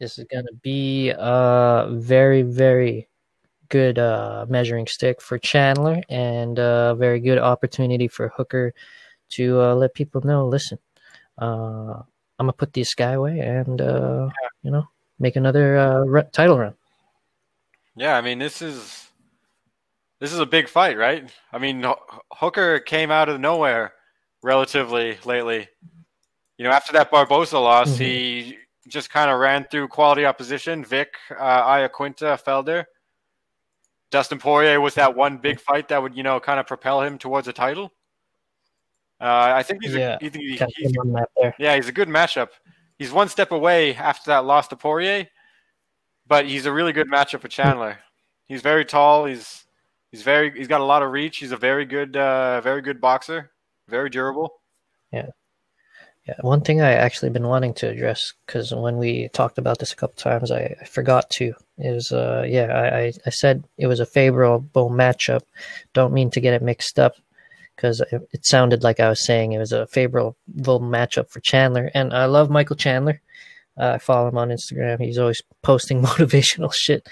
This 0.00 0.18
is 0.18 0.24
gonna 0.32 0.52
be 0.62 1.10
a 1.10 1.86
very, 1.90 2.42
very 2.42 3.09
good 3.70 3.98
uh, 3.98 4.44
measuring 4.48 4.86
stick 4.86 5.22
for 5.22 5.38
Chandler, 5.38 6.02
and 6.10 6.58
a 6.58 6.94
very 6.98 7.20
good 7.20 7.38
opportunity 7.38 8.08
for 8.08 8.28
Hooker 8.28 8.74
to 9.30 9.60
uh, 9.60 9.74
let 9.74 9.94
people 9.94 10.20
know. 10.22 10.46
Listen, 10.46 10.78
uh, 11.38 12.02
I'm 12.38 12.46
gonna 12.46 12.52
put 12.52 12.72
this 12.74 12.94
guy 12.94 13.12
away, 13.12 13.38
and 13.40 13.80
uh, 13.80 14.28
you 14.62 14.70
know, 14.70 14.86
make 15.18 15.36
another 15.36 15.78
uh, 15.78 16.22
title 16.32 16.58
run. 16.58 16.74
Yeah, 17.96 18.16
I 18.16 18.20
mean, 18.20 18.38
this 18.38 18.60
is 18.60 19.08
this 20.20 20.32
is 20.32 20.38
a 20.38 20.46
big 20.46 20.68
fight, 20.68 20.98
right? 20.98 21.30
I 21.52 21.58
mean, 21.58 21.84
Hooker 22.32 22.80
came 22.80 23.10
out 23.10 23.28
of 23.28 23.40
nowhere 23.40 23.94
relatively 24.42 25.18
lately. 25.24 25.68
You 26.58 26.64
know, 26.64 26.70
after 26.70 26.92
that 26.92 27.10
Barbosa 27.10 27.54
loss, 27.54 27.90
mm-hmm. 27.90 28.02
he 28.02 28.58
just 28.88 29.10
kind 29.10 29.30
of 29.30 29.38
ran 29.38 29.64
through 29.70 29.88
quality 29.88 30.26
opposition. 30.26 30.84
Vic, 30.84 31.14
uh, 31.38 31.62
Iaquinta, 31.64 32.42
Felder. 32.42 32.84
Dustin 34.10 34.38
Poirier 34.38 34.80
was 34.80 34.94
that 34.94 35.14
one 35.14 35.38
big 35.38 35.60
fight 35.60 35.88
that 35.88 36.02
would, 36.02 36.16
you 36.16 36.22
know, 36.22 36.40
kind 36.40 36.58
of 36.60 36.66
propel 36.66 37.00
him 37.02 37.16
towards 37.18 37.46
a 37.48 37.52
title. 37.52 37.92
Uh, 39.20 39.52
I 39.54 39.62
think 39.62 39.82
he's, 39.82 39.94
Yeah, 39.94 40.16
a, 40.20 40.24
he, 40.24 40.30
he- 40.30 40.58
he's 40.76 40.90
him 40.90 41.00
on 41.00 41.12
that 41.12 41.28
there. 41.36 41.54
yeah, 41.58 41.76
he's 41.76 41.88
a 41.88 41.92
good 41.92 42.08
matchup. 42.08 42.48
He's 42.98 43.12
one 43.12 43.28
step 43.28 43.50
away 43.52 43.94
after 43.94 44.30
that 44.30 44.44
loss 44.44 44.68
to 44.68 44.76
Poirier, 44.76 45.26
but 46.26 46.46
he's 46.46 46.66
a 46.66 46.72
really 46.72 46.92
good 46.92 47.08
matchup 47.08 47.40
for 47.40 47.48
Chandler. 47.48 47.98
He's 48.46 48.62
very 48.62 48.84
tall. 48.84 49.26
He's 49.26 49.64
he's 50.10 50.22
very 50.22 50.50
he's 50.56 50.68
got 50.68 50.80
a 50.80 50.84
lot 50.84 51.02
of 51.02 51.10
reach. 51.12 51.36
He's 51.38 51.52
a 51.52 51.56
very 51.56 51.84
good 51.84 52.16
uh, 52.16 52.60
very 52.62 52.82
good 52.82 53.00
boxer. 53.00 53.50
Very 53.88 54.10
durable. 54.10 54.52
Yeah, 55.12 55.28
one 56.42 56.60
thing 56.60 56.80
I 56.80 56.92
actually 56.92 57.30
been 57.30 57.48
wanting 57.48 57.74
to 57.74 57.88
address 57.88 58.32
because 58.46 58.72
when 58.72 58.98
we 58.98 59.28
talked 59.32 59.58
about 59.58 59.78
this 59.78 59.92
a 59.92 59.96
couple 59.96 60.16
times, 60.16 60.50
I, 60.50 60.76
I 60.80 60.84
forgot 60.84 61.28
to 61.30 61.54
is 61.78 62.12
uh 62.12 62.44
yeah 62.46 62.66
I, 62.66 62.98
I 63.00 63.12
I 63.26 63.30
said 63.30 63.64
it 63.78 63.86
was 63.86 64.00
a 64.00 64.06
favorable 64.06 64.90
matchup. 64.90 65.40
Don't 65.94 66.12
mean 66.12 66.30
to 66.30 66.40
get 66.40 66.54
it 66.54 66.62
mixed 66.62 66.98
up 66.98 67.14
because 67.74 68.00
it, 68.00 68.28
it 68.32 68.44
sounded 68.46 68.82
like 68.82 69.00
I 69.00 69.08
was 69.08 69.24
saying 69.24 69.52
it 69.52 69.58
was 69.58 69.72
a 69.72 69.86
favorable 69.86 70.36
matchup 70.80 71.30
for 71.30 71.40
Chandler, 71.40 71.90
and 71.94 72.12
I 72.12 72.26
love 72.26 72.50
Michael 72.50 72.76
Chandler. 72.76 73.20
Uh, 73.78 73.92
I 73.94 73.98
follow 73.98 74.28
him 74.28 74.36
on 74.38 74.50
Instagram. 74.50 75.00
He's 75.00 75.18
always 75.18 75.42
posting 75.62 76.02
motivational 76.02 76.72
shit. 76.74 77.08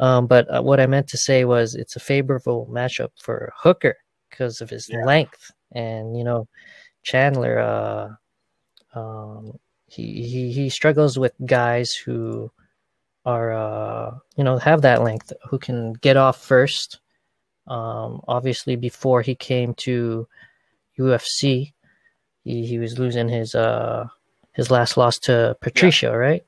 Um, 0.00 0.26
but 0.26 0.46
uh, 0.54 0.62
what 0.62 0.80
I 0.80 0.86
meant 0.86 1.08
to 1.08 1.16
say 1.18 1.44
was 1.44 1.74
it's 1.74 1.96
a 1.96 2.00
favorable 2.00 2.68
matchup 2.70 3.10
for 3.20 3.52
Hooker 3.56 3.96
because 4.28 4.60
of 4.60 4.68
his 4.70 4.88
Yeah. 4.88 5.04
length, 5.04 5.50
and 5.72 6.16
you 6.16 6.24
know 6.24 6.46
Chandler. 7.02 7.58
Uh, 7.58 8.08
um, 8.94 9.58
he, 9.86 10.26
he 10.26 10.52
he 10.52 10.68
struggles 10.68 11.18
with 11.18 11.32
guys 11.44 11.94
who 11.94 12.50
are 13.24 13.52
uh, 13.52 14.18
you 14.36 14.44
know 14.44 14.58
have 14.58 14.82
that 14.82 15.02
length 15.02 15.32
who 15.48 15.58
can 15.58 15.92
get 15.94 16.16
off 16.16 16.42
first. 16.42 17.00
Um, 17.66 18.20
obviously, 18.28 18.76
before 18.76 19.22
he 19.22 19.34
came 19.34 19.74
to 19.74 20.28
UFC, 20.98 21.72
he, 22.44 22.66
he 22.66 22.78
was 22.78 22.98
losing 22.98 23.28
his 23.28 23.54
uh 23.54 24.08
his 24.52 24.70
last 24.70 24.96
loss 24.96 25.18
to 25.20 25.56
Patricio, 25.60 26.14
right? 26.14 26.44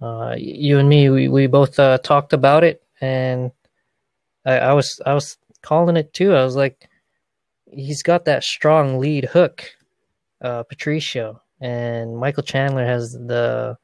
Uh, 0.00 0.34
you 0.36 0.78
and 0.78 0.88
me, 0.88 1.08
we, 1.08 1.28
we 1.28 1.46
both 1.46 1.78
uh, 1.78 1.98
talked 1.98 2.32
about 2.32 2.64
it, 2.64 2.82
and 3.00 3.52
I, 4.44 4.58
I 4.58 4.72
was 4.72 5.00
I 5.06 5.14
was 5.14 5.38
calling 5.62 5.96
it 5.96 6.12
too. 6.12 6.34
I 6.34 6.44
was 6.44 6.56
like, 6.56 6.88
he's 7.70 8.02
got 8.02 8.24
that 8.24 8.44
strong 8.44 8.98
lead 8.98 9.26
hook, 9.26 9.64
uh, 10.44 10.62
Patricio, 10.64 11.42
and 11.60 12.16
Michael 12.16 12.42
Chandler 12.44 12.84
has 12.86 13.12
the 13.12 13.76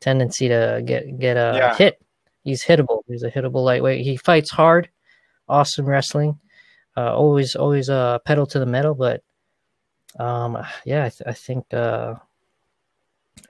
tendency 0.00 0.48
to 0.48 0.82
get 0.84 1.18
get 1.18 1.36
a 1.36 1.52
Yeah. 1.56 1.74
hit. 1.76 2.02
He's 2.42 2.64
hittable. 2.64 3.02
He's 3.06 3.22
a 3.22 3.30
hittable 3.30 3.64
lightweight. 3.64 4.04
He 4.04 4.16
fights 4.16 4.50
hard, 4.50 4.88
awesome 5.48 5.86
wrestling. 5.86 6.38
Uh, 6.96 7.14
always 7.14 7.54
always 7.54 7.90
uh, 7.90 8.18
pedal 8.20 8.46
to 8.46 8.58
the 8.58 8.66
metal, 8.66 8.94
but 8.94 9.22
um, 10.18 10.56
yeah, 10.84 11.04
I, 11.04 11.08
th- 11.10 11.22
I 11.26 11.32
think 11.32 11.72
uh, 11.74 12.14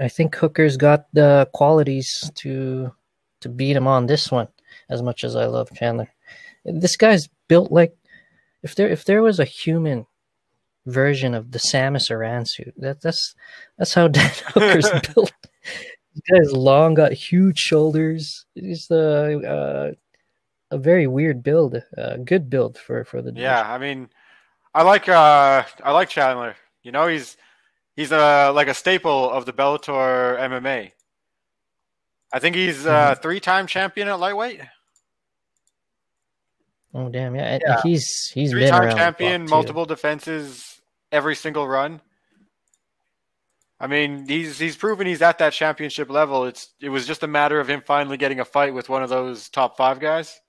I 0.01 0.09
think 0.09 0.35
Hooker's 0.35 0.77
got 0.77 1.07
the 1.13 1.49
qualities 1.55 2.31
to 2.37 2.93
to 3.41 3.49
beat 3.49 3.77
him 3.77 3.87
on 3.87 4.07
this 4.07 4.31
one. 4.33 4.49
As 4.89 5.03
much 5.03 5.25
as 5.25 5.37
I 5.37 5.47
love 5.47 5.71
Chandler, 5.75 6.09
this 6.65 6.97
guy's 6.97 7.29
built 7.49 7.71
like 7.71 7.97
if 8.63 8.75
there 8.75 8.89
if 8.89 9.05
there 9.05 9.23
was 9.23 9.39
a 9.39 9.45
human 9.45 10.07
version 10.87 11.35
of 11.35 11.53
the 11.53 11.59
Samus 11.59 12.11
Aran 12.11 12.47
suit, 12.47 12.73
that 12.79 13.01
that's 13.03 13.35
that's 13.77 13.93
how 13.95 14.09
Dan 14.09 14.31
Hooker's 14.47 14.91
built. 15.15 15.33
This 16.15 16.23
guy's 16.31 16.53
long, 16.53 16.95
got 16.95 17.13
huge 17.13 17.59
shoulders. 17.59 18.47
He's 18.55 18.91
uh, 18.91 18.95
uh, 19.47 19.93
a 20.71 20.79
very 20.79 21.07
weird 21.07 21.43
build, 21.43 21.83
uh, 21.99 22.17
good 22.19 22.49
build 22.49 22.79
for 22.79 23.05
for 23.05 23.21
the 23.21 23.33
Yeah, 23.35 23.61
I 23.71 23.77
mean, 23.79 24.09
I 24.75 24.83
like 24.83 25.09
uh, 25.09 25.65
I 25.85 25.93
like 25.93 26.09
Chandler. 26.09 26.57
You 26.83 26.93
know, 26.93 27.07
he's 27.09 27.37
he's 27.97 28.13
a 28.13 28.51
like 28.53 28.69
a 28.69 28.75
staple 28.75 29.29
of 29.31 29.45
the 29.45 29.53
Bellator 29.53 30.39
MMA. 30.39 30.93
I 32.33 32.39
think 32.39 32.57
he's 32.57 32.85
uh, 32.87 33.15
three-time 33.15 33.67
champion 33.67 34.09
at 34.09 34.19
lightweight. 34.19 34.61
Oh 36.95 37.09
damn, 37.09 37.35
yeah, 37.35 37.59
Yeah. 37.65 37.83
he's 37.83 38.31
he's 38.33 38.53
been 38.53 38.69
Three-time 38.73 38.97
champion, 38.97 39.45
multiple 39.49 39.85
defenses, 39.85 40.66
every 41.13 41.35
single 41.35 41.67
run. 41.67 42.01
I 43.79 43.87
mean, 43.87 44.27
he's 44.27 44.59
he's 44.59 44.77
proven 44.77 45.07
he's 45.07 45.23
at 45.23 45.39
that 45.39 45.53
championship 45.53 46.09
level. 46.09 46.45
It's 46.45 46.71
it 46.81 46.89
was 46.89 47.07
just 47.07 47.23
a 47.23 47.27
matter 47.27 47.61
of 47.61 47.69
him 47.69 47.83
finally 47.85 48.17
getting 48.17 48.41
a 48.41 48.45
fight 48.45 48.73
with 48.73 48.89
one 48.89 49.03
of 49.03 49.11
those 49.11 49.49
top 49.49 49.77
five 49.77 50.01
guys. 50.01 50.41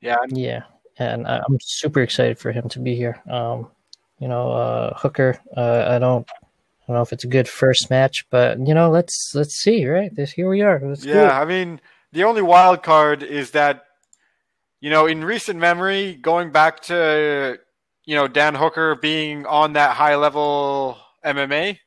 Yeah, 0.00 0.16
Yeah, 0.28 0.62
and 0.98 1.26
I'm 1.26 1.58
super 1.60 2.00
excited 2.00 2.38
for 2.38 2.52
him 2.52 2.68
to 2.70 2.80
be 2.80 2.96
here. 2.96 3.22
Um, 3.30 3.68
you 4.18 4.28
know, 4.28 4.50
uh, 4.50 4.98
Hooker. 4.98 5.38
Uh, 5.56 5.84
I 5.88 5.98
don't, 5.98 6.28
I 6.30 6.86
don't 6.86 6.96
know 6.96 7.02
if 7.02 7.12
it's 7.12 7.24
a 7.24 7.28
good 7.28 7.48
first 7.48 7.90
match, 7.90 8.26
but 8.30 8.58
you 8.66 8.74
know, 8.74 8.90
let's 8.90 9.32
let's 9.34 9.54
see. 9.54 9.86
Right, 9.86 10.14
this 10.14 10.32
here 10.32 10.48
we 10.48 10.62
are. 10.62 10.80
Let's 10.82 11.04
Yeah. 11.04 11.38
I 11.38 11.44
mean, 11.44 11.80
the 12.12 12.24
only 12.24 12.42
wild 12.42 12.82
card 12.82 13.22
is 13.22 13.52
that, 13.52 13.84
you 14.80 14.90
know, 14.90 15.06
in 15.06 15.24
recent 15.24 15.58
memory, 15.58 16.14
going 16.14 16.50
back 16.50 16.80
to, 16.82 17.58
you 18.10 18.16
know, 18.16 18.26
Dan 18.26 18.56
Hooker 18.56 18.96
being 18.96 19.46
on 19.46 19.74
that 19.74 19.94
high 19.94 20.16
level 20.16 20.98
MMA, 21.24 21.78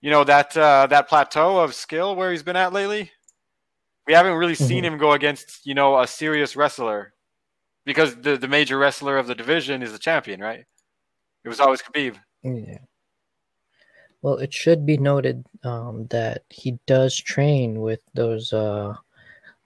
you 0.00 0.08
know, 0.08 0.22
that 0.22 0.56
uh, 0.56 0.86
that 0.86 1.08
plateau 1.08 1.58
of 1.58 1.74
skill 1.74 2.14
where 2.14 2.30
he's 2.30 2.44
been 2.44 2.54
at 2.54 2.72
lately, 2.72 3.10
we 4.06 4.12
haven't 4.12 4.34
really 4.34 4.54
seen 4.54 4.84
him 4.84 4.98
go 4.98 5.14
against, 5.14 5.66
you 5.66 5.74
know, 5.74 5.98
a 5.98 6.06
serious 6.06 6.54
wrestler, 6.54 7.12
because 7.84 8.14
the 8.14 8.36
the 8.36 8.46
major 8.46 8.78
wrestler 8.78 9.18
of 9.18 9.26
the 9.26 9.34
division 9.34 9.82
is 9.82 9.90
the 9.90 9.98
champion, 9.98 10.38
right? 10.38 10.64
It 11.44 11.48
was 11.48 11.58
always 11.58 11.82
Khabib. 11.82 12.14
Yeah. 12.44 12.78
Well, 14.22 14.36
it 14.36 14.54
should 14.54 14.86
be 14.86 14.96
noted 14.96 15.44
um, 15.64 16.06
that 16.10 16.44
he 16.50 16.78
does 16.86 17.16
train 17.16 17.80
with 17.80 18.00
those 18.14 18.52
uh, 18.52 18.94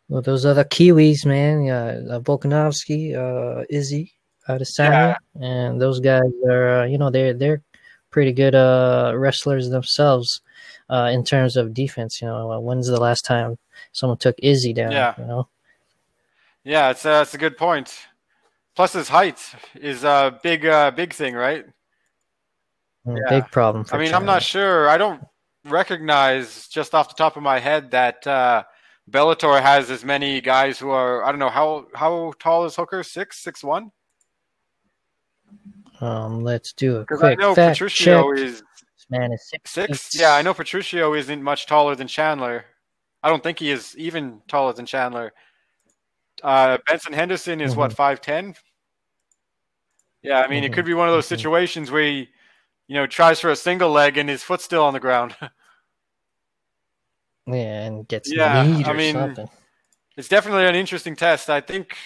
with 0.08 0.24
those 0.24 0.46
other 0.46 0.64
Kiwis, 0.64 1.26
man. 1.26 1.68
Uh, 1.68 2.14
uh, 2.14 2.20
Volkanovski, 2.20 3.14
uh, 3.14 3.66
Izzy, 3.68 4.14
Adesanya, 4.58 5.16
and 5.40 5.80
those 5.80 6.00
guys 6.00 6.30
are, 6.48 6.80
uh, 6.80 6.84
you 6.86 6.98
know, 6.98 7.10
they're 7.10 7.34
they're 7.34 7.62
pretty 8.10 8.32
good 8.32 8.54
uh, 8.54 9.12
wrestlers 9.14 9.70
themselves 9.70 10.40
uh, 10.88 11.10
in 11.12 11.24
terms 11.24 11.56
of 11.56 11.72
defense. 11.74 12.20
You 12.20 12.28
know, 12.28 12.52
uh, 12.52 12.60
when's 12.60 12.88
the 12.88 13.00
last 13.00 13.24
time 13.24 13.56
someone 13.92 14.18
took 14.18 14.36
Izzy 14.40 14.72
down? 14.72 14.92
Yeah. 14.92 15.14
You 15.18 15.26
know. 15.26 15.48
Yeah, 16.64 16.90
it's 16.90 17.06
uh, 17.06 17.20
it's 17.22 17.34
a 17.34 17.38
good 17.38 17.56
point. 17.56 17.94
Plus, 18.76 18.92
his 18.92 19.08
height 19.08 19.40
is 19.74 20.04
a 20.04 20.38
big 20.42 20.66
uh, 20.66 20.90
big 20.90 21.12
thing, 21.12 21.34
right? 21.34 21.64
Mm, 23.06 23.18
Yeah. 23.18 23.40
Big 23.40 23.50
problem. 23.50 23.84
For 23.84 23.96
I 23.96 23.98
mean, 23.98 24.14
I'm 24.14 24.26
not 24.26 24.42
sure. 24.42 24.88
I 24.88 24.98
don't 24.98 25.22
recognize 25.64 26.68
just 26.68 26.94
off 26.94 27.08
the 27.08 27.14
top 27.14 27.36
of 27.36 27.42
my 27.42 27.58
head 27.58 27.90
that 27.90 28.26
uh, 28.26 28.62
Bellator 29.10 29.60
has 29.60 29.90
as 29.90 30.04
many 30.04 30.40
guys 30.40 30.78
who 30.78 30.90
are. 30.90 31.24
I 31.24 31.30
don't 31.32 31.38
know 31.38 31.50
how 31.50 31.86
how 31.94 32.32
tall 32.38 32.64
is 32.64 32.76
Hooker? 32.76 33.02
Six, 33.02 33.42
six 33.42 33.64
one. 33.64 33.90
Um, 36.00 36.42
let's 36.42 36.72
do 36.72 36.96
a 36.96 37.00
Because 37.00 37.22
I 37.22 37.28
quick 37.28 37.40
know 37.40 37.54
fact 37.54 37.74
Patricio 37.74 38.32
check. 38.32 38.38
is 38.38 38.60
This 38.60 39.06
man 39.10 39.32
is 39.32 39.48
six. 39.48 39.70
six. 39.70 40.10
Yeah, 40.18 40.34
I 40.34 40.42
know 40.42 40.54
Patricio 40.54 41.14
isn't 41.14 41.42
much 41.42 41.66
taller 41.66 41.94
than 41.94 42.06
Chandler. 42.08 42.64
I 43.22 43.28
don't 43.28 43.42
think 43.42 43.58
he 43.58 43.70
is 43.70 43.96
even 43.98 44.40
taller 44.48 44.72
than 44.72 44.86
Chandler. 44.86 45.32
Uh, 46.42 46.78
Benson 46.86 47.12
Henderson 47.12 47.60
is 47.60 47.76
what 47.76 47.90
Mhm. 47.90 47.96
five 47.96 48.20
ten. 48.20 48.54
Yeah, 50.22 50.40
I 50.40 50.48
mean, 50.48 50.64
it 50.64 50.70
Mhm. 50.70 50.74
could 50.74 50.84
be 50.86 50.94
one 50.94 51.08
of 51.08 51.14
those 51.14 51.26
Mhm. 51.26 51.36
situations 51.36 51.90
where 51.90 52.02
he, 52.02 52.28
you 52.88 52.94
know, 52.94 53.06
tries 53.06 53.40
for 53.40 53.50
a 53.50 53.56
single 53.56 53.90
leg 53.90 54.16
and 54.16 54.28
his 54.28 54.42
foot's 54.42 54.64
still 54.64 54.84
on 54.84 54.94
the 54.94 55.00
ground. 55.00 55.36
Yeah, 57.46 57.86
and 57.86 58.06
gets 58.06 58.30
Yeah, 58.30 58.80
I 58.84 58.92
or 58.92 58.94
mean, 58.94 59.14
something. 59.14 59.48
it's 60.16 60.28
definitely 60.28 60.66
an 60.66 60.76
interesting 60.76 61.16
test. 61.16 61.50
I 61.50 61.60
think 61.60 61.96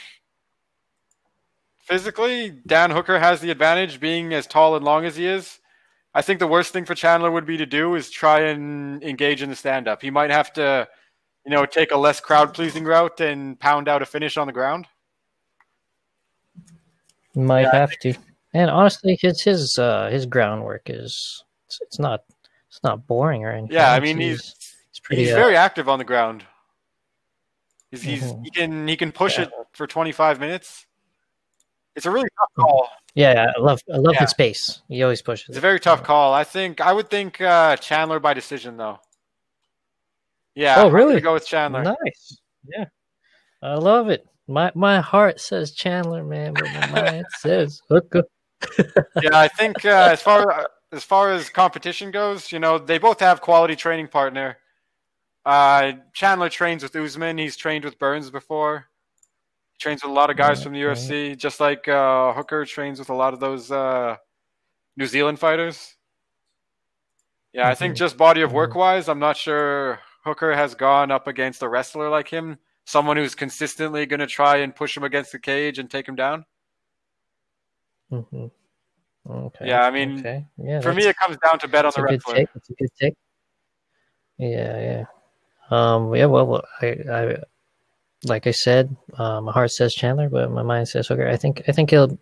physically, 1.85 2.51
Dan 2.66 2.90
Hooker 2.90 3.19
has 3.19 3.40
the 3.40 3.51
advantage 3.51 4.01
being 4.01 4.32
as 4.32 4.47
tall 4.47 4.77
and 4.77 4.85
long 4.85 5.05
as 5.05 5.16
he 5.16 5.27
is. 5.27 5.59
I 6.15 6.23
think 6.23 6.39
the 6.39 6.47
worst 6.47 6.73
thing 6.73 6.85
for 6.85 6.94
Chandler 6.94 7.31
would 7.31 7.47
be 7.47 7.56
to 7.56 7.66
do 7.66 7.94
is 7.97 8.11
try 8.11 8.40
and 8.40 9.02
engage 9.02 9.43
in 9.43 9.51
the 9.51 9.56
stand 9.56 9.89
up. 9.89 10.01
He 10.01 10.11
might 10.11 10.31
have 10.31 10.52
to, 10.55 10.89
you 11.44 11.51
know, 11.51 11.66
take 11.66 11.90
a 11.90 11.97
less 11.97 12.20
crowd 12.20 12.55
pleasing 12.55 12.85
route 12.85 13.20
and 13.20 13.59
pound 13.59 13.89
out 13.89 14.01
a 14.02 14.06
finish 14.06 14.36
on 14.36 14.47
the 14.47 14.52
ground. 14.52 14.86
Might 17.35 17.62
Yeah, 17.62 17.70
I 17.73 17.77
have 17.78 17.98
to. 18.01 18.15
And 18.52 18.70
honestly, 18.70 19.19
his 19.20 19.43
his 19.43 19.77
uh 19.78 20.09
his 20.11 20.27
groundwork 20.27 20.82
is 20.89 21.43
it's, 21.66 21.81
it's 21.82 21.98
not 21.98 22.20
it's 22.69 22.81
not 22.85 23.06
boring 23.09 23.44
or 23.44 23.51
anything. 23.51 23.74
Yeah, 23.74 23.90
I 23.93 23.98
mean 23.98 24.19
he's 24.19 24.55
it's 24.90 25.01
pretty. 25.02 25.24
he's 25.24 25.32
uh, 25.32 25.36
very 25.36 25.56
active 25.56 25.89
on 25.89 25.98
the 25.98 26.05
ground. 26.05 26.44
He's, 27.90 28.02
he's 28.02 28.23
Mhm. 28.23 28.44
he 28.44 28.51
can 28.51 28.86
he 28.89 28.97
can 28.97 29.11
push 29.11 29.36
Yeah. 29.39 29.47
it 29.47 29.51
for 29.73 29.89
25 29.89 30.39
minutes. 30.39 30.86
It's 31.96 32.06
a 32.06 32.10
really 32.10 32.28
tough 32.38 32.50
Mhm. 32.58 32.62
call. 32.64 32.88
Yeah, 33.14 33.52
I 33.56 33.60
love 33.60 33.80
I 33.92 33.96
love 33.98 34.14
Yeah. 34.14 34.20
his 34.20 34.34
pace. 34.34 34.82
He 34.88 35.02
always 35.02 35.22
pushes. 35.22 35.50
It's 35.50 35.58
a 35.58 35.60
very 35.60 35.78
tough 35.78 36.02
call. 36.02 36.32
I 36.34 36.42
think 36.44 36.80
I 36.80 36.92
would 36.92 37.08
think 37.10 37.40
uh, 37.40 37.76
Chandler 37.76 38.18
by 38.18 38.34
decision 38.34 38.76
though. 38.76 38.98
Yeah. 40.54 40.82
Oh, 40.82 40.88
really? 40.90 41.20
go 41.20 41.34
with 41.34 41.46
Chandler. 41.46 41.82
Nice. 41.82 42.38
Yeah. 42.66 42.86
I 43.62 43.74
love 43.74 44.08
it. 44.10 44.26
My 44.46 44.72
my 44.74 45.00
heart 45.00 45.40
says 45.40 45.72
Chandler, 45.72 46.24
man, 46.24 46.54
but 46.54 46.64
my 46.72 46.86
mind 46.90 47.26
says 47.38 47.80
Hooker. 47.88 48.24
yeah, 49.22 49.38
I 49.38 49.48
think 49.48 49.84
uh, 49.84 50.08
as 50.12 50.20
far 50.20 50.68
as 50.92 51.04
far 51.04 51.30
as 51.32 51.48
competition 51.50 52.10
goes, 52.10 52.50
you 52.52 52.58
know, 52.58 52.78
they 52.78 52.98
both 52.98 53.20
have 53.20 53.40
quality 53.40 53.76
training 53.76 54.08
partner. 54.08 54.58
Uh, 55.46 55.92
Chandler 56.14 56.48
trains 56.48 56.82
with 56.82 56.96
Usman. 56.96 57.38
He's 57.38 57.56
trained 57.56 57.84
with 57.84 57.98
Burns 57.98 58.30
before. 58.30 58.86
He 59.74 59.78
trains 59.82 60.02
with 60.02 60.10
a 60.10 60.14
lot 60.14 60.30
of 60.30 60.36
guys 60.36 60.59
Right, 60.59 60.64
from 60.64 60.72
the 60.72 60.80
UFC, 60.82 61.36
just 61.36 61.60
like 61.60 61.86
uh, 61.88 62.32
Hooker 62.32 62.64
trains 62.64 62.98
with 62.98 63.10
a 63.10 63.14
lot 63.14 63.34
of 63.34 63.40
those 63.40 63.70
uh, 63.70 64.16
New 64.96 65.06
Zealand 65.06 65.38
fighters. 65.38 65.96
Yeah, 67.52 67.68
I 67.68 67.74
think 67.74 67.94
just 67.96 68.16
body 68.16 68.42
of 68.42 68.52
work 68.52 68.74
wise, 68.74 69.09
I'm 69.09 69.20
not 69.20 69.36
sure 69.36 70.01
Hooker 70.24 70.55
has 70.55 70.74
gone 70.74 71.10
up 71.10 71.26
against 71.26 71.62
a 71.62 71.68
wrestler 71.68 72.09
like 72.09 72.28
him, 72.28 72.59
someone 72.84 73.16
who's 73.16 73.34
consistently 73.34 74.06
going 74.06 74.20
to 74.20 74.26
try 74.26 74.59
and 74.59 74.74
push 74.74 74.96
him 74.96 75.05
against 75.05 75.32
the 75.32 75.38
cage 75.38 75.78
and 75.78 75.90
take 75.90 76.09
him 76.09 76.16
down. 76.16 76.44
Mm-hmm. 78.10 78.46
Okay. 79.30 79.68
Yeah, 79.68 79.82
I 79.84 79.90
mean, 79.90 80.18
okay. 80.18 80.46
yeah, 80.59 80.80
For 80.80 80.92
me, 80.92 81.05
it 81.06 81.16
comes 81.16 81.36
down 81.38 81.59
to 81.60 81.68
bet 81.68 81.84
on 81.84 81.92
the 81.94 82.02
wrestler. 82.02 82.34
take. 82.34 82.48
A 82.55 82.74
good 82.74 82.90
take. 83.01 83.14
Yeah, 84.38 84.80
yeah. 84.80 85.05
Um, 85.70 86.14
yeah. 86.14 86.26
Well, 86.26 86.46
well, 86.46 86.64
I, 86.82 86.86
I, 87.10 87.36
like 88.24 88.46
I 88.46 88.52
said, 88.52 88.94
uh, 89.18 89.40
my 89.40 89.52
heart 89.52 89.70
says 89.70 89.94
Chandler, 89.94 90.28
but 90.28 90.51
my 90.51 90.62
mind 90.62 90.88
says 90.88 91.06
Hooker. 91.09 91.28
I 91.28 91.36
think, 91.36 91.62
I 91.68 91.72
think 91.72 91.90
he'll 91.90 92.18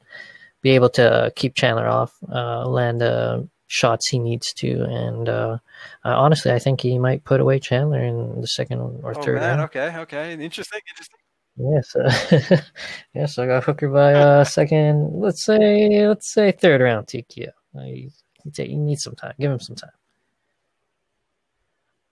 be 0.63 0.71
able 0.71 0.91
to 0.91 1.33
keep 1.37 1.55
Chandler 1.55 1.87
off, 1.89 2.15
uh, 2.33 2.67
land 2.67 3.01
the 3.01 3.49
shots 3.67 4.09
he 4.09 4.19
needs 4.19 4.53
to, 4.55 4.85
and 4.85 5.29
uh, 5.29 5.59
uh, 6.05 6.17
honestly, 6.17 6.53
I 6.53 6.59
think 6.59 6.81
he 6.81 6.99
might 6.99 7.25
put 7.25 7.41
away 7.41 7.59
Chandler 7.59 8.01
in 8.03 8.41
the 8.41 8.47
second 8.47 8.81
or 9.03 9.15
Oh 9.15 9.23
third 9.23 9.41
man, 9.41 9.59
round. 9.59 9.61
okay, 9.61 9.97
okay, 9.99 10.33
interesting, 10.35 10.81
interesting. 10.91 11.19
Yes, 11.57 11.97
uh, 11.97 12.61
yes, 13.15 13.39
I 13.39 13.47
got 13.47 13.65
Hooker 13.65 13.89
by 13.89 14.15
uh, 14.15 14.45
second. 14.45 15.21
Let's 15.21 15.45
say, 15.45 16.07
let's 16.07 16.33
say 16.33 16.53
third 16.53 16.81
round 16.81 17.07
TKO. 17.07 17.51
You, 17.75 18.11
you 18.45 18.65
you 18.65 18.77
need 18.79 18.99
some 18.99 19.15
time. 19.15 19.35
Give 19.39 19.51
him 19.51 19.61
some 19.61 19.77
time. 19.77 19.91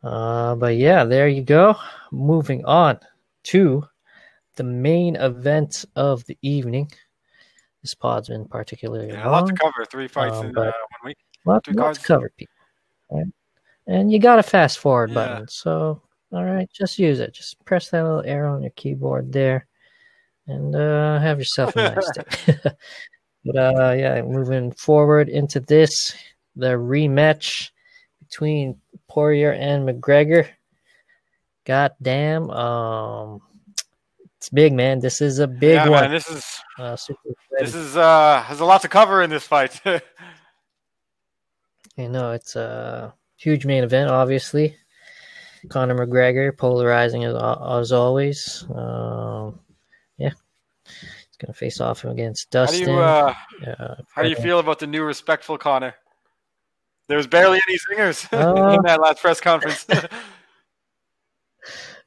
Uh, 0.02 0.54
but 0.56 0.76
yeah, 0.76 1.04
there 1.04 1.28
you 1.28 1.42
go. 1.42 1.76
Moving 2.10 2.64
on 2.64 2.98
to 3.44 3.84
the 4.56 4.64
main 4.64 5.16
event 5.16 5.84
of 5.96 6.24
the 6.26 6.38
evening. 6.42 6.90
This 7.82 7.94
pod's 7.94 8.28
been 8.28 8.46
particularly 8.46 9.08
Yeah, 9.08 9.28
a 9.28 9.30
lot 9.30 9.46
to 9.46 9.54
cover. 9.54 9.84
Three 9.84 10.08
fights 10.08 10.38
um, 10.38 10.46
in 10.46 10.58
uh, 10.58 10.62
one 10.62 10.72
week. 11.04 11.16
Lot, 11.44 11.64
Two 11.64 11.72
lot 11.72 11.94
to 11.94 12.00
cover, 12.02 12.30
people. 12.36 12.52
Right? 13.10 13.26
And 13.86 14.12
you 14.12 14.18
got 14.18 14.38
a 14.38 14.42
fast 14.42 14.78
forward 14.78 15.10
Yeah. 15.10 15.14
button. 15.14 15.48
So, 15.48 16.02
all 16.32 16.44
right, 16.44 16.68
just 16.72 16.98
use 16.98 17.20
it. 17.20 17.32
Just 17.32 17.64
press 17.64 17.90
that 17.90 18.02
little 18.04 18.22
arrow 18.24 18.54
on 18.54 18.62
your 18.62 18.72
keyboard 18.72 19.32
there 19.32 19.66
and 20.46 20.74
uh, 20.76 21.18
have 21.18 21.38
yourself 21.38 21.74
a 21.76 21.94
nice 21.94 22.10
day. 22.12 22.52
but 23.44 23.56
uh, 23.56 23.92
yeah, 23.92 24.20
moving 24.22 24.72
forward 24.72 25.28
into 25.28 25.60
this, 25.60 26.14
the 26.56 26.72
rematch 26.72 27.70
between 28.20 28.76
Poirier 29.08 29.52
and 29.52 29.88
McGregor. 29.88 30.46
God 31.70 31.92
damn. 32.02 32.51
Um, 32.51 33.40
it's 34.38 34.48
big, 34.48 34.72
man. 34.72 34.98
This 34.98 35.20
is 35.20 35.38
a 35.38 35.47
big 35.47 35.74
yeah, 35.74 35.88
one. 35.88 36.01
man, 36.01 36.10
this 36.10 36.28
is 36.28 36.44
uh, 36.80 36.97
super 36.97 37.30
this 37.60 37.76
is 37.76 37.97
uh 37.97 38.42
has 38.42 38.59
a 38.59 38.64
lot 38.64 38.82
to 38.82 38.88
cover 38.88 39.22
in 39.22 39.30
this 39.30 39.47
fight. 39.47 39.80
You 41.97 42.09
know, 42.09 42.30
it's 42.32 42.56
a 42.56 43.12
huge 43.36 43.66
main 43.66 43.84
event, 43.84 44.10
obviously. 44.10 44.74
Conor 45.68 45.94
McGregor, 45.94 46.56
polarizing 46.56 47.24
as, 47.24 47.34
as 47.34 47.92
always. 47.92 48.64
Um, 48.74 49.60
yeah, 50.16 50.30
he's 50.86 51.36
gonna 51.38 51.52
face 51.52 51.78
off 51.78 52.05
against 52.05 52.55
how 52.55 52.64
do 52.66 52.72
Dustin. 52.72 52.88
you 52.88 53.01
uh 53.01 53.34
uh, 53.66 53.94
how 54.14 54.22
do 54.22 54.30
you 54.30 54.36
feel 54.36 54.60
about 54.60 54.78
the 54.78 54.86
new 54.86 55.05
respectful 55.05 55.59
Conor? 55.59 55.94
There 57.06 57.18
was 57.18 57.26
barely 57.26 57.60
any 57.68 57.76
singers 57.76 58.26
Uh, 58.32 58.76
in 58.76 58.82
that 58.84 59.01
last 59.01 59.20
press 59.20 59.40
conference. 59.40 59.86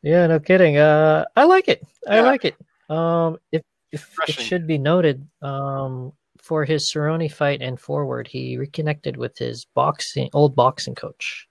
Yeah, 0.03 0.27
no 0.27 0.39
kidding. 0.39 0.77
Uh, 0.77 1.25
I 1.35 1.45
like 1.45 1.67
it. 1.69 1.81
I 2.07 2.17
Yeah. 2.17 2.21
like 2.23 2.45
it. 2.45 2.55
Um, 2.89 3.39
if 3.51 3.63
if 3.91 4.17
it 4.27 4.33
should 4.33 4.67
be 4.67 4.77
noted, 4.77 5.27
um, 5.41 6.13
for 6.39 6.65
his 6.65 6.91
Cerrone 6.91 7.31
fight 7.31 7.61
and 7.61 7.79
forward, 7.79 8.27
he 8.27 8.57
reconnected 8.57 9.15
with 9.17 9.37
his 9.37 9.65
boxing 9.73 10.29
old 10.33 10.55
boxing 10.55 10.93
coach, 10.95 11.47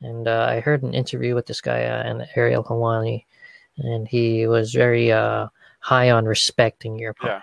and 0.00 0.28
uh, 0.28 0.46
I 0.48 0.60
heard 0.60 0.82
an 0.84 0.94
interview 0.94 1.34
with 1.34 1.46
this 1.46 1.60
guy 1.60 1.84
uh, 1.84 2.02
and 2.04 2.28
Ariel 2.36 2.62
Helwani, 2.62 3.24
and 3.78 4.06
he 4.06 4.46
was 4.46 4.72
very 4.72 5.10
uh 5.10 5.48
high 5.80 6.10
on 6.10 6.24
respecting 6.24 6.98
your 6.98 7.10
opponent. 7.10 7.42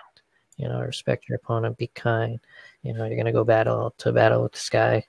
Yeah. 0.56 0.64
You 0.64 0.72
know, 0.72 0.80
respect 0.80 1.28
your 1.28 1.36
opponent, 1.36 1.76
be 1.76 1.88
kind. 1.88 2.40
You 2.82 2.94
know, 2.94 3.04
you're 3.04 3.16
gonna 3.18 3.32
go 3.32 3.44
battle 3.44 3.94
to 3.98 4.12
battle 4.12 4.42
with 4.42 4.52
this 4.52 4.70
guy. 4.70 5.06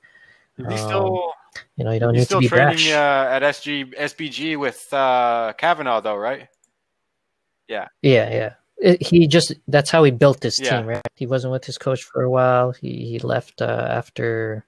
he's 0.58 0.66
Um, 0.68 0.78
still 0.78 1.34
You 1.76 1.84
know, 1.86 1.92
you 1.92 2.00
don't 2.00 2.14
he's 2.14 2.24
need 2.24 2.26
still 2.26 2.40
to 2.40 2.46
be 2.46 2.50
training 2.50 2.78
brash. 2.78 2.92
uh, 2.92 3.28
at 3.32 3.42
SG 3.44 3.94
SBG 3.96 4.58
with 4.58 4.92
uh, 4.94 5.54
Kavanagh 5.58 6.02
though, 6.02 6.16
right? 6.16 6.48
Yeah, 8.02 8.30
yeah. 8.32 8.54
It, 8.78 9.02
he 9.02 9.28
just 9.28 9.54
that's 9.68 9.92
how 9.92 10.04
he 10.04 10.12
built 10.12 10.42
this 10.42 10.60
Yeah. 10.60 10.80
team, 10.80 10.88
right? 10.88 11.02
He 11.16 11.28
wasn't 11.28 11.54
with 11.54 11.66
his 11.66 11.78
coach 11.78 12.04
for 12.04 12.24
a 12.24 12.30
while. 12.30 12.72
He 12.72 13.06
he 13.06 13.20
left 13.20 13.62
uh, 13.62 13.88
after 13.90 14.66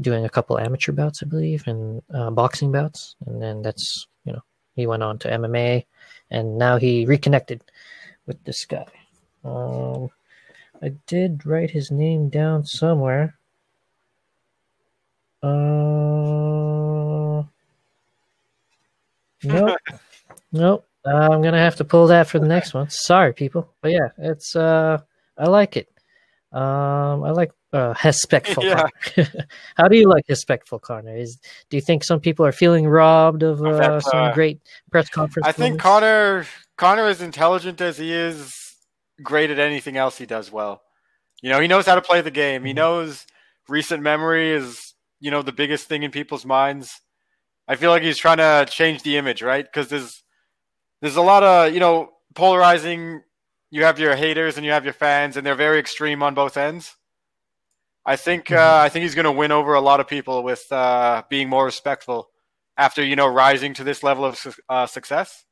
doing 0.00 0.24
a 0.24 0.30
couple 0.30 0.58
amateur 0.58 0.92
bouts, 0.92 1.22
I 1.22 1.26
believe, 1.26 1.64
and 1.66 2.02
uh, 2.12 2.30
boxing 2.30 2.72
bouts, 2.72 3.16
and 3.26 3.40
then 3.40 3.62
that's 3.62 4.06
you 4.24 4.32
know 4.32 4.42
he 4.74 4.86
went 4.86 5.02
on 5.02 5.18
to 5.20 5.30
MMA, 5.30 5.84
and 6.30 6.56
now 6.56 6.78
he 6.78 7.04
reconnected 7.04 7.62
with 8.26 8.42
this 8.44 8.64
guy. 8.64 8.86
Um, 9.44 10.08
I 10.82 10.94
did 11.06 11.44
write 11.44 11.70
his 11.70 11.90
name 11.90 12.28
down 12.30 12.64
somewhere. 12.64 13.38
Uh, 15.42 15.48
nope, 19.44 19.76
nope. 20.52 20.86
Uh, 21.04 21.28
I'm 21.32 21.42
gonna 21.42 21.58
have 21.58 21.76
to 21.76 21.84
pull 21.84 22.06
that 22.08 22.28
for 22.28 22.38
the 22.38 22.46
next 22.46 22.74
one. 22.74 22.88
Sorry, 22.90 23.32
people, 23.32 23.74
but 23.80 23.90
yeah, 23.90 24.08
it's 24.18 24.54
uh, 24.54 24.98
I 25.36 25.46
like 25.46 25.76
it. 25.76 25.88
Um, 26.52 27.24
I 27.24 27.30
like 27.30 27.50
uh, 27.72 27.94
respectful. 28.04 28.64
Yeah. 28.64 28.86
Conor. 29.14 29.28
How 29.76 29.88
do 29.88 29.96
you 29.96 30.08
like 30.08 30.24
respectful 30.28 30.78
Conor? 30.78 31.16
Is 31.16 31.38
do 31.70 31.76
you 31.76 31.80
think 31.80 32.04
some 32.04 32.20
people 32.20 32.46
are 32.46 32.52
feeling 32.52 32.86
robbed 32.86 33.42
of 33.42 33.64
uh, 33.64 33.72
that, 33.72 34.02
some 34.04 34.20
uh, 34.20 34.34
great 34.34 34.60
press 34.90 35.08
conference? 35.08 35.48
I 35.48 35.52
think? 35.52 35.80
Conor 35.80 36.46
Conor 36.76 37.08
is 37.08 37.20
intelligent 37.20 37.80
as 37.80 37.98
he 37.98 38.12
is 38.12 38.76
great 39.22 39.50
at 39.50 39.58
anything 39.58 39.96
else 39.96 40.18
he 40.18 40.26
does 40.26 40.52
well. 40.52 40.82
You 41.42 41.50
know, 41.50 41.60
he 41.60 41.66
knows 41.66 41.86
how 41.86 41.96
to 41.96 42.02
play 42.02 42.20
the 42.20 42.30
game. 42.30 42.64
He 42.64 42.72
Mhm. 42.72 42.76
knows 42.76 43.26
recent 43.68 44.02
memory 44.02 44.50
is, 44.50 44.91
you 45.22 45.30
know, 45.30 45.40
the 45.40 45.52
biggest 45.52 45.86
thing 45.86 46.02
in 46.02 46.10
people's 46.10 46.44
minds. 46.44 47.00
I 47.68 47.76
feel 47.76 47.90
like 47.90 48.02
he's 48.02 48.18
trying 48.18 48.38
to 48.38 48.66
change 48.68 49.04
the 49.04 49.16
image, 49.16 49.40
right? 49.40 49.64
Because 49.64 49.88
there's 49.88 50.24
there's 51.00 51.16
a 51.16 51.22
lot 51.22 51.42
of, 51.44 51.72
you 51.72 51.80
know, 51.80 52.10
polarizing 52.34 53.22
you 53.70 53.84
have 53.84 53.98
your 53.98 54.16
haters 54.16 54.56
and 54.56 54.66
you 54.66 54.72
have 54.72 54.84
your 54.84 54.92
fans 54.92 55.36
and 55.36 55.46
they're 55.46 55.54
very 55.54 55.78
extreme 55.78 56.22
on 56.22 56.34
both 56.34 56.56
ends. 56.56 56.96
I 58.04 58.16
think 58.16 58.50
uh, 58.50 58.56
Mhm. 58.56 58.84
I 58.84 58.88
think 58.88 59.04
he's 59.04 59.14
going 59.14 59.30
to 59.32 59.32
win 59.32 59.52
over 59.52 59.74
a 59.74 59.80
lot 59.80 60.00
of 60.00 60.08
people 60.08 60.42
with 60.42 60.70
uh, 60.72 61.22
being 61.30 61.48
more 61.48 61.64
respectful 61.64 62.28
after, 62.76 63.02
you 63.04 63.14
know, 63.14 63.28
rising 63.28 63.74
to 63.74 63.84
this 63.84 64.02
level 64.02 64.24
of 64.24 64.36
su- 64.36 64.52
uh, 64.68 64.86
success. 64.86 65.44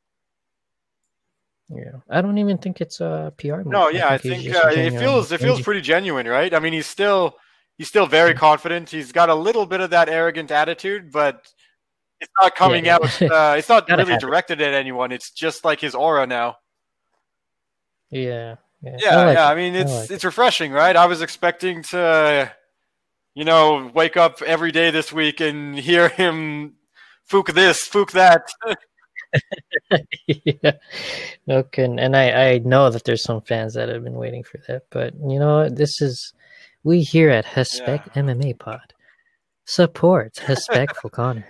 Yeah, 1.69 2.01
I 2.11 2.21
don't 2.21 2.39
even 2.39 2.59
think 2.59 2.81
it's 2.81 3.01
a 3.01 3.33
PR. 3.39 3.59
Move. 3.59 3.67
No, 3.67 3.89
yeah, 3.89 4.09
I 4.09 4.19
he's 4.19 4.29
think 4.33 4.53
uh, 4.53 4.69
it 4.71 4.99
feels 4.99 5.31
it 5.31 5.41
feels 5.41 5.61
pretty 5.61 5.81
genuine, 5.81 6.27
right? 6.27 6.53
I 6.53 6.59
mean, 6.59 6.73
he's 6.73 6.89
still 6.89 7.37
he's 7.81 7.89
still 7.89 8.05
very 8.05 8.35
confident. 8.35 8.91
He's 8.91 9.11
got 9.11 9.31
a 9.31 9.35
little 9.35 9.65
bit 9.65 9.81
of 9.81 9.89
that 9.89 10.11
arrogant 10.11 10.51
attitude, 10.51 11.11
but 11.11 11.51
it's 12.21 12.31
not 12.39 12.55
coming 12.55 12.85
yeah. 12.85 12.97
out. 12.97 13.23
Uh, 13.23 13.55
it's 13.57 13.71
not 13.71 13.89
really 13.89 14.19
directed 14.19 14.61
at 14.61 14.75
anyone. 14.75 15.13
It's 15.13 15.31
just 15.31 15.65
like 15.65 15.81
his 15.81 15.95
aura 15.95 16.27
now. 16.27 16.57
Yeah, 18.11 18.57
yeah, 18.83 18.97
Yeah, 18.99 19.17
I 19.17 19.25
like 19.25 19.37
yeah. 19.37 19.49
I 19.49 19.55
mean, 19.55 19.75
it's 19.75 19.91
like 19.91 20.11
it's 20.11 20.25
refreshing, 20.25 20.73
right? 20.73 20.95
I 20.95 21.07
was 21.07 21.23
expecting 21.23 21.83
to, 21.85 22.53
you 23.35 23.45
know, 23.47 23.91
wake 23.95 24.19
up 24.19 24.43
every 24.43 24.73
day 24.73 24.91
this 24.91 25.11
week 25.11 25.41
and 25.41 25.79
hear 25.79 26.11
him 26.11 26.75
fook 27.31 27.55
this, 27.55 27.89
fook 27.89 28.11
that. 28.11 28.47
yeah. 30.27 30.73
Okay, 31.49 31.85
and 31.85 32.15
I 32.15 32.51
I 32.51 32.59
know 32.59 32.91
that 32.91 33.05
there's 33.05 33.23
some 33.23 33.41
fans 33.41 33.73
that 33.73 33.89
have 33.89 34.05
been 34.05 34.17
waiting 34.17 34.45
for 34.45 34.61
that, 34.69 34.83
but 34.91 35.15
you 35.15 35.39
know? 35.39 35.67
This 35.71 36.03
is 36.03 36.35
we 36.83 37.03
here 37.03 37.31
at 37.31 37.57
Respect 37.57 38.15
MMA 38.15 38.59
Pod 38.59 38.95
support 39.71 40.37
respectful 40.49 41.11
Conor. 41.11 41.47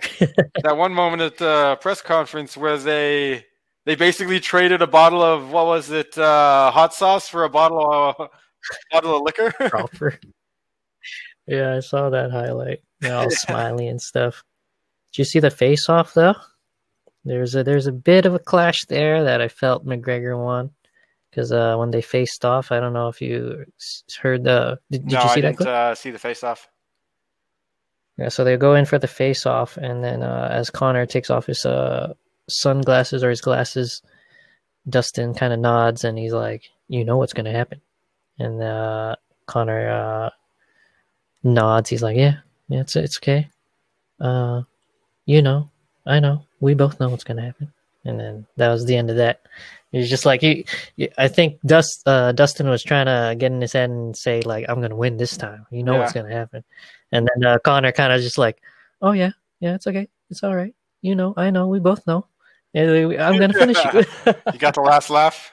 that 0.63 0.77
one 0.77 0.93
moment 0.93 1.23
at 1.23 1.37
the 1.37 1.75
press 1.81 2.01
conference 2.03 2.55
where 2.55 2.77
they 2.77 3.43
they 3.85 3.95
basically 3.95 4.39
traded 4.39 4.81
a 4.83 4.87
bottle 4.87 5.23
of 5.23 5.51
what 5.51 5.65
was 5.65 5.89
it 5.89 6.15
uh, 6.17 6.69
hot 6.69 6.93
sauce 6.93 7.27
for 7.27 7.45
a 7.45 7.49
bottle 7.49 7.91
of 7.91 8.29
bottle 8.91 9.17
of 9.17 9.23
liquor. 9.23 9.51
Proper. 9.69 10.19
yeah, 11.47 11.75
I 11.75 11.79
saw 11.79 12.11
that 12.11 12.29
highlight. 12.29 12.81
They're 12.99 13.15
all 13.15 13.31
smiley 13.31 13.87
and 13.87 13.99
stuff. 13.99 14.43
Did 15.13 15.19
you 15.19 15.25
see 15.25 15.39
the 15.39 15.49
face 15.49 15.89
off 15.89 16.13
though? 16.13 16.35
There's 17.25 17.55
a 17.55 17.63
there's 17.63 17.87
a 17.87 17.91
bit 17.91 18.27
of 18.27 18.35
a 18.35 18.39
clash 18.39 18.85
there 18.85 19.23
that 19.23 19.41
I 19.41 19.47
felt 19.47 19.85
McGregor 19.85 20.37
won 20.37 20.69
because 21.31 21.51
uh, 21.51 21.75
when 21.77 21.91
they 21.91 22.01
faced 22.01 22.43
off, 22.43 22.71
I 22.71 22.79
don't 22.79 22.93
know 22.93 23.07
if 23.07 23.21
you 23.21 23.65
heard 24.21 24.43
the. 24.43 24.77
Did, 24.91 25.07
did 25.07 25.13
no, 25.13 25.23
you 25.23 25.29
see 25.29 25.31
I 25.31 25.35
didn't 25.35 25.57
clip? 25.57 25.69
uh, 25.69 25.95
see 25.95 26.11
the 26.11 26.19
face 26.19 26.43
off. 26.43 26.67
Yeah, 28.17 28.29
so 28.29 28.43
they 28.43 28.57
go 28.57 28.75
in 28.75 28.85
for 28.85 28.99
the 28.99 29.07
face 29.07 29.45
off, 29.45 29.77
and 29.77 30.03
then 30.03 30.21
uh, 30.21 30.49
as 30.51 30.69
Conor 30.69 31.05
takes 31.05 31.29
off 31.29 31.45
his 31.45 31.65
uh, 31.65 32.13
sunglasses 32.49 33.23
or 33.23 33.29
his 33.29 33.41
glasses, 33.41 34.03
Dustin 34.89 35.33
kind 35.33 35.53
of 35.53 35.59
nods 35.59 36.03
and 36.03 36.17
he's 36.17 36.33
like, 36.33 36.69
"You 36.89 37.05
know 37.05 37.17
what's 37.17 37.33
gonna 37.33 37.51
happen," 37.53 37.81
and 38.37 38.61
uh, 38.61 39.15
Conor 39.45 39.89
uh, 39.89 40.29
nods. 41.43 41.89
He's 41.89 42.03
like, 42.03 42.17
"Yeah, 42.17 42.37
yeah, 42.67 42.81
it's 42.81 42.95
it's 42.97 43.17
okay. 43.17 43.47
Uh, 44.19 44.63
you 45.25 45.41
know, 45.41 45.69
I 46.05 46.19
know. 46.19 46.43
We 46.59 46.73
both 46.73 46.99
know 46.99 47.09
what's 47.09 47.23
gonna 47.23 47.41
happen." 47.43 47.71
And 48.03 48.19
then 48.19 48.47
that 48.57 48.69
was 48.69 48.85
the 48.85 48.97
end 48.97 49.09
of 49.09 49.17
that. 49.17 49.41
He's 49.91 50.09
just 50.09 50.25
like 50.25 50.39
he. 50.39 50.65
I 51.17 51.27
think 51.27 51.59
Dust 51.65 52.03
uh, 52.05 52.31
Dustin 52.31 52.69
was 52.69 52.81
trying 52.81 53.07
to 53.07 53.35
get 53.37 53.51
in 53.51 53.59
his 53.59 53.73
head 53.73 53.89
and 53.89 54.15
say 54.15 54.41
like, 54.41 54.65
"I'm 54.69 54.81
gonna 54.81 54.95
win 54.95 55.17
this 55.17 55.35
time. 55.35 55.65
You 55.69 55.83
know 55.83 55.97
what's 55.97 56.13
gonna 56.13 56.33
happen." 56.33 56.63
And 57.11 57.27
then 57.27 57.45
uh, 57.45 57.59
Conor 57.59 57.91
kind 57.91 58.13
of 58.13 58.21
just 58.21 58.37
like, 58.37 58.61
"Oh 59.01 59.11
yeah, 59.11 59.31
yeah, 59.59 59.75
it's 59.75 59.87
okay. 59.87 60.07
It's 60.29 60.43
all 60.43 60.55
right. 60.55 60.73
You 61.01 61.15
know, 61.15 61.33
I 61.35 61.49
know. 61.49 61.67
We 61.67 61.79
both 61.79 62.07
know. 62.07 62.25
I'm 63.17 63.37
gonna 63.37 63.53
finish 63.53 63.77
you." 63.83 64.05
You 64.53 64.59
got 64.59 64.75
the 64.75 64.81
last 64.81 65.09
laugh. 65.09 65.51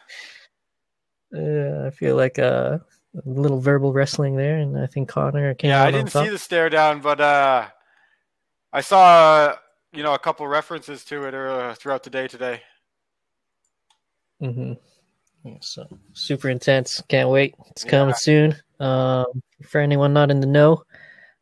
Yeah, 1.33 1.85
I 1.87 1.91
feel 1.91 2.15
like 2.15 2.39
uh, 2.39 2.79
a 3.17 3.29
little 3.29 3.59
verbal 3.59 3.93
wrestling 3.93 4.37
there, 4.37 4.59
and 4.59 4.79
I 4.79 4.87
think 4.87 5.09
Conor 5.09 5.55
came 5.55 5.71
Yeah, 5.71 5.83
I 5.83 5.91
didn't 5.91 6.13
see 6.13 6.29
the 6.29 6.39
stare 6.39 6.71
down, 6.71 7.01
but 7.01 7.21
uh, 7.21 7.67
I 8.73 8.83
saw 8.83 9.57
you 9.93 10.05
know 10.05 10.15
a 10.15 10.19
couple 10.21 10.47
references 10.47 11.05
to 11.07 11.25
it 11.25 11.35
uh, 11.35 11.75
throughout 11.75 12.05
the 12.05 12.11
day 12.11 12.29
today. 12.29 12.63
Hmm 14.41 14.73
so 15.61 15.87
super 16.13 16.51
intense. 16.51 17.03
Can't 17.09 17.31
wait. 17.31 17.55
It's 17.71 17.85
Yeah. 17.85 17.91
coming 17.91 18.15
soon. 18.15 18.57
Um, 18.81 19.43
for 19.65 19.81
anyone 19.81 20.13
not 20.13 20.31
in 20.31 20.41
the 20.41 20.47
know, 20.47 20.83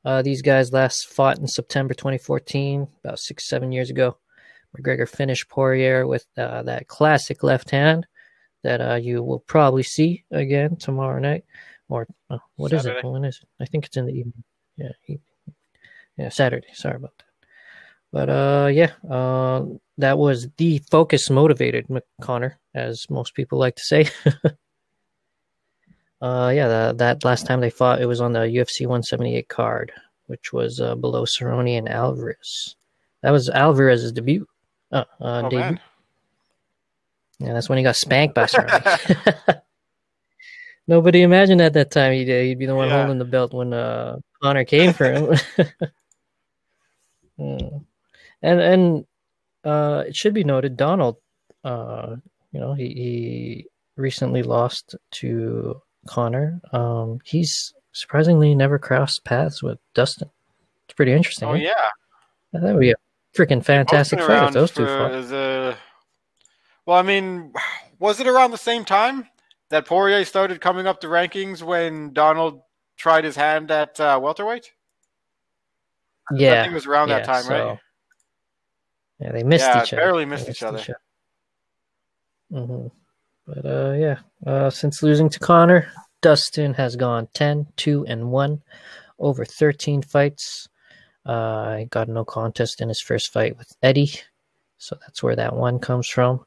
uh, 0.05 0.23
these 0.23 0.43
guys 0.43 0.73
last 0.73 1.09
fought 1.09 1.39
in 1.39 1.47
September 1.49 1.93
2014, 1.93 2.87
about 3.03 3.19
six 3.19 3.49
seven 3.49 3.73
years 3.73 3.91
ago. 3.91 4.17
McGregor 4.77 5.09
finished 5.09 5.49
Poirier 5.49 6.07
with 6.07 6.27
uh, 6.37 6.63
that 6.65 6.87
classic 6.87 7.43
left 7.43 7.71
hand 7.71 8.07
that 8.63 8.81
uh, 8.81 8.95
you 8.95 9.23
will 9.23 9.41
probably 9.41 9.83
see 9.83 10.25
again 10.31 10.77
tomorrow 10.77 11.19
night. 11.19 11.45
Or 11.89 12.07
uh, 12.31 12.39
what 12.57 12.73
is 12.73 12.83
Saturday. 12.83 13.07
it? 13.07 13.11
When 13.11 13.25
is 13.25 13.41
it? 13.43 13.49
I 13.61 13.67
think 13.67 13.87
it's 13.87 13.97
in 13.97 14.07
the 14.07 14.13
evening. 14.13 14.45
Yeah, 14.77 14.93
evening. 15.05 15.21
yeah, 16.17 16.29
Saturday. 16.29 16.69
Sorry 16.75 16.97
about 16.97 17.13
that. 17.19 17.26
But 18.13 18.31
uh, 18.31 18.69
yeah, 18.73 18.93
uh, 19.11 19.65
that 19.99 20.17
was 20.19 20.49
the 20.57 20.79
focus 20.91 21.29
motivated 21.31 21.87
McConnor, 21.89 22.55
as 22.75 23.09
most 23.11 23.35
people 23.35 23.59
like 23.59 23.77
to 23.77 23.83
say. 23.83 24.09
uh, 26.23 26.51
yeah, 26.55 26.69
that, 26.69 26.99
that 26.99 27.25
last 27.25 27.47
time 27.47 27.61
they 27.61 27.71
fought, 27.71 28.01
it 28.01 28.07
was 28.07 28.21
on 28.21 28.33
the 28.33 28.41
UFC 28.41 28.83
178 28.87 29.49
card, 29.49 29.93
which 30.27 30.53
was 30.53 30.81
uh, 30.81 30.95
below 30.95 31.25
Cerrone 31.25 31.77
and 31.79 31.89
Alvarez. 31.89 32.77
That 33.23 33.33
was 33.33 33.49
Alvarez's 33.51 34.13
debut. 34.13 34.47
Uh, 34.93 35.05
uh, 35.21 35.43
Oh 35.45 35.51
debut. 35.51 35.65
man, 35.65 35.81
Yeah, 37.41 37.53
that's 37.55 37.69
when 37.69 37.79
he 37.79 37.85
got 37.85 37.97
spanked 37.97 38.35
by 38.35 38.45
Cerrone. 38.45 39.61
Nobody 40.87 41.23
imagined 41.23 41.61
at 41.61 41.73
that 41.73 41.91
time 41.91 42.13
he'd, 42.13 42.31
uh, 42.31 42.43
he'd 42.43 42.59
be 42.59 42.67
the 42.67 42.75
one 42.75 42.89
Yeah. 42.89 42.99
holding 43.03 43.19
the 43.19 43.25
belt 43.25 43.53
when 43.53 43.73
uh, 43.75 44.19
Conor 44.43 44.65
came 44.65 44.93
for 44.93 45.11
him. 45.11 45.35
Hmm. 47.39 47.79
And 48.43 48.61
and 48.61 49.07
uh, 49.65 50.05
it 50.07 50.15
should 50.15 50.35
be 50.35 50.45
noted, 50.45 50.77
Donald, 50.77 51.17
uh, 51.65 52.17
you 52.53 52.61
know, 52.61 52.75
he, 52.75 52.85
he 52.85 53.67
recently 53.97 54.43
lost 54.43 54.95
to 55.13 55.81
Conor. 56.07 56.61
Um, 56.73 57.19
he's 57.25 57.75
surprisingly 57.93 58.55
never 58.55 58.79
crossed 58.79 59.25
paths 59.25 59.63
with 59.63 59.79
Dustin. 59.95 60.31
It's 60.87 60.95
pretty 60.95 61.13
interesting. 61.13 61.49
oh 61.49 61.55
eh? 61.55 61.59
yeah, 61.59 61.91
That 62.53 62.63
would 62.63 62.81
be 62.81 62.93
a 62.93 62.97
freaking 63.37 63.65
fantastic 63.65 64.21
fight 64.21 64.49
if 64.49 64.55
those 64.55 64.71
two 64.71 64.87
for 64.87 65.11
fought. 65.11 65.29
the. 65.29 65.77
Well, 66.87 66.97
I 66.97 67.03
mean, 67.03 67.53
was 67.99 68.21
it 68.21 68.29
around 68.29 68.53
the 68.53 68.59
same 68.59 68.85
time 68.85 69.27
that 69.71 69.87
Poirier 69.87 70.25
started 70.25 70.61
coming 70.61 70.87
up 70.87 71.01
the 71.01 71.09
rankings 71.09 71.63
when 71.63 72.13
Donald 72.13 72.61
tried 72.97 73.25
his 73.25 73.35
hand 73.35 73.71
at 73.73 73.99
uh, 73.99 74.21
welterweight? 74.23 74.71
Yeah, 76.33 76.61
I 76.61 76.63
think 76.63 76.73
it 76.73 76.75
was 76.75 76.87
around 76.87 77.09
that 77.09 77.27
yeah, 77.27 77.41
time, 77.43 77.49
right? 77.49 77.79
Yeah, 79.21 79.33
they 79.33 79.43
missed 79.43 79.65
Yeah, 79.65 79.83
each 79.83 79.93
other. 79.93 80.03
barely 80.03 80.25
They 80.25 80.31
missed 80.31 80.49
each 80.49 80.63
other. 80.63 80.83
Mm-hmm. 82.53 82.89
But 83.47 83.65
uh, 83.67 83.93
yeah, 83.93 84.19
uh, 84.47 84.71
since 84.71 85.03
losing 85.03 85.29
to 85.31 85.39
Conor, 85.39 85.89
Dustin 86.21 86.75
has 86.75 86.97
gone 86.97 87.29
10, 87.35 87.67
2, 87.77 88.07
and 88.07 88.31
1 88.31 88.63
over 89.19 89.45
13 89.45 90.03
fights. 90.03 90.69
Uh, 91.25 91.77
he 91.77 91.85
got 91.87 92.09
no 92.09 92.25
contest 92.25 92.81
in 92.81 92.89
his 92.89 93.01
first 93.01 93.33
fight 93.33 93.57
with 93.57 93.73
Eddie, 93.83 94.13
so 94.79 94.97
that's 95.01 95.23
where 95.23 95.37
that 95.37 95.55
one 95.57 95.79
comes 95.79 96.09
from. 96.09 96.45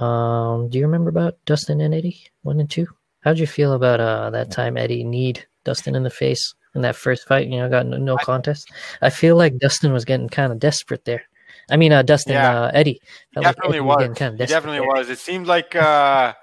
Um, 0.00 0.68
do 0.70 0.78
you 0.78 0.86
remember 0.86 1.10
about 1.10 1.34
Dustin 1.44 1.80
and 1.80 1.94
Eddie, 1.94 2.18
1 2.42 2.60
and 2.60 2.70
2? 2.70 2.86
How'd 3.20 3.38
you 3.38 3.46
feel 3.46 3.74
about 3.74 4.00
uh, 4.00 4.30
that 4.30 4.50
time 4.50 4.76
Eddie 4.76 5.04
kneed 5.04 5.44
Dustin 5.64 5.94
in 5.94 6.02
the 6.02 6.10
face 6.10 6.54
in 6.74 6.82
that 6.82 6.96
first 6.96 7.28
fight? 7.28 7.46
You 7.48 7.58
know, 7.58 7.68
got 7.68 7.86
no, 7.86 7.96
no 7.96 8.16
contest. 8.16 8.70
I 9.00 9.10
feel 9.10 9.36
like 9.36 9.58
Dustin 9.58 9.92
was 9.92 10.04
getting 10.04 10.28
kind 10.28 10.50
of 10.52 10.58
desperate 10.58 11.04
there. 11.04 11.22
I 11.70 11.76
mean, 11.76 11.92
uh, 11.92 12.02
Dustin, 12.02 12.34
Yeah. 12.34 12.62
uh, 12.64 12.70
Eddie. 12.74 13.00
He 13.02 13.34
Felt 13.34 13.46
like 13.46 13.56
definitely 13.56 13.78
Eddie 13.78 13.86
was. 13.86 13.96
getting 13.98 14.14
kinda 14.14 14.44
He 14.44 14.46
definitely 14.48 14.78
there. 14.80 14.88
was. 14.88 15.08
It 15.10 15.18
seemed 15.18 15.46
like, 15.46 15.74
uh, 15.76 16.34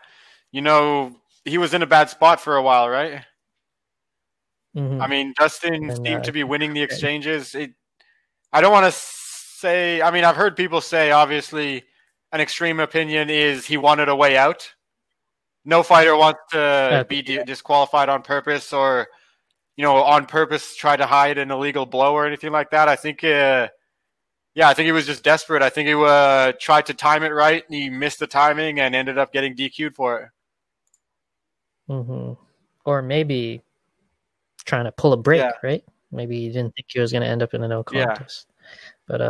you 0.52 0.62
know, 0.62 1.16
he 1.46 1.58
was 1.58 1.74
in 1.74 1.82
a 1.82 1.88
bad 1.88 2.10
spot 2.10 2.40
for 2.42 2.56
a 2.58 2.62
while, 2.62 2.90
right? 2.90 3.24
Mhm. 4.76 5.02
I 5.02 5.08
mean, 5.08 5.34
Dustin 5.38 5.90
And, 5.90 6.06
seemed 6.06 6.22
uh, 6.22 6.24
to 6.24 6.32
be 6.32 6.44
winning 6.44 6.74
the 6.74 6.82
exchanges. 6.82 7.56
It, 7.56 7.72
I 8.54 8.62
don't 8.62 8.72
want 8.72 8.86
to 8.86 8.92
say. 8.92 10.02
I 10.02 10.12
mean, 10.12 10.24
I've 10.24 10.36
heard 10.36 10.56
people 10.56 10.80
say, 10.82 11.12
obviously, 11.12 11.84
an 12.32 12.40
extreme 12.42 12.80
opinion 12.80 13.30
is 13.30 13.66
he 13.66 13.78
wanted 13.78 14.10
a 14.10 14.16
way 14.16 14.38
out. 14.38 14.72
No 15.66 15.84
fighter 15.84 16.16
wants 16.16 16.40
to 16.52 17.06
be 17.10 17.22
di- 17.22 17.44
disqualified 17.44 18.10
on 18.10 18.22
purpose 18.22 18.72
or, 18.72 19.08
you 19.76 19.84
know, 19.84 19.98
on 19.98 20.26
purpose 20.26 20.76
try 20.76 20.96
to 20.96 21.06
hide 21.06 21.38
an 21.38 21.52
illegal 21.52 21.86
blow 21.86 22.14
or 22.14 22.26
anything 22.26 22.52
like 22.52 22.70
that. 22.72 22.88
I 22.88 22.96
think, 22.96 23.24
uh, 23.24 23.68
yeah, 24.56 24.68
I 24.70 24.74
think 24.74 24.86
he 24.86 24.92
was 24.92 25.06
just 25.06 25.24
desperate. 25.24 25.62
I 25.62 25.70
think 25.70 25.88
he 25.88 25.94
uh, 25.94 26.54
tried 26.60 26.86
to 26.88 26.94
time 26.94 27.24
it 27.24 27.30
right 27.30 27.64
and 27.66 27.76
he 27.76 27.90
missed 27.90 28.20
the 28.20 28.28
timing 28.28 28.80
and 28.80 28.96
ended 28.96 29.18
up 29.18 29.32
getting 29.32 29.56
DQ'd 29.56 29.96
for 29.96 30.20
it. 30.22 30.30
Mm-hmm. 31.92 32.34
Or 32.86 33.02
maybe 33.02 33.62
trying 34.66 34.86
to 34.86 34.92
pull 34.92 35.14
a 35.14 35.18
break, 35.18 35.40
Yeah. 35.40 35.52
right? 35.64 35.84
Maybe 36.12 36.40
he 36.40 36.48
didn't 36.48 36.74
think 36.76 36.88
he 36.90 37.00
was 37.00 37.12
going 37.12 37.22
to 37.24 37.28
end 37.28 37.44
up 37.44 37.54
in 37.54 37.64
a 37.64 37.68
no 37.68 37.84
Yeah. 37.92 38.06
contest. 38.08 38.48
But 39.08 39.22
uh, 39.22 39.30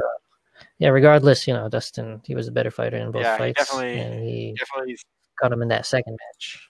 yeah, 0.77 0.89
regardless, 0.89 1.47
you 1.47 1.53
know, 1.53 1.67
Dustin, 1.69 2.21
he 2.25 2.35
was 2.35 2.47
a 2.47 2.51
better 2.51 2.71
fighter 2.71 2.97
in 2.97 3.11
both 3.11 3.23
Yeah, 3.23 3.37
fights, 3.37 3.59
definitely- 3.59 3.99
and 3.99 4.23
he 4.23 4.55
Definitely, 4.57 4.97
got 5.41 5.51
him 5.51 5.61
in 5.61 5.67
that 5.69 5.85
second 5.85 6.17
match. 6.33 6.69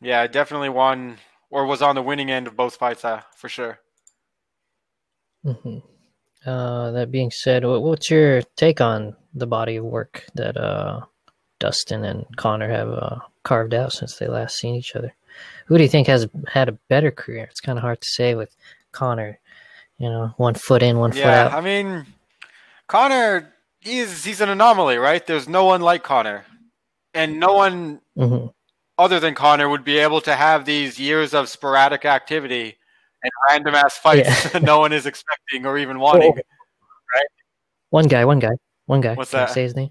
yeah, 0.00 0.26
definitely 0.26 0.68
won 0.70 1.18
or 1.50 1.64
was 1.66 1.80
on 1.82 1.94
the 1.94 2.02
winning 2.02 2.30
end 2.30 2.46
of 2.46 2.56
both 2.56 2.76
fights 2.76 3.04
uh, 3.04 3.22
for 3.36 3.48
sure. 3.48 3.78
hmm 5.44 5.78
Uh, 6.46 6.90
that 6.92 7.10
being 7.10 7.30
said, 7.30 7.64
what, 7.64 7.82
what's 7.82 8.10
your 8.10 8.42
take 8.56 8.80
on 8.80 9.16
the 9.34 9.46
body 9.46 9.76
of 9.76 9.84
work 9.84 10.24
that 10.34 10.56
uh, 10.56 11.00
Dustin 11.58 12.04
and 12.04 12.24
Conor 12.36 12.68
have 12.68 12.88
uh, 12.88 13.18
carved 13.42 13.74
out 13.74 13.92
since 13.92 14.16
they 14.16 14.28
last 14.28 14.56
seen 14.56 14.74
each 14.74 14.96
other? 14.96 15.14
Who 15.66 15.76
do 15.76 15.82
you 15.82 15.88
think 15.88 16.06
has 16.06 16.28
had 16.48 16.68
a 16.68 16.78
better 16.88 17.10
career? 17.10 17.46
It's 17.50 17.60
kind 17.60 17.78
of 17.78 17.82
hard 17.82 18.00
to 18.00 18.08
say 18.08 18.34
with 18.34 18.54
Conor. 18.92 19.38
You 19.98 20.08
know, 20.08 20.34
one 20.36 20.54
foot 20.54 20.82
in, 20.82 20.98
one 20.98 21.12
foot 21.12 21.26
Yeah, 21.26 21.34
out. 21.34 21.52
I 21.52 21.60
mean, 21.60 22.06
Conor, 22.86 23.52
he's 23.80 24.24
he's 24.24 24.40
an 24.40 24.48
anomaly, 24.48 24.96
right? 24.96 25.26
There's 25.26 25.48
no 25.48 25.64
one 25.64 25.80
like 25.80 26.02
Conor, 26.04 26.44
and 27.14 27.40
no 27.40 27.54
one 27.54 28.00
hmm 28.16 28.46
other 28.96 29.20
than 29.20 29.34
Conor 29.34 29.68
would 29.68 29.84
be 29.84 29.98
able 29.98 30.20
to 30.22 30.34
have 30.34 30.64
these 30.64 30.98
years 30.98 31.32
of 31.34 31.48
sporadic 31.48 32.04
activity 32.04 32.77
and 33.22 33.32
random 33.48 33.74
ass 33.74 33.96
fights 33.98 34.50
that 34.52 34.62
no 34.62 34.78
one 34.78 34.92
is 34.92 35.06
expecting 35.06 35.66
or 35.66 35.78
even 35.78 35.98
wanting. 35.98 36.32
Right? 36.32 37.26
One 37.90 38.06
guy, 38.06 38.24
one 38.24 38.38
guy, 38.38 38.52
one 38.86 39.00
guy. 39.00 39.14
What's 39.14 39.30
Can 39.30 39.40
I 39.40 39.46
that? 39.46 39.54
say 39.54 39.62
his 39.62 39.76
name? 39.76 39.90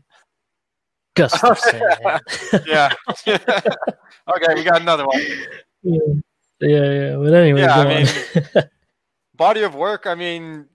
Gustafson. 1.15 1.79
man. 2.03 2.19
Yeah. 2.65 2.93
okay, 3.27 4.53
we 4.53 4.63
got 4.63 4.81
another 4.81 5.05
one. 5.05 5.19
yeah, 5.83 5.97
yeah, 6.61 6.91
yeah. 6.91 7.15
But 7.15 7.33
anyway, 7.33 7.61
Yeah, 7.61 7.75
I 7.75 8.05
on. 8.55 8.63
Body 9.35 9.63
of 9.63 9.75
work. 9.75 10.05
I 10.05 10.15
mean, 10.15 10.67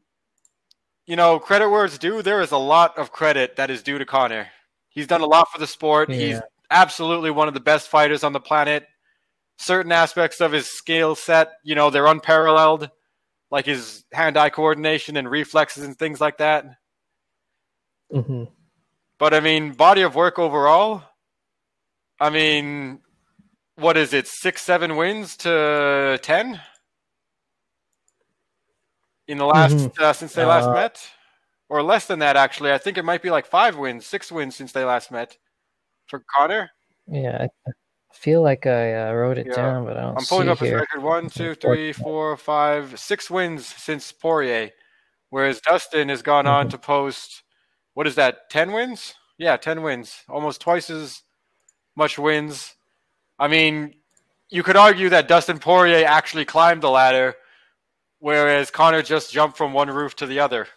you 1.06 1.16
know, 1.16 1.38
credit 1.38 1.68
where 1.68 1.84
it's 1.84 1.98
due. 1.98 2.22
There 2.22 2.40
is 2.40 2.52
a 2.52 2.58
lot 2.58 2.98
of 2.98 3.12
credit 3.12 3.56
that 3.56 3.70
is 3.70 3.82
due 3.82 3.98
to 3.98 4.04
Conor. 4.04 4.48
He's 4.88 5.06
done 5.06 5.20
a 5.20 5.26
lot 5.26 5.48
for 5.50 5.58
the 5.58 5.66
sport. 5.66 6.10
He's 6.10 6.40
absolutely 6.70 7.30
one 7.30 7.48
of 7.48 7.54
the 7.54 7.60
best 7.60 7.88
fighters 7.88 8.24
on 8.24 8.32
the 8.32 8.40
planet. 8.40 8.86
Certain 9.62 9.93
aspects 9.93 10.40
of 10.40 10.51
his 10.51 10.66
skill 10.66 11.14
set, 11.14 11.52
you 11.62 11.76
know, 11.76 11.89
they're 11.89 12.06
unparalleled, 12.06 12.90
like 13.51 13.64
his 13.64 14.05
hand-eye 14.12 14.51
coordination 14.51 15.16
and 15.16 15.30
reflexes 15.30 15.84
and 15.84 15.97
things 15.97 16.20
like 16.20 16.39
that. 16.39 16.66
hmm 18.10 18.44
But 19.18 19.34
I 19.34 19.40
mean, 19.40 19.72
body 19.72 20.02
of 20.02 20.16
work 20.16 20.39
overall. 20.40 21.05
I 22.20 22.30
mean, 22.30 23.02
what 23.76 23.97
is 23.97 24.12
it? 24.12 24.26
Six, 24.26 24.62
seven 24.62 24.97
wins 24.97 25.36
to 25.39 26.18
ten 26.22 26.60
in 29.28 29.39
the 29.39 29.47
last 29.47 29.76
Mhm. 29.76 29.98
uh, 30.01 30.12
since 30.12 30.32
they 30.34 30.44
last 30.44 30.68
Uh, 30.68 30.72
met, 30.72 31.09
or 31.68 31.82
less 31.82 32.06
than 32.06 32.18
that. 32.18 32.36
Actually, 32.36 32.72
I 32.72 32.78
think 32.78 32.98
it 32.98 33.05
might 33.05 33.22
be 33.22 33.30
like 33.30 33.47
five 33.47 33.76
wins, 33.76 34.06
six 34.06 34.32
wins 34.32 34.56
since 34.56 34.72
they 34.72 34.84
last 34.84 35.10
met 35.12 35.39
for 36.09 36.24
Conor. 36.34 36.70
Yeah, 37.06 37.47
feel 38.12 38.43
like 38.43 38.66
I 38.66 39.09
uh, 39.09 39.12
wrote 39.12 39.39
it 39.39 39.47
Yeah. 39.48 39.56
down, 39.56 39.84
but 39.84 39.97
I 39.97 40.02
don't 40.02 40.18
I'm 40.18 40.24
pulling 40.24 40.48
up 40.48 40.59
his 40.59 40.68
here. 40.68 40.78
record. 40.78 41.02
One, 41.02 41.28
two, 41.30 41.55
three, 41.55 41.93
four, 41.93 42.36
five, 42.36 42.98
six 42.98 43.30
wins 43.30 43.66
since 43.66 44.12
Poirier, 44.12 44.70
whereas 45.30 45.60
Dustin 45.60 46.09
has 46.09 46.22
gone 46.22 46.47
on 46.47 46.66
Mhm. 46.66 46.70
to 46.70 46.78
post. 46.78 47.43
What 47.94 48.06
is 48.06 48.14
that? 48.16 48.48
Ten 48.51 48.72
wins? 48.72 49.14
Yeah, 49.39 49.56
ten 49.56 49.82
wins. 49.82 50.22
Almost 50.28 50.60
twice 50.60 50.89
as 50.90 51.22
much 51.97 52.18
wins. 52.18 52.74
I 53.39 53.48
mean, 53.48 53.94
you 54.51 54.62
could 54.62 54.76
argue 54.76 55.09
that 55.10 55.28
Dustin 55.28 55.59
Poirier 55.59 56.06
actually 56.06 56.44
climbed 56.44 56.82
the 56.82 56.90
ladder, 56.90 57.34
whereas 58.18 58.70
Conor 58.70 59.02
just 59.02 59.32
jumped 59.32 59.56
from 59.56 59.72
one 59.72 59.90
roof 59.90 60.14
to 60.16 60.26
the 60.26 60.39
other. 60.40 60.68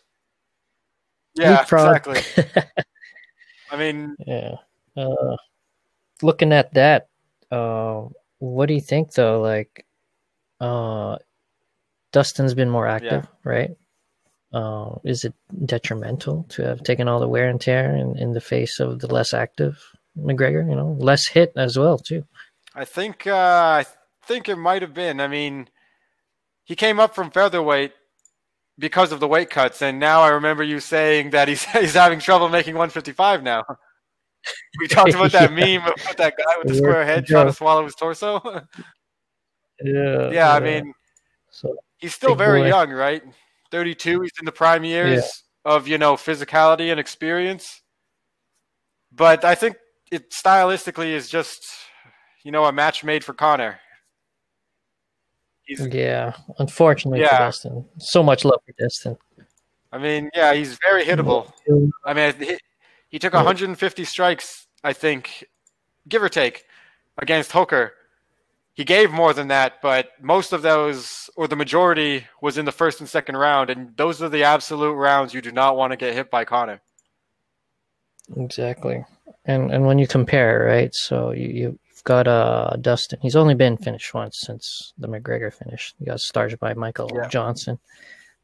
Yeah, 1.36 1.62
exactly. 1.62 2.22
I 3.72 3.76
mean, 3.78 4.16
Yeah. 4.26 4.56
Uh, 4.95 5.36
looking 6.22 6.53
at 6.53 6.74
that, 6.74 7.10
uh, 7.56 8.07
what 8.40 8.65
do 8.68 8.73
you 8.73 8.82
think 8.82 9.14
though? 9.14 9.41
Like, 9.41 9.86
uh, 10.60 11.18
Dustin's 12.11 12.53
been 12.53 12.69
more 12.69 12.88
active, 12.88 13.27
right? 13.44 13.72
Uh, 14.53 14.95
is 15.03 15.26
it 15.26 15.34
detrimental 15.65 16.45
to 16.49 16.64
have 16.64 16.84
taken 16.84 17.07
all 17.07 17.19
the 17.19 17.27
wear 17.27 17.49
and 17.49 17.60
tear 17.60 17.95
in, 17.95 18.18
in 18.18 18.34
the 18.34 18.41
face 18.41 18.80
of 18.80 18.99
the 18.99 19.07
less 19.07 19.34
active 19.34 19.82
McGregor? 20.18 20.68
You 20.69 20.76
know, 20.76 20.95
less 20.99 21.27
hit 21.27 21.53
as 21.56 21.77
well 21.77 21.98
too. 21.98 22.26
I 22.73 22.86
think 22.86 23.26
uh, 23.27 23.84
I 23.84 23.86
think 24.26 24.49
it 24.49 24.57
might 24.57 24.82
have 24.82 24.94
been. 24.94 25.19
I 25.19 25.27
mean, 25.27 25.69
he 26.64 26.76
came 26.76 26.99
up 26.99 27.15
from 27.15 27.32
featherweight 27.32 27.94
because 28.77 29.11
of 29.11 29.19
the 29.19 29.27
weight 29.27 29.49
cuts, 29.49 29.82
and 29.82 29.99
now 29.99 30.22
I 30.22 30.30
remember 30.30 30.64
you 30.64 30.80
saying 30.80 31.30
that 31.32 31.48
he's 31.48 31.64
he's 31.72 31.94
having 31.94 32.19
trouble 32.19 32.49
making 32.49 32.76
155 32.76 33.44
now. 33.44 33.64
We 34.80 34.88
talked 34.88 35.14
about 35.14 35.32
that 35.32 35.52
Yeah. 35.58 35.78
meme 35.78 35.88
about 35.88 36.18
that 36.18 36.36
guy 36.38 36.58
with 36.58 36.68
the 36.68 36.76
square 36.76 37.06
head 37.06 37.26
yeah. 37.28 37.34
trying 37.34 37.48
to 37.48 37.54
swallow 37.54 37.84
his 37.84 37.96
torso. 37.96 38.42
Yeah. 39.84 40.32
yeah, 40.32 40.54
I 40.54 40.62
mean, 40.62 40.94
so 41.52 41.76
he's 41.98 42.16
still 42.16 42.34
very 42.34 42.62
boy. 42.62 42.68
young, 42.70 42.92
right? 42.92 43.22
32. 43.72 44.22
He's 44.22 44.32
in 44.40 44.46
the 44.46 44.54
prime 44.54 44.86
years 44.86 45.44
of 45.66 45.86
you 45.86 45.98
know 45.98 46.16
physicality 46.16 46.92
and 46.92 47.00
experience. 47.00 47.82
But 49.12 49.44
I 49.44 49.54
think 49.54 49.76
it 50.14 50.32
stylistically 50.32 51.08
is 51.08 51.30
just 51.30 51.60
you 52.46 52.54
know 52.54 52.64
a 52.64 52.72
match 52.72 53.04
made 53.04 53.26
for 53.26 53.34
Connor. 53.34 53.80
He's 55.66 55.86
yeah, 55.88 56.34
unfortunately 56.60 57.20
for 57.26 57.32
Dustin, 57.32 57.86
so 57.98 58.24
much 58.24 58.46
love 58.46 58.62
for 58.66 58.72
Dustin. 58.82 59.18
I 59.92 59.98
mean, 59.98 60.30
yeah, 60.34 60.54
he's 60.54 60.78
very 60.78 61.04
hittable. 61.04 61.52
I 62.06 62.14
mean, 62.14 62.58
he, 63.10 63.15
he 63.15 63.19
took 63.19 63.34
150 63.34 64.03
strikes, 64.06 64.68
I 64.84 64.94
think, 64.94 65.45
give 66.07 66.22
or 66.23 66.30
take, 66.30 66.64
against 67.18 67.52
Hooker. 67.52 67.94
He 68.73 68.84
gave 68.84 69.10
more 69.11 69.34
than 69.34 69.48
that, 69.48 69.82
but 69.82 70.10
most 70.22 70.52
of 70.52 70.61
those, 70.61 71.30
or 71.38 71.48
the 71.48 71.56
majority, 71.56 72.26
was 72.41 72.57
in 72.57 72.65
the 72.65 72.72
first 72.73 72.99
and 72.99 73.07
second 73.07 73.38
round, 73.38 73.69
and 73.69 73.95
those 73.95 74.22
are 74.22 74.27
the 74.30 74.44
absolute 74.44 74.94
rounds 74.95 75.34
you 75.34 75.41
do 75.41 75.52
not 75.52 75.77
want 75.77 75.91
to 75.91 75.98
get 75.98 76.14
hit 76.14 76.30
by 76.30 76.44
Connor. 76.44 76.82
Exactly. 78.36 79.06
And 79.45 79.72
and 79.72 79.86
when 79.86 79.99
you 79.99 80.07
compare, 80.07 80.65
right? 80.65 80.94
So 80.94 81.32
you 81.32 81.48
you've 81.48 82.03
got 82.03 82.27
uh 82.27 82.76
Dustin. 82.82 83.19
He's 83.22 83.36
only 83.36 83.53
been 83.53 83.77
finished 83.77 84.14
once 84.14 84.40
since 84.41 84.94
the 84.98 85.07
McGregor 85.07 85.53
finish. 85.53 85.94
He 85.99 86.06
got 86.06 86.19
started 86.19 86.60
by 86.60 86.73
Michael 86.73 87.10
Yeah. 87.14 87.27
Johnson, 87.27 87.80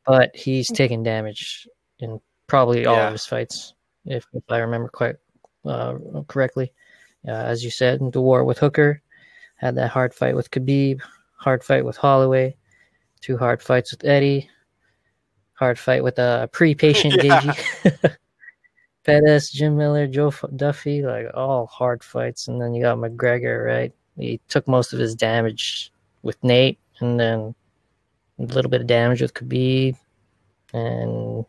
but 0.06 0.36
he's 0.36 0.72
taken 0.72 1.02
damage 1.04 1.68
in 2.00 2.22
probably 2.48 2.86
all 2.86 2.96
Yeah. 2.96 3.08
of 3.08 3.14
his 3.14 3.26
fights, 3.26 3.74
if 4.06 4.26
if 4.34 4.44
I 4.50 4.58
remember 4.58 4.90
quite 4.90 5.16
uh, 5.66 5.98
correctly. 6.28 6.74
Uh, 7.28 7.32
as 7.32 7.64
you 7.64 7.70
said, 7.70 8.00
the 8.12 8.22
war 8.22 8.44
with 8.44 8.58
Hooker, 8.58 9.02
had 9.58 9.76
that 9.76 9.90
hard 9.92 10.14
fight 10.14 10.36
with 10.36 10.50
Khabib, 10.50 11.02
hard 11.38 11.64
fight 11.64 11.86
with 11.86 11.98
Holloway, 11.98 12.56
two 13.22 13.38
hard 13.38 13.62
fights 13.62 13.92
with 13.92 14.04
Eddie, 14.04 14.50
hard 15.54 15.78
fight 15.78 16.04
with 16.04 16.18
a 16.18 16.50
pre-patient 16.52 17.14
Yeah. 17.24 17.42
Gaethje. 17.42 18.16
Pettis, 19.04 19.52
Jim 19.52 19.78
Miller, 19.78 20.06
Joe 20.06 20.32
Duffy, 20.56 21.02
like 21.02 21.28
all 21.34 21.66
hard 21.68 22.04
fights, 22.04 22.48
and 22.48 22.62
then 22.62 22.74
you 22.74 22.84
got 22.84 22.98
McGregor, 22.98 23.66
right? 23.66 23.94
He 24.18 24.40
took 24.48 24.68
most 24.68 24.94
of 24.94 25.00
his 25.00 25.16
damage 25.16 25.92
with 26.22 26.44
Nate, 26.44 26.80
and 27.00 27.20
then 27.20 27.56
a 28.40 28.44
little 28.44 28.70
bit 28.70 28.82
of 28.82 28.88
damage 28.88 29.22
with 29.22 29.34
Khabib 29.34 29.96
and 30.74 31.46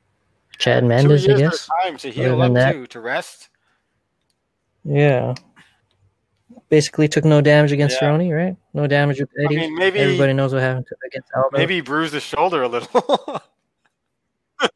Chad 0.59 0.83
Two 0.83 0.89
Mendes, 0.89 1.29
I 1.29 1.35
guess. 1.37 1.69
of 1.69 1.71
time 1.83 1.97
to 1.99 2.11
heal 2.11 2.39
than 2.39 2.51
up 2.51 2.55
that- 2.55 2.73
too, 2.73 2.87
to 2.89 3.01
rest. 3.01 3.49
Yeah. 4.85 5.35
Basically 6.69 7.07
took 7.09 7.25
no 7.25 7.41
damage 7.41 7.73
against 7.73 7.97
Yeah. 8.01 8.09
Cerrone, 8.11 8.35
right? 8.37 8.57
No 8.73 8.87
damage 8.87 9.21
with 9.21 9.31
Eddie. 9.39 9.57
I 9.57 9.61
mean, 9.61 9.75
maybe- 9.77 9.99
Everybody 10.01 10.33
knows 10.33 10.53
what 10.53 10.63
happened 10.63 10.87
to, 10.89 10.97
against 11.07 11.29
Aldo. 11.37 11.57
Maybe 11.59 11.75
he 11.77 11.81
bruised 11.81 12.15
his 12.15 12.23
shoulder 12.23 12.63
a 12.63 12.69
little. 12.69 12.89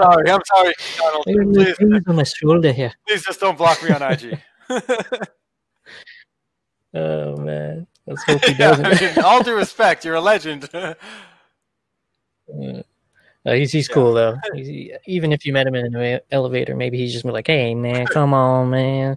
sorry, 0.00 0.30
I'm 0.30 0.40
sorry, 0.44 0.74
Donald. 0.98 1.24
Please, 1.24 1.76
Please. 1.78 2.02
on 2.06 2.16
my 2.16 2.22
shoulder 2.24 2.72
here. 2.72 2.92
please 3.06 3.24
just 3.24 3.40
don't 3.40 3.56
block 3.56 3.82
me 3.82 3.90
on 3.90 4.02
IG. 4.02 4.38
Oh 6.94 7.36
man, 7.36 7.86
let's 8.06 8.22
hope 8.24 8.42
he 8.42 8.52
yeah, 8.52 8.58
doesn't. 8.58 8.86
I 8.86 9.00
mean, 9.14 9.18
all 9.24 9.42
due 9.44 9.54
respect, 9.54 10.06
you're 10.06 10.14
a 10.14 10.20
legend. 10.22 10.68
Yeah. 10.72 10.94
Uh, 12.50 12.82
Uh, 13.48 13.54
he's 13.54 13.72
he's 13.72 13.88
Yeah. 13.88 13.94
cool 13.94 14.12
though. 14.12 14.36
He's, 14.52 14.92
even 15.06 15.32
if 15.32 15.46
you 15.46 15.54
met 15.54 15.66
him 15.66 15.74
in 15.74 15.94
an 15.94 16.20
elevator, 16.30 16.76
maybe 16.76 16.98
he's 16.98 17.14
just 17.14 17.24
like, 17.24 17.46
"Hey 17.46 17.74
man, 17.74 18.06
come 18.06 18.34
on, 18.34 18.68
man." 18.68 19.16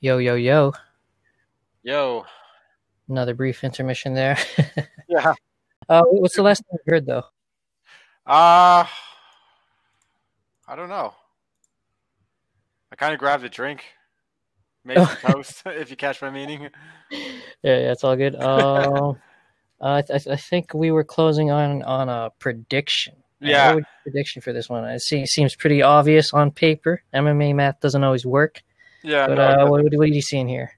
Yo 0.00 0.16
yo 0.16 0.34
yo! 0.36 0.72
Yo, 1.82 2.24
Another 3.08 3.34
brief 3.34 3.64
intermission 3.64 4.14
there. 4.14 4.38
yeah. 5.08 5.34
uh, 5.90 6.02
what's 6.04 6.36
the 6.36 6.42
last 6.42 6.62
thing 6.64 6.78
you 6.86 6.92
heard 6.94 7.04
though? 7.04 7.24
Uh 8.24 8.86
I 10.68 10.76
don't 10.76 10.88
know. 10.88 11.12
I 12.92 12.96
kind 12.96 13.12
of 13.12 13.18
grabbed 13.18 13.44
a 13.44 13.48
drink, 13.50 13.84
made 14.84 14.96
some 14.96 15.18
Oh. 15.24 15.34
toast. 15.34 15.62
If 15.66 15.90
you 15.90 15.96
catch 15.96 16.22
my 16.22 16.30
meaning. 16.30 16.70
Yeah, 17.62 17.76
yeah, 17.78 17.92
it's 17.92 18.04
all 18.04 18.16
good. 18.16 18.36
Um, 18.36 19.20
I, 19.80 20.02
th- 20.02 20.26
I 20.26 20.36
think 20.36 20.74
we 20.74 20.90
were 20.90 21.04
closing 21.04 21.50
on 21.50 21.82
on 21.84 22.08
a 22.08 22.30
prediction. 22.38 23.14
Uh, 23.42 23.46
Yeah. 23.48 23.66
what 23.68 23.74
would 23.76 23.84
prediction 24.02 24.42
for 24.42 24.52
this 24.52 24.68
one? 24.68 24.84
It 24.84 25.00
seems 25.00 25.30
seems 25.30 25.56
pretty 25.56 25.82
obvious 25.82 26.32
on 26.34 26.50
paper. 26.50 27.02
MMA 27.14 27.54
math 27.54 27.80
doesn't 27.80 28.04
always 28.04 28.26
work, 28.26 28.62
Yeah. 29.02 29.26
but 29.26 29.34
no, 29.36 29.42
uh, 29.42 29.70
what, 29.70 29.82
what 29.84 30.04
are 30.04 30.06
you 30.06 30.22
seeing 30.22 30.48
here? 30.48 30.72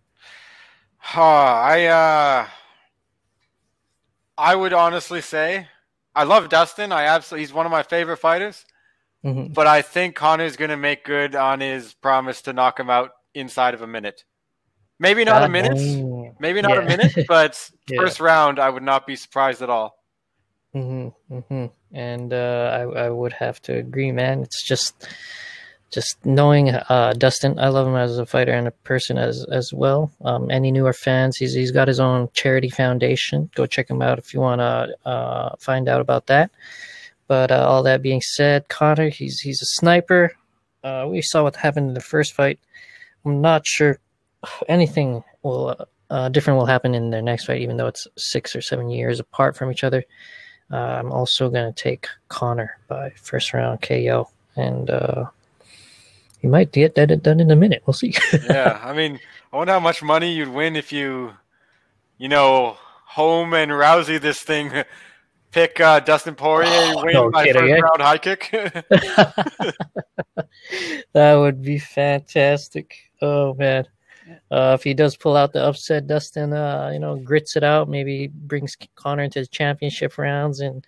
Uh, 1.16 1.20
I 1.20 1.86
uh, 1.86 2.46
I 4.38 4.54
would 4.54 4.72
honestly 4.72 5.20
say 5.20 5.68
I 6.14 6.24
love 6.24 6.48
Dustin. 6.48 6.92
I 6.92 7.04
absolutely 7.04 7.42
he's 7.42 7.52
one 7.52 7.66
of 7.66 7.72
my 7.72 7.82
favorite 7.82 8.18
fighters. 8.18 8.64
Mhm. 9.24 9.54
But 9.54 9.66
I 9.66 9.82
think 9.82 10.16
Conor's 10.16 10.56
gonna 10.56 10.76
make 10.76 11.04
good 11.04 11.34
on 11.34 11.60
his 11.60 11.94
promise 11.94 12.42
to 12.42 12.52
knock 12.52 12.78
him 12.78 12.90
out 12.90 13.10
inside 13.34 13.74
of 13.74 13.82
a 13.82 13.86
minute. 13.86 14.24
Maybe 15.02 15.24
not 15.24 15.42
a 15.42 15.48
minute. 15.48 15.76
damn. 15.76 16.36
Maybe 16.38 16.62
not 16.62 16.78
a 16.78 16.82
minute, 16.82 17.12
but 17.28 17.58
Yeah. 17.88 17.98
first 17.98 18.20
round 18.20 18.60
I 18.60 18.70
would 18.70 18.84
not 18.84 19.04
be 19.04 19.16
surprised 19.16 19.60
at 19.60 19.68
all. 19.68 19.98
hmm 20.72 21.08
hmm 21.28 21.66
And 21.92 22.32
uh, 22.32 22.70
I 22.78 23.06
I 23.06 23.10
would 23.10 23.32
have 23.32 23.60
to 23.62 23.72
agree, 23.76 24.12
man. 24.12 24.42
It's 24.42 24.62
just 24.64 25.08
just 25.90 26.24
knowing 26.24 26.70
uh, 26.70 27.14
Dustin. 27.18 27.58
I 27.58 27.68
love 27.68 27.86
him 27.88 27.96
as 27.96 28.16
a 28.16 28.24
fighter 28.24 28.52
and 28.52 28.68
a 28.68 28.70
person 28.70 29.18
as 29.18 29.44
as 29.50 29.72
well. 29.74 30.12
Um, 30.22 30.50
any 30.52 30.70
newer 30.70 30.92
fans, 30.92 31.36
he's 31.36 31.52
he's 31.52 31.72
got 31.72 31.88
his 31.88 31.98
own 31.98 32.28
charity 32.32 32.70
foundation. 32.70 33.50
Go 33.56 33.66
check 33.66 33.90
him 33.90 34.02
out 34.02 34.20
if 34.20 34.32
you 34.32 34.38
want 34.40 34.60
to 34.60 34.96
uh, 35.04 35.56
find 35.58 35.88
out 35.88 36.00
about 36.00 36.26
that. 36.28 36.52
But 37.26 37.50
uh, 37.50 37.66
all 37.68 37.82
that 37.82 38.02
being 38.02 38.22
said, 38.22 38.68
Conor, 38.68 39.08
he's 39.08 39.40
he's 39.40 39.60
a 39.62 39.66
sniper. 39.80 40.30
Uh, 40.84 41.06
we 41.10 41.22
saw 41.22 41.42
what 41.42 41.56
happened 41.56 41.88
in 41.88 41.94
the 41.94 42.00
first 42.14 42.34
fight. 42.34 42.60
I'm 43.24 43.40
not 43.40 43.66
sure 43.66 43.98
anything 44.68 45.24
will 45.42 45.76
uh, 46.10 46.28
different 46.28 46.58
will 46.58 46.66
happen 46.66 46.94
in 46.94 47.10
their 47.10 47.22
next 47.22 47.46
fight, 47.46 47.62
even 47.62 47.78
though 47.78 47.86
it's 47.86 48.06
six 48.16 48.54
or 48.54 48.60
seven 48.60 48.90
years 48.90 49.18
apart 49.18 49.56
from 49.56 49.70
each 49.70 49.82
other. 49.82 50.04
Uh, 50.70 50.76
I'm 50.76 51.10
also 51.10 51.48
going 51.48 51.72
to 51.72 51.82
take 51.82 52.06
Conor 52.28 52.78
by 52.86 53.10
first 53.16 53.54
round 53.54 53.80
KO. 53.82 54.28
And 54.54 54.90
uh, 54.90 55.24
he 56.40 56.48
might 56.48 56.72
get 56.72 56.94
that 56.96 57.22
done 57.22 57.40
in 57.40 57.50
a 57.50 57.56
minute. 57.56 57.82
We'll 57.86 57.94
see. 57.94 58.14
yeah, 58.44 58.78
I 58.82 58.92
mean, 58.92 59.18
I 59.52 59.56
wonder 59.56 59.72
how 59.72 59.80
much 59.80 60.02
money 60.02 60.32
you'd 60.32 60.48
win 60.48 60.76
if 60.76 60.92
you, 60.92 61.32
you 62.18 62.28
know, 62.28 62.76
Holm 63.06 63.54
and 63.54 63.70
Rousey 63.70 64.20
this 64.20 64.40
thing. 64.40 64.70
Pick 65.50 65.80
uh, 65.80 66.00
Dustin 66.00 66.34
Poirier, 66.34 66.70
oh, 66.72 67.02
win 67.04 67.12
no 67.12 67.30
by 67.30 67.44
kidding, 67.44 67.60
first 67.60 67.74
eh? 67.74 67.80
round 67.80 68.00
high 68.00 68.16
kick. 68.16 68.48
that 71.12 71.34
would 71.34 71.60
be 71.60 71.78
fantastic. 71.78 72.96
Oh 73.20 73.52
man. 73.52 73.84
Uh, 74.52 74.74
if 74.78 74.84
he 74.84 74.92
does 74.92 75.16
pull 75.16 75.34
out 75.34 75.54
the 75.54 75.62
upset, 75.64 76.06
Dustin, 76.06 76.52
uh, 76.52 76.90
you 76.92 76.98
know, 76.98 77.16
grits 77.16 77.56
it 77.56 77.64
out, 77.64 77.88
maybe 77.88 78.26
brings 78.26 78.76
Conor 78.96 79.22
into 79.22 79.40
the 79.40 79.46
championship 79.46 80.18
rounds 80.18 80.60
and 80.60 80.86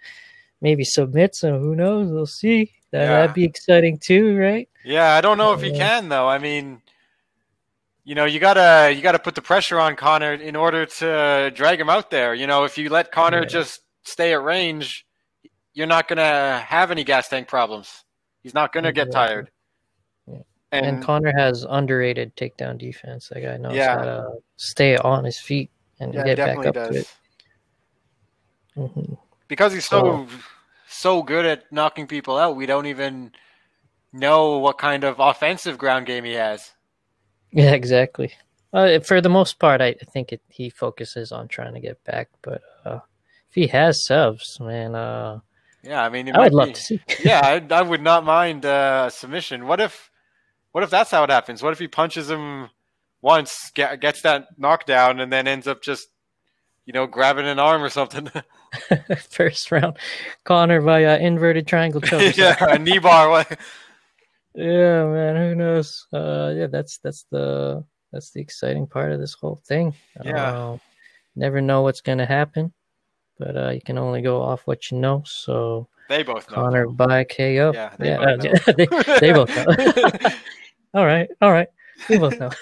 maybe 0.60 0.84
submits 0.84 1.42
him. 1.42 1.58
Who 1.60 1.74
knows? 1.74 2.10
We'll 2.10 2.26
see. 2.26 2.72
That, 2.90 3.04
yeah. 3.04 3.20
That'd 3.20 3.34
be 3.34 3.44
exciting 3.44 3.96
too, 3.96 4.36
right? 4.36 4.68
Yeah, 4.84 5.14
I 5.14 5.22
don't 5.22 5.38
know 5.38 5.54
if 5.54 5.62
he 5.62 5.72
can 5.72 6.10
though. 6.10 6.28
I 6.28 6.36
mean, 6.36 6.82
you 8.04 8.14
know, 8.14 8.26
you 8.26 8.38
gotta 8.38 8.92
you 8.94 9.00
gotta 9.00 9.18
put 9.18 9.34
the 9.34 9.40
pressure 9.40 9.80
on 9.80 9.96
Conor 9.96 10.34
in 10.34 10.56
order 10.56 10.84
to 10.84 11.50
drag 11.54 11.80
him 11.80 11.88
out 11.88 12.10
there. 12.10 12.34
You 12.34 12.46
know, 12.46 12.64
if 12.64 12.76
you 12.76 12.90
let 12.90 13.12
Conor 13.12 13.40
yeah. 13.40 13.48
just 13.48 13.80
stay 14.02 14.34
at 14.34 14.42
range, 14.42 15.06
you're 15.72 15.86
not 15.86 16.06
gonna 16.06 16.58
have 16.58 16.90
any 16.90 17.02
gas 17.02 17.28
tank 17.28 17.48
problems. 17.48 18.04
He's 18.42 18.52
not 18.52 18.74
gonna 18.74 18.92
get 18.92 19.10
tired. 19.10 19.50
And, 20.74 20.86
and 20.86 21.04
Conor 21.04 21.32
has 21.36 21.66
underrated 21.68 22.36
takedown 22.36 22.78
defense. 22.78 23.28
That 23.28 23.40
guy 23.40 23.56
knows 23.56 23.74
yeah. 23.74 23.96
how 23.96 24.04
to 24.04 24.30
stay 24.56 24.96
on 24.96 25.24
his 25.24 25.38
feet 25.38 25.70
and 26.00 26.14
yeah, 26.14 26.24
get 26.24 26.36
back 26.38 26.66
up 26.66 26.74
does. 26.74 26.88
to 26.88 26.98
it. 27.00 27.14
Mm-hmm. 28.76 29.14
Because 29.46 29.72
he's 29.72 29.86
so 29.86 30.26
so 30.88 31.22
good 31.22 31.44
at 31.44 31.70
knocking 31.72 32.06
people 32.06 32.38
out, 32.38 32.56
we 32.56 32.66
don't 32.66 32.86
even 32.86 33.32
know 34.12 34.58
what 34.58 34.78
kind 34.78 35.04
of 35.04 35.20
offensive 35.20 35.78
ground 35.78 36.06
game 36.06 36.24
he 36.24 36.32
has. 36.32 36.72
Yeah, 37.52 37.72
exactly. 37.72 38.32
Uh, 38.72 38.98
for 38.98 39.20
the 39.20 39.28
most 39.28 39.60
part, 39.60 39.80
I 39.80 39.94
think 40.12 40.32
it, 40.32 40.42
he 40.48 40.70
focuses 40.70 41.30
on 41.30 41.46
trying 41.46 41.74
to 41.74 41.80
get 41.80 42.02
back. 42.02 42.28
But 42.42 42.62
uh, 42.84 43.00
if 43.48 43.54
he 43.54 43.68
has 43.68 44.04
subs, 44.04 44.58
man, 44.60 44.96
uh, 44.96 45.38
yeah, 45.84 46.02
I 46.02 46.08
mean, 46.08 46.34
I 46.34 46.40
would 46.40 46.54
love 46.54 46.72
to 46.72 46.80
see. 46.80 47.00
yeah, 47.24 47.40
I, 47.70 47.74
I, 47.74 47.82
would 47.82 48.02
not 48.02 48.24
mind 48.24 48.64
uh, 48.64 49.10
submission. 49.10 49.66
What 49.66 49.80
if 49.80 50.10
what 50.74 50.82
if 50.82 50.90
that's 50.90 51.12
how 51.12 51.22
it 51.22 51.30
happens? 51.30 51.62
What 51.62 51.72
if 51.72 51.78
he 51.78 51.86
punches 51.86 52.28
him 52.28 52.68
once, 53.22 53.70
get, 53.76 54.00
gets 54.00 54.22
that 54.22 54.48
knockdown, 54.58 55.20
and 55.20 55.32
then 55.32 55.46
ends 55.46 55.68
up 55.68 55.80
just, 55.80 56.08
you 56.84 56.92
know, 56.92 57.06
grabbing 57.06 57.46
an 57.46 57.60
arm 57.60 57.80
or 57.80 57.88
something? 57.88 58.28
First 59.30 59.70
round, 59.70 59.96
by 60.44 61.04
uh, 61.04 61.16
inverted 61.18 61.68
triangle 61.68 62.00
choke. 62.00 62.36
yeah, 62.36 62.56
a 62.58 62.76
knee 62.76 62.98
bar. 62.98 63.46
yeah, 64.56 65.04
man. 65.04 65.36
Who 65.36 65.54
knows? 65.54 66.08
Uh, 66.12 66.52
yeah, 66.56 66.66
that's 66.66 66.98
that's 66.98 67.24
the 67.30 67.84
that's 68.12 68.30
the 68.30 68.40
exciting 68.40 68.88
part 68.88 69.12
of 69.12 69.20
this 69.20 69.34
whole 69.34 69.60
thing. 69.64 69.94
Yeah. 70.24 70.72
Uh, 70.72 70.78
never 71.36 71.60
know 71.60 71.82
what's 71.82 72.00
gonna 72.00 72.26
happen, 72.26 72.72
but 73.38 73.56
uh, 73.56 73.70
you 73.70 73.80
can 73.80 73.96
only 73.96 74.22
go 74.22 74.42
off 74.42 74.66
what 74.66 74.90
you 74.90 74.98
know. 74.98 75.22
So 75.24 75.86
they 76.08 76.24
both 76.24 76.50
know. 76.50 76.56
Conor 76.56 76.88
by 76.88 77.22
KO. 77.22 77.70
Yeah, 77.72 77.94
they 77.96 78.08
yeah, 78.08 78.36
both 78.36 78.68
uh, 78.68 78.72
they, 78.72 78.86
they 79.20 79.32
both 79.32 79.54
know. 79.54 80.30
All 80.94 81.04
right, 81.04 81.28
all 81.42 81.52
right. 81.52 81.68
We 82.08 82.18
both 82.18 82.38
know. 82.38 82.50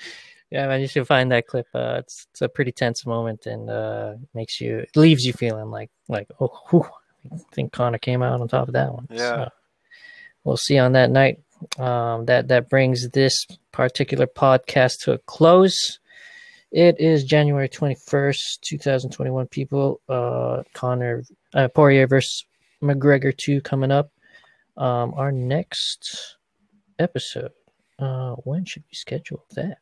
yeah, 0.50 0.66
man, 0.66 0.80
you 0.80 0.88
should 0.88 1.06
find 1.06 1.30
that 1.32 1.46
clip. 1.46 1.66
Uh, 1.74 1.96
it's 1.98 2.26
it's 2.30 2.42
a 2.42 2.48
pretty 2.48 2.72
tense 2.72 3.04
moment 3.06 3.46
and 3.46 3.68
uh, 3.68 4.14
makes 4.34 4.60
you 4.60 4.86
leaves 4.94 5.24
you 5.24 5.32
feeling 5.32 5.70
like 5.70 5.90
like 6.08 6.28
oh, 6.40 6.52
whew, 6.70 6.86
I 7.32 7.36
think 7.52 7.72
Conor 7.72 7.98
came 7.98 8.22
out 8.22 8.40
on 8.40 8.48
top 8.48 8.68
of 8.68 8.74
that 8.74 8.92
one. 8.92 9.06
Yeah, 9.10 9.46
so 9.46 9.48
we'll 10.44 10.56
see 10.56 10.78
on 10.78 10.92
that 10.92 11.10
night. 11.10 11.40
Um, 11.78 12.26
that 12.26 12.48
that 12.48 12.68
brings 12.68 13.08
this 13.10 13.46
particular 13.72 14.26
podcast 14.26 15.00
to 15.02 15.12
a 15.12 15.18
close. 15.18 15.98
It 16.72 16.98
is 16.98 17.24
January 17.24 17.68
twenty 17.68 17.96
first, 18.06 18.62
two 18.62 18.78
thousand 18.78 19.10
twenty 19.10 19.30
one. 19.30 19.46
People, 19.48 20.00
uh, 20.08 20.62
Conor 20.72 21.24
uh, 21.52 21.68
Poirier 21.68 22.06
versus 22.06 22.44
McGregor 22.82 23.36
two 23.36 23.60
coming 23.60 23.90
up. 23.90 24.10
Um, 24.76 25.14
our 25.14 25.30
next 25.30 26.36
episode. 26.98 27.52
Uh, 27.98 28.34
when 28.44 28.64
should 28.64 28.84
we 28.90 28.94
schedule 28.94 29.44
that? 29.54 29.78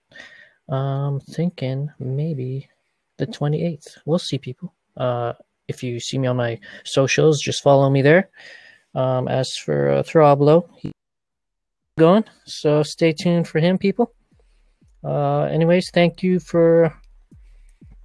Um, 0.69 1.21
thinking 1.21 1.91
maybe 1.99 2.69
the 3.19 3.27
28th. 3.27 3.99
We'll 4.05 4.19
see, 4.19 4.39
people. 4.39 4.73
Uh, 4.97 5.33
if 5.69 5.83
you 5.83 6.01
see 6.01 6.19
me 6.19 6.29
on 6.29 6.37
my 6.37 6.59
socials, 6.85 7.41
just 7.41 7.63
follow 7.63 7.89
me 7.91 8.03
there. 8.03 8.31
Um, 8.95 9.29
as 9.29 9.57
for 9.57 9.91
uh, 9.91 10.03
Throblo, 10.03 10.69
he's 10.77 10.93
going, 11.99 12.25
so 12.45 12.83
stay 12.83 13.13
tuned 13.13 13.49
for 13.49 13.59
him, 13.59 13.79
people. 13.79 14.13
Uh, 15.05 15.45
anyways, 15.45 15.91
thank 15.93 16.23
you 16.23 16.39
for 16.39 16.95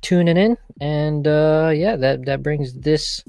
tuning 0.02 0.38
in, 0.38 0.58
and 0.80 1.28
uh, 1.28 1.72
yeah, 1.74 1.96
that 1.96 2.26
that 2.26 2.42
brings 2.42 2.74
this 2.74 3.24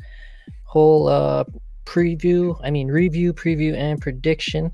whole 0.65 1.09
uh 1.09 1.45
preview, 1.85 2.59
I 2.63 2.71
mean 2.71 2.89
review, 2.89 3.33
preview, 3.33 3.75
and 3.75 4.01
prediction 4.01 4.73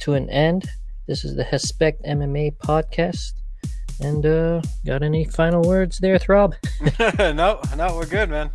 to 0.00 0.14
an 0.14 0.28
end. 0.30 0.68
This 1.06 1.24
is 1.24 1.36
the 1.36 1.44
Hespect 1.44 2.02
MMA 2.04 2.56
podcast. 2.56 3.32
And 4.00 4.26
uh 4.26 4.60
got 4.84 5.02
any 5.02 5.24
final 5.24 5.62
words 5.62 5.98
there, 5.98 6.18
Throb? 6.18 6.54
no, 7.18 7.60
no, 7.76 7.94
we're 7.96 8.06
good, 8.06 8.30
man. 8.30 8.50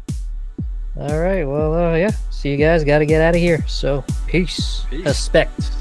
All 0.97 1.19
right, 1.19 1.45
well, 1.45 1.73
uh, 1.73 1.95
yeah. 1.95 2.11
See 2.29 2.49
you 2.49 2.57
guys. 2.57 2.83
Got 2.83 2.99
to 2.99 3.05
get 3.05 3.21
out 3.21 3.35
of 3.35 3.39
here. 3.39 3.63
So, 3.67 4.03
peace. 4.27 4.85
peace. 4.89 5.05
Respect. 5.05 5.71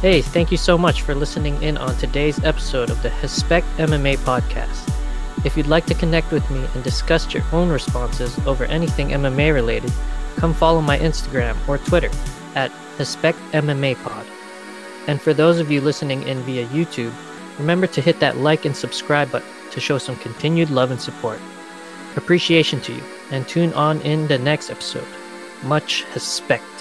Hey, 0.00 0.22
thank 0.22 0.50
you 0.50 0.56
so 0.56 0.78
much 0.78 1.02
for 1.02 1.14
listening 1.14 1.60
in 1.62 1.76
on 1.76 1.96
today's 1.96 2.42
episode 2.44 2.90
of 2.90 3.02
the 3.02 3.10
Hespect 3.10 3.66
MMA 3.78 4.18
podcast. 4.18 4.97
If 5.44 5.56
you'd 5.56 5.68
like 5.68 5.86
to 5.86 5.94
connect 5.94 6.32
with 6.32 6.48
me 6.50 6.66
and 6.74 6.82
discuss 6.82 7.32
your 7.32 7.44
own 7.52 7.68
responses 7.68 8.38
over 8.46 8.64
anything 8.64 9.08
MMA 9.10 9.54
related, 9.54 9.92
come 10.36 10.52
follow 10.52 10.80
my 10.80 10.98
Instagram 10.98 11.56
or 11.68 11.78
Twitter 11.78 12.10
at 12.54 12.72
HespectMMAPod. 12.98 14.26
And 15.06 15.20
for 15.20 15.32
those 15.32 15.60
of 15.60 15.70
you 15.70 15.80
listening 15.80 16.26
in 16.26 16.40
via 16.40 16.66
YouTube, 16.66 17.14
remember 17.58 17.86
to 17.86 18.00
hit 18.00 18.20
that 18.20 18.38
like 18.38 18.64
and 18.64 18.76
subscribe 18.76 19.30
button 19.30 19.48
to 19.70 19.80
show 19.80 19.98
some 19.98 20.16
continued 20.16 20.70
love 20.70 20.90
and 20.90 21.00
support. 21.00 21.40
Appreciation 22.16 22.80
to 22.80 22.92
you, 22.92 23.02
and 23.30 23.46
tune 23.46 23.72
on 23.74 24.00
in 24.02 24.26
the 24.26 24.38
next 24.38 24.70
episode. 24.70 25.06
Much 25.62 26.04
respect. 26.14 26.77